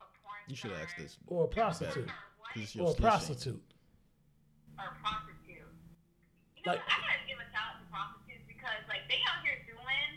a 0.00 0.06
porn 0.22 0.39
You 0.50 0.56
should 0.58 0.74
ask 0.82 0.98
this. 0.98 1.14
Or 1.30 1.46
a 1.46 1.48
prostitute? 1.48 2.10
or 2.10 2.14
what? 2.42 2.50
'cause 2.50 2.62
it's 2.66 2.74
your 2.74 2.90
Or 2.90 2.90
a 2.90 2.94
prostitute? 2.98 3.62
or 4.82 4.86
a 4.90 4.94
prostitute. 4.98 5.70
You 6.58 6.62
know, 6.66 6.74
Like- 6.74 6.82
what? 6.82 6.90
I 6.90 6.98
gotta 7.06 7.22
give 7.30 7.38
a 7.38 7.46
shout 7.54 7.70
out 7.70 7.78
to 7.78 7.86
prostitutes 7.86 8.42
because 8.50 8.82
like 8.90 9.06
they 9.06 9.22
out 9.30 9.46
here 9.46 9.62
doing, 9.62 10.10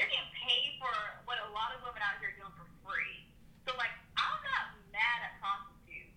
they're 0.00 0.08
getting 0.08 0.32
paid 0.40 0.80
for 0.80 0.88
what 1.28 1.36
a 1.44 1.48
lot 1.52 1.76
of 1.76 1.84
women 1.84 2.00
out 2.00 2.16
here 2.18 2.32
are 2.32 2.36
doing 2.40 2.54
for 2.56 2.64
free. 2.80 3.28
So 3.68 3.76
like, 3.76 3.92
I'm 4.16 4.40
not 4.56 4.72
mad 4.88 5.18
at 5.28 5.36
prostitutes, 5.38 6.16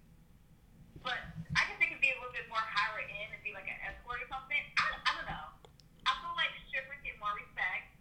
but 1.04 1.20
I 1.60 1.68
guess 1.68 1.76
they 1.84 1.92
could 1.92 2.00
be 2.00 2.12
a 2.12 2.18
little 2.24 2.32
bit 2.32 2.48
more 2.48 2.64
higher 2.64 3.04
end 3.04 3.34
and 3.36 3.44
be 3.44 3.52
like 3.52 3.68
an 3.68 3.76
escort 3.84 4.24
or 4.24 4.28
something. 4.32 4.64
I, 4.80 4.96
I 5.04 5.12
don't 5.20 5.28
know. 5.28 5.48
I 6.08 6.16
feel 6.24 6.36
like 6.40 6.56
strippers 6.72 7.04
get 7.04 7.20
more 7.20 7.36
respect 7.36 8.00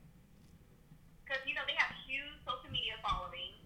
because 1.26 1.42
you 1.42 1.58
know 1.58 1.66
they 1.66 1.74
have 1.74 1.90
huge 2.06 2.38
social 2.46 2.70
media 2.70 2.94
following. 3.02 3.58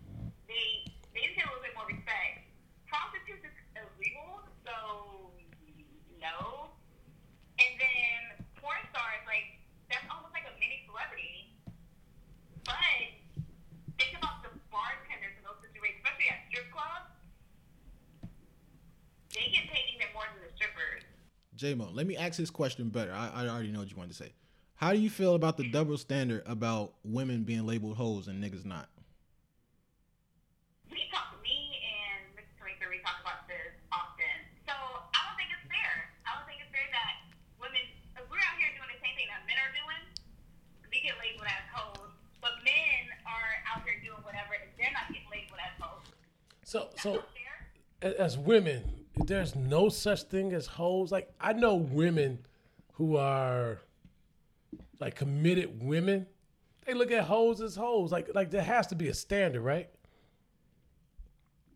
They 0.49 0.89
they 1.13 1.21
just 1.27 1.37
get 1.37 1.45
a 1.45 1.49
little 1.53 1.63
bit 1.63 1.75
more 1.75 1.87
respect. 1.91 2.47
Prostitutes 2.87 3.43
is 3.47 3.55
illegal, 3.75 4.43
so 4.67 5.31
no. 6.19 6.71
And 7.59 7.73
then 7.79 8.47
porn 8.63 8.79
stars, 8.95 9.23
like 9.27 9.59
that's 9.91 10.07
almost 10.11 10.33
like 10.35 10.47
a 10.47 10.55
mini 10.59 10.83
celebrity. 10.87 11.55
But 12.63 12.79
think 13.99 14.15
about 14.19 14.43
the 14.47 14.51
bartenders 14.71 15.35
in 15.39 15.43
those 15.47 15.59
situations, 15.63 15.99
especially 16.03 16.31
at 16.31 16.47
strip 16.51 16.71
clubs. 16.71 17.11
They 19.35 19.51
get 19.55 19.67
paid 19.71 19.87
even 19.95 20.11
more 20.15 20.27
than 20.35 20.43
the 20.47 20.53
strippers. 20.59 21.03
J 21.61 21.75
Mo, 21.75 21.91
let 21.93 22.07
me 22.07 22.17
ask 22.17 22.41
this 22.41 22.49
question 22.49 22.89
better. 22.89 23.13
I, 23.13 23.45
I 23.45 23.49
already 23.53 23.69
know 23.69 23.81
what 23.81 23.91
you 23.93 23.97
wanted 24.01 24.17
to 24.17 24.25
say. 24.25 24.33
How 24.81 24.97
do 24.97 24.99
you 24.99 25.11
feel 25.13 25.35
about 25.37 25.59
the 25.61 25.69
double 25.69 25.99
standard 26.01 26.41
about 26.49 26.95
women 27.05 27.45
being 27.45 27.67
labeled 27.69 28.01
hoes 28.01 28.29
and 28.29 28.43
niggas 28.43 28.65
not? 28.65 28.89
we 30.89 31.05
talk 31.13 31.29
to 31.37 31.39
me 31.45 31.77
and 31.85 32.33
Mr. 32.33 32.49
Twinkler, 32.65 32.89
we 32.89 32.97
talk 33.05 33.21
about 33.21 33.45
this 33.45 33.77
often. 33.93 34.25
So 34.65 34.73
I 34.73 35.21
don't 35.29 35.37
think 35.37 35.53
it's 35.53 35.69
fair. 35.69 36.09
I 36.25 36.41
don't 36.41 36.49
think 36.49 36.65
it's 36.65 36.73
fair 36.73 36.89
that 36.97 37.29
women, 37.61 37.85
if 38.17 38.25
we're 38.33 38.41
out 38.41 38.57
here 38.57 38.73
doing 38.81 38.89
the 38.97 39.01
same 39.05 39.13
thing 39.21 39.29
that 39.29 39.45
men 39.45 39.61
are 39.61 39.73
doing, 39.77 40.01
we 40.89 41.05
get 41.05 41.21
labeled 41.21 41.45
as 41.45 41.65
hoes, 41.77 42.09
but 42.41 42.57
men 42.65 43.05
are 43.29 43.53
out 43.69 43.85
here 43.85 44.01
doing 44.01 44.25
whatever 44.25 44.57
and 44.57 44.73
they're 44.81 44.97
not 44.97 45.13
getting 45.13 45.29
labeled 45.29 45.61
as 45.61 45.77
hoes. 45.77 46.09
So 46.65 46.89
That's 46.89 47.05
so 47.05 47.21
not 47.21 47.29
fair. 47.37 48.17
as 48.17 48.41
women, 48.41 49.00
there's 49.17 49.55
no 49.55 49.89
such 49.89 50.23
thing 50.25 50.53
as 50.53 50.67
hoes. 50.67 51.13
Like 51.13 51.33
I 51.41 51.53
know 51.53 51.75
women 51.77 52.39
who 52.95 53.17
are 53.17 53.81
like 54.99 55.15
committed 55.17 55.83
women. 55.83 56.27
They 56.87 56.95
look 56.95 57.11
at 57.11 57.25
hoes 57.25 57.61
as 57.61 57.77
hoes. 57.77 58.11
Like 58.13 58.31
like 58.35 58.51
there 58.51 58.63
has 58.63 58.87
to 58.89 58.95
be 58.95 59.09
a 59.09 59.15
standard, 59.15 59.63
right? 59.63 59.89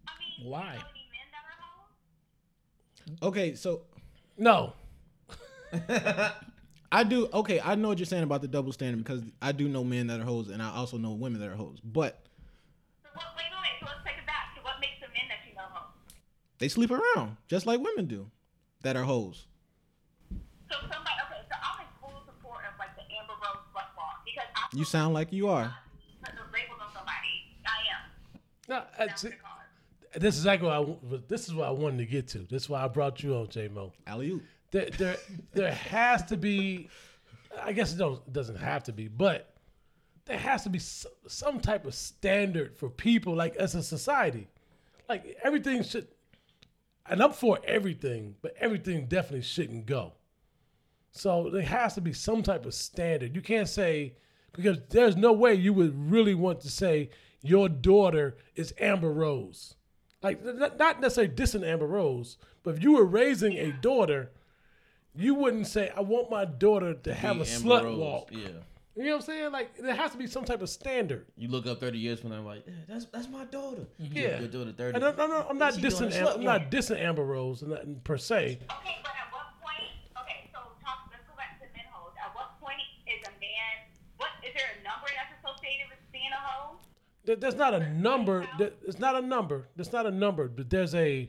I 0.09 0.13
mean, 0.41 0.51
Why? 0.51 0.61
you 0.63 0.79
know 0.79 0.85
any 0.91 1.09
men 1.13 1.29
that 1.33 1.45
are 1.47 3.21
hoes? 3.23 3.29
Okay, 3.31 3.55
so 3.55 3.83
No. 4.37 4.73
I 6.93 7.03
do. 7.03 7.29
Okay, 7.33 7.61
I 7.61 7.75
know 7.75 7.89
what 7.89 7.99
you're 7.99 8.07
saying 8.07 8.23
about 8.23 8.41
the 8.41 8.47
double 8.49 8.71
standard 8.73 8.99
because 8.99 9.23
I 9.43 9.51
do 9.51 9.69
know 9.69 9.83
men 9.83 10.07
that 10.07 10.21
are 10.21 10.25
hoes 10.25 10.49
and 10.49 10.63
I 10.63 10.71
also 10.71 10.97
know 10.97 11.11
women 11.11 11.41
that 11.41 11.49
are 11.51 11.57
hoes. 11.57 11.79
But 11.83 12.25
they 16.65 16.69
sleep 16.71 16.91
around 16.91 17.37
just 17.47 17.67
like 17.67 17.79
women 17.79 18.07
do 18.07 18.27
that 18.81 18.97
are 18.97 19.03
hoes. 19.03 19.49
So 20.71 20.77
somebody, 20.81 21.11
okay, 21.27 21.43
so 21.47 21.57
I'm 21.63 21.81
in 21.83 21.87
full 22.01 22.23
support 22.25 22.61
of 22.67 22.79
like 22.79 22.97
the 22.97 23.03
Amber 23.21 23.35
Rose 23.35 23.59
slut 23.75 23.95
walk 23.99 24.25
because 24.25 24.49
I 24.57 24.75
You 24.75 24.85
sound 24.87 25.13
like 25.13 25.31
you 25.31 25.49
are. 25.49 25.77
labels 26.25 26.81
on 26.81 26.89
somebody. 26.95 27.61
I 27.67 27.81
am. 27.93 28.41
No, 28.67 28.83
That's 28.99 29.21
that's, 29.23 29.35
this 30.17 30.35
is 30.37 30.41
exactly 30.41 30.69
what 30.69 30.75
I, 30.75 30.81
w- 30.81 31.23
this 31.29 31.49
is 31.49 31.55
what 31.55 31.69
I 31.69 31.71
wanted 31.71 31.99
to 31.99 32.07
get 32.07 32.29
to. 32.29 32.39
This 32.39 32.63
is 32.63 32.69
why 32.71 32.83
I 32.83 32.89
brought 32.89 33.23
you 33.23 33.35
on, 33.35 33.49
J 33.49 33.69
Mo. 33.69 33.93
Alley 34.07 34.31
oop. 34.31 34.43
there, 34.71 34.89
there, 34.97 35.17
there 35.53 35.71
has 35.75 36.23
to 36.27 36.39
be. 36.39 36.89
I 37.63 37.75
guess 37.75 37.93
it, 37.93 37.99
don't, 37.99 38.33
doesn't 38.33 38.57
have 38.57 38.85
to 38.85 38.93
be, 38.95 39.09
but 39.09 39.55
there 40.25 40.39
has 40.39 40.63
to 40.63 40.71
be 40.71 40.79
some, 40.79 41.13
some 41.29 41.61
type 41.61 41.85
of 41.85 41.95
standard 41.95 42.75
for 42.75 42.89
people, 42.89 43.35
like 43.35 43.55
as 43.57 43.75
a 43.75 43.83
society. 43.83 44.49
Like 45.11 45.37
everything 45.45 45.83
should, 45.83 46.09
and 47.07 47.23
I'm 47.23 47.33
for 47.33 47.59
everything, 47.65 48.37
but 48.43 48.55
everything 48.59 49.07
definitely 49.07 49.43
shouldn't 49.43 49.87
go. 49.87 50.13
So 51.13 51.51
there 51.51 51.63
has 51.63 51.95
to 51.95 52.01
be 52.01 52.13
some 52.13 52.43
type 52.43 52.67
of 52.67 52.75
standard. 52.75 53.35
You 53.35 53.43
can't 53.43 53.69
say 53.69 54.17
because 54.53 54.79
there's 54.91 55.17
no 55.17 55.33
way 55.33 55.55
you 55.55 55.73
would 55.73 56.11
really 56.11 56.35
want 56.35 56.61
to 56.61 56.71
say 56.71 57.11
your 57.43 57.69
daughter 57.69 58.37
is 58.57 58.75
Amber 58.81 59.13
Rose. 59.13 59.75
Like 60.23 60.43
not 60.43 61.01
necessarily 61.01 61.33
dissing 61.33 61.67
Amber 61.67 61.87
Rose, 61.87 62.39
but 62.63 62.77
if 62.77 62.83
you 62.83 62.93
were 62.95 63.05
raising 63.05 63.59
a 63.59 63.73
daughter, 63.73 64.33
you 65.15 65.35
wouldn't 65.35 65.67
say, 65.67 65.91
"I 65.95 66.01
want 66.01 66.31
my 66.31 66.47
daughter 66.47 66.95
to 66.95 67.15
have 67.15 67.37
a 67.37 67.47
Amber 67.47 67.69
slut 67.69 67.85
Rose, 67.85 67.99
walk." 67.99 68.29
Yeah. 68.33 68.49
You 68.97 69.05
know 69.05 69.11
what 69.13 69.17
I'm 69.17 69.23
saying? 69.27 69.53
Like 69.53 69.77
there 69.77 69.95
has 69.95 70.13
to 70.13 70.17
be 70.19 70.27
some 70.29 70.45
type 70.45 70.63
of 70.63 70.69
standard. 70.69 71.27
You 71.37 71.49
look 71.49 71.67
up 71.67 71.81
30 71.81 71.99
years 71.99 72.21
from 72.21 72.31
now, 72.31 72.43
like, 72.43 72.63
yeah, 72.67 72.73
that's 72.89 73.07
that's 73.07 73.29
my 73.29 73.45
daughter. 73.47 73.87
Mm-hmm. 74.01 74.17
Yeah. 74.17 74.39
Your 74.39 74.49
daughter 74.49 74.73
30. 74.73 74.95
And 74.97 75.05
I'm, 75.05 75.19
I'm 75.21 75.31
not, 75.31 75.47
I'm 75.51 75.59
not 75.59 75.75
dissing. 75.75 76.13
Am- 76.13 76.27
I'm 76.29 76.45
not 76.45 76.71
dissing 76.71 77.01
Amber 77.01 77.25
Rose 77.25 77.63
and 77.63 77.73
that- 77.73 78.05
per 78.05 78.17
se. 78.17 78.37
Okay, 78.71 78.97
but 79.03 79.11
at 79.19 79.33
what 79.33 79.47
point? 79.61 79.91
Okay, 80.23 80.49
so 80.53 80.61
talk. 80.85 81.09
Let's 81.11 81.25
go 81.29 81.35
back 81.37 81.59
to 81.61 81.67
men 81.75 81.85
hoes. 81.93 82.13
At 82.25 82.35
what 82.37 82.61
point 82.61 82.79
is 83.09 83.27
a 83.27 83.33
man? 83.41 83.91
What 84.19 84.31
is 84.47 84.55
there 84.55 84.63
a 84.79 84.85
number 84.85 85.09
that's 85.17 85.33
associated 85.43 85.87
with 85.91 85.99
being 86.13 86.31
a 86.33 86.37
hoe? 86.37 86.77
There- 87.25 87.37
There's 87.37 87.57
not 87.57 87.75
a 87.75 87.91
number. 87.95 88.47
there- 88.59 88.73
It's 88.87 89.01
not 89.01 89.17
a 89.17 89.23
number. 89.27 89.67
There's 89.75 89.93
not 89.93 90.07
a 90.07 90.11
number, 90.13 90.47
but 90.49 90.71
there's 90.71 90.95
a 90.95 91.29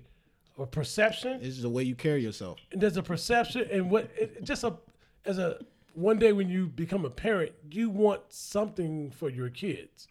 a 0.60 0.66
perception. 0.68 1.34
It's 1.42 1.56
just 1.56 1.64
the 1.64 1.70
way 1.70 1.84
you 1.84 1.96
carry 1.96 2.22
yourself. 2.24 2.60
and 2.72 2.80
there's 2.80 2.96
a 2.96 3.04
perception 3.04 3.68
and 3.72 3.90
what 3.92 4.04
it, 4.18 4.36
it 4.38 4.44
just 4.44 4.64
a 4.64 4.78
as 5.26 5.38
a 5.40 5.58
one 5.96 6.20
day 6.20 6.32
when 6.34 6.50
you 6.50 6.68
become 6.68 7.06
a 7.06 7.10
parent, 7.10 7.54
you 7.72 7.90
want 7.90 8.22
something 8.30 9.12
for 9.12 9.30
your 9.30 9.50
kids. 9.50 10.08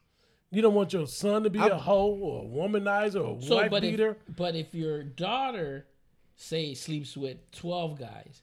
You 0.50 0.62
don't 0.62 0.74
want 0.74 0.92
your 0.92 1.06
son 1.06 1.42
to 1.42 1.50
be 1.50 1.58
a 1.58 1.76
hoe 1.76 2.10
or 2.12 2.44
a 2.44 2.46
womanizer 2.46 3.24
or 3.26 3.38
a 3.38 3.42
So, 3.42 3.56
wife 3.56 3.70
but 3.70 3.82
beater. 3.82 4.16
if, 4.28 4.36
but 4.36 4.54
if 4.54 4.72
your 4.74 5.02
daughter, 5.02 5.86
say, 6.36 6.74
sleeps 6.74 7.16
with 7.16 7.50
twelve 7.50 7.98
guys, 7.98 8.42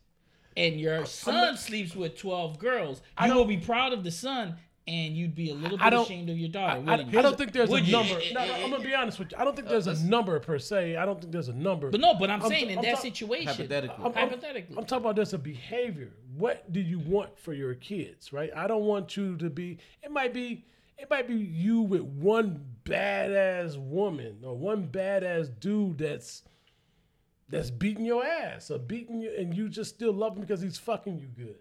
and 0.57 0.79
your 0.79 1.05
son 1.05 1.55
sleeps 1.57 1.95
with 1.95 2.17
twelve 2.17 2.59
girls, 2.59 3.01
I 3.17 3.27
you 3.27 3.33
will 3.35 3.45
be 3.45 3.57
proud 3.57 3.93
of 3.93 4.03
the 4.03 4.11
son, 4.11 4.57
and 4.87 5.15
you'd 5.15 5.35
be 5.35 5.51
a 5.51 5.53
little 5.53 5.77
I 5.79 5.85
bit 5.85 5.89
don't- 5.91 6.05
ashamed 6.05 6.29
of 6.29 6.37
your 6.37 6.49
daughter. 6.49 6.73
I- 6.77 6.79
wouldn't 6.79 7.11
you? 7.13 7.19
I 7.19 7.21
don't 7.21 7.37
think 7.37 7.51
there's 7.53 7.71
a 7.71 7.79
you? 7.81 7.91
number. 7.91 8.19
No, 8.33 8.45
no, 8.45 8.53
I'm 8.55 8.71
gonna 8.71 8.83
be 8.83 8.93
honest 8.95 9.19
with 9.19 9.31
you. 9.31 9.37
I 9.37 9.43
don't 9.43 9.55
think 9.55 9.67
uh, 9.67 9.71
there's 9.71 9.87
a 9.87 10.03
number 10.05 10.39
per 10.39 10.57
se. 10.59 10.95
I 10.95 11.05
don't 11.05 11.19
think 11.21 11.31
there's 11.31 11.49
a 11.49 11.53
number. 11.53 11.89
But 11.91 11.99
no, 12.01 12.15
but 12.15 12.29
I'm, 12.29 12.41
I'm 12.41 12.49
saying 12.49 12.65
t- 12.67 12.71
in 12.73 12.79
I'm 12.79 12.85
that 12.85 12.95
ta- 12.95 13.01
situation, 13.01 13.47
Hypothetically. 13.47 13.95
I'm- 14.03 14.13
I'm- 14.17 14.29
hypothetically, 14.29 14.75
I'm 14.77 14.85
talking 14.85 15.03
about 15.05 15.15
there's 15.15 15.33
a 15.33 15.37
behavior. 15.37 16.13
What 16.35 16.71
do 16.73 16.79
you 16.79 16.99
want 16.99 17.37
for 17.37 17.53
your 17.53 17.75
kids, 17.75 18.33
right? 18.33 18.49
I 18.55 18.67
don't 18.67 18.85
want 18.85 19.15
you 19.15 19.37
to 19.37 19.49
be. 19.49 19.77
It 20.01 20.11
might 20.11 20.33
be. 20.33 20.65
It 20.97 21.09
might 21.09 21.27
be 21.27 21.33
you 21.35 21.81
with 21.81 22.01
one 22.01 22.63
badass 22.85 23.75
woman 23.77 24.37
or 24.43 24.55
one 24.55 24.87
badass 24.87 25.49
dude 25.59 25.97
that's 25.97 26.43
that's 27.49 27.71
beating 27.71 28.05
your 28.05 28.23
ass 28.25 28.69
or 28.71 28.77
beating 28.77 29.19
you, 29.21 29.31
and 29.37 29.55
you 29.55 29.67
just 29.67 29.93
still 29.95 30.13
love 30.13 30.35
him 30.35 30.41
because 30.41 30.61
he's 30.61 30.77
fucking 30.77 31.19
you 31.19 31.27
good. 31.27 31.55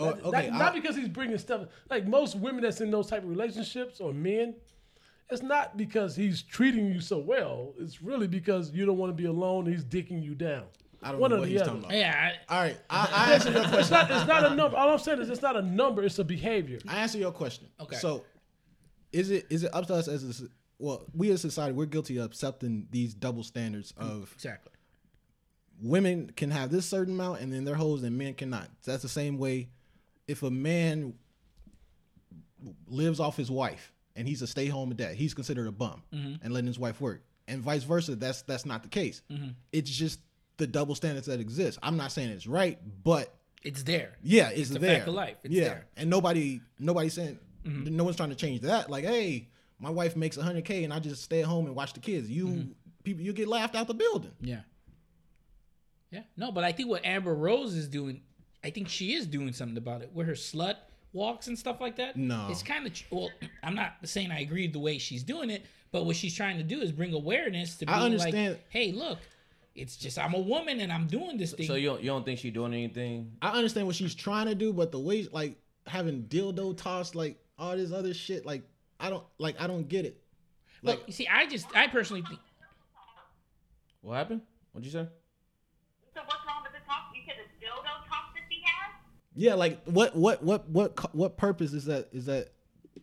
Oh, 0.00 0.06
Not- 0.10 0.24
okay, 0.24 0.46
not, 0.50 0.54
I- 0.54 0.58
not 0.64 0.74
because 0.74 0.96
he's 0.96 1.08
bringing 1.08 1.38
stuff. 1.38 1.66
Like 1.88 2.06
most 2.06 2.34
women 2.36 2.62
that's 2.62 2.80
in 2.80 2.90
those 2.90 3.06
type 3.08 3.22
of 3.22 3.28
relationships 3.28 4.00
or 4.00 4.12
men, 4.12 4.54
it's 5.30 5.42
not 5.42 5.76
because 5.76 6.16
he's 6.16 6.42
treating 6.42 6.92
you 6.92 7.00
so 7.00 7.18
well. 7.18 7.74
It's 7.78 8.02
really 8.02 8.26
because 8.26 8.72
you 8.72 8.84
don't 8.86 8.96
want 8.98 9.10
to 9.16 9.22
be 9.22 9.28
alone. 9.28 9.66
And 9.66 9.74
he's 9.74 9.84
dicking 9.84 10.22
you 10.22 10.34
down. 10.34 10.64
I 11.02 11.12
don't 11.12 11.20
One 11.20 11.30
know 11.30 11.36
or 11.36 11.40
what 11.40 11.46
the 11.46 11.52
he's 11.52 11.60
other. 11.62 11.70
talking 11.70 11.84
about. 11.84 11.96
yeah, 11.96 12.30
I, 12.48 12.54
All 12.54 12.62
right, 12.62 12.76
I, 12.90 13.08
I 13.30 13.32
answer 13.34 13.50
your 13.52 13.62
It's 13.62 13.70
question. 13.70 13.92
not. 13.94 14.10
It's 14.10 14.26
not 14.26 14.52
a 14.52 14.54
number. 14.54 14.76
All 14.76 14.90
I'm 14.90 14.98
saying 14.98 15.20
is 15.20 15.30
it's 15.30 15.40
not 15.40 15.56
a 15.56 15.62
number. 15.62 16.02
It's 16.02 16.18
a 16.18 16.24
behavior. 16.24 16.78
I 16.88 16.96
answer 16.98 17.16
your 17.18 17.32
question. 17.32 17.68
Okay. 17.80 17.96
So, 17.96 18.24
is 19.12 19.30
it 19.30 19.46
is 19.50 19.64
it 19.64 19.74
up 19.74 19.86
to 19.86 19.94
us 19.94 20.08
as 20.08 20.24
a, 20.24 20.28
s- 20.28 20.42
well, 20.78 21.04
we 21.14 21.30
as 21.30 21.36
a 21.44 21.48
society, 21.50 21.72
we're 21.72 21.86
guilty 21.86 22.18
of 22.18 22.26
accepting 22.26 22.86
these 22.90 23.14
double 23.14 23.42
standards 23.44 23.94
of 23.96 24.30
exactly. 24.34 24.72
women 25.82 26.30
can 26.36 26.50
have 26.50 26.70
this 26.70 26.86
certain 26.86 27.14
amount 27.14 27.40
and 27.40 27.52
then 27.52 27.64
they're 27.64 27.74
hoes 27.76 28.02
and 28.02 28.16
men 28.18 28.34
cannot. 28.34 28.68
That's 28.84 29.02
the 29.02 29.08
same 29.08 29.38
way 29.38 29.68
if 30.30 30.42
a 30.42 30.50
man 30.50 31.14
lives 32.88 33.20
off 33.20 33.36
his 33.36 33.50
wife 33.50 33.92
and 34.16 34.26
he's 34.28 34.42
a 34.42 34.46
stay 34.46 34.66
home 34.66 34.94
dad, 34.94 35.14
he's 35.14 35.34
considered 35.34 35.66
a 35.66 35.72
bum 35.72 36.02
and 36.12 36.52
letting 36.52 36.66
his 36.66 36.78
wife 36.78 37.00
work. 37.00 37.22
And 37.48 37.60
vice 37.62 37.82
versa, 37.82 38.14
that's 38.16 38.42
that's 38.42 38.64
not 38.66 38.82
the 38.82 38.88
case. 38.88 39.22
It's 39.72 39.90
just 39.90 40.20
the 40.56 40.66
double 40.66 40.94
standards 40.94 41.26
that 41.26 41.40
exist. 41.40 41.78
I'm 41.82 41.96
not 41.96 42.12
saying 42.12 42.30
it's 42.30 42.46
right, 42.46 42.78
but 43.02 43.34
It's 43.62 43.82
there. 43.82 44.12
yeah, 44.22 44.50
it's, 44.50 44.70
a 44.70 44.78
there. 44.78 44.96
fact 44.96 45.08
of 45.08 45.14
life. 45.14 45.36
It's 45.42 45.54
yeah, 45.54 45.64
there. 45.64 45.74
Mm-hmm. 45.74 46.00
and 46.02 46.10
nobody, 46.10 46.60
nobody's 46.78 47.14
saying, 47.14 47.38
no 47.64 48.04
one's 48.04 48.16
trying 48.16 48.28
to 48.30 48.36
change 48.36 48.60
that. 48.62 48.90
Like, 48.90 49.04
hey, 49.04 49.48
my 49.78 49.90
wife 49.90 50.16
makes 50.16 50.36
100k 50.36 50.84
and 50.84 50.92
I 50.92 50.98
just 50.98 51.22
stay 51.22 51.40
at 51.40 51.46
home 51.46 51.66
and 51.66 51.74
watch 51.74 51.92
the 51.94 52.00
kids. 52.00 52.28
You 52.30 52.46
Mm-hmm. 52.46 52.70
people, 53.04 53.22
you 53.24 53.32
get 53.32 53.48
laughed 53.48 53.74
out 53.74 53.86
the 53.88 53.94
building. 53.94 54.32
Yeah. 54.40 54.60
Yeah. 56.10 56.22
No, 56.36 56.52
but 56.52 56.62
I 56.64 56.72
think 56.72 56.88
what 56.88 57.04
Amber 57.06 57.34
Rose 57.34 57.74
is 57.74 57.88
doing, 57.88 58.20
I 58.62 58.70
think 58.70 58.88
she 58.88 59.14
is 59.14 59.26
doing 59.26 59.52
something 59.52 59.78
about 59.78 60.02
it 60.02 60.10
with 60.12 60.26
her 60.26 60.34
slut 60.34 60.76
walks 61.12 61.46
and 61.48 61.58
stuff 61.58 61.80
like 61.80 61.96
that. 61.96 62.16
No. 62.16 62.46
It's 62.50 62.62
kind 62.62 62.86
of, 62.86 62.92
well, 63.10 63.30
I'm 63.62 63.74
not 63.74 63.94
saying 64.04 64.30
I 64.30 64.40
agree 64.40 64.62
with 64.66 64.72
the 64.74 64.80
way 64.80 64.98
she's 64.98 65.22
doing 65.22 65.50
it, 65.50 65.64
but 65.92 66.04
what 66.04 66.16
she's 66.16 66.34
trying 66.34 66.56
to 66.58 66.62
do 66.62 66.80
is 66.80 66.92
bring 66.92 67.12
awareness 67.12 67.76
to 67.78 67.86
I 67.90 68.00
understand. 68.00 68.54
like, 68.54 68.66
hey, 68.68 68.92
look, 68.92 69.18
it's 69.74 69.96
just 69.96 70.18
I'm 70.18 70.34
a 70.34 70.38
woman 70.40 70.80
and 70.80 70.92
I'm 70.92 71.06
doing 71.06 71.36
this 71.36 71.52
thing. 71.52 71.66
So 71.66 71.74
you 71.74 71.88
don't, 71.88 72.00
you 72.00 72.08
don't 72.08 72.24
think 72.24 72.38
she's 72.38 72.52
doing 72.52 72.74
anything? 72.74 73.32
I 73.42 73.50
understand 73.50 73.86
what 73.86 73.96
she's 73.96 74.14
trying 74.14 74.46
to 74.46 74.54
do, 74.54 74.72
but 74.72 74.92
the 74.92 74.98
way 74.98 75.26
like 75.32 75.56
having 75.86 76.24
dildo 76.24 76.76
tossed, 76.76 77.14
like 77.14 77.38
all 77.58 77.76
this 77.76 77.92
other 77.92 78.14
shit, 78.14 78.44
like 78.46 78.62
I 79.00 79.10
don't 79.10 79.24
like 79.38 79.60
I 79.60 79.66
don't 79.66 79.88
get 79.88 80.04
it. 80.04 80.20
Look, 80.82 80.98
Like 80.98 81.06
you 81.08 81.12
see, 81.12 81.28
I 81.28 81.46
just, 81.46 81.66
I 81.74 81.86
personally 81.88 82.22
think, 82.22 82.40
What 84.02 84.16
happened? 84.16 84.42
What'd 84.72 84.86
you 84.86 84.92
say? 84.92 85.06
So 86.14 86.20
what's 86.26 86.44
wrong 86.46 86.62
with 86.62 86.72
the 86.72 86.84
talk? 86.86 87.12
You 87.14 87.22
said 87.26 87.36
the 87.36 87.66
dildo 87.66 87.84
talk 88.08 88.32
that 88.34 88.42
she 88.48 88.62
has? 88.64 88.94
Yeah, 89.34 89.54
like 89.54 89.82
what 89.84 90.16
what 90.16 90.42
what 90.42 90.68
what 90.68 91.14
what 91.14 91.36
purpose 91.36 91.72
is 91.72 91.84
that 91.86 92.08
is 92.12 92.26
that 92.26 92.48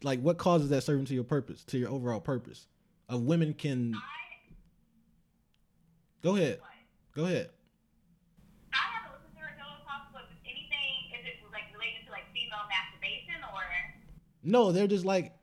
like 0.04 0.20
what 0.22 0.38
causes 0.38 0.70
that 0.70 0.82
serving 0.84 1.06
to 1.06 1.14
your 1.14 1.24
purpose 1.24 1.64
to 1.66 1.78
your 1.78 1.90
overall 1.90 2.20
purpose 2.20 2.68
of 3.10 3.22
women 3.22 3.54
can 3.54 3.96
go 6.22 6.36
ahead 6.36 6.60
go 7.16 7.26
ahead 7.26 7.50
I 8.74 8.78
haven't 8.78 9.14
listened 9.18 9.34
to 9.36 9.42
her 9.42 9.56
dildo 9.58 9.86
talk, 9.86 10.12
but 10.14 10.24
if 10.30 10.38
anything, 10.46 11.18
is 11.18 11.26
it 11.26 11.52
like 11.52 11.64
related 11.74 12.06
to 12.06 12.12
like 12.12 12.26
female 12.34 12.60
masturbation 12.70 13.42
or? 13.54 13.64
no 14.44 14.72
they're 14.72 14.88
just 14.88 15.06
like 15.06 15.34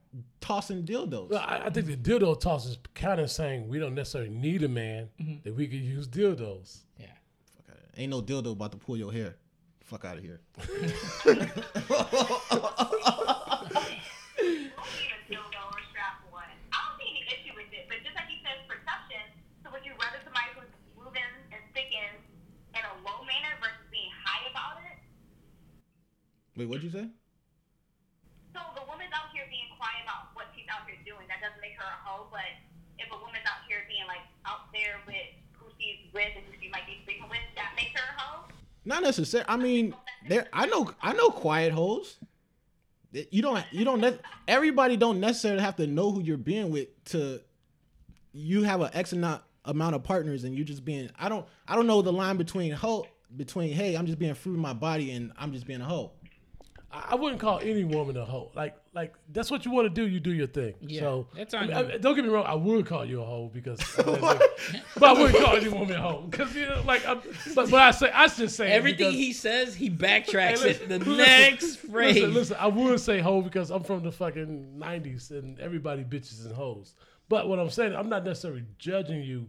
tossing 0.40 0.84
dildos 0.84 1.30
Well, 1.30 1.40
I, 1.40 1.62
I 1.66 1.70
think 1.70 1.86
the 1.86 1.96
dildo 1.96 2.38
toss 2.38 2.66
is 2.66 2.78
kind 2.94 3.20
of 3.20 3.30
saying 3.30 3.66
we 3.66 3.78
don't 3.78 3.94
necessarily 3.94 4.30
need 4.30 4.62
a 4.62 4.68
man 4.68 5.08
mm-hmm. 5.20 5.36
that 5.42 5.54
we 5.56 5.66
could 5.66 5.80
use 5.80 6.06
dildos. 6.06 6.82
yeah. 7.00 7.06
Fuck 7.56 7.70
outta- 7.70 8.00
ain't 8.00 8.10
no 8.10 8.20
dildo 8.20 8.52
about 8.52 8.72
to 8.72 8.78
pull 8.78 8.96
your 8.98 9.10
hair 9.12 9.36
fuck 9.84 10.04
out 10.04 10.16
of 10.16 10.24
here 10.24 10.40
You 10.56 10.64
don't 11.28 11.44
need 14.96 15.12
a 15.12 15.20
dildo 15.28 15.60
or 15.70 15.82
strap 15.92 16.24
one. 16.32 16.48
I 16.72 16.76
don't 16.82 16.96
see 16.98 17.08
any 17.08 17.22
issue 17.30 17.52
with 17.54 17.70
it, 17.70 17.86
but 17.88 18.00
just 18.02 18.16
like 18.16 18.28
you 18.32 18.40
said, 18.42 18.64
perception. 18.66 19.22
So 19.62 19.70
would 19.70 19.84
you 19.86 19.92
rather 20.00 20.18
somebody 20.24 20.50
who's 20.56 20.72
moving 20.98 21.22
and 21.52 21.60
sticking 21.70 22.10
in 22.74 22.82
a 22.82 22.94
low 23.06 23.22
manner 23.28 23.54
versus 23.60 23.84
being 23.92 24.10
high 24.24 24.48
about 24.50 24.80
it? 24.88 24.96
wait 26.56 26.66
what'd 26.70 26.82
you 26.86 26.90
say 26.90 27.06
So 28.54 28.60
the 28.78 28.84
woman's 28.88 29.12
out 29.14 29.30
here 29.34 29.46
being 29.50 29.68
quiet 29.76 30.02
about 30.06 30.32
what 30.38 30.48
she's 30.54 30.66
out 30.70 30.86
here 30.88 30.98
doing. 31.04 31.26
That 31.28 31.42
doesn't 31.42 31.60
make 31.60 31.74
her 31.78 31.86
a 31.86 31.98
hoe, 32.02 32.30
but 32.30 32.46
if 32.98 33.10
a 33.10 33.18
woman's 33.18 33.46
out 33.46 33.62
here 33.66 33.82
being 33.90 34.06
like 34.06 34.22
out 34.46 34.70
there 34.72 35.02
with 35.06 35.28
who 35.58 35.66
she's 35.78 36.06
with 36.14 36.30
and 36.34 36.44
who 36.46 36.54
she 36.62 36.70
might 36.70 36.86
be 36.86 37.02
sleeping 37.06 37.26
with, 37.30 37.42
Not 38.84 39.02
necessarily. 39.02 39.48
I 39.48 39.56
mean, 39.56 39.94
there. 40.28 40.46
I 40.52 40.66
know. 40.66 40.90
I 41.00 41.12
know 41.12 41.30
quiet 41.30 41.72
hoes. 41.72 42.18
You 43.12 43.42
don't. 43.42 43.64
You 43.70 43.84
don't. 43.84 44.00
Ne- 44.00 44.18
everybody 44.48 44.96
don't 44.96 45.20
necessarily 45.20 45.62
have 45.62 45.76
to 45.76 45.86
know 45.86 46.10
who 46.10 46.20
you're 46.20 46.36
being 46.36 46.70
with 46.70 46.88
to. 47.06 47.40
You 48.32 48.64
have 48.64 48.80
an 48.80 48.90
X 48.92 49.12
amount 49.12 49.42
amount 49.64 49.94
of 49.94 50.02
partners, 50.02 50.44
and 50.44 50.54
you're 50.54 50.66
just 50.66 50.84
being. 50.84 51.10
I 51.18 51.28
don't. 51.28 51.46
I 51.66 51.76
don't 51.76 51.86
know 51.86 52.02
the 52.02 52.12
line 52.12 52.36
between 52.36 52.72
hoe 52.72 53.06
between 53.36 53.72
hey, 53.72 53.96
I'm 53.96 54.06
just 54.06 54.18
being 54.18 54.34
free 54.34 54.52
with 54.52 54.60
my 54.60 54.72
body, 54.72 55.12
and 55.12 55.32
I'm 55.38 55.52
just 55.52 55.66
being 55.66 55.80
a 55.80 55.84
hoe. 55.84 56.12
I 56.94 57.08
I 57.10 57.14
wouldn't 57.16 57.40
call 57.40 57.58
any 57.58 57.82
woman 57.84 58.16
a 58.16 58.24
hoe. 58.24 58.50
Like, 58.54 58.76
like 58.94 59.14
that's 59.32 59.50
what 59.50 59.64
you 59.64 59.72
want 59.72 59.86
to 59.86 59.90
do. 59.90 60.06
You 60.08 60.20
do 60.20 60.32
your 60.32 60.46
thing. 60.46 60.74
Yeah, 60.80 61.00
so 61.00 61.26
that's 61.36 61.52
I 61.54 61.60
mean, 61.62 61.70
you. 61.70 61.76
I- 61.76 61.96
don't 61.98 62.14
get 62.14 62.24
me 62.24 62.30
wrong. 62.30 62.46
I 62.46 62.54
would 62.54 62.86
call 62.86 63.04
you 63.04 63.20
a 63.20 63.24
hoe 63.24 63.50
because, 63.52 63.80
but 63.96 65.02
I 65.02 65.12
wouldn't 65.12 65.36
call 65.44 65.56
any 65.56 65.68
woman 65.68 65.96
a 65.96 66.00
hoe 66.02 66.22
because 66.30 66.54
you 66.54 66.66
know, 66.68 66.82
like, 66.86 67.04
I'm, 67.06 67.20
but 67.54 67.70
but 67.70 67.80
I 67.82 67.90
say 67.90 68.10
I 68.12 68.28
just 68.28 68.56
say 68.56 68.70
Everything 68.72 68.98
because- 69.08 69.14
he 69.14 69.32
says, 69.32 69.74
he 69.74 69.90
backtracks 69.90 70.62
Hey, 70.62 70.70
it. 70.70 70.88
The 70.88 70.98
listen, 71.00 71.16
next 71.16 71.76
phrase. 71.76 72.14
Listen, 72.16 72.34
listen, 72.34 72.56
I 72.60 72.68
would 72.68 73.00
say 73.00 73.20
hoe 73.20 73.42
because 73.42 73.70
I'm 73.70 73.82
from 73.82 74.02
the 74.04 74.12
fucking 74.12 74.74
'90s 74.78 75.30
and 75.32 75.58
everybody 75.60 76.04
bitches 76.04 76.44
and 76.46 76.54
hoes. 76.54 76.94
But 77.28 77.48
what 77.48 77.58
I'm 77.58 77.70
saying, 77.70 77.94
I'm 77.96 78.08
not 78.08 78.24
necessarily 78.24 78.64
judging 78.78 79.22
you 79.22 79.48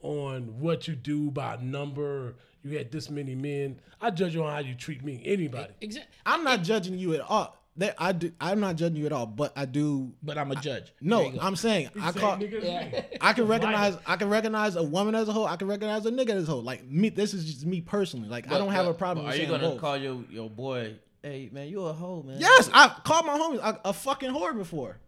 on 0.00 0.60
what 0.60 0.86
you 0.88 0.94
do 0.94 1.30
by 1.30 1.58
number. 1.60 2.36
You 2.66 2.78
had 2.78 2.90
this 2.90 3.10
many 3.10 3.34
men. 3.34 3.80
I 4.00 4.10
judge 4.10 4.34
you 4.34 4.42
on 4.42 4.52
how 4.52 4.58
you 4.58 4.74
treat 4.74 5.04
me. 5.04 5.22
Anybody. 5.24 5.72
Exactly. 5.80 6.12
I'm 6.24 6.42
not 6.42 6.62
judging 6.62 6.98
you 6.98 7.14
at 7.14 7.20
all. 7.20 7.56
There, 7.76 7.94
I 7.98 8.12
do. 8.12 8.32
I'm 8.40 8.58
not 8.58 8.76
judging 8.76 8.96
you 8.96 9.06
at 9.06 9.12
all. 9.12 9.26
But 9.26 9.52
I 9.54 9.66
do. 9.66 10.12
But 10.22 10.38
I'm 10.38 10.50
a 10.50 10.56
judge. 10.56 10.92
No, 11.00 11.18
There 11.18 11.32
you 11.32 11.38
go. 11.38 11.44
I'm 11.44 11.56
saying 11.56 11.90
I 12.00 12.10
Say 12.10 12.20
call. 12.20 12.42
Yeah. 12.42 13.02
I 13.20 13.34
can 13.34 13.46
recognize 13.46 13.98
I 14.06 14.16
can 14.16 14.30
recognize 14.30 14.76
a 14.76 14.82
woman 14.82 15.14
as 15.14 15.28
a 15.28 15.32
whole. 15.32 15.46
I 15.46 15.56
can 15.56 15.68
recognize 15.68 16.06
a 16.06 16.10
nigga 16.10 16.30
as 16.30 16.48
a 16.48 16.52
hoe. 16.52 16.58
Like 16.58 16.84
me, 16.88 17.10
this 17.10 17.34
is 17.34 17.44
just 17.44 17.66
me 17.66 17.82
personally. 17.82 18.28
Like 18.28 18.50
I 18.50 18.58
don't 18.58 18.72
have 18.72 18.86
a 18.86 18.94
problem. 18.94 19.26
But 19.26 19.32
with 19.32 19.34
are 19.34 19.42
you 19.42 19.48
saying 19.48 19.60
gonna 19.60 19.72
both. 19.74 19.80
call 19.80 19.96
your 19.98 20.24
your 20.30 20.48
boy? 20.50 20.94
Hey 21.26 21.48
man, 21.50 21.66
you 21.66 21.82
a 21.82 21.92
hoe 21.92 22.22
man. 22.22 22.36
Yes, 22.38 22.70
I 22.72 22.86
called 23.02 23.26
my 23.26 23.36
homies 23.36 23.58
a, 23.58 23.80
a 23.86 23.92
fucking 23.92 24.30
whore 24.30 24.56
before. 24.56 24.98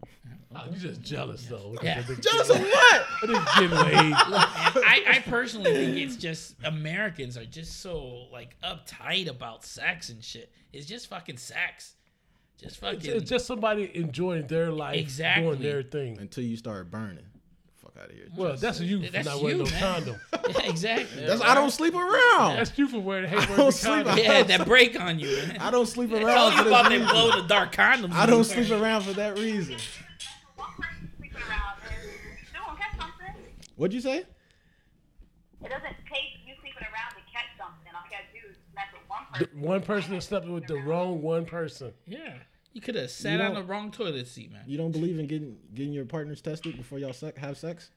Oh, 0.53 0.65
you 0.69 0.77
just 0.77 1.01
jealous 1.01 1.47
though. 1.47 1.77
Yeah. 1.81 2.03
Jealous 2.21 2.51
of 2.51 2.61
what? 2.61 3.07
Getting 3.23 3.71
laid. 3.71 4.15
I, 4.17 5.05
I 5.07 5.23
personally 5.27 5.73
think 5.73 5.97
it's 5.97 6.17
just 6.17 6.57
Americans 6.65 7.39
are 7.39 7.45
just 7.45 7.83
so 7.83 8.27
like 8.33 8.57
uptight 8.65 9.29
about 9.29 9.65
sex 9.65 10.09
and 10.09 10.25
shit. 10.25 10.51
It's 10.73 10.87
just 10.87 11.07
fucking 11.07 11.37
sex. 11.37 11.95
Just 12.61 12.79
fucking. 12.79 12.99
It's, 12.99 13.09
it's 13.09 13.31
just 13.31 13.47
somebody 13.47 13.89
enjoying 13.95 14.49
their 14.49 14.73
life, 14.73 14.99
Exactly. 14.99 15.45
doing 15.45 15.63
their 15.63 15.83
thing. 15.85 16.19
Until 16.19 16.43
you 16.43 16.57
start 16.57 16.91
burning. 16.91 17.27
Fuck 17.99 18.05
out 18.05 18.11
of 18.11 18.17
here. 18.17 18.29
Well, 18.37 18.57
that's 18.57 18.81
you 18.81 19.05
for 19.05 19.11
That's 19.13 19.27
not 19.27 19.43
wearing 19.43 19.59
you, 19.59 19.65
no 19.65 19.71
man. 19.71 19.81
condom. 19.81 20.21
Yeah, 20.33 20.63
exactly. 20.65 21.27
That's 21.27 21.43
I 21.43 21.55
don't 21.55 21.71
sleep 21.71 21.95
around. 21.95 22.57
That's 22.57 22.77
you 22.79 22.89
for 22.89 23.01
wearing 23.01 23.29
hate 23.29 23.57
don't 23.57 23.73
sleep 23.73 24.05
condom. 24.05 24.19
yeah, 24.19 24.43
that 24.43 24.67
break 24.67 24.99
on 24.99 25.19
you. 25.19 25.37
Man. 25.37 25.59
I 25.59 25.71
don't 25.71 25.87
sleep 25.87 26.13
around 26.13 26.25
told 26.25 26.53
for 26.53 26.59
you 26.59 26.65
this 26.65 26.73
about 26.73 26.89
that 26.91 27.11
blow 27.11 27.43
the 27.43 27.49
dark 27.49 27.75
condoms. 27.75 28.13
I 28.13 28.27
don't 28.27 28.45
sleep 28.45 28.71
around 28.71 29.03
for 29.03 29.13
that 29.15 29.39
reason. 29.39 29.77
One 30.57 30.69
person 30.79 31.11
sleeping 31.19 31.39
around 31.43 31.79
is 31.87 32.49
still 32.49 32.63
gonna 32.67 32.79
catch 32.79 32.99
something. 32.99 33.43
What'd 33.77 33.95
you 33.95 34.01
say? 34.01 34.19
It 34.19 35.69
doesn't 35.69 35.83
take 35.83 36.39
you 36.47 36.55
sleeping 36.61 36.83
around 36.83 37.11
to 37.11 37.23
catch 37.33 37.51
something. 37.59 37.93
All 37.95 38.03
you 38.05 38.11
gotta 38.11 38.25
do 38.33 38.49
is 38.51 38.57
mess 38.75 38.87
with 38.93 39.09
one 39.09 39.25
person. 39.33 39.61
The 39.61 39.67
one 39.67 39.83
person 39.83 40.15
that 40.15 40.23
slept 40.23 40.47
with 40.47 40.67
the 40.67 40.77
wrong 40.77 41.21
one 41.23 41.45
person. 41.45 41.93
Yeah. 42.07 42.35
You 42.79 42.83
could 42.83 42.95
have 42.95 43.11
sat 43.11 43.41
on 43.41 43.55
the 43.55 43.63
wrong 43.65 43.91
toilet 43.91 44.29
seat, 44.29 44.53
man. 44.53 44.63
You 44.65 44.79
don't 44.79 44.93
believe 44.93 45.19
in 45.19 45.27
getting 45.27 45.57
getting 45.75 45.93
your 45.93 46.05
partners 46.05 46.41
tested 46.41 46.77
before 46.77 47.01
y'all 47.01 47.13
sec- 47.13 47.37
have 47.37 47.59
sex? 47.59 47.91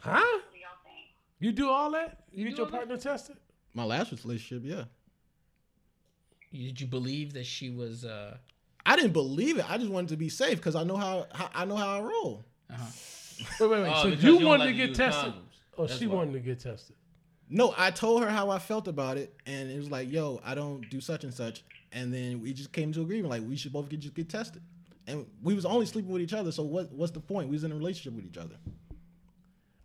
Huh? 0.00 0.14
Y'all 0.16 0.42
think? 0.82 1.06
You 1.38 1.52
do 1.52 1.70
all 1.70 1.92
that? 1.92 2.24
You, 2.32 2.46
do 2.46 2.50
get 2.50 2.56
your 2.58 2.66
all 2.66 2.72
that? 2.72 2.76
partner 2.76 2.96
tested? 2.96 3.36
My 3.72 3.84
last 3.84 4.10
relationship, 4.10 4.62
yeah. 4.68 4.84
Did 6.52 6.80
you 6.80 6.88
believe 6.88 7.34
that 7.34 7.46
she 7.46 7.70
was 7.70 8.04
uh 8.04 8.38
I 8.84 8.96
didn't 8.96 9.12
believe 9.12 9.56
it. 9.56 9.70
I 9.70 9.78
just 9.78 9.90
wanted 9.90 10.08
to 10.08 10.16
be 10.16 10.28
safe 10.28 10.56
because 10.56 10.74
I 10.74 10.82
know 10.82 10.96
how, 10.96 11.28
how 11.32 11.50
I 11.54 11.64
know 11.66 11.76
how 11.76 11.98
I 11.98 12.00
roll. 12.00 12.44
Wait, 12.68 12.80
wait, 13.60 13.70
wait. 13.70 13.92
Oh, 13.94 14.02
so 14.02 14.10
because 14.10 14.24
you 14.24 14.32
you 14.32 14.38
don't 14.40 14.48
wanted 14.48 14.64
like 14.64 14.68
to 14.70 14.72
to 14.72 14.78
get 14.78 14.88
use 14.88 14.96
tested? 14.98 15.34
condoms. 15.34 15.76
Or 15.76 15.86
That's 15.86 16.00
she 16.00 16.08
why. 16.08 16.16
wanted 16.16 16.32
to 16.32 16.40
get 16.40 16.58
tested? 16.58 16.96
No, 17.48 17.72
I 17.78 17.92
told 17.92 18.24
her 18.24 18.28
how 18.28 18.50
I 18.50 18.58
felt 18.58 18.88
about 18.88 19.18
it, 19.18 19.36
and 19.46 19.70
it 19.70 19.76
was 19.78 19.88
like, 19.88 20.10
"Yo, 20.10 20.40
I 20.44 20.56
don't 20.56 20.90
do 20.90 21.00
such 21.00 21.22
and 21.22 21.32
such," 21.32 21.62
and 21.92 22.12
then 22.12 22.40
we 22.40 22.52
just 22.52 22.72
came 22.72 22.92
to 22.92 23.00
agreement 23.02 23.30
like 23.30 23.42
we 23.48 23.56
should 23.56 23.72
both 23.72 23.88
get 23.88 24.00
just 24.00 24.14
get 24.14 24.28
tested, 24.28 24.62
and 25.06 25.26
we 25.42 25.54
was 25.54 25.64
only 25.64 25.86
sleeping 25.86 26.10
with 26.12 26.22
each 26.22 26.32
other. 26.34 26.52
So 26.52 26.62
what? 26.62 26.92
What's 26.92 27.12
the 27.12 27.20
point? 27.20 27.48
We 27.48 27.54
was 27.54 27.64
in 27.64 27.72
a 27.72 27.74
relationship 27.76 28.14
with 28.14 28.24
each 28.26 28.38
other. 28.38 28.56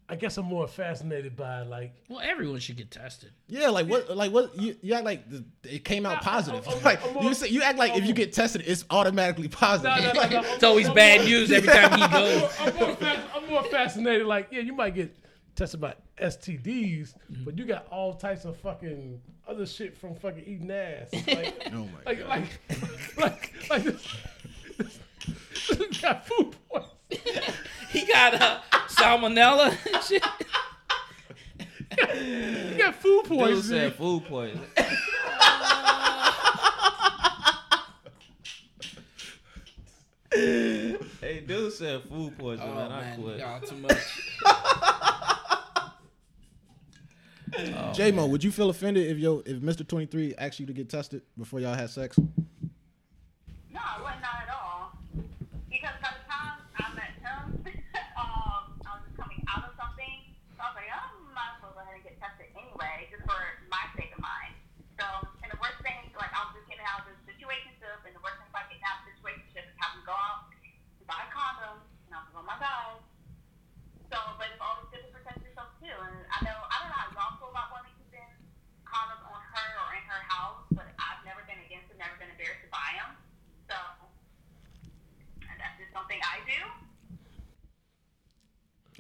I 0.10 0.16
guess 0.16 0.38
I'm 0.38 0.46
more 0.46 0.68
fascinated 0.68 1.36
by 1.38 1.62
like 1.64 1.96
well 2.10 2.20
everyone 2.22 2.60
should 2.60 2.76
get 2.76 2.92
tested. 2.92 3.32
Yeah, 3.48 3.70
like 3.70 3.88
what? 3.88 4.16
Like 4.16 4.32
what? 4.34 4.60
You, 4.60 4.76
you 4.82 4.94
act 4.94 5.06
like 5.06 5.30
the, 5.30 5.46
it 5.64 5.86
came 5.86 6.06
out 6.06 6.22
positive. 6.22 6.68
I'm- 6.68 6.84
like 6.84 7.04
I'm 7.08 7.14
more- 7.14 7.24
you 7.24 7.34
say, 7.34 7.48
you 7.48 7.64
act 7.64 7.80
like 7.80 7.96
if 7.96 8.06
you 8.06 8.14
get 8.14 8.34
tested, 8.34 8.64
it's 8.68 8.84
automatically 8.90 9.48
positive. 9.48 10.14
No, 10.14 10.22
no, 10.22 10.22
no, 10.30 10.42
no. 10.42 10.54
It's 10.56 10.64
always 10.64 10.90
bad 10.90 11.26
news 11.26 11.52
every 11.54 11.70
time 11.70 11.98
he 12.00 12.08
goes. 12.10 12.52
I'm 12.60 12.76
more, 12.76 12.96
fas- 12.96 13.26
I'm 13.34 13.50
more 13.50 13.64
fascinated. 13.64 14.28
Like, 14.28 14.50
yeah, 14.52 14.60
you 14.60 14.74
might 14.74 14.94
get 14.94 15.16
tested 15.56 15.80
by 15.80 15.96
STDs, 16.22 17.14
Mm-hmm. 17.32 17.44
but 17.46 17.58
you 17.58 17.66
got 17.66 17.88
all 17.90 18.14
types 18.14 18.44
of 18.46 18.58
fucking 18.58 19.22
other 19.48 19.66
shit 19.66 19.98
from 19.98 20.16
fucking 20.16 20.44
eating 20.46 20.72
ass. 20.72 21.10
Like, 21.28 21.56
oh 21.74 21.86
my 21.86 21.90
like, 22.06 22.20
god. 22.20 22.30
like, 22.30 22.60
like, 23.18 23.54
like 23.70 23.84
this, 23.84 24.08
this 24.78 25.00
got 26.02 26.26
food 26.28 26.56
poisoning. 26.70 27.44
He 27.92 28.06
got 28.06 28.42
uh, 28.42 28.60
salmonella 28.88 29.76
and 29.94 30.04
shit. 30.04 30.24
he 32.72 32.78
got 32.78 32.96
food 32.96 33.24
poisoning. 33.26 33.28
Dude 33.28 33.28
poisoning. 33.28 33.82
said 33.82 33.96
food 33.96 34.24
poisoning. 34.26 34.66
hey, 41.22 41.42
dude 41.46 41.74
said 41.74 42.02
food 42.04 42.38
poisoning, 42.38 42.72
Oh 42.72 42.76
man. 42.76 42.92
I 42.92 43.02
man, 43.02 43.22
quit. 43.22 43.40
y'all 43.40 43.60
too 43.62 43.76
much. 43.76 43.98
Oh, 47.54 47.94
J 47.94 48.12
Mo, 48.12 48.26
would 48.26 48.44
you 48.44 48.52
feel 48.52 48.70
offended 48.70 49.06
if 49.08 49.18
yo 49.18 49.44
if 49.46 49.62
Mr. 49.62 49.88
Twenty 49.88 50.06
Three 50.06 50.34
asked 50.38 50.60
you 50.60 50.66
to 50.66 50.74
get 50.74 50.90
tested 50.90 51.22
before 51.38 51.60
y'all 51.60 51.76
had 51.76 51.90
sex? 51.90 52.18
No, 52.18 53.78
I 53.78 54.02
was 54.02 54.18
not 54.22 54.38
at 54.42 54.50
all. 54.50 54.98
Because 55.70 55.94
by 56.02 56.12
the 56.18 56.24
time 56.26 56.58
I 56.82 56.86
met 56.98 57.14
him, 57.22 57.62
um, 58.18 58.74
I 58.86 58.90
was 58.98 59.02
just 59.06 59.18
coming 59.18 59.42
out 59.54 59.70
of 59.70 59.74
something. 59.78 60.18
So 60.58 60.66
I 60.66 60.74
was 60.74 60.78
like, 60.82 60.90
I 60.90 60.98
might 61.34 61.54
as 61.58 61.62
well 61.62 61.74
go 61.78 61.82
ahead 61.86 61.98
and 62.02 62.06
get 62.06 62.18
tested 62.18 62.50
anyway, 62.58 63.06
just 63.14 63.22
for 63.26 63.38
my 63.70 63.86
sake 63.94 64.14
of 64.14 64.22
mind. 64.22 64.54
So, 64.98 65.06
and 65.46 65.50
the 65.54 65.60
worst 65.62 65.78
thing, 65.86 66.10
like, 66.18 66.34
I 66.34 66.42
was 66.50 66.58
just 66.58 66.66
getting 66.70 66.86
out 66.86 67.06
of 67.06 67.14
this 67.14 67.22
situationship, 67.26 68.02
and 68.06 68.14
the 68.18 68.22
worst 68.22 68.42
thing 68.42 68.50
about 68.50 68.70
getting 68.70 68.86
out 68.86 69.02
of 69.02 69.10
the 69.10 69.14
situationship 69.18 69.66
is 69.70 69.78
having 69.78 70.02
to 70.02 70.08
go 70.10 70.16
out 70.18 70.50
and 70.54 71.06
buy 71.06 71.22
a 71.22 71.30
condom, 71.30 71.82
and 72.10 72.12
I 72.14 72.22
was 72.22 72.30
like, 72.34 72.42
oh 72.42 72.48
my 72.50 72.58
god. 72.62 73.02
So, 74.14 74.18
but 74.38 74.46
it's 74.54 74.62
always 74.62 74.86
good 74.94 75.02
to 75.02 75.10
protect 75.10 75.42
yourself 75.42 75.74
too. 75.82 75.90
And 75.90 76.14
I 76.30 76.46
know, 76.46 76.54
I 76.54 76.86
don't 76.86 76.94
know 76.94 77.02
how 77.02 77.10
y'all 77.18 77.34
feel 77.42 77.50
about 77.50 77.74
women 77.74 77.90
keeping 77.98 78.30
condoms 78.86 79.26
on 79.26 79.42
her 79.42 79.70
or 79.82 79.98
in 79.98 80.06
her 80.06 80.22
house, 80.30 80.62
but 80.70 80.86
I've 81.02 81.26
never 81.26 81.42
been 81.50 81.58
against 81.66 81.90
it, 81.90 81.98
never 81.98 82.14
been 82.22 82.30
embarrassed 82.30 82.62
to 82.62 82.70
buy 82.70 82.94
them. 83.02 83.18
So, 83.66 83.78
and 85.50 85.58
that's 85.58 85.82
just 85.82 85.83
something 85.94 86.18
I 86.22 86.40
do. 86.50 86.60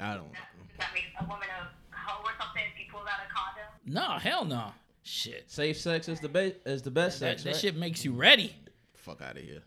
I 0.04 0.14
don't. 0.16 0.32
That, 0.34 0.50
that 0.80 0.90
makes 0.94 1.08
a 1.20 1.24
woman 1.26 1.48
a 1.50 1.96
hoe 1.96 2.22
or 2.24 2.32
something 2.40 2.64
if 2.72 2.78
she 2.78 2.90
pulls 2.92 3.06
out 3.08 3.20
a 3.20 3.30
condom. 3.34 3.70
No, 3.86 4.18
hell 4.20 4.46
no. 4.46 4.72
Shit. 5.04 5.52
Safe 5.52 5.78
sex 5.78 6.08
is 6.08 6.20
the 6.20 6.30
best. 6.30 6.56
Is 6.66 6.82
the 6.82 6.92
best 6.92 7.20
That, 7.20 7.40
sex. 7.40 7.44
that 7.44 7.50
right? 7.52 7.60
shit 7.60 7.76
makes 7.76 8.04
you 8.06 8.14
ready. 8.14 8.56
Fuck 8.96 9.22
out 9.22 9.38
of 9.38 9.44
here. 9.44 9.62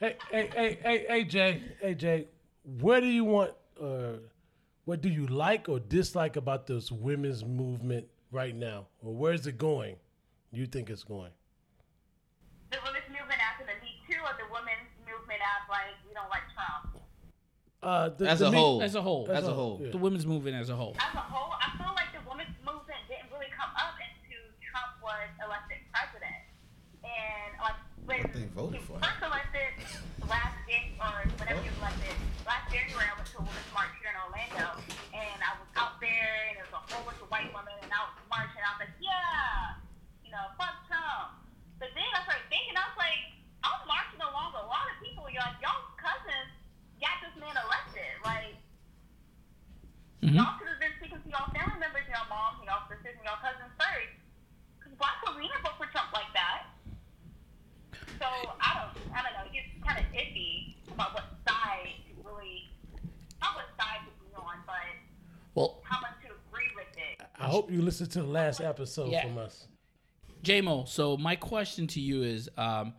Hey, 0.00 0.16
hey, 0.30 0.50
hey, 0.54 0.78
hey, 0.82 1.04
hey, 1.08 1.24
Jay, 1.24 1.62
hey, 1.80 1.94
Jay, 1.94 2.26
where 2.80 3.00
do 3.00 3.06
you 3.06 3.24
want, 3.24 3.52
uh, 3.80 4.14
what 4.84 5.00
do 5.00 5.08
you 5.08 5.26
like 5.28 5.68
or 5.68 5.78
dislike 5.78 6.34
about 6.36 6.66
this 6.66 6.90
women's 6.90 7.44
movement 7.44 8.06
right 8.32 8.54
now, 8.54 8.86
or 9.02 9.14
where's 9.14 9.46
it 9.46 9.56
going? 9.56 9.94
You 10.50 10.66
think 10.66 10.90
it's 10.90 11.04
going? 11.04 11.30
The 12.72 12.78
women's 12.84 13.06
movement 13.08 13.40
after 13.40 13.64
the 13.64 13.80
Me 13.84 13.94
Too 14.08 14.18
or 14.20 14.34
the 14.36 14.52
women's 14.52 14.90
movement 15.06 15.40
as 15.40 15.68
like, 15.70 15.94
we 16.06 16.12
don't 16.12 16.28
like 16.28 16.42
Trump. 16.52 17.00
Uh, 17.84 18.08
the, 18.16 18.24
As 18.28 18.38
the 18.40 18.48
a 18.48 18.50
me- 18.50 18.56
whole. 18.58 18.80
As 18.82 18.94
a 18.94 19.02
whole. 19.02 19.28
As 19.30 19.44
a 19.46 19.52
whole. 19.52 19.76
yeah. 19.82 19.90
The 19.92 19.98
women's 20.00 20.24
movement 20.26 20.56
as 20.56 20.70
a 20.70 20.76
whole. 20.76 20.96
As 20.96 21.14
a 21.14 21.20
whole, 21.20 21.52
I 21.60 21.68
feel 21.76 21.92
like 21.92 22.10
the 22.16 22.24
women's 22.24 22.56
movement 22.64 22.96
didn't 23.12 23.28
really 23.28 23.52
come 23.52 23.68
up 23.76 23.92
until 24.00 24.40
Trump 24.64 24.96
was 25.04 25.28
elected 25.44 25.84
president. 25.92 26.40
And 27.04 27.50
like 27.60 27.76
when 28.08 28.24
they 28.32 28.48
voted 28.56 28.80
he 28.80 28.86
for 28.88 28.96
was 28.96 29.04
first 29.04 29.20
elected 29.20 29.68
last 30.24 30.56
Jan 30.64 30.96
or 30.96 31.28
whenever 31.36 31.60
he 31.60 31.68
was 31.68 31.78
elected, 31.84 32.16
last 32.48 32.72
January 32.72 33.04
I 33.04 33.12
went 33.20 33.28
to 33.36 33.36
a 33.36 33.44
women's 33.44 33.70
march 33.76 33.92
here 34.00 34.08
in 34.08 34.16
Orlando 34.16 34.80
Y'all 50.32 50.56
could 50.56 50.68
have 50.72 50.80
been 50.80 50.94
speaking 50.96 51.20
to 51.20 51.28
y'all 51.28 51.52
family 51.52 51.76
members, 51.84 52.08
y'all 52.08 52.24
moms, 52.32 52.56
and 52.64 52.66
y'all 52.72 52.88
sisters, 52.88 53.12
and 53.20 53.24
y'all 53.28 53.36
cousins 53.44 53.68
first. 53.76 54.14
Because 54.80 54.96
why 54.96 55.12
could 55.20 55.36
we 55.36 55.44
not 55.52 55.60
vote 55.60 55.76
for 55.76 55.88
Trump 55.92 56.12
like 56.16 56.32
that? 56.32 56.72
So 58.18 58.24
I 58.60 58.70
don't, 58.80 58.94
I 59.12 59.20
don't 59.20 59.34
know. 59.36 59.46
It's 59.52 59.68
kind 59.84 59.98
of 60.00 60.06
iffy 60.16 60.80
about 60.88 61.12
what 61.12 61.24
side 61.46 61.92
to 62.08 62.12
really, 62.24 62.72
not 63.42 63.52
what 63.56 63.68
side 63.76 64.00
to 64.08 64.12
be 64.24 64.32
on, 64.36 64.64
but 64.64 64.96
Well, 65.54 65.82
how 65.84 66.00
much 66.00 66.16
to 66.24 66.32
agree 66.48 66.72
with 66.74 66.88
it. 66.96 67.20
I 67.38 67.46
hope 67.46 67.70
you 67.70 67.82
listened 67.82 68.10
to 68.12 68.22
the 68.22 68.28
last 68.28 68.60
episode 68.60 69.10
Yeah. 69.12 69.22
from 69.26 69.36
us. 69.38 69.68
JMO, 70.42 70.88
so 70.88 71.16
my 71.16 71.36
question 71.36 71.86
to 71.88 72.00
you 72.00 72.22
is 72.22 72.48
um, 72.56 72.94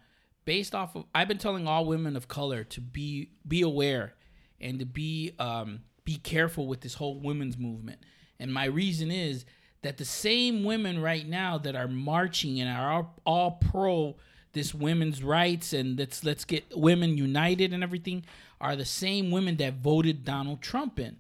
based 0.46 0.74
off 0.76 0.96
of 0.96 1.06
I've 1.14 1.28
been 1.28 1.38
telling 1.38 1.68
all 1.68 1.86
women 1.86 2.16
of 2.16 2.28
color 2.28 2.64
to 2.66 2.82
be 2.82 3.30
be 3.48 3.62
aware 3.62 4.14
and 4.60 4.80
to 4.80 4.86
be 4.86 5.34
um, 5.40 5.82
be 6.06 6.18
careful 6.18 6.68
with 6.68 6.82
this 6.82 6.94
whole 6.95 7.19
women's 7.19 7.57
movement. 7.57 7.99
And 8.40 8.53
my 8.53 8.65
reason 8.65 9.11
is 9.11 9.45
that 9.82 9.98
the 9.98 10.06
same 10.06 10.64
women 10.64 11.02
right 11.02 11.27
now 11.27 11.57
that 11.57 11.76
are 11.76 11.88
marching 11.88 12.60
and 12.61 12.69
are 12.69 12.91
all, 12.91 13.15
all 13.26 13.52
pro 13.52 14.15
this 14.53 14.73
women's 14.73 15.22
rights 15.22 15.73
and 15.73 15.99
let's 15.99 16.23
let's 16.23 16.45
get 16.45 16.64
women 16.73 17.18
united 17.18 17.73
and 17.73 17.84
everything 17.84 18.23
are 18.61 18.76
the 18.76 18.86
same 18.86 19.30
women 19.30 19.57
that 19.57 19.73
voted 19.73 20.23
Donald 20.23 20.61
Trump 20.61 20.98
in. 20.98 21.18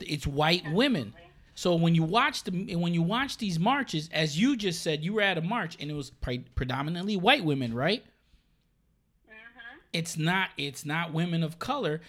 It's 0.00 0.26
white 0.26 0.64
women. 0.72 1.14
So 1.54 1.74
when 1.74 1.94
you 1.94 2.02
watch 2.02 2.44
the 2.44 2.74
when 2.76 2.94
you 2.94 3.02
watch 3.02 3.36
these 3.36 3.58
marches, 3.58 4.08
as 4.12 4.38
you 4.40 4.56
just 4.56 4.82
said, 4.82 5.04
you 5.04 5.12
were 5.12 5.20
at 5.20 5.36
a 5.36 5.42
march 5.42 5.76
and 5.78 5.90
it 5.90 5.94
was 5.94 6.08
pre- 6.08 6.38
predominantly 6.38 7.18
white 7.18 7.44
women, 7.44 7.74
right? 7.74 8.02
Mm-hmm. 9.28 9.76
It's 9.92 10.16
not 10.16 10.48
it's 10.56 10.86
not 10.86 11.12
women 11.12 11.42
of 11.42 11.58
color. 11.58 12.00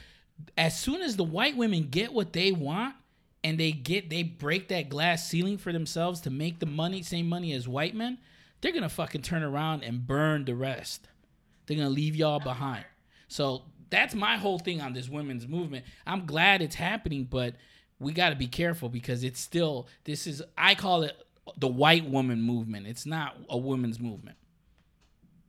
As 0.57 0.79
soon 0.79 1.01
as 1.01 1.15
the 1.15 1.23
white 1.23 1.57
women 1.57 1.87
get 1.89 2.13
what 2.13 2.33
they 2.33 2.51
want 2.51 2.95
and 3.43 3.59
they 3.59 3.71
get 3.71 4.09
they 4.09 4.23
break 4.23 4.67
that 4.69 4.89
glass 4.89 5.27
ceiling 5.27 5.57
for 5.57 5.71
themselves 5.71 6.21
to 6.21 6.29
make 6.29 6.59
the 6.59 6.65
money 6.65 7.01
same 7.03 7.27
money 7.27 7.53
as 7.53 7.67
white 7.67 7.95
men, 7.95 8.17
they're 8.61 8.71
gonna 8.71 8.89
fucking 8.89 9.21
turn 9.21 9.43
around 9.43 9.83
and 9.83 10.05
burn 10.05 10.45
the 10.45 10.55
rest. 10.55 11.07
They're 11.65 11.77
gonna 11.77 11.89
leave 11.89 12.15
y'all 12.15 12.39
behind. 12.39 12.85
So 13.27 13.63
that's 13.89 14.15
my 14.15 14.37
whole 14.37 14.57
thing 14.57 14.81
on 14.81 14.93
this 14.93 15.09
women's 15.09 15.47
movement. 15.47 15.85
I'm 16.07 16.25
glad 16.25 16.61
it's 16.61 16.75
happening, 16.75 17.25
but 17.25 17.55
we 17.99 18.13
got 18.13 18.29
to 18.29 18.35
be 18.35 18.47
careful 18.47 18.89
because 18.89 19.23
it's 19.23 19.39
still 19.39 19.87
this 20.05 20.25
is 20.25 20.41
I 20.57 20.73
call 20.73 21.03
it 21.03 21.15
the 21.57 21.67
white 21.67 22.09
woman 22.09 22.41
movement. 22.41 22.87
It's 22.87 23.05
not 23.05 23.37
a 23.49 23.57
women's 23.57 23.99
movement. 23.99 24.37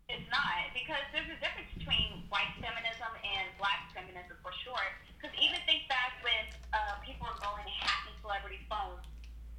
It's 0.08 0.28
not 0.30 0.68
because 0.74 1.00
there's 1.12 1.30
a 1.32 1.40
difference 1.40 1.72
between 1.72 2.24
white 2.28 2.52
feminism 2.60 3.08
and 3.24 3.48
black 3.58 3.88
even 5.42 5.58
think 5.66 5.90
back 5.90 6.22
when 6.22 6.46
uh, 6.70 7.02
people 7.02 7.26
were 7.26 7.34
going 7.42 7.66
and 7.66 7.74
hacking 7.82 8.14
celebrity 8.22 8.62
phones. 8.70 9.02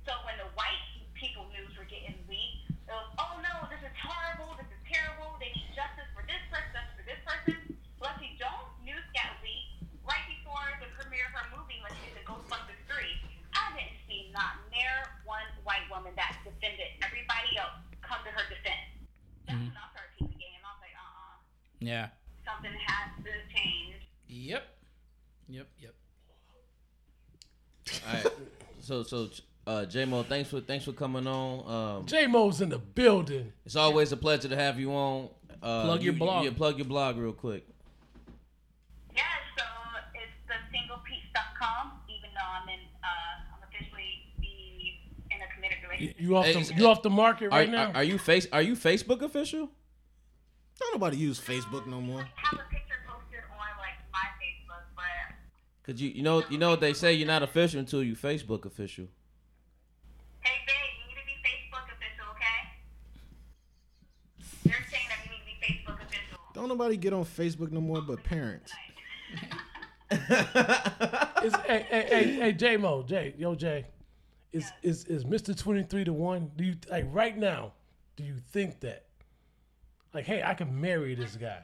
So 0.07 0.15
when 0.23 0.39
the 0.39 0.47
white 0.55 0.79
people 1.11 1.43
news 1.51 1.75
were 1.75 1.87
getting 1.91 2.15
leaked, 2.31 2.71
it 2.87 2.95
was, 2.95 3.11
oh 3.19 3.35
no, 3.43 3.67
this 3.67 3.83
is 3.83 3.91
horrible, 3.99 4.55
this 4.55 4.67
is 4.71 4.79
terrible, 4.87 5.35
they 5.43 5.51
need 5.51 5.71
justice 5.75 6.07
for 6.15 6.23
this 6.23 6.39
person, 6.47 6.71
justice 6.71 6.95
for 6.95 7.05
this 7.07 7.21
person. 7.27 7.59
Leslie 7.99 8.35
Jones' 8.39 8.71
news 8.83 9.03
got 9.11 9.35
leaked 9.43 9.83
right 10.07 10.23
before 10.27 10.67
the 10.79 10.87
premiere 10.95 11.27
of 11.31 11.35
her 11.35 11.47
movie, 11.55 11.79
when 11.83 11.91
she 11.99 12.11
did 12.15 12.23
Ghostbusters 12.23 12.79
3. 12.87 13.03
I 13.55 13.75
didn't 13.75 13.99
see 14.07 14.31
not 14.31 14.59
near 14.71 15.07
one 15.27 15.47
white 15.67 15.87
woman 15.91 16.15
that 16.15 16.39
defended 16.43 16.95
everybody 17.03 17.55
else 17.59 17.79
come 18.03 18.23
to 18.27 18.31
her 18.31 18.43
defense. 18.51 18.87
That's 19.47 19.59
mm-hmm. 19.59 19.71
when 19.71 19.79
I 19.79 19.87
started 19.91 20.15
the 20.19 20.35
game. 20.39 20.59
I 20.63 20.69
was 20.75 20.81
like, 20.83 20.95
uh-uh. 20.95 21.35
Yeah. 21.79 22.11
So 28.93 29.01
so 29.01 29.29
uh 29.65 29.85
J 29.85 30.05
Mo, 30.05 30.21
thanks 30.21 30.49
for 30.51 30.59
thanks 30.61 30.85
for 30.85 30.91
coming 30.93 31.25
on. 31.25 31.99
Um 31.99 32.05
J 32.05 32.27
Mo's 32.27 32.61
in 32.61 32.69
the 32.69 32.77
building. 32.77 33.51
it's 33.65 33.75
always 33.75 34.11
a 34.11 34.17
pleasure 34.17 34.47
to 34.49 34.55
have 34.55 34.79
you 34.79 34.91
on. 34.91 35.29
Uh 35.63 35.83
Plug 35.85 36.03
your 36.03 36.13
you- 36.13 36.19
blog. 36.19 36.45
Yeah, 36.45 36.51
plug 36.55 36.77
your 36.77 36.85
blog 36.85 37.17
real 37.17 37.33
quick. 37.33 37.65
Yeah, 39.15 39.23
so 39.57 39.63
it's 40.13 40.37
the 40.47 40.53
singlepiece.com, 40.77 41.91
even 42.07 42.29
though 42.35 42.51
I'm 42.61 42.69
in, 42.69 42.79
uh, 43.03 43.55
I'm 43.55 43.63
officially 43.67 44.11
the, 44.41 45.33
in 45.35 45.41
a 45.41 45.47
committed 45.55 45.77
You, 45.81 45.89
relationship. 45.89 46.21
you 46.21 46.37
off 46.37 46.45
Hey, 46.45 46.53
the 46.53 46.81
you 46.81 46.87
off 46.87 47.01
the 47.01 47.09
market 47.09 47.45
Are, 47.47 47.59
right 47.59 47.69
now? 47.69 47.87
are, 47.89 47.95
are 47.95 48.03
you 48.03 48.19
face 48.19 48.45
are 48.51 48.61
you 48.61 48.75
Facebook 48.75 49.23
official? 49.23 49.69
Don't 50.79 50.93
nobody 50.93 51.17
use 51.17 51.39
Facebook 51.39 51.87
no 51.87 51.99
more. 51.99 52.19
I 52.21 52.25
have 52.45 52.59
a 52.59 52.69
picture 52.69 52.99
posted 53.07 53.41
on, 53.49 53.57
like, 53.79 53.97
my 54.11 54.27
Facebook, 54.41 54.85
but 54.95 55.33
Cause 55.85 55.99
you 55.99 56.09
you 56.09 56.23
know 56.23 56.43
you 56.49 56.57
know 56.57 56.69
what 56.69 56.79
they 56.79 56.93
say 56.93 57.13
you're 57.13 57.27
not 57.27 57.43
official 57.43 57.79
until 57.79 58.01
you 58.01 58.15
Facebook 58.15 58.63
official. 58.63 59.07
Hey, 60.39 60.51
babe, 60.65 60.75
you 60.97 61.07
need 61.09 61.19
to 61.19 61.25
be 61.25 61.33
Facebook 61.43 61.83
official, 61.91 62.25
okay? 62.31 62.61
They're 64.63 64.85
saying 64.89 65.09
that 65.09 65.25
you 65.25 65.31
need 65.31 65.39
to 65.39 65.45
be 65.45 65.67
Facebook 65.67 66.01
official. 66.01 66.37
Don't 66.53 66.69
nobody 66.69 66.95
get 66.95 67.11
on 67.11 67.25
Facebook 67.25 67.71
no 67.71 67.81
more 67.81 68.01
but 68.01 68.23
parents. 68.23 68.71
Is, 71.43 71.53
hey, 71.67 71.85
hey, 71.89 72.05
hey, 72.07 72.35
hey, 72.39 72.53
J 72.53 72.77
Mo, 72.77 73.03
J, 73.03 73.33
yo, 73.37 73.53
J, 73.53 73.85
is 74.53 74.71
is 74.83 75.03
is 75.05 75.25
Mister 75.25 75.53
Twenty 75.53 75.83
Three 75.83 76.05
to 76.05 76.13
one? 76.13 76.51
Do 76.55 76.63
you 76.63 76.75
like 76.89 77.05
right 77.09 77.37
now? 77.37 77.73
Do 78.15 78.23
you 78.23 78.35
think 78.51 78.79
that? 78.81 79.05
Like, 80.13 80.25
hey, 80.25 80.43
I 80.43 80.53
can 80.53 80.79
marry 80.79 81.15
this 81.15 81.35
guy. 81.35 81.59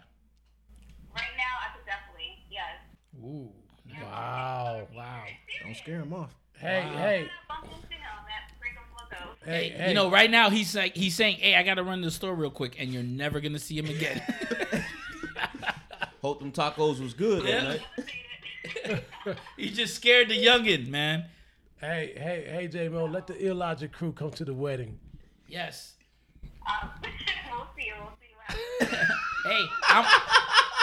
Right 1.15 1.35
now, 1.37 1.55
I 1.61 1.77
could 1.77 1.85
definitely, 1.85 2.39
yes. 2.49 2.79
Ooh. 3.23 3.51
Wow. 4.01 4.87
Wow. 4.95 5.23
Don't 5.63 5.75
scare 5.75 5.99
him 6.01 6.13
off. 6.13 6.29
Hey, 6.57 6.81
hey, 6.81 7.27
Bump 7.47 7.63
into 7.65 7.77
him 7.93 8.01
at 8.01 8.51
Freedom's 8.59 8.87
Locos. 8.99 9.37
hey, 9.45 9.69
hey. 9.69 9.87
You 9.89 9.93
know, 9.93 10.09
right 10.11 10.29
now 10.29 10.49
he's 10.49 10.75
like 10.75 10.95
he's 10.95 11.15
saying, 11.15 11.37
"Hey, 11.37 11.55
I 11.55 11.63
gotta 11.63 11.83
run 11.83 11.99
to 11.99 12.05
the 12.05 12.11
store 12.11 12.35
real 12.35 12.49
quick," 12.51 12.75
and 12.79 12.91
you're 12.93 13.03
never 13.03 13.39
gonna 13.39 13.59
see 13.59 13.77
him 13.77 13.85
again. 13.87 14.21
Hope 16.21 16.39
them 16.39 16.51
tacos 16.51 16.99
was 17.01 17.13
good 17.13 17.43
that 17.43 17.81
Yeah. 18.83 18.97
night. 19.23 19.37
he's 19.57 19.75
just 19.75 19.95
scared 19.95 20.27
the 20.29 20.37
youngin, 20.45 20.87
man. 20.89 21.25
hey, 21.79 22.13
hey, 22.17 22.45
hey, 22.51 22.67
J 22.67 22.89
Mo, 22.89 23.05
let 23.05 23.25
the 23.27 23.37
illogic 23.47 23.91
crew 23.93 24.11
come 24.11 24.31
to 24.31 24.43
the 24.45 24.53
wedding. 24.53 24.99
Yes. 25.47 25.93
Um, 26.67 26.89
we'll 27.01 27.67
see. 27.77 27.91
We'll 27.97 28.11
see 28.19 28.87
what. 28.87 28.89
Hey, 29.45 29.65
I'm 29.87 30.05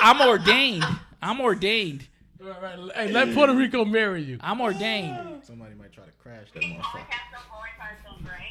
I'm 0.01 0.29
ordained. 0.29 0.85
I'm 1.21 1.41
ordained. 1.41 2.07
Right, 2.41 2.63
right. 2.63 2.79
Hey, 2.95 3.13
let 3.13 3.33
Puerto 3.35 3.55
Rico 3.55 3.85
marry 3.85 4.23
you. 4.23 4.39
I'm 4.41 4.61
ordained. 4.61 5.43
Somebody 5.45 5.75
might 5.75 5.93
try 5.93 6.05
to 6.05 6.11
crash 6.13 6.49
that 6.53 6.63
Always 6.63 6.79
motherfucker. 6.79 6.99
have 7.09 7.41
some 7.41 7.51
always 7.53 7.71
have 7.79 7.97
some, 8.07 8.25
right? 8.27 8.43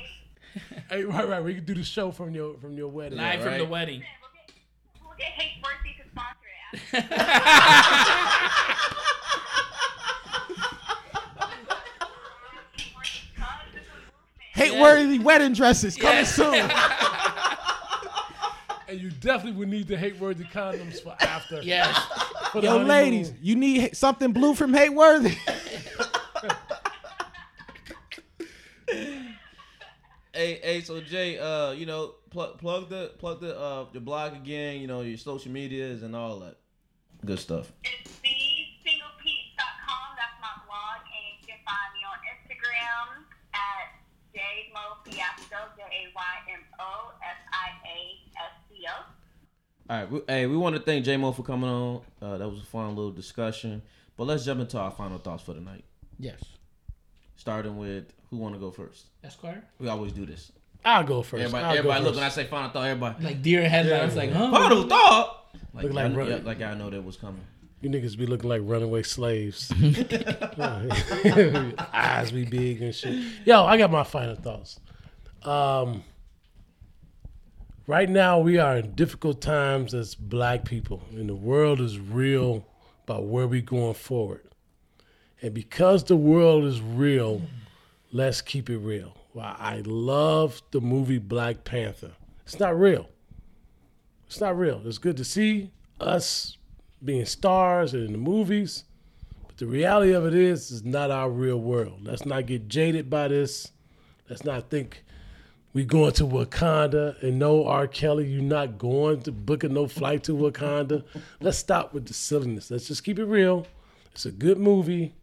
Hey, 0.89 1.03
right, 1.03 1.27
right. 1.27 1.43
We 1.43 1.55
can 1.55 1.65
do 1.65 1.73
the 1.75 1.83
show 1.83 2.11
from 2.11 2.33
your 2.33 2.57
from 2.57 2.77
your 2.77 2.87
wedding. 2.87 3.17
Live 3.17 3.41
from 3.41 3.49
right. 3.49 3.57
the 3.57 3.65
wedding. 3.65 4.03
We'll 5.01 5.15
get, 5.17 5.27
we'll 5.33 5.35
Hate 5.35 5.61
Mercy 5.61 5.95
to 6.01 6.09
sponsor 6.09 6.49
it. 6.93 7.05
Hate 14.55 14.79
worthy 14.79 15.19
wedding 15.19 15.53
dresses 15.53 15.97
coming 15.97 16.19
Yes. 16.19 16.33
soon. 16.33 16.71
And 18.87 18.99
you 19.01 19.09
definitely 19.09 19.57
would 19.59 19.69
need 19.69 19.87
the 19.87 19.97
hate 19.97 20.19
worthy 20.19 20.43
condoms 20.45 21.01
for 21.01 21.15
after. 21.19 21.61
Yes. 21.63 21.97
For 22.51 22.61
the 22.61 22.67
Yo, 22.67 22.71
honeymoon. 22.73 22.87
ladies, 22.87 23.33
you 23.41 23.55
need 23.55 23.95
something 23.97 24.31
blue 24.31 24.53
from 24.53 24.73
Hate 24.73 24.93
Worthy. 24.93 25.35
Hey, 30.33 30.59
hey, 30.61 30.81
so 30.81 30.99
Jay, 30.99 31.39
uh, 31.39 31.71
you 31.71 31.85
know, 31.85 32.15
plug 32.29 32.57
plug 32.59 32.89
the 32.89 33.13
plug 33.19 33.39
the 33.39 33.57
uh 33.57 33.85
the 33.93 34.01
blog 34.01 34.33
again, 34.35 34.81
you 34.81 34.87
know, 34.87 34.99
your 34.99 35.17
social 35.17 35.49
medias 35.49 36.03
and 36.03 36.13
all 36.13 36.39
that 36.39 36.57
good 37.25 37.39
stuff. 37.39 37.71
It's 37.85 38.11
thesinglepiece.com. 38.19 40.07
That's 40.19 40.35
my 40.43 40.51
blog, 40.67 41.07
and 41.07 41.23
you 41.39 41.47
can 41.47 41.55
find 41.63 41.87
me 41.95 42.03
on 42.03 42.19
Instagram 42.35 43.23
at 43.55 43.95
jaymofiasco, 44.35 45.71
J 45.77 45.83
A 45.87 46.11
Y 46.13 46.35
M 46.51 46.63
O 46.81 47.13
F 47.23 47.39
I 47.53 47.71
A 47.87 48.24
S 48.85 48.91
C 48.91 48.97
O. 49.89 49.93
All 49.93 49.99
right, 49.99 50.11
we, 50.11 50.21
hey, 50.27 50.45
we 50.47 50.57
want 50.57 50.75
to 50.75 50.81
thank 50.81 51.05
J 51.05 51.17
Mo 51.17 51.31
for 51.31 51.43
coming 51.43 51.69
on. 51.69 52.01
Uh, 52.21 52.37
that 52.37 52.49
was 52.49 52.59
a 52.61 52.65
fun 52.65 52.95
little 52.95 53.11
discussion. 53.11 53.81
But 54.17 54.25
let's 54.25 54.45
jump 54.45 54.61
into 54.61 54.79
our 54.79 54.91
final 54.91 55.17
thoughts 55.17 55.43
for 55.43 55.53
the 55.53 55.61
night. 55.61 55.83
Yes. 56.17 56.41
Starting 57.35 57.77
with 57.77 58.05
who 58.29 58.37
want 58.37 58.55
to 58.55 58.59
go 58.59 58.71
first? 58.71 59.05
Esquire. 59.23 59.63
We 59.79 59.87
always 59.89 60.13
do 60.13 60.25
this. 60.25 60.51
I'll 60.83 61.03
go 61.03 61.21
first. 61.21 61.41
Everybody, 61.43 61.65
I'll 61.65 61.71
go 61.73 61.77
everybody 61.79 62.03
look 62.03 62.09
first. 62.13 62.17
when 62.19 62.25
I 62.25 62.29
say 62.29 62.45
final 62.45 62.69
thought. 62.69 62.85
Everybody 62.87 63.23
Like 63.25 63.41
deer 63.41 63.61
in 63.61 63.69
headlights. 63.69 64.15
Like, 64.15 64.31
huh? 64.31 64.51
final 64.51 64.87
thought. 64.87 65.45
Like, 65.73 65.83
Look 65.83 65.93
like 65.93 66.05
I, 66.05 66.15
run- 66.15 66.29
yeah, 66.29 66.39
like 66.43 66.61
I 66.61 66.73
know 66.75 66.89
that 66.89 67.03
was 67.03 67.17
coming. 67.17 67.41
You 67.81 67.89
niggas 67.89 68.17
be 68.17 68.25
looking 68.25 68.49
like 68.49 68.61
runaway 68.63 69.03
slaves. 69.03 69.71
Eyes 71.93 72.31
be 72.31 72.45
big 72.45 72.81
and 72.81 72.95
shit. 72.95 73.21
Yo, 73.45 73.63
I 73.65 73.77
got 73.77 73.91
my 73.91 74.03
final 74.03 74.35
thoughts. 74.35 74.79
Um, 75.43 76.03
right 77.87 78.09
now, 78.09 78.39
we 78.39 78.57
are 78.57 78.77
in 78.77 78.95
difficult 78.95 79.41
times 79.41 79.93
as 79.93 80.15
black 80.15 80.65
people, 80.65 81.03
and 81.11 81.29
the 81.29 81.35
world 81.35 81.79
is 81.79 81.99
real 81.99 82.65
about 83.03 83.25
where 83.25 83.47
we're 83.47 83.61
going 83.61 83.93
forward. 83.93 84.41
And 85.41 85.53
because 85.53 86.03
the 86.03 86.15
world 86.15 86.65
is 86.65 86.81
real, 86.81 87.41
let's 88.11 88.41
keep 88.41 88.69
it 88.69 88.79
real. 88.79 89.15
Well, 89.33 89.55
I 89.59 89.81
love 89.85 90.61
the 90.71 90.81
movie 90.81 91.17
Black 91.19 91.63
Panther. 91.63 92.13
It's 92.43 92.59
not 92.59 92.79
real. 92.79 93.09
It's 94.27 94.39
not 94.39 94.57
real. 94.57 94.81
It's 94.85 94.97
good 94.97 95.17
to 95.17 95.25
see 95.25 95.71
us 95.99 96.57
being 97.03 97.25
stars 97.25 97.93
and 97.93 98.05
in 98.05 98.11
the 98.11 98.17
movies. 98.17 98.85
But 99.45 99.57
the 99.57 99.67
reality 99.67 100.13
of 100.13 100.25
it 100.25 100.33
is, 100.33 100.71
it's 100.71 100.83
not 100.83 101.11
our 101.11 101.29
real 101.29 101.59
world. 101.59 101.99
Let's 102.01 102.25
not 102.25 102.47
get 102.47 102.67
jaded 102.67 103.09
by 103.09 103.27
this. 103.27 103.71
Let's 104.29 104.43
not 104.43 104.69
think 104.69 105.03
we 105.75 105.83
going 105.83 106.13
to 106.13 106.23
Wakanda 106.23 107.21
and 107.21 107.37
no 107.37 107.65
R. 107.67 107.85
Kelly, 107.85 108.25
you're 108.25 108.41
not 108.41 108.77
going 108.77 109.21
to 109.23 109.31
book 109.33 109.65
a 109.65 109.67
no 109.67 109.89
flight 109.89 110.23
to 110.23 110.31
Wakanda. 110.31 111.03
Let's 111.41 111.57
stop 111.57 111.93
with 111.93 112.05
the 112.05 112.13
silliness. 112.13 112.71
Let's 112.71 112.87
just 112.87 113.03
keep 113.03 113.19
it 113.19 113.25
real. 113.25 113.67
It's 114.13 114.25
a 114.25 114.31
good 114.31 114.57
movie, 114.57 115.15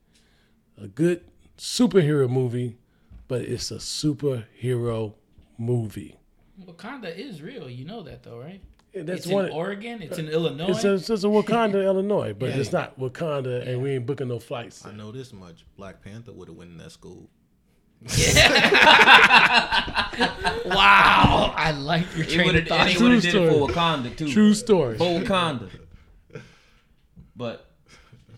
a 0.76 0.88
good 0.88 1.24
superhero 1.56 2.28
movie, 2.28 2.76
but 3.28 3.40
it's 3.40 3.70
a 3.70 3.76
superhero 3.76 5.14
movie. 5.56 6.16
Wakanda 6.62 7.16
is 7.16 7.40
real. 7.40 7.70
You 7.70 7.86
know 7.86 8.02
that 8.02 8.22
though, 8.22 8.38
right? 8.38 8.60
And 8.94 9.08
that's 9.08 9.24
it's 9.24 9.32
one. 9.32 9.46
in 9.46 9.52
Oregon. 9.52 10.02
It's 10.02 10.18
in 10.18 10.28
Illinois. 10.28 10.68
It's 10.68 10.84
a, 10.84 10.94
it's 10.96 11.08
a 11.08 11.28
Wakanda, 11.28 11.82
Illinois, 11.86 12.34
but 12.34 12.50
Yeah. 12.50 12.56
it's 12.56 12.72
not 12.72 13.00
Wakanda, 13.00 13.66
and 13.66 13.80
we 13.80 13.92
ain't 13.92 14.04
booking 14.04 14.28
no 14.28 14.38
flights. 14.38 14.84
I 14.84 14.92
know 14.92 15.10
this 15.12 15.32
much. 15.32 15.64
Black 15.78 16.02
Panther 16.02 16.32
would 16.34 16.48
have 16.48 16.58
won 16.58 16.76
that 16.76 16.92
school. 16.92 17.30
wow. 20.66 21.52
I 21.56 21.72
like 21.72 22.14
your 22.16 22.24
He 22.24 22.34
train 22.34 22.46
would 22.46 22.56
of 22.56 22.66
thought. 22.68 22.88
have 22.88 22.96
True 22.96 23.08
did 23.20 23.24
it 23.24 23.30
story. 23.30 23.48
for 23.50 23.68
Wakanda 23.68 24.16
too. 24.16 24.28
True 24.32 24.54
story. 24.54 24.98
For 24.98 25.04
Wakanda. 25.20 25.68
But 27.36 27.70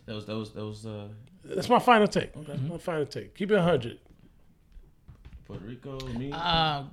that 0.06 0.14
was 0.14 0.26
that 0.26 0.36
was 0.36 0.52
that 0.52 0.64
was 0.64 0.86
uh 0.86 1.08
That's 1.44 1.68
my 1.68 1.78
final 1.78 2.06
take. 2.06 2.32
That's 2.46 2.60
my 2.62 2.78
final 2.78 3.06
take. 3.06 3.34
Keep 3.34 3.50
it 3.52 3.56
100. 3.56 3.98
Puerto 5.46 5.64
Rico, 5.64 5.98
me. 6.08 6.30
Uh, 6.32 6.84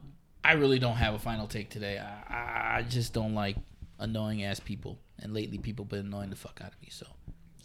I 0.43 0.53
really 0.53 0.79
don't 0.79 0.97
have 0.97 1.13
a 1.13 1.19
final 1.19 1.47
take 1.47 1.69
today. 1.69 1.97
I, 1.99 2.33
I- 2.33 2.77
I 2.79 2.81
just 2.83 3.13
don't 3.13 3.33
like 3.35 3.55
annoying 3.99 4.43
ass 4.43 4.59
people, 4.59 4.97
and 5.19 5.33
lately 5.33 5.57
people 5.57 5.85
been 5.85 6.07
annoying 6.07 6.29
the 6.31 6.35
fuck 6.35 6.59
out 6.63 6.73
of 6.73 6.81
me. 6.81 6.87
So 6.89 7.05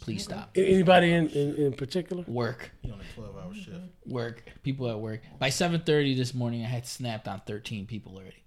please 0.06 0.24
stop. 0.24 0.50
Anybody 0.54 1.12
in, 1.12 1.28
in, 1.30 1.54
in 1.56 1.72
particular? 1.72 2.22
Work, 2.28 2.70
You 2.82 2.92
on 2.92 3.00
a 3.00 3.14
12 3.14 3.36
hour 3.36 3.54
shift. 3.54 3.76
work. 4.06 4.42
People 4.62 4.88
at 4.88 4.98
work. 4.98 5.20
By 5.38 5.50
seven 5.50 5.80
thirty 5.80 6.14
this 6.14 6.32
morning, 6.32 6.62
I 6.64 6.68
had 6.68 6.86
snapped 6.86 7.26
on 7.28 7.40
thirteen 7.46 7.86
people 7.86 8.14
already. 8.16 8.42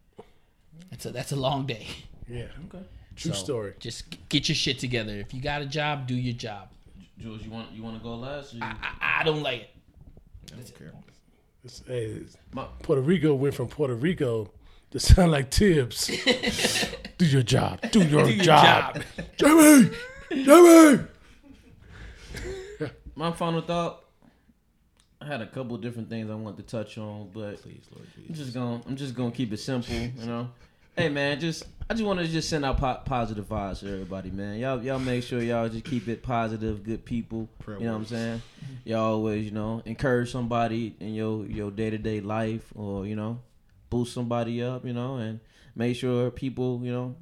That's 0.89 1.05
a 1.05 1.11
that's 1.11 1.31
a 1.31 1.35
long 1.35 1.65
day. 1.67 1.85
Yeah. 2.27 2.45
Okay. 2.67 2.83
True 3.15 3.33
So, 3.33 3.37
story. 3.43 3.73
Just 3.79 4.29
get 4.29 4.47
your 4.47 4.55
shit 4.55 4.79
together. 4.79 5.13
If 5.15 5.33
you 5.33 5.41
got 5.41 5.61
a 5.61 5.65
job, 5.65 6.07
do 6.07 6.15
your 6.15 6.33
job. 6.35 6.69
Jules, 7.17 7.41
you 7.43 7.51
want 7.51 7.71
you 7.73 7.83
want 7.83 7.97
to 7.97 8.03
go 8.03 8.15
last? 8.15 8.53
Or 8.53 8.57
you, 8.57 8.63
I, 8.63 9.19
I 9.19 9.23
don't 9.23 9.41
like 9.43 9.61
it. 9.61 9.69
I 10.53 10.55
don't 10.55 10.77
care. 10.79 10.93
It's- 11.65 11.83
hey, 11.87 12.05
it's- 12.05 12.37
My- 12.53 12.67
Puerto 12.83 13.01
Rico 13.01 13.33
went 13.35 13.53
from 13.55 13.67
Puerto 13.67 13.95
Rico 13.95 14.51
to 14.91 14.99
sound 14.99 15.31
like 15.31 15.49
Tibbs. 15.51 16.07
do 17.17 17.25
your 17.25 17.43
job. 17.43 17.81
Do 17.91 17.99
your, 18.03 18.23
Do 18.23 18.31
your 18.33 18.43
job. 18.45 18.95
job. 18.95 19.03
Jimmy! 19.37 19.89
Jimmy! 20.31 21.03
My 23.19 23.33
final 23.33 23.61
thought. 23.61 24.05
I 25.21 25.25
had 25.27 25.41
a 25.41 25.47
couple 25.47 25.75
of 25.75 25.81
different 25.81 26.09
things 26.09 26.29
I 26.29 26.35
wanted 26.35 26.65
to 26.65 26.77
touch 26.77 26.97
on, 26.97 27.29
but 27.33 27.61
Please, 27.61 27.83
Lord 27.93 28.07
I'm 28.29 28.33
just 28.33 28.53
gonna 28.53 28.81
I'm 28.87 28.95
just 28.95 29.13
gonna 29.13 29.31
keep 29.31 29.51
it 29.51 29.57
simple, 29.57 29.93
you 29.93 30.11
know. 30.25 30.49
Hey 30.95 31.09
man, 31.09 31.37
just 31.37 31.65
I 31.89 31.93
just 31.93 32.05
want 32.05 32.19
to 32.19 32.27
just 32.27 32.49
send 32.49 32.63
out 32.63 32.77
po- 32.77 33.01
positive 33.03 33.49
vibes 33.49 33.81
to 33.81 33.91
everybody, 33.91 34.31
man. 34.31 34.57
Y'all, 34.57 34.81
y'all 34.81 34.99
make 34.99 35.23
sure 35.23 35.41
y'all 35.41 35.67
just 35.67 35.83
keep 35.83 36.07
it 36.07 36.23
positive, 36.23 36.83
good 36.83 37.03
people. 37.03 37.49
Prayer 37.59 37.79
you 37.79 37.85
know 37.87 37.91
what 37.91 37.97
I'm 37.99 38.05
saying? 38.05 38.41
Y'all 38.85 39.15
always, 39.15 39.43
you 39.43 39.51
know, 39.51 39.81
encourage 39.85 40.31
somebody 40.31 40.95
in 41.01 41.13
your 41.13 41.45
your 41.45 41.71
day 41.71 41.89
to 41.89 41.97
day 41.97 42.21
life, 42.21 42.71
or 42.73 43.05
you 43.05 43.17
know, 43.17 43.39
boost 43.89 44.13
somebody 44.13 44.63
up, 44.63 44.85
you 44.85 44.93
know, 44.93 45.17
and 45.17 45.41
make 45.75 45.97
sure 45.97 46.31
people, 46.31 46.79
you 46.83 46.93
know, 46.93 47.15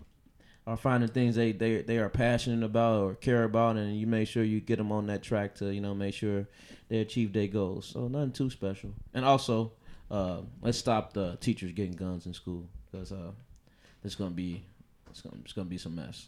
are 0.67 0.77
finding 0.77 1.09
things 1.09 1.35
they 1.35 1.53
they 1.53 1.81
they 1.81 1.97
are 1.97 2.09
passionate 2.09 2.63
about 2.63 3.01
or 3.01 3.15
care 3.15 3.43
about, 3.43 3.77
and 3.77 3.97
you 3.97 4.05
make 4.05 4.27
sure 4.27 4.43
you 4.43 4.59
get 4.59 4.77
them 4.77 4.91
on 4.91 5.07
that 5.07 5.23
track 5.23 5.55
to, 5.55 5.73
you 5.73 5.81
know, 5.81 5.95
make 5.95 6.13
sure 6.13 6.47
they 6.89 6.99
achieve 6.99 7.33
their 7.33 7.47
goals. 7.47 7.87
So 7.87 8.07
nothing 8.07 8.33
too 8.33 8.49
special, 8.51 8.91
and 9.13 9.25
also. 9.25 9.71
Uh, 10.09 10.39
let's 10.61 10.77
stop 10.77 11.11
the 11.11 11.35
teachers 11.41 11.73
getting 11.73 11.91
guns 11.91 12.27
in 12.27 12.33
school 12.33 12.63
because 12.89 13.11
uh, 13.11 13.31
there's 14.01 14.15
gonna 14.15 14.31
be 14.31 14.63
it's 15.09 15.19
gonna, 15.19 15.35
it's 15.43 15.51
gonna 15.51 15.67
be 15.67 15.77
some 15.77 15.95
mess. 15.95 16.27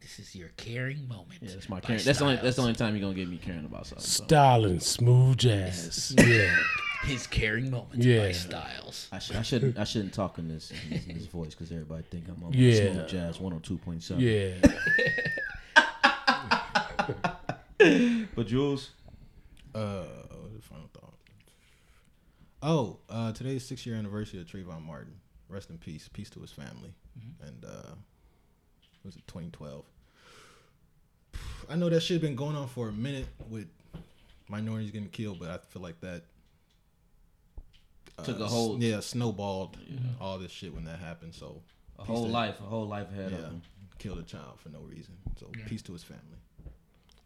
This 0.00 0.18
is 0.18 0.34
your 0.34 0.48
caring 0.56 1.06
moment. 1.08 1.40
Yeah, 1.42 1.50
that's 1.52 1.68
my 1.68 1.80
by 1.80 1.88
caring. 1.88 2.02
That's 2.04 2.20
the 2.20 2.24
only 2.24 2.36
that's 2.36 2.56
the 2.56 2.62
only 2.62 2.74
time 2.74 2.94
you're 2.94 3.02
gonna 3.02 3.14
get 3.14 3.28
me 3.28 3.36
caring 3.36 3.64
about 3.64 3.86
something. 3.86 4.06
So. 4.06 4.24
Styling, 4.24 4.80
smooth 4.80 5.36
jazz. 5.36 6.14
Yeah. 6.16 6.56
His 7.04 7.26
caring 7.26 7.70
moments 7.70 8.04
Yeah. 8.04 8.26
by 8.26 8.32
Styles. 8.32 9.08
I, 9.12 9.18
sh- 9.20 9.30
I 9.34 9.42
shouldn't 9.42 9.78
I 9.78 9.84
shouldn't 9.84 10.12
talk 10.12 10.38
in 10.38 10.48
this 10.48 10.70
in 10.70 10.90
this, 10.90 11.06
in 11.06 11.14
this 11.16 11.26
voice 11.26 11.50
because 11.54 11.70
everybody 11.72 12.02
think 12.10 12.26
I'm 12.28 12.42
on 12.42 12.52
Yeah. 12.52 12.92
smooth 12.92 13.08
jazz 13.08 13.38
102.7. 13.38 14.20
Yeah. 14.20 14.70
But 18.34 18.46
Jules, 18.46 18.90
Uh, 19.74 20.04
the 20.54 20.60
final 20.62 20.88
thought? 20.92 21.14
Oh, 22.62 22.98
uh, 23.08 23.32
today's 23.32 23.64
six 23.64 23.86
year 23.86 23.94
anniversary 23.96 24.40
of 24.40 24.46
Trayvon 24.46 24.84
Martin. 24.84 25.14
Rest 25.48 25.70
in 25.70 25.78
peace. 25.78 26.08
Peace 26.12 26.28
to 26.30 26.40
his 26.40 26.50
family. 26.50 26.92
And 27.40 27.64
uh, 27.64 27.94
was 29.04 29.16
it 29.16 29.22
2012? 29.28 29.84
I 31.70 31.76
know 31.76 31.88
that 31.88 32.00
shit 32.00 32.20
been 32.20 32.34
going 32.36 32.56
on 32.56 32.66
for 32.68 32.88
a 32.88 32.92
minute 32.92 33.26
with 33.48 33.68
minorities 34.48 34.90
getting 34.90 35.08
killed, 35.08 35.38
but 35.38 35.50
I 35.50 35.58
feel 35.58 35.82
like 35.82 36.00
that 36.00 36.24
uh, 38.18 38.22
Took 38.24 38.40
a 38.40 38.44
s- 38.44 38.50
hold. 38.50 38.82
Yeah, 38.82 39.00
snowballed 39.00 39.76
all 40.20 40.38
this 40.38 40.50
shit 40.52 40.74
when 40.74 40.84
that 40.84 40.98
happened. 40.98 41.34
So 41.34 41.62
a 41.98 42.04
whole 42.04 42.26
to- 42.26 42.30
life, 42.32 42.60
a 42.60 42.64
whole 42.64 42.86
life 42.86 43.10
ahead 43.10 43.32
of 43.32 43.38
yeah, 43.40 43.46
him. 43.46 43.62
killed 43.98 44.18
a 44.18 44.22
child 44.22 44.58
for 44.60 44.68
no 44.70 44.80
reason. 44.80 45.14
So 45.38 45.50
peace 45.66 45.82
to 45.82 45.92
his 45.92 46.02
family. 46.04 46.22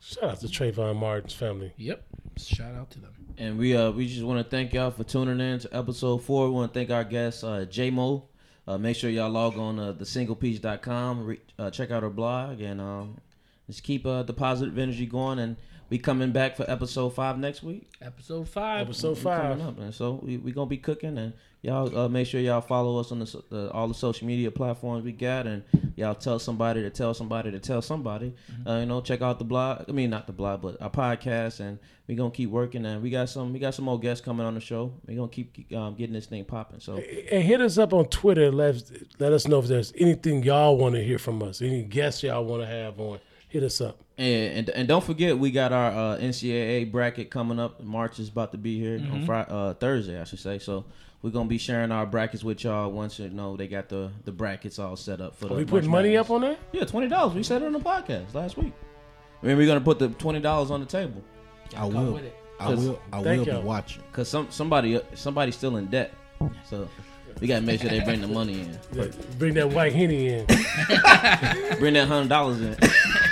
Shout 0.01 0.24
out 0.24 0.40
to 0.40 0.48
Trayvon 0.48 0.97
Martin's 0.97 1.32
family. 1.32 1.73
Yep. 1.77 2.05
Shout 2.36 2.74
out 2.74 2.90
to 2.90 3.01
them. 3.01 3.12
And 3.39 3.56
we 3.59 3.77
uh 3.77 3.90
we 3.93 4.09
just 4.09 4.24
want 4.24 4.44
to 4.44 4.51
thank 4.51 4.73
y'all 4.74 4.90
for 4.90 5.05
tuning 5.05 5.39
in 5.40 5.60
to 5.60 5.77
episode 5.77 6.19
four. 6.24 6.47
We 6.48 6.55
want 6.55 6.73
to 6.74 6.78
thank 6.81 6.90
our 6.90 7.05
guest 7.05 7.44
uh, 7.44 7.64
J 7.66 7.90
Mo. 7.90 8.28
Uh, 8.66 8.78
make 8.78 8.97
sure 8.97 9.10
y'all 9.10 9.31
log 9.31 9.59
on 9.59 9.78
uh, 9.81 9.93
thesinglepiece.com, 9.93 11.24
re- 11.27 11.40
uh, 11.59 11.70
check 11.70 11.90
out 11.90 12.05
our 12.05 12.10
blog, 12.10 12.60
and 12.60 12.81
um, 12.81 13.19
just 13.66 13.82
keep 13.82 14.06
uh, 14.06 14.23
the 14.23 14.32
positive 14.32 14.78
energy 14.78 15.06
going. 15.06 15.39
And 15.39 15.56
we 15.93 15.98
coming 15.98 16.32
back 16.32 16.56
for 16.56 16.64
episode 16.70 17.10
five 17.10 17.36
next 17.39 17.62
week. 17.62 17.86
Episode 18.01 18.48
five. 18.48 18.86
Episode 18.86 19.19
We 19.19 19.23
five. 19.24 19.43
coming 19.43 19.66
up, 19.66 19.78
man. 19.78 19.93
So 19.93 20.20
we 20.23 20.39
we 20.39 20.51
gonna 20.51 20.64
be 20.64 20.78
cooking, 20.78 21.19
and 21.19 21.35
y'all 21.60 21.94
uh, 21.94 22.09
make 22.09 22.27
sure 22.27 22.40
y'all 22.40 22.62
follow 22.62 22.98
us 22.98 23.12
on 23.12 23.19
the, 23.19 23.27
so- 23.27 23.44
the 23.51 23.70
all 23.73 23.89
the 23.89 23.94
social 23.94 24.27
media 24.27 24.51
platforms 24.51 25.05
we 25.05 25.12
got, 25.12 25.47
and 25.47 25.62
y'all 25.97 26.14
tell 26.14 26.39
somebody 26.39 26.81
to 26.81 26.89
tell 26.89 27.12
somebody 27.12 27.51
to 27.51 27.59
tell 27.59 27.82
somebody. 27.82 28.35
Uh, 28.66 28.78
you 28.78 28.86
know, 28.86 29.02
check 29.02 29.20
out 29.20 29.39
the 29.39 29.44
blog. 29.44 29.85
I 29.86 29.93
mean, 29.93 30.09
not 30.09 30.27
the 30.27 30.32
blog, 30.32 30.62
but 30.62 30.81
our 30.81 30.89
podcast, 30.89 31.60
and 31.60 31.78
we 32.06 32.14
gonna 32.14 32.31
keep 32.31 32.48
working. 32.48 32.86
And 32.86 33.02
we 33.02 33.10
got 33.10 33.28
some 33.28 33.52
we 33.52 33.59
got 33.59 33.74
some 33.74 33.85
more 33.85 34.01
guests 34.01 34.24
coming 34.24 34.47
on 34.47 34.55
the 34.55 34.60
show. 34.60 34.94
We 35.06 35.14
gonna 35.14 35.28
keep 35.28 35.52
keep, 35.52 35.74
um, 35.74 35.94
getting 35.94 36.14
this 36.14 36.24
thing 36.24 36.47
popping. 36.47 36.81
So 36.81 36.97
And 36.97 37.43
hit 37.43 37.60
us 37.60 37.77
up 37.77 37.93
on 37.93 38.06
Twitter. 38.06 38.51
Let 38.51 38.82
let 39.19 39.35
us 39.35 39.47
know 39.47 39.59
if 39.59 39.66
there's 39.66 39.93
anything 39.98 40.43
y'all 40.43 40.78
want 40.78 40.94
to 40.94 41.05
hear 41.05 41.19
from 41.19 41.43
us. 41.43 41.60
Any 41.60 41.82
guests 41.82 42.23
y'all 42.23 42.47
want 42.47 42.62
to 42.62 42.66
have 42.66 42.98
on. 42.98 43.19
Hit 43.52 43.62
us 43.62 43.80
up. 43.82 43.98
and, 44.16 44.58
and 44.58 44.70
and 44.70 44.88
don't 44.88 45.04
forget 45.04 45.38
we 45.38 45.50
got 45.50 45.72
our 45.72 45.90
uh, 45.90 46.18
NCAA 46.18 46.90
bracket 46.90 47.30
coming 47.30 47.60
up. 47.60 47.82
March 47.82 48.18
is 48.18 48.28
about 48.30 48.52
to 48.52 48.58
be 48.58 48.80
here 48.80 48.96
on 49.12 49.26
Friday, 49.26 49.50
uh, 49.50 49.74
Thursday, 49.74 50.20
I 50.20 50.24
should 50.24 50.40
say. 50.40 50.58
So. 50.58 50.84
We're 51.24 51.30
gonna 51.30 51.48
be 51.48 51.56
sharing 51.58 51.92
our 51.92 52.04
brackets 52.04 52.42
with 52.42 52.64
y'all 52.64 52.90
once 52.90 53.20
you 53.20 53.28
know 53.28 53.56
they 53.56 53.68
got 53.68 53.88
the, 53.88 54.10
the 54.24 54.32
brackets 54.32 54.80
all 54.80 54.96
set 54.96 55.20
up 55.20 55.36
for 55.36 55.46
the 55.46 55.54
we 55.54 55.60
March 55.60 55.68
putting 55.70 55.88
money 55.90 56.08
Madness. 56.08 56.26
up 56.26 56.30
on 56.32 56.40
that? 56.40 56.58
Yeah, 56.72 56.84
twenty 56.84 57.06
dollars. 57.06 57.34
We 57.34 57.44
said 57.44 57.62
it 57.62 57.66
on 57.66 57.72
the 57.74 57.78
podcast 57.78 58.34
last 58.34 58.56
week. 58.56 58.72
I 59.40 59.46
mean, 59.46 59.56
we're 59.56 59.68
gonna 59.68 59.80
put 59.80 60.00
the 60.00 60.08
twenty 60.08 60.40
dollars 60.40 60.72
on 60.72 60.80
the 60.80 60.86
table 60.86 61.22
I 61.76 61.84
will. 61.84 62.14
with 62.14 62.24
it. 62.24 62.36
I 62.58 62.70
will. 62.70 63.00
I 63.12 63.22
Thank 63.22 63.38
will 63.38 63.44
be 63.44 63.50
y'all. 63.52 63.62
watching. 63.62 64.02
because 64.10 64.26
some 64.28 64.50
somebody 64.50 65.00
somebody's 65.14 65.54
still 65.54 65.76
in 65.76 65.86
debt, 65.86 66.12
so 66.68 66.88
we 67.40 67.46
gotta 67.46 67.62
make 67.62 67.80
sure 67.82 67.90
they 67.90 68.00
bring 68.00 68.20
the 68.20 68.26
money 68.26 68.62
in. 68.62 68.76
Bring 69.38 69.54
that 69.54 69.70
white 69.70 69.92
henny 69.92 70.26
in. 70.26 70.46
Bring 71.78 71.94
that 71.94 72.08
hundred 72.08 72.30
dollars 72.30 72.60
in. 72.62 72.76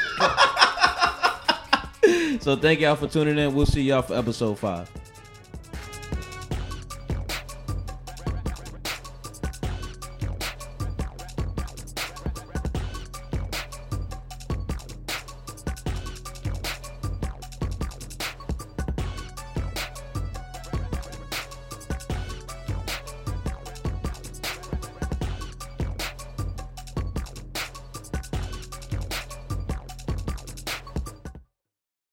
so 2.41 2.57
thank 2.57 2.81
y'all 2.81 2.97
for 2.97 3.07
tuning 3.07 3.39
in. 3.39 3.55
We'll 3.55 3.67
see 3.67 3.83
y'all 3.83 4.03
for 4.03 4.15
episode 4.15 4.59
five. 4.59 4.91